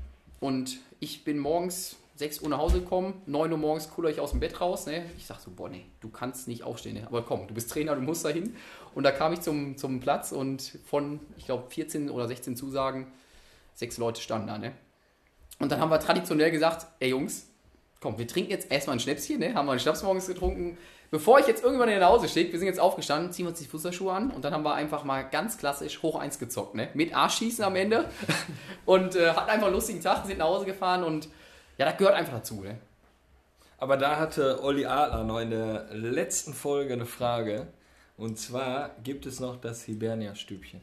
Und 0.41 0.79
ich 1.01 1.25
bin 1.25 1.39
morgens 1.39 1.97
6 2.17 2.41
Uhr 2.41 2.49
nach 2.49 2.59
Hause 2.59 2.81
gekommen, 2.81 3.21
9 3.27 3.53
Uhr 3.53 3.59
morgens 3.59 3.91
kuller 3.91 4.11
ich 4.11 4.21
aus 4.21 4.31
dem 4.31 4.41
Bett 4.41 4.61
raus, 4.61 4.87
ne? 4.87 5.05
Ich 5.17 5.27
sag 5.27 5.41
so, 5.41 5.51
boah, 5.51 5.69
nee, 5.69 5.87
du 6.01 6.09
kannst 6.09 6.49
nicht 6.49 6.63
aufstehen, 6.63 6.95
ne? 6.95 7.07
Aber 7.07 7.23
komm, 7.23 7.47
du 7.47 7.55
bist 7.55 7.71
Trainer, 7.71 7.95
du 7.95 8.01
musst 8.01 8.25
da 8.25 8.29
hin. 8.31 8.57
Und 8.95 9.05
da 9.05 9.11
kam 9.11 9.33
ich 9.33 9.41
zum, 9.41 9.77
zum 9.77 10.01
Platz 10.01 10.33
und 10.33 10.79
von, 10.87 11.21
ich 11.37 11.45
glaube, 11.45 11.69
14 11.69 12.11
oder 12.11 12.27
16 12.27 12.57
Zusagen, 12.57 13.07
sechs 13.75 13.99
Leute 13.99 14.21
standen 14.21 14.47
da, 14.47 14.59
ne? 14.59 14.73
Und 15.61 15.73
dann 15.73 15.81
haben 15.81 15.91
wir 15.91 16.01
traditionell 16.01 16.51
gesagt, 16.51 16.87
ey 17.01 17.11
Jungs, 17.11 17.48
komm, 18.01 18.19
wir 18.19 18.27
trinken 18.27 18.51
jetzt 18.51 18.71
erstmal 18.71 18.97
ein 18.97 19.01
Schnäpschen, 19.01 19.39
ne? 19.39 19.55
Haben 19.55 19.67
wir 19.67 19.73
einen 19.73 19.81
Schnaps 19.81 20.03
morgens 20.03 20.27
getrunken. 20.27 20.79
Bevor 21.11 21.39
ich 21.39 21.47
jetzt 21.47 21.65
irgendwann 21.65 21.89
in 21.89 21.99
nach 22.01 22.11
Hause 22.11 22.29
schicke, 22.29 22.53
wir 22.53 22.59
sind 22.59 22.69
jetzt 22.69 22.81
aufgestanden, 22.81 23.33
ziehen 23.33 23.47
wir 23.47 23.51
uns 23.51 23.59
die 23.59 23.65
Fußballschuhe 23.67 24.13
an 24.13 24.31
und 24.31 24.45
dann 24.45 24.53
haben 24.53 24.63
wir 24.63 24.75
einfach 24.75 25.05
mal 25.05 25.23
ganz 25.23 25.57
klassisch 25.57 26.03
hoch 26.03 26.17
eins 26.17 26.39
gezockt, 26.39 26.75
ne? 26.75 26.91
Mit 26.95 27.15
Arschschießen 27.15 27.65
am 27.65 27.77
Ende. 27.77 28.05
Und 28.85 29.17
äh, 29.17 29.31
hatten 29.31 29.51
einfach 29.51 29.67
einen 29.67 29.75
lustigen 29.75 30.01
Tag, 30.01 30.25
sind 30.27 30.39
nach 30.39 30.47
Hause 30.47 30.65
gefahren 30.65 31.05
und 31.05 31.29
ja, 31.77 31.85
das 31.85 31.99
gehört 31.99 32.15
einfach 32.15 32.33
dazu, 32.35 32.63
ne? 32.63 32.79
Aber 33.79 33.97
da 33.97 34.17
hatte 34.17 34.63
Olli 34.63 34.87
Adler 34.87 35.25
noch 35.25 35.39
in 35.39 35.51
der 35.51 35.89
letzten 35.93 36.53
Folge 36.53 36.95
eine 36.95 37.07
Frage. 37.07 37.69
Und 38.17 38.39
zwar 38.39 38.97
gibt 39.05 39.27
es 39.27 39.39
noch 39.39 39.61
das 39.61 39.85
Hibernia-Stübchen. 39.85 40.83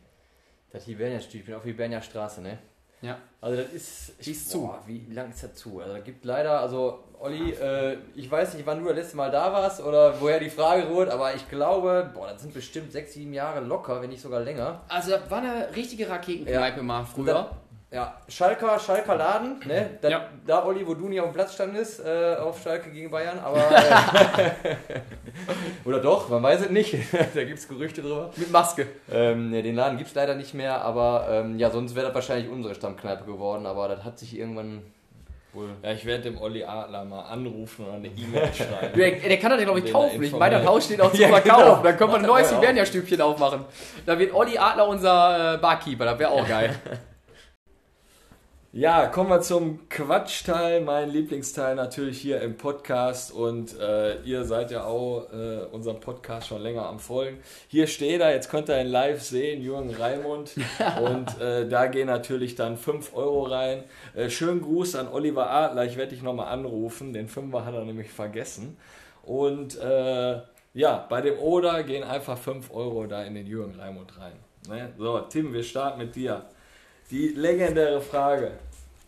Das 0.72 0.86
Hibernia-Stübchen 0.86 1.56
auf 1.56 1.66
Hibernia 1.66 2.02
Straße, 2.02 2.42
ne? 2.42 2.60
Ja. 3.02 3.18
Also 3.42 3.62
das 3.62 3.72
ist, 3.74 4.28
ist 4.28 4.50
zu. 4.50 4.62
Boah, 4.62 4.82
wie 4.88 5.06
lang 5.14 5.30
ist 5.30 5.44
das 5.44 5.56
zu? 5.56 5.80
Also 5.80 5.94
da 5.94 6.00
gibt 6.00 6.26
leider, 6.26 6.60
also 6.60 7.04
Olli, 7.20 7.52
äh, 7.52 7.98
ich 8.16 8.30
weiß 8.30 8.56
nicht, 8.56 8.66
wann 8.66 8.80
du 8.80 8.88
das 8.88 8.96
letzte 8.96 9.18
Mal 9.18 9.32
da 9.32 9.52
warst 9.54 9.82
oder 9.82 10.20
woher 10.20 10.40
die 10.40 10.50
Frage 10.50 10.90
rührt, 10.90 11.10
aber 11.10 11.34
ich 11.36 11.50
glaube, 11.50 12.12
boah, 12.14 12.28
das 12.28 12.42
sind 12.42 12.54
bestimmt 12.54 12.92
sechs, 12.92 13.14
sieben 13.14 13.34
Jahre 13.34 13.62
locker, 13.62 14.02
wenn 14.02 14.10
nicht 14.10 14.22
sogar 14.22 14.42
länger. 14.42 14.82
Also 14.88 15.12
das 15.12 15.30
war 15.30 15.40
eine 15.40 15.76
richtige 15.76 16.10
Raketenkneipe 16.10 16.82
mal 16.82 17.04
früher. 17.04 17.52
Ja, 17.96 18.14
Schalker, 18.28 18.78
Schalker 18.78 19.16
Laden, 19.16 19.62
ne? 19.66 19.92
Da, 20.02 20.10
Ja. 20.10 20.26
da 20.46 20.66
Olli, 20.66 20.86
wo 20.86 20.96
du 20.96 21.08
nie 21.08 21.18
auf 21.22 21.28
dem 21.30 21.34
Platz 21.34 21.54
standest, 21.54 22.06
äh, 22.06 22.36
auf 22.36 22.62
Schalke 22.62 22.90
gegen 22.90 23.10
Bayern, 23.10 23.40
aber. 23.40 23.56
Äh, 24.38 24.52
oder 25.86 26.00
doch, 26.00 26.28
man 26.30 26.44
weiß 26.44 26.62
es 26.62 26.70
nicht. 26.72 26.94
da 27.34 27.44
gibt 27.46 27.58
es 27.60 27.68
Gerüchte 27.70 28.02
drüber. 28.02 28.32
Mit 28.36 28.52
Maske. 28.52 28.86
Ähm, 29.10 29.50
ne, 29.50 29.64
den 29.64 29.76
Laden 29.76 29.98
gibt 29.98 30.10
es 30.10 30.16
leider 30.16 30.36
nicht 30.36 30.54
mehr, 30.54 30.82
aber 30.82 31.28
ähm, 31.30 31.58
ja, 31.58 31.70
sonst 31.70 31.96
wäre 31.96 32.08
das 32.08 32.16
wahrscheinlich 32.16 32.50
unsere 32.52 32.76
Stammkneipe 32.76 33.24
geworden, 33.24 33.66
aber 33.66 33.88
das 33.88 34.04
hat 34.04 34.20
sich 34.20 34.38
irgendwann 34.38 34.82
wohl. 35.54 35.70
Ja, 35.82 35.92
ich 35.94 36.06
werde 36.06 36.24
dem 36.24 36.38
Olli 36.42 36.66
Adler 36.66 37.06
mal 37.06 37.22
anrufen 37.22 37.86
oder 37.86 37.96
eine 37.96 38.08
E-Mail 38.10 38.50
schreiben. 38.54 38.98
Der, 38.98 39.12
der 39.12 39.38
kann 39.38 39.52
das 39.52 39.60
ja, 39.60 39.66
glaube 39.66 39.80
ich, 39.80 39.90
kaufen. 39.92 40.22
Ich 40.22 40.34
meine, 40.34 40.58
das. 40.58 40.66
Haus 40.66 40.84
steht 40.86 41.00
auch 41.00 41.12
zum 41.12 41.20
Ja, 41.22 41.28
Verkauf. 41.30 41.58
genau. 41.64 41.84
Dann 41.84 41.98
können 41.98 42.12
wir 42.12 42.18
ein 42.18 42.26
neues 42.26 42.52
Ja. 42.52 42.58
Hibernia-Stübchen 42.60 43.22
aufmachen. 43.22 43.64
Da 44.06 44.20
wird 44.20 44.34
Olli 44.34 44.58
Adler 44.58 44.86
unser 44.88 45.54
äh, 45.54 45.58
Barkeeper. 45.60 46.04
Das 46.06 46.20
wäre 46.20 46.32
auch 46.32 46.46
geil. 46.46 46.76
Ja, 48.78 49.08
kommen 49.08 49.30
wir 49.30 49.40
zum 49.40 49.88
Quatschteil, 49.88 50.82
mein 50.82 51.10
Lieblingsteil 51.10 51.76
natürlich 51.76 52.20
hier 52.20 52.42
im 52.42 52.58
Podcast 52.58 53.32
und 53.32 53.80
äh, 53.80 54.20
ihr 54.24 54.44
seid 54.44 54.70
ja 54.70 54.84
auch 54.84 55.32
äh, 55.32 55.64
unserem 55.72 56.02
Podcast 56.02 56.50
schon 56.50 56.62
länger 56.62 56.86
am 56.86 57.00
Folgen. 57.00 57.38
Hier 57.70 57.88
steht 57.88 58.20
er, 58.20 58.34
jetzt 58.34 58.50
könnt 58.50 58.68
ihr 58.68 58.82
ihn 58.82 58.88
live 58.88 59.22
sehen, 59.22 59.62
Jürgen 59.62 59.96
Raimund 59.96 60.56
und 61.02 61.40
äh, 61.40 61.70
da 61.70 61.88
gehen 61.88 62.08
natürlich 62.08 62.56
dann 62.56 62.76
5 62.76 63.16
Euro 63.16 63.44
rein. 63.44 63.86
Äh, 64.14 64.30
schönen 64.30 64.62
Gruß 64.62 64.96
an 64.96 65.08
Oliver 65.08 65.50
Adler, 65.50 65.86
ich 65.86 65.96
werde 65.96 66.14
dich 66.14 66.22
nochmal 66.22 66.48
anrufen, 66.48 67.14
den 67.14 67.30
Fünfer 67.30 67.64
hat 67.64 67.76
er 67.76 67.86
nämlich 67.86 68.12
vergessen. 68.12 68.76
Und 69.24 69.80
äh, 69.80 70.42
ja, 70.74 71.06
bei 71.08 71.22
dem 71.22 71.40
Oder 71.40 71.82
gehen 71.84 72.04
einfach 72.04 72.38
5 72.38 72.72
Euro 72.72 73.08
da 73.08 73.24
in 73.24 73.36
den 73.36 73.48
Jürgen 73.48 73.80
Raimund 73.80 74.20
rein. 74.20 74.36
Ne? 74.68 74.92
So, 74.98 75.18
Tim, 75.22 75.54
wir 75.54 75.64
starten 75.64 76.00
mit 76.00 76.14
dir. 76.14 76.44
Die 77.12 77.28
legendäre 77.30 78.02
Frage. 78.02 78.54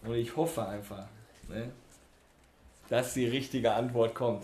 Und 0.06 0.16
ich 0.16 0.36
hoffe 0.36 0.66
einfach, 0.68 1.06
ne, 1.50 1.72
dass 2.90 3.14
die 3.14 3.28
richtige 3.28 3.74
Antwort 3.74 4.16
kommt. 4.16 4.44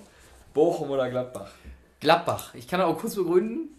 Bochum 0.54 0.92
oder 0.92 1.10
Gladbach? 1.10 1.52
Gladbach. 2.00 2.54
Ich 2.54 2.68
kann 2.68 2.82
auch 2.82 2.98
kurz 2.98 3.16
begründen. 3.16 3.70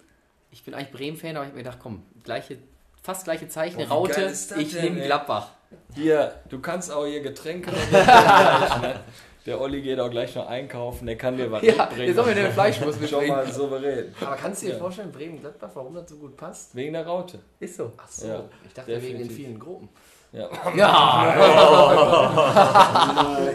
Ich 0.51 0.65
bin 0.65 0.75
eigentlich 0.75 0.93
Bremen-Fan, 0.93 1.37
aber 1.37 1.45
ich 1.45 1.49
habe 1.49 1.57
mir 1.59 1.65
gedacht, 1.65 1.79
komm, 1.83 2.03
gleiche, 2.23 2.59
fast 3.03 3.25
gleiche 3.25 3.49
Zeichen, 3.49 3.77
Boah, 3.77 3.83
wie 3.85 3.89
Raute. 3.89 4.33
Ich 4.59 4.73
nehme? 4.75 5.03
Gladbach. 5.03 5.51
Hier, 5.95 6.35
du 6.49 6.61
kannst 6.61 6.91
auch 6.93 7.05
hier 7.05 7.21
Getränke 7.21 7.71
ne? 7.73 9.01
Der 9.47 9.61
Olli 9.61 9.83
geht 9.83 10.01
auch 10.01 10.09
gleich 10.09 10.35
noch 10.37 10.47
einkaufen, 10.47 11.07
der 11.07 11.19
kann 11.19 11.37
dir 11.37 11.51
was 11.51 11.63
Ja, 11.63 11.75
mitbringen. 11.85 12.07
jetzt 12.07 12.17
sollen 12.17 12.29
wir 12.29 12.35
den 12.45 12.53
Fleischwurst 12.53 13.09
Schon 13.11 13.27
mal 13.27 13.47
souverän. 13.53 14.15
Aber 14.21 14.37
kannst 14.37 14.63
du 14.63 14.67
dir 14.67 14.73
Ja. 14.73 14.79
vorstellen, 14.79 15.13
Bremen-Gladbach, 15.13 15.71
warum 15.75 15.95
das 15.95 16.09
so 16.09 16.17
gut 16.17 16.35
passt? 16.37 16.75
Wegen 16.75 16.95
der 16.95 17.05
Raute. 17.07 17.41
Ist 17.61 17.77
so. 17.77 17.93
Ach 17.99 18.09
so, 18.09 18.27
Ja, 18.27 18.45
ich 18.67 18.73
dachte 18.73 18.89
wegen 18.91 19.01
den 19.03 19.13
definitiv. 19.19 19.37
vielen 19.37 19.59
Gruppen. 19.59 19.89
Ja. 20.35 20.49
Ja, 20.75 21.35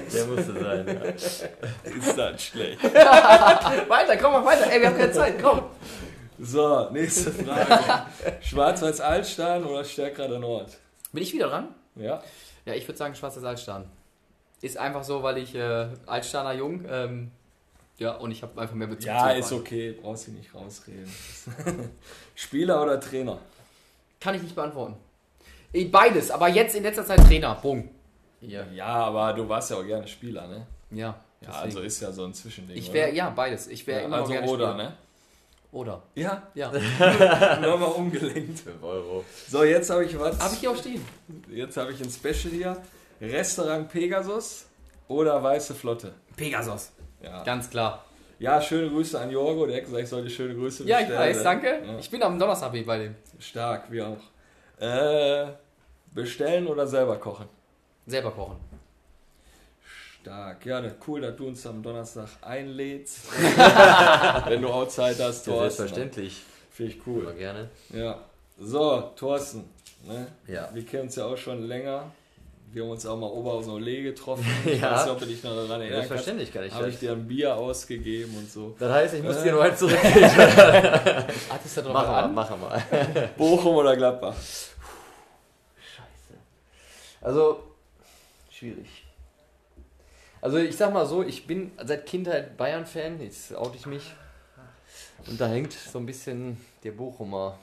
Der 0.13 0.25
musste 0.27 0.53
sein. 0.53 0.87
Ja. 0.87 1.01
Ist 1.91 2.17
das 2.17 2.41
schlecht. 2.41 2.81
weiter, 2.93 4.15
komm 4.15 4.31
mal 4.31 4.45
weiter. 4.45 4.71
Ey, 4.71 4.79
wir 4.79 4.87
haben 4.87 4.97
keine 4.97 5.11
Zeit, 5.11 5.43
komm. 5.43 5.63
So, 6.39 6.89
nächste 6.91 7.31
Frage. 7.31 8.05
Schwarz-Weiß 8.41 9.01
Altstein 9.01 9.65
oder 9.65 9.83
Stärkrade 9.83 10.39
Nord? 10.39 10.77
Bin 11.11 11.21
ich 11.21 11.33
wieder 11.33 11.49
dran? 11.49 11.75
Ja. 11.95 12.23
Ja, 12.65 12.73
ich 12.75 12.87
würde 12.87 12.97
sagen 12.97 13.13
Schwarzer 13.13 13.45
Altstein. 13.45 13.83
Ist 14.61 14.77
einfach 14.77 15.03
so, 15.03 15.21
weil 15.21 15.37
ich 15.39 15.53
äh, 15.55 15.87
Altsteiner 16.05 16.53
Jung, 16.53 16.85
ähm, 16.89 17.31
ja, 17.97 18.11
und 18.13 18.31
ich 18.31 18.41
habe 18.41 18.59
einfach 18.61 18.75
mehr 18.75 18.87
Bezug 18.87 19.07
Ja, 19.07 19.31
ist 19.31 19.51
okay, 19.51 19.97
brauchst 20.01 20.27
du 20.27 20.31
nicht 20.31 20.55
rausreden. 20.55 21.11
Spieler 22.35 22.81
oder 22.81 23.01
Trainer? 23.01 23.39
Kann 24.21 24.35
ich 24.35 24.41
nicht 24.43 24.55
beantworten. 24.55 24.95
Eh, 25.73 25.85
Beides, 25.85 26.31
aber 26.31 26.47
jetzt 26.49 26.75
in 26.75 26.83
letzter 26.83 27.05
Zeit 27.05 27.19
Trainer. 27.25 27.55
Bumm. 27.61 27.89
Hier. 28.39 28.65
Ja, 28.73 28.85
aber 28.87 29.33
du 29.33 29.47
warst 29.47 29.69
ja 29.71 29.77
auch 29.77 29.85
gerne 29.85 30.07
Spieler, 30.07 30.47
ne? 30.47 30.65
Ja, 30.91 31.15
Ja, 31.41 31.49
also 31.51 31.81
ist 31.81 32.01
ja 32.01 32.11
so 32.11 32.25
ein 32.25 32.33
Zwischending. 32.33 32.75
ich 32.77 32.91
wäre, 32.91 33.11
ja, 33.13 33.29
beides. 33.29 33.67
Ich 33.67 33.85
wäre 33.85 33.99
Ja, 34.01 34.05
immer 34.07 34.17
also 34.17 34.31
gerne 34.31 34.47
oder, 34.47 34.69
Spieler. 34.71 34.83
ne? 34.89 34.93
Oder? 35.71 36.01
Ja, 36.15 36.43
Ja. 36.55 36.71
nochmal 37.61 37.91
umgelenkt. 37.95 38.59
5 38.59 38.81
Euro. 38.83 39.23
So, 39.47 39.63
jetzt 39.63 39.89
habe 39.91 40.05
ich 40.05 40.17
was. 40.19 40.39
Habe 40.39 40.53
ich 40.55 40.59
hier 40.61 40.71
auch 40.71 40.77
stehen. 40.77 41.05
Jetzt 41.51 41.77
habe 41.77 41.91
ich 41.91 42.01
ein 42.01 42.09
Special 42.09 42.51
hier. 42.53 42.77
Restaurant 43.21 43.89
Pegasus 43.89 44.65
oder 45.07 45.43
Weiße 45.43 45.75
Flotte. 45.75 46.13
Pegasus. 46.35 46.91
Ja, 47.21 47.43
Ganz 47.43 47.69
klar. 47.69 48.05
ja 48.39 48.59
schöne 48.61 48.89
Grüße 48.89 49.19
an 49.19 49.29
Jorgo. 49.29 49.67
Der 49.67 49.77
hat 49.77 49.83
gesagt, 49.85 50.03
ich 50.03 50.09
soll 50.09 50.23
die 50.23 50.29
schöne 50.29 50.55
Grüße 50.55 50.85
Ja, 50.85 51.01
ich 51.01 51.07
bestellen. 51.07 51.29
weiß, 51.35 51.43
danke. 51.43 51.67
Ja. 51.85 51.99
Ich 51.99 52.09
bin 52.09 52.23
am 52.23 52.39
Donnerstag 52.39 52.71
bei 52.85 52.97
dem. 52.97 53.15
Stark, 53.39 53.91
wie 53.91 54.01
auch. 54.01 54.17
Äh, 54.79 55.47
bestellen 56.13 56.67
oder 56.67 56.87
selber 56.87 57.17
kochen? 57.17 57.47
Selber 58.07 58.31
kochen. 58.31 58.57
Stark. 60.21 60.65
Ja, 60.65 60.81
das 60.81 60.93
cool, 61.07 61.21
dass 61.21 61.35
du 61.35 61.47
uns 61.47 61.65
am 61.65 61.81
Donnerstag 61.81 62.27
einlädst. 62.41 63.31
Wenn 64.47 64.61
du 64.61 64.69
Outside 64.69 65.15
hast, 65.23 65.47
Ja, 65.47 65.53
Thorsten. 65.53 65.77
selbstverständlich. 65.77 66.43
Finde 66.71 66.91
ich 66.93 67.07
Immer 67.07 67.17
cool. 67.29 67.33
gerne. 67.33 67.69
Ja. 67.93 68.19
So, 68.59 69.11
Thorsten. 69.15 69.69
Ne? 70.05 70.27
Ja. 70.47 70.69
Wir 70.73 70.85
kennen 70.85 71.03
uns 71.03 71.15
ja 71.15 71.25
auch 71.25 71.37
schon 71.37 71.63
länger. 71.67 72.11
Wir 72.71 72.83
haben 72.83 72.91
uns 72.91 73.05
auch 73.05 73.17
mal 73.17 73.27
Oberhausen 73.27 73.73
Ole 73.73 74.03
getroffen. 74.03 74.45
Ja. 74.65 74.71
Ich 74.73 74.81
weiß 74.81 75.05
nicht, 75.05 75.13
ob 75.13 75.19
du 75.19 75.25
dich 75.25 75.43
noch 75.43 75.51
daran 75.55 75.81
erinnern 75.81 75.89
kannst. 75.89 76.07
Selbstverständlich 76.09 76.53
kann 76.53 76.63
ich 76.65 76.73
Habe 76.73 76.89
ich 76.89 76.99
dir 76.99 77.11
ein 77.13 77.27
Bier 77.27 77.55
ausgegeben 77.55 78.37
und 78.37 78.51
so. 78.51 78.75
Das 78.77 78.91
heißt, 78.91 79.13
ich 79.15 79.23
muss 79.23 79.37
Äh. 79.37 79.43
dir 79.45 79.51
nur 79.53 79.63
eins 79.63 79.79
zurückgeben. 79.79 80.25
Hattest 81.49 81.77
du 81.77 81.81
drauf 81.81 81.93
Machen 81.93 82.09
wir, 82.09 82.17
an? 82.17 82.33
machen 82.35 82.61
wir. 82.61 83.27
Bochum 83.37 83.75
oder 83.75 83.95
Gladbach? 83.95 84.35
Scheiße. 84.35 84.73
Also, 87.21 87.63
schwierig. 88.51 89.05
Also, 90.41 90.57
ich 90.57 90.77
sag 90.77 90.93
mal 90.93 91.05
so, 91.05 91.23
ich 91.23 91.47
bin 91.47 91.71
seit 91.83 92.05
Kindheit 92.05 92.55
Bayern-Fan, 92.55 93.19
jetzt 93.21 93.53
oute 93.55 93.77
ich 93.77 93.85
mich. 93.87 94.03
Und 95.27 95.41
da 95.41 95.47
hängt 95.47 95.73
so 95.73 95.97
ein 95.99 96.05
bisschen 96.05 96.57
der 96.83 96.91
Bochumer 96.91 97.57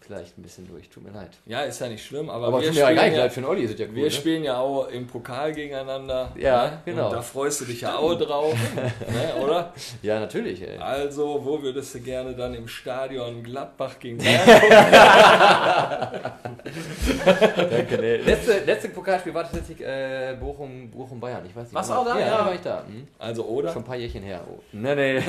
vielleicht 0.00 0.36
ein 0.38 0.42
bisschen 0.42 0.66
durch. 0.66 0.88
Tut 0.88 1.04
mir 1.04 1.10
leid. 1.12 1.30
Ja, 1.46 1.60
ist 1.62 1.80
ja 1.80 1.88
nicht 1.88 2.04
schlimm, 2.04 2.28
aber, 2.30 2.48
Aber 2.48 2.60
wir, 2.60 2.66
tut 2.68 2.74
mir 2.74 2.80
ja 2.80 2.92
gar 2.92 3.04
nicht 3.04 3.16
leid, 3.16 3.32
für 3.32 3.40
den 3.40 3.48
Olli 3.48 3.62
ist 3.62 3.78
ja 3.78 3.86
cool. 3.86 3.94
wir 3.94 4.04
ne? 4.04 4.10
spielen 4.10 4.42
ja 4.44 4.58
auch 4.58 4.88
im 4.88 5.06
Pokal 5.06 5.52
gegeneinander. 5.52 6.32
Ja, 6.36 6.66
ne? 6.66 6.78
genau. 6.84 7.06
Und 7.08 7.14
da 7.14 7.22
freust 7.22 7.60
du 7.60 7.64
dich 7.66 7.82
ja 7.82 7.96
auch 7.96 8.14
drauf, 8.14 8.54
ne, 8.74 9.34
oder? 9.42 9.72
Ja, 10.02 10.18
natürlich, 10.18 10.62
ey. 10.62 10.78
Also, 10.78 11.40
wo 11.44 11.62
würdest 11.62 11.94
du 11.94 12.00
gerne 12.00 12.34
dann 12.34 12.54
im 12.54 12.66
Stadion 12.66 13.42
Gladbach 13.42 13.98
gegen 13.98 14.18
Bayern? 14.18 14.40
Danke, 17.24 17.98
nee. 18.00 18.16
Letzte, 18.16 18.64
letzte 18.64 18.88
Pokalspiel 18.88 19.34
war 19.34 19.44
tatsächlich 19.44 19.80
äh, 19.86 20.36
Bochum, 20.40 20.90
Bochum 20.90 21.20
Bayern. 21.20 21.44
Ich 21.46 21.54
weiß 21.54 21.64
nicht. 21.64 21.74
Warst 21.74 21.90
du 21.90 21.94
auch 21.94 22.04
da? 22.04 22.18
Ja, 22.18 22.26
Ja. 22.26 22.46
war 22.46 22.54
ich 22.54 22.60
da. 22.60 22.84
Hm? 22.86 23.06
Also, 23.18 23.44
oder? 23.44 23.72
Schon 23.72 23.82
ein 23.82 23.86
paar 23.86 23.96
Jährchen 23.96 24.22
her. 24.22 24.44
Oh. 24.48 24.58
Nee, 24.72 24.94
nee. 24.94 25.20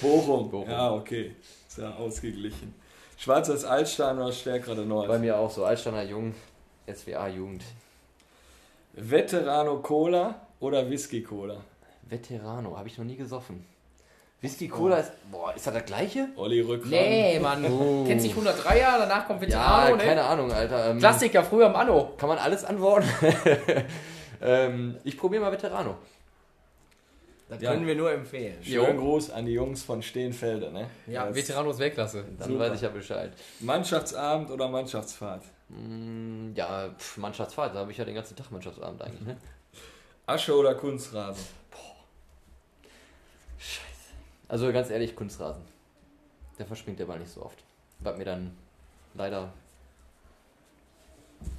Bochum. 0.00 0.50
Bochum. 0.50 0.70
Ja, 0.70 0.92
okay. 0.92 1.34
Ist 1.68 1.78
ja 1.78 1.94
ausgeglichen. 1.94 2.74
Schwarzes 3.22 3.66
Altstein 3.66 4.18
oder 4.18 4.32
stärkere 4.32 4.76
Nord? 4.86 5.08
Bei 5.08 5.18
mir 5.18 5.36
auch 5.36 5.50
so. 5.50 5.66
Altsteiner 5.66 6.04
Jung, 6.04 6.34
SWA 6.90 7.28
Jugend. 7.28 7.62
Veterano 8.94 9.76
Cola 9.80 10.46
oder 10.58 10.88
Whisky 10.88 11.22
Cola? 11.22 11.58
Veterano, 12.08 12.78
habe 12.78 12.88
ich 12.88 12.96
noch 12.96 13.04
nie 13.04 13.16
gesoffen. 13.16 13.66
Whisky 14.40 14.68
Cola 14.68 15.00
ist. 15.00 15.12
Boah, 15.30 15.54
ist 15.54 15.66
das 15.66 15.74
das 15.74 15.84
gleiche? 15.84 16.28
Olli 16.36 16.62
Rückgrat. 16.62 16.90
Nee, 16.92 17.38
Mann. 17.40 17.62
Oh. 17.70 18.04
Kennst 18.06 18.24
dich 18.24 18.32
103er, 18.32 18.98
danach 19.00 19.26
kommt 19.26 19.42
Ja, 19.42 19.48
Veterano, 19.48 19.96
ne? 19.96 20.02
keine 20.02 20.24
Ahnung, 20.24 20.50
Alter. 20.50 20.90
Ähm, 20.92 20.98
Klassiker, 20.98 21.44
früher 21.44 21.66
im 21.66 21.76
Anno. 21.76 22.14
Kann 22.16 22.30
man 22.30 22.38
alles 22.38 22.64
antworten? 22.64 23.06
ähm, 24.40 24.96
ich 25.04 25.18
probiere 25.18 25.42
mal 25.42 25.52
Veterano. 25.52 25.96
Das 27.50 27.60
Ja. 27.60 27.72
können 27.72 27.84
wir 27.86 27.96
nur 27.96 28.12
empfehlen. 28.12 28.62
Schönen 28.62 28.96
Gruß 28.98 29.30
an 29.30 29.44
die 29.44 29.52
Jungs 29.52 29.82
von 29.82 30.00
Steenfelde. 30.02 30.70
Ne? 30.72 30.88
Ja, 31.08 31.26
Das- 31.26 31.34
Veterano 31.34 31.70
ist 31.72 31.78
Weltklasse. 31.80 32.24
Dann 32.38 32.48
Super. 32.48 32.60
weiß 32.60 32.74
ich 32.76 32.80
ja 32.82 32.88
Bescheid. 32.90 33.32
Mannschaftsabend 33.58 34.50
oder 34.52 34.68
Mannschaftsfahrt? 34.68 35.42
Mm, 35.68 36.52
ja, 36.54 36.90
pff, 36.96 37.16
Mannschaftsfahrt, 37.16 37.74
da 37.74 37.80
habe 37.80 37.90
ich 37.90 37.98
ja 37.98 38.04
den 38.04 38.14
ganzen 38.14 38.36
Tag 38.36 38.50
Mannschaftsabend 38.52 39.02
eigentlich. 39.02 39.26
Ne? 39.26 39.36
Asche 40.26 40.56
oder 40.56 40.76
Kunstrasen? 40.76 41.44
Also 44.48 44.72
ganz 44.72 44.90
ehrlich, 44.90 45.14
Kunstrasen. 45.16 45.62
Der 46.58 46.66
verspringt 46.66 46.98
der 47.00 47.06
Ball 47.06 47.18
nicht 47.18 47.32
so 47.32 47.42
oft. 47.44 47.58
Was 48.00 48.16
mir 48.16 48.24
dann 48.24 48.56
leider 49.14 49.52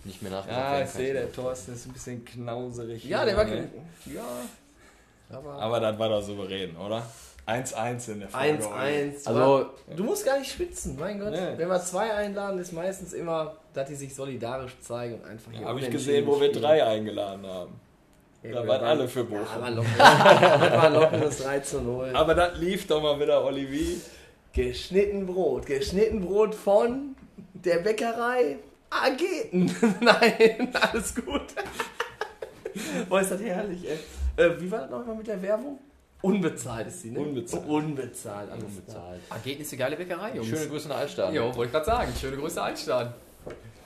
nicht 0.06 0.22
mehr 0.22 0.32
nachgesagt 0.32 0.58
Ja, 0.72 0.82
ich 0.84 0.90
sehe, 0.90 1.14
der 1.14 1.32
Thorsten 1.34 1.74
ist 1.74 1.86
ein 1.86 1.94
bisschen 1.94 2.24
knauserig. 2.24 3.04
Ja, 3.06 3.26
der 3.26 3.36
war. 3.36 3.46
Ja. 3.48 3.66
Aber. 5.34 5.54
Aber 5.54 5.80
das 5.80 5.98
war 6.00 6.10
doch 6.10 6.22
souverän, 6.22 6.76
oder? 6.78 7.04
1-1 7.48 8.12
in 8.12 8.20
der 8.22 8.30
Folge. 8.30 8.64
1-1. 8.64 9.28
Also, 9.28 9.66
Du 9.96 10.04
musst 10.04 10.26
gar 10.26 10.38
nicht 10.40 10.52
schwitzen, 10.52 10.96
mein 11.00 11.20
Gott. 11.20 11.32
Nee. 11.32 11.58
Wenn 11.58 11.68
wir 11.70 11.80
zwei 11.82 12.14
einladen, 12.14 12.60
ist 12.60 12.72
meistens 12.72 13.14
immer, 13.14 13.56
dass 13.74 13.88
die 13.90 13.96
sich 13.96 14.14
solidarisch 14.14 14.78
zeigen 14.80 15.16
und 15.16 15.26
einfach 15.26 15.52
hier 15.52 15.66
Habe 15.66 15.80
ich 15.80 15.90
gesehen, 15.90 16.26
wo 16.28 16.40
wir 16.40 16.52
drei 16.52 16.84
eingeladen 16.86 17.46
haben. 17.48 17.80
Ja, 18.44 18.54
Da 18.62 18.68
waren 18.68 18.84
alle 18.84 19.08
für 19.08 19.20
Ja, 19.22 19.26
Bochum. 19.26 19.48
aber 19.64 19.70
locker. 19.72 19.90
das 19.98 20.72
war 20.82 20.90
lockeres 20.92 21.38
3 21.40 21.60
zu 21.60 21.82
0. 21.82 22.12
Aber 22.16 22.36
das 22.36 22.58
lief 22.60 22.88
doch 22.88 23.02
mal 23.02 23.20
wieder, 23.20 23.44
Olivier. 23.44 23.98
Geschnitten 24.54 25.26
Brot. 25.26 25.66
Geschnitten 25.66 26.22
Brot 26.22 26.54
von 26.56 27.16
der 27.54 27.80
Bäckerei 27.80 28.58
Ageten. 28.90 29.74
Nein, 30.02 30.74
alles 30.80 31.16
gut. 31.16 31.42
Boah, 33.10 33.22
ist 33.22 33.32
das 33.32 33.42
herrlich, 33.42 33.88
ey. 33.90 33.98
Äh, 34.38 34.50
wie 34.60 34.72
war 34.72 34.80
das 34.82 34.90
nochmal 34.90 35.16
mit 35.16 35.28
der 35.28 35.42
Werbung? 35.42 35.80
Unbezahlt 36.22 36.88
ist 36.88 37.02
sie, 37.02 37.12
ne? 37.12 37.20
Unbezahlt. 37.20 37.68
Unbezahlt, 37.68 38.52
alles 38.52 38.64
unbezahlt. 38.64 39.22
Ageten 39.30 39.62
ist 39.62 39.72
eine 39.74 39.80
geile 39.80 39.96
Bäckerei, 39.96 40.36
Jungs. 40.36 40.48
Schöne 40.48 40.68
Grüße 40.68 40.88
nach 40.88 40.98
Altstadt. 40.98 41.34
Jo, 41.34 41.46
wollte 41.46 41.66
ich 41.66 41.72
gerade 41.72 41.86
sagen. 41.86 42.14
Schöne 42.20 42.38
Grüße 42.38 42.62
Altstadt. 42.62 43.16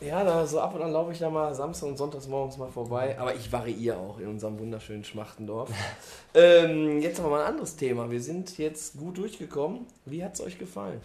Ja, 0.02 0.24
da 0.26 0.46
so 0.46 0.60
ab 0.60 0.76
und 0.76 0.82
an 0.82 0.92
laufe 0.92 1.14
ich 1.14 1.20
da 1.20 1.30
mal 1.30 1.56
Samstag 1.56 1.88
und 1.88 1.98
Sonntags 1.98 2.28
morgens 2.28 2.58
mal 2.58 2.70
vorbei. 2.70 3.18
Aber 3.18 3.34
ich 3.34 3.52
variiere 3.52 3.98
auch 3.98 4.20
in 4.20 4.28
unserem 4.28 4.60
wunderschönen 4.60 5.06
Schmachtendorf. 5.06 5.70
ähm, 6.34 7.02
jetzt 7.02 7.22
aber 7.22 7.30
mal 7.30 7.42
ein 7.44 7.52
anderes 7.54 7.78
Thema. 7.78 8.12
Wir 8.12 8.22
sind 8.22 8.58
jetzt 8.58 8.98
gut 8.98 9.18
durchgekommen. 9.18 9.86
Wie 10.06 10.24
hat 10.24 10.34
es 10.34 10.42
euch 10.42 10.60
gefallen? 10.60 11.00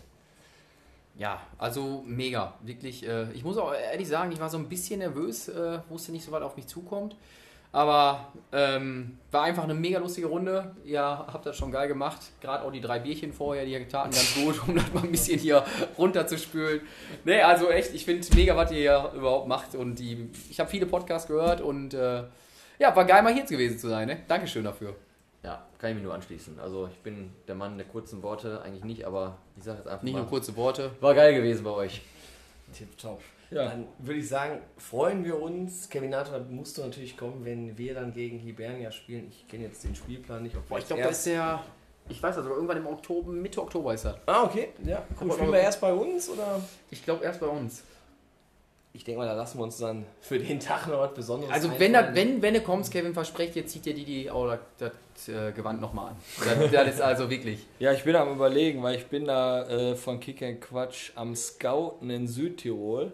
Ja, 1.17 1.41
also 1.59 2.03
mega, 2.07 2.55
wirklich. 2.63 3.07
Äh, 3.07 3.31
ich 3.33 3.45
muss 3.45 3.57
auch 3.57 3.73
ehrlich 3.73 4.09
sagen, 4.09 4.33
ich 4.33 4.41
war 4.41 4.51
so 4.51 4.59
ein 4.59 4.69
bisschen 4.69 4.99
nervös, 4.99 5.49
äh, 5.49 5.79
wusste 5.89 6.11
nicht 6.11 6.25
so 6.25 6.33
weit 6.33 6.43
auf 6.43 6.57
mich 6.57 6.67
zukommt. 6.67 7.15
Aber 7.73 8.33
ähm, 8.53 9.19
war 9.31 9.45
einfach 9.45 9.63
eine 9.63 9.75
mega 9.75 10.01
lustige 10.01 10.27
Runde. 10.27 10.75
Ihr 10.85 11.01
habt 11.03 11.47
das 11.47 11.57
schon 11.57 11.71
geil 11.71 11.87
gemacht. 11.87 12.19
Gerade 12.41 12.65
auch 12.65 12.73
die 12.73 12.81
drei 12.81 12.99
Bierchen 12.99 13.33
vorher, 13.33 13.65
die 13.65 13.79
taten 13.87 14.11
ganz 14.11 14.35
gut, 14.35 14.61
um 14.69 14.75
das 14.75 14.93
mal 14.93 15.05
ein 15.05 15.13
bisschen 15.13 15.39
hier 15.39 15.65
runterzuspülen. 15.97 16.81
Nee, 17.25 17.41
also 17.43 17.71
echt, 17.71 17.95
ich 17.95 18.05
finde 18.05 18.27
mega, 18.35 18.57
was 18.57 18.73
ihr 18.73 18.79
hier 18.79 19.13
überhaupt 19.15 19.47
macht. 19.47 19.77
Und 19.77 20.01
die, 20.01 20.31
ich 20.51 20.59
habe 20.59 20.69
viele 20.69 20.87
Podcasts 20.87 21.29
gehört 21.29 21.61
und 21.61 21.95
äh, 21.95 22.25
ja, 22.81 22.97
war 22.97 23.05
geil, 23.05 23.23
mal 23.23 23.33
hier 23.33 23.45
gewesen 23.45 23.79
zu 23.79 23.89
sein. 23.89 24.09
Ne? 24.09 24.23
Dankeschön 24.27 24.65
dafür. 24.65 24.97
Ja, 25.45 25.65
kann 25.79 25.91
ich 25.91 25.95
mich 25.95 26.05
nur 26.05 26.15
anschließen. 26.15 26.59
Also 26.59 26.89
ich 26.89 26.99
bin 26.99 27.31
der 27.47 27.55
Mann 27.55 27.79
der 27.79 27.87
kurzen 27.87 28.23
Worte, 28.23 28.61
eigentlich 28.63 28.85
nicht, 28.85 29.05
aber 29.07 29.39
ich 29.57 29.63
sage 29.63 29.79
jetzt 29.79 29.87
einfach 29.87 30.03
Nicht 30.03 30.13
mal. 30.15 30.21
nur 30.21 30.29
kurze 30.29 30.57
Worte. 30.57 30.91
War 31.01 31.15
geil 31.15 31.35
gewesen 31.35 31.63
bei 31.63 31.71
euch. 31.71 32.03
Tipptopp. 32.77 33.23
Ja. 33.51 33.67
Dann 33.67 33.89
würde 33.99 34.21
ich 34.21 34.29
sagen, 34.29 34.61
freuen 34.77 35.25
wir 35.25 35.41
uns. 35.41 35.89
Kevin 35.89 36.11
Nato 36.11 36.33
musst 36.49 36.79
du 36.79 36.83
natürlich 36.83 37.17
kommen, 37.17 37.45
wenn 37.45 37.77
wir 37.77 37.95
dann 37.95 38.13
gegen 38.13 38.39
Hibernia 38.39 38.93
spielen. 38.93 39.27
Ich 39.29 39.49
kenne 39.49 39.65
jetzt 39.65 39.83
den 39.83 39.95
Spielplan 39.95 40.43
nicht. 40.45 40.57
Ob 40.57 40.69
Boah, 40.69 40.79
ich 40.79 40.87
glaube, 40.87 41.03
erst- 41.03 41.13
das 41.13 41.19
ist 41.19 41.27
der. 41.27 41.61
Ich 42.09 42.23
weiß 42.23 42.35
das, 42.35 42.45
aber 42.45 42.55
irgendwann 42.57 42.79
im 42.79 42.87
Oktober, 42.87 43.31
Mitte 43.31 43.63
Oktober 43.63 43.95
ist 43.95 44.05
das. 44.05 44.17
Ah, 44.27 44.45
okay. 44.45 44.71
Ja, 44.85 45.05
cool. 45.21 45.33
Spielen 45.33 45.53
wir 45.53 45.61
erst 45.61 45.81
bei 45.81 45.93
uns 45.93 46.29
oder? 46.29 46.61
Ich 46.91 47.05
glaube 47.05 47.25
erst 47.25 47.41
bei 47.41 47.47
uns. 47.47 47.85
Ich 48.93 49.05
denke 49.05 49.21
mal, 49.21 49.27
da 49.27 49.35
lassen 49.35 49.59
wir 49.59 49.63
uns 49.63 49.79
dann 49.79 50.05
für 50.21 50.39
den 50.39 50.59
Tag 50.59 50.89
noch 50.89 50.99
was 50.99 51.15
Besonderes 51.15 51.55
Also 51.55 51.71
wenn, 51.79 51.93
das, 51.93 52.13
wenn, 52.15 52.43
wenn 52.43 52.55
du 52.55 52.61
kommst, 52.61 52.93
Kevin, 52.93 53.15
versprecht 53.15 53.55
dir, 53.55 53.65
zieht 53.65 53.87
dir 53.87 53.95
die, 53.95 54.05
die 54.05 54.31
oh, 54.31 54.49
das, 54.49 54.59
das 54.79 55.29
äh, 55.29 55.53
Gewand 55.53 55.81
nochmal 55.81 56.11
an. 56.11 56.17
Das, 56.45 56.71
das 56.73 56.95
ist 56.95 57.01
also 57.01 57.31
wirklich. 57.31 57.65
Ja, 57.79 57.93
ich 57.93 58.03
bin 58.03 58.17
am 58.17 58.33
überlegen, 58.33 58.83
weil 58.83 58.97
ich 58.97 59.07
bin 59.07 59.27
da 59.27 59.69
äh, 59.69 59.95
von 59.95 60.19
Kick 60.19 60.43
and 60.43 60.61
Quatsch 60.61 61.13
am 61.15 61.37
Scouten 61.37 62.11
in 62.11 62.27
Südtirol. 62.27 63.13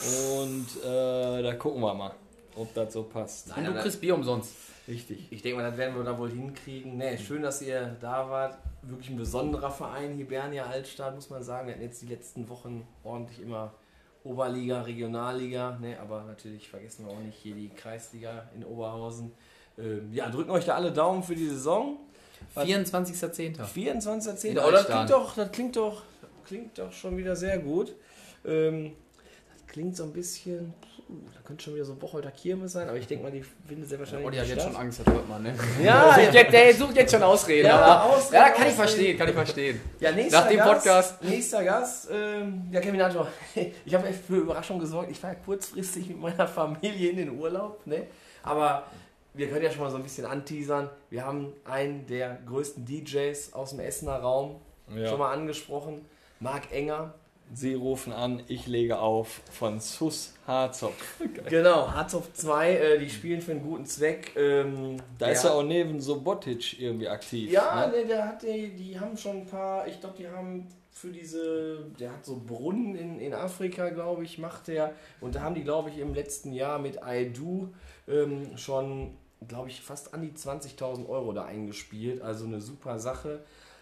Und 0.00 0.66
äh, 0.84 1.42
da 1.42 1.54
gucken 1.54 1.80
wir 1.80 1.94
mal, 1.94 2.12
ob 2.56 2.72
das 2.74 2.92
so 2.92 3.04
passt. 3.04 3.48
Nein, 3.48 3.68
Und 3.68 3.76
du 3.76 3.82
kriegst 3.82 4.00
Bier 4.00 4.14
umsonst. 4.14 4.54
Richtig. 4.88 5.28
Ich 5.30 5.42
denke 5.42 5.58
mal, 5.58 5.68
das 5.68 5.78
werden 5.78 5.96
wir 5.96 6.02
da 6.02 6.18
wohl 6.18 6.30
hinkriegen. 6.30 6.96
Nee, 6.96 7.16
schön, 7.16 7.42
dass 7.42 7.62
ihr 7.62 7.96
da 8.00 8.28
wart. 8.28 8.58
Wirklich 8.82 9.10
ein 9.10 9.16
besonderer 9.16 9.70
Verein, 9.70 10.16
Hibernia 10.16 10.64
Altstadt, 10.64 11.14
muss 11.14 11.30
man 11.30 11.42
sagen. 11.42 11.68
Wir 11.68 11.74
hatten 11.74 11.84
jetzt 11.84 12.02
die 12.02 12.06
letzten 12.06 12.48
Wochen 12.48 12.86
ordentlich 13.04 13.40
immer 13.40 13.72
Oberliga, 14.24 14.82
Regionalliga. 14.82 15.78
Nee, 15.80 15.94
aber 15.96 16.24
natürlich 16.24 16.68
vergessen 16.68 17.06
wir 17.06 17.12
auch 17.12 17.20
nicht 17.20 17.38
hier 17.38 17.54
die 17.54 17.68
Kreisliga 17.68 18.48
in 18.56 18.64
Oberhausen. 18.64 19.32
Ähm, 19.78 20.12
ja, 20.12 20.28
drücken 20.28 20.50
euch 20.50 20.64
da 20.64 20.74
alle 20.74 20.90
Daumen 20.92 21.22
für 21.22 21.36
die 21.36 21.46
Saison. 21.48 21.98
Was? 22.54 22.66
24.10. 22.66 23.58
24.10. 23.60 24.46
In 24.48 24.58
Oh, 24.58 24.70
das 24.70 24.86
klingt 24.86 25.10
doch, 25.10 25.34
das 25.36 25.52
klingt 25.52 25.76
doch, 25.76 26.02
klingt 26.44 26.78
doch 26.78 26.92
schon 26.92 27.16
wieder 27.16 27.36
sehr 27.36 27.58
gut. 27.58 27.94
Ähm, 28.44 28.92
klingt 29.72 29.96
so 29.96 30.04
ein 30.04 30.12
bisschen, 30.12 30.72
da 31.08 31.40
könnte 31.44 31.64
schon 31.64 31.74
wieder 31.74 31.84
so 31.84 31.94
Bocholter 31.94 32.30
Kirmes 32.30 32.72
sein, 32.72 32.88
aber 32.88 32.98
ich 32.98 33.06
denke 33.06 33.24
mal, 33.24 33.32
die 33.32 33.42
findet 33.66 33.88
sehr 33.88 33.98
wahrscheinlich 33.98 34.26
Olli 34.26 34.36
hat 34.36 34.46
nicht 34.46 34.54
jetzt 34.56 34.64
schon 34.64 34.76
Angst, 34.76 35.00
das 35.00 35.06
hört 35.14 35.28
man, 35.28 35.42
ne? 35.42 35.54
Ja, 35.82 36.14
Der, 36.16 36.30
der, 36.30 36.44
der 36.50 36.74
sucht 36.74 36.94
jetzt 36.96 37.10
schon 37.12 37.22
Ausreden. 37.22 37.66
Ja, 37.66 37.80
aber, 37.80 38.14
Ausreden, 38.14 38.34
ja, 38.42 38.50
kann 38.50 38.68
ich 38.68 38.74
verstehen, 38.74 39.18
kann 39.18 39.28
ich 39.28 39.34
verstehen. 39.34 39.80
Ja, 39.98 40.12
nächster 40.12 40.40
Nach 40.40 40.48
dem 40.48 40.58
Gast, 40.58 40.72
Podcast. 40.84 41.24
Nächster 41.24 41.64
Gast, 41.64 42.08
ähm, 42.12 42.62
ja, 42.70 42.80
Kevin 42.80 42.98
Nator. 42.98 43.26
Ich 43.84 43.94
habe 43.94 44.06
echt 44.06 44.20
für 44.24 44.36
Überraschung 44.36 44.78
gesorgt. 44.78 45.10
Ich 45.10 45.22
war 45.22 45.30
ja 45.30 45.36
kurzfristig 45.44 46.08
mit 46.08 46.20
meiner 46.20 46.46
Familie 46.46 47.10
in 47.10 47.16
den 47.16 47.38
Urlaub, 47.38 47.86
ne? 47.86 48.06
Aber 48.42 48.84
wir 49.34 49.48
können 49.48 49.64
ja 49.64 49.70
schon 49.70 49.82
mal 49.82 49.90
so 49.90 49.96
ein 49.96 50.02
bisschen 50.02 50.26
anteasern. 50.26 50.90
Wir 51.08 51.24
haben 51.24 51.52
einen 51.64 52.06
der 52.06 52.38
größten 52.46 52.84
DJs 52.84 53.54
aus 53.54 53.70
dem 53.70 53.80
Essener 53.80 54.16
Raum 54.16 54.60
Ja. 54.94 55.08
schon 55.08 55.18
mal 55.18 55.32
angesprochen. 55.32 56.04
Marc 56.40 56.70
Enger. 56.72 57.14
Sie 57.54 57.74
rufen 57.74 58.12
an, 58.12 58.42
ich 58.48 58.66
lege 58.66 58.98
auf 58.98 59.42
von 59.50 59.78
Sus 59.80 60.32
Harzopf. 60.46 61.20
Genau, 61.48 61.90
Harzopf 61.90 62.32
2, 62.32 62.70
äh, 62.76 62.98
die 62.98 63.10
spielen 63.10 63.42
für 63.42 63.52
einen 63.52 63.62
guten 63.62 63.84
Zweck. 63.84 64.32
Ähm, 64.36 64.96
Da 65.18 65.28
ist 65.28 65.44
er 65.44 65.54
auch 65.54 65.62
neben 65.62 66.00
Sobotic 66.00 66.80
irgendwie 66.80 67.08
aktiv. 67.08 67.50
Ja, 67.50 67.86
ne? 67.86 67.92
der, 67.92 68.04
der 68.04 68.28
hat 68.28 68.42
die, 68.42 68.70
die 68.70 68.98
haben 68.98 69.16
schon 69.16 69.38
ein 69.38 69.46
paar, 69.46 69.86
ich 69.86 70.00
glaube, 70.00 70.16
die 70.18 70.28
haben 70.28 70.66
für 70.90 71.08
diese, 71.08 71.86
der 71.98 72.12
hat 72.12 72.24
so 72.24 72.40
Brunnen 72.46 72.94
in, 72.94 73.18
in 73.18 73.34
Afrika, 73.34 73.88
glaube 73.90 74.24
ich, 74.24 74.38
macht 74.38 74.68
der. 74.68 74.92
Und 75.20 75.34
da 75.34 75.40
haben 75.40 75.54
die, 75.54 75.64
glaube 75.64 75.90
ich, 75.90 75.98
im 75.98 76.14
letzten 76.14 76.52
Jahr 76.52 76.78
mit 76.78 77.00
I 77.06 77.32
Do 77.32 77.70
ähm, 78.08 78.56
schon, 78.56 79.16
glaube 79.48 79.68
ich, 79.68 79.80
fast 79.80 80.14
an 80.14 80.22
die 80.22 80.30
20.000 80.30 81.08
Euro 81.08 81.32
da 81.32 81.44
eingespielt. 81.44 82.22
Also 82.22 82.44
eine 82.46 82.60
super 82.60 82.98
Sache. 82.98 83.40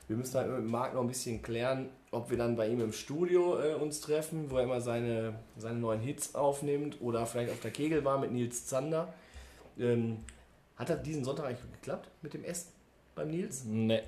Wir 0.08 0.16
müssen 0.16 0.38
halt 0.38 0.50
mit 0.50 0.66
Marc 0.66 0.94
noch 0.94 1.02
ein 1.02 1.08
bisschen 1.08 1.42
klären, 1.42 1.90
ob 2.12 2.30
wir 2.30 2.36
dann 2.36 2.56
bei 2.56 2.68
ihm 2.68 2.80
im 2.80 2.92
Studio 2.92 3.58
äh, 3.60 3.74
uns 3.74 4.00
treffen, 4.00 4.50
wo 4.50 4.56
er 4.56 4.64
immer 4.64 4.80
seine, 4.80 5.34
seine 5.56 5.78
neuen 5.78 6.00
Hits 6.00 6.34
aufnimmt 6.34 7.00
oder 7.00 7.24
vielleicht 7.26 7.52
auf 7.52 7.60
der 7.60 7.70
Kegelbahn 7.70 8.20
mit 8.20 8.32
Nils 8.32 8.66
Zander. 8.66 9.12
Ähm, 9.78 10.18
hat 10.76 10.90
das 10.90 11.02
diesen 11.02 11.24
Sonntag 11.24 11.46
eigentlich 11.46 11.70
geklappt 11.72 12.10
mit 12.22 12.34
dem 12.34 12.42
Essen 12.42 12.72
beim 13.14 13.28
Nils? 13.28 13.64
Ne, 13.64 14.02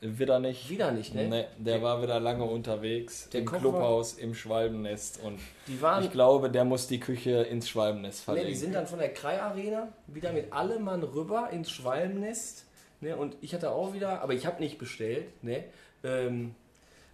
wieder 0.00 0.38
nicht. 0.38 0.68
Wieder 0.68 0.92
nicht, 0.92 1.14
ne? 1.14 1.28
Ne, 1.28 1.46
der 1.56 1.80
war 1.82 2.02
wieder 2.02 2.20
lange 2.20 2.44
unterwegs 2.44 3.30
Der 3.30 3.40
im 3.40 3.46
Koch 3.46 3.58
Clubhaus 3.58 4.14
im 4.14 4.34
Schwalbennest 4.34 5.20
und 5.22 5.40
Die 5.66 5.80
waren, 5.80 6.04
ich 6.04 6.10
glaube, 6.10 6.50
der 6.50 6.64
muss 6.64 6.86
die 6.86 7.00
Küche 7.00 7.42
ins 7.42 7.70
Schwalbennest 7.70 8.20
ne, 8.20 8.24
verlegen. 8.24 8.48
die 8.48 8.54
sind 8.54 8.74
dann 8.74 8.86
von 8.86 8.98
der 8.98 9.14
Krei 9.14 9.40
Arena 9.40 9.88
wieder 10.08 10.32
mit 10.32 10.52
allem 10.52 10.84
Mann 10.84 11.02
rüber 11.02 11.48
ins 11.50 11.70
Schwalbennest. 11.70 12.66
Ne, 13.00 13.16
und 13.16 13.36
ich 13.40 13.54
hatte 13.54 13.70
auch 13.70 13.94
wieder, 13.94 14.20
aber 14.20 14.34
ich 14.34 14.44
habe 14.44 14.62
nicht 14.62 14.78
bestellt. 14.78 15.42
Ne, 15.42 15.64
ähm, 16.04 16.54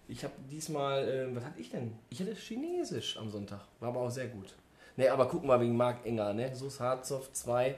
ich 0.07 0.23
habe 0.23 0.33
diesmal, 0.51 1.07
ähm, 1.07 1.35
was 1.35 1.43
hatte 1.45 1.59
ich 1.59 1.69
denn? 1.69 1.93
Ich 2.09 2.19
hatte 2.19 2.33
Chinesisch 2.35 3.17
am 3.17 3.29
Sonntag, 3.29 3.61
war 3.79 3.89
aber 3.89 4.01
auch 4.01 4.09
sehr 4.09 4.27
gut. 4.27 4.53
Ne, 4.95 5.09
aber 5.09 5.27
gucken 5.27 5.49
wir 5.49 5.59
wegen 5.59 5.75
Marc 5.75 6.05
Enger, 6.05 6.33
ne? 6.33 6.53
Sus 6.55 6.79
Harzow 6.79 7.31
2, 7.31 7.67
äh, 7.69 7.75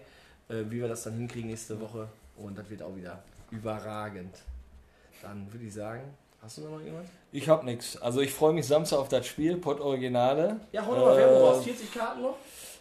wie 0.70 0.82
wir 0.82 0.88
das 0.88 1.04
dann 1.04 1.14
hinkriegen 1.14 1.50
nächste 1.50 1.80
Woche. 1.80 2.10
Und 2.36 2.58
das 2.58 2.70
wird 2.70 2.82
auch 2.82 2.96
wieder 2.96 3.24
überragend. 3.52 4.36
Dann 5.22 5.52
würde 5.52 5.66
ich 5.66 5.74
sagen, 5.74 6.02
hast 6.42 6.58
du 6.58 6.62
noch 6.64 6.72
mal 6.72 6.82
jemand? 6.84 7.08
Ich 7.32 7.48
hab 7.48 7.64
nix. 7.64 7.96
Also 7.98 8.20
ich 8.20 8.34
freue 8.34 8.52
mich 8.54 8.68
Samstag 8.68 8.98
auf 9.00 9.08
das 9.08 9.26
Spiel, 9.28 9.56
Pott 9.58 9.80
Originale. 9.80 10.60
Ja, 10.74 10.82
doch 10.82 10.92
mal 10.98 11.16
Werbung 11.18 11.38
Äh, 11.38 11.42
raus. 11.42 11.64
40 11.64 11.94
Karten 11.94 12.22
noch? 12.22 12.36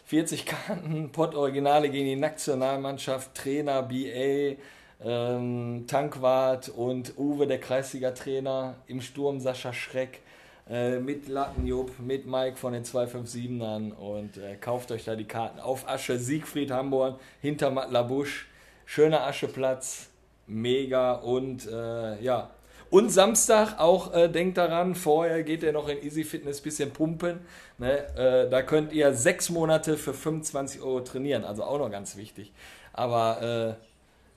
40 0.07 0.45
Karten, 0.45 1.11
Pott 1.11 1.33
Originale 1.33 1.89
gegen 1.89 2.05
die 2.05 2.15
Nationalmannschaft, 2.17 3.33
Trainer, 3.35 3.81
BA, 3.83 4.57
ähm, 5.05 5.85
Tankwart 5.87 6.69
und 6.69 7.17
Uwe, 7.17 7.45
der 7.45 7.59
Kreisliga-Trainer, 7.59 8.75
im 8.87 9.01
Sturm 9.01 9.39
Sascha 9.39 9.71
Schreck, 9.71 10.21
äh, 10.67 10.97
mit 10.97 11.27
Lattenjupp, 11.27 11.99
mit 11.99 12.25
Mike 12.25 12.57
von 12.57 12.73
den 12.73 12.83
257ern 12.83 13.93
und 13.93 14.37
äh, 14.37 14.55
kauft 14.55 14.91
euch 14.91 15.05
da 15.05 15.15
die 15.15 15.25
Karten 15.25 15.59
auf 15.59 15.87
Asche, 15.87 16.17
Siegfried 16.17 16.71
Hamborn, 16.71 17.15
hinter 17.39 17.69
Matlabusch, 17.69 18.47
schöner 18.85 19.27
Ascheplatz, 19.27 20.09
mega 20.47 21.13
und 21.13 21.67
äh, 21.67 22.19
ja. 22.21 22.49
Und 22.89 23.09
Samstag 23.09 23.79
auch, 23.79 24.13
äh, 24.13 24.27
denkt 24.27 24.57
daran, 24.57 24.95
vorher 24.95 25.43
geht 25.43 25.63
ihr 25.63 25.73
noch 25.73 25.87
in 25.87 26.01
Easy 26.01 26.23
Fitness 26.23 26.61
bisschen 26.61 26.91
pumpen. 26.91 27.41
Ne? 27.77 28.07
Äh, 28.15 28.49
da 28.49 28.61
könnt 28.61 28.93
ihr 28.93 29.13
sechs 29.13 29.49
Monate 29.49 29.97
für 29.97 30.13
25 30.13 30.81
Euro 30.81 31.01
trainieren, 31.01 31.43
also 31.43 31.63
auch 31.63 31.77
noch 31.77 31.91
ganz 31.91 32.15
wichtig. 32.15 32.53
Aber 32.93 33.77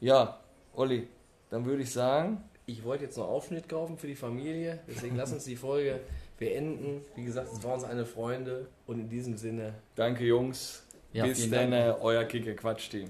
äh, 0.01 0.05
ja, 0.05 0.39
Olli, 0.79 1.09
dann 1.51 1.65
würde 1.65 1.83
ich 1.83 1.91
sagen, 1.91 2.43
Ich 2.67 2.85
wollte 2.85 3.05
jetzt 3.05 3.17
noch 3.17 3.27
Aufschnitt 3.29 3.69
kaufen 3.69 3.97
für 3.99 4.07
die 4.07 4.15
Familie, 4.15 4.79
deswegen 4.87 5.17
lass 5.17 5.33
uns 5.33 5.45
die 5.45 5.57
Folge 5.57 6.01
beenden. 6.39 7.01
Wie 7.17 7.25
gesagt, 7.25 7.49
es 7.53 7.65
waren 7.65 7.75
uns 7.75 7.85
eine 7.85 8.05
Freunde 8.07 8.69
und 8.87 9.01
in 9.01 9.09
diesem 9.09 9.37
Sinne 9.37 9.75
danke 9.97 10.25
Jungs. 10.25 10.85
Ja, 11.13 11.25
Bis 11.25 11.51
dann, 11.51 11.71
Dank. 11.71 11.97
euer 12.03 12.23
Kicke-Quatsch-Team. 12.25 13.09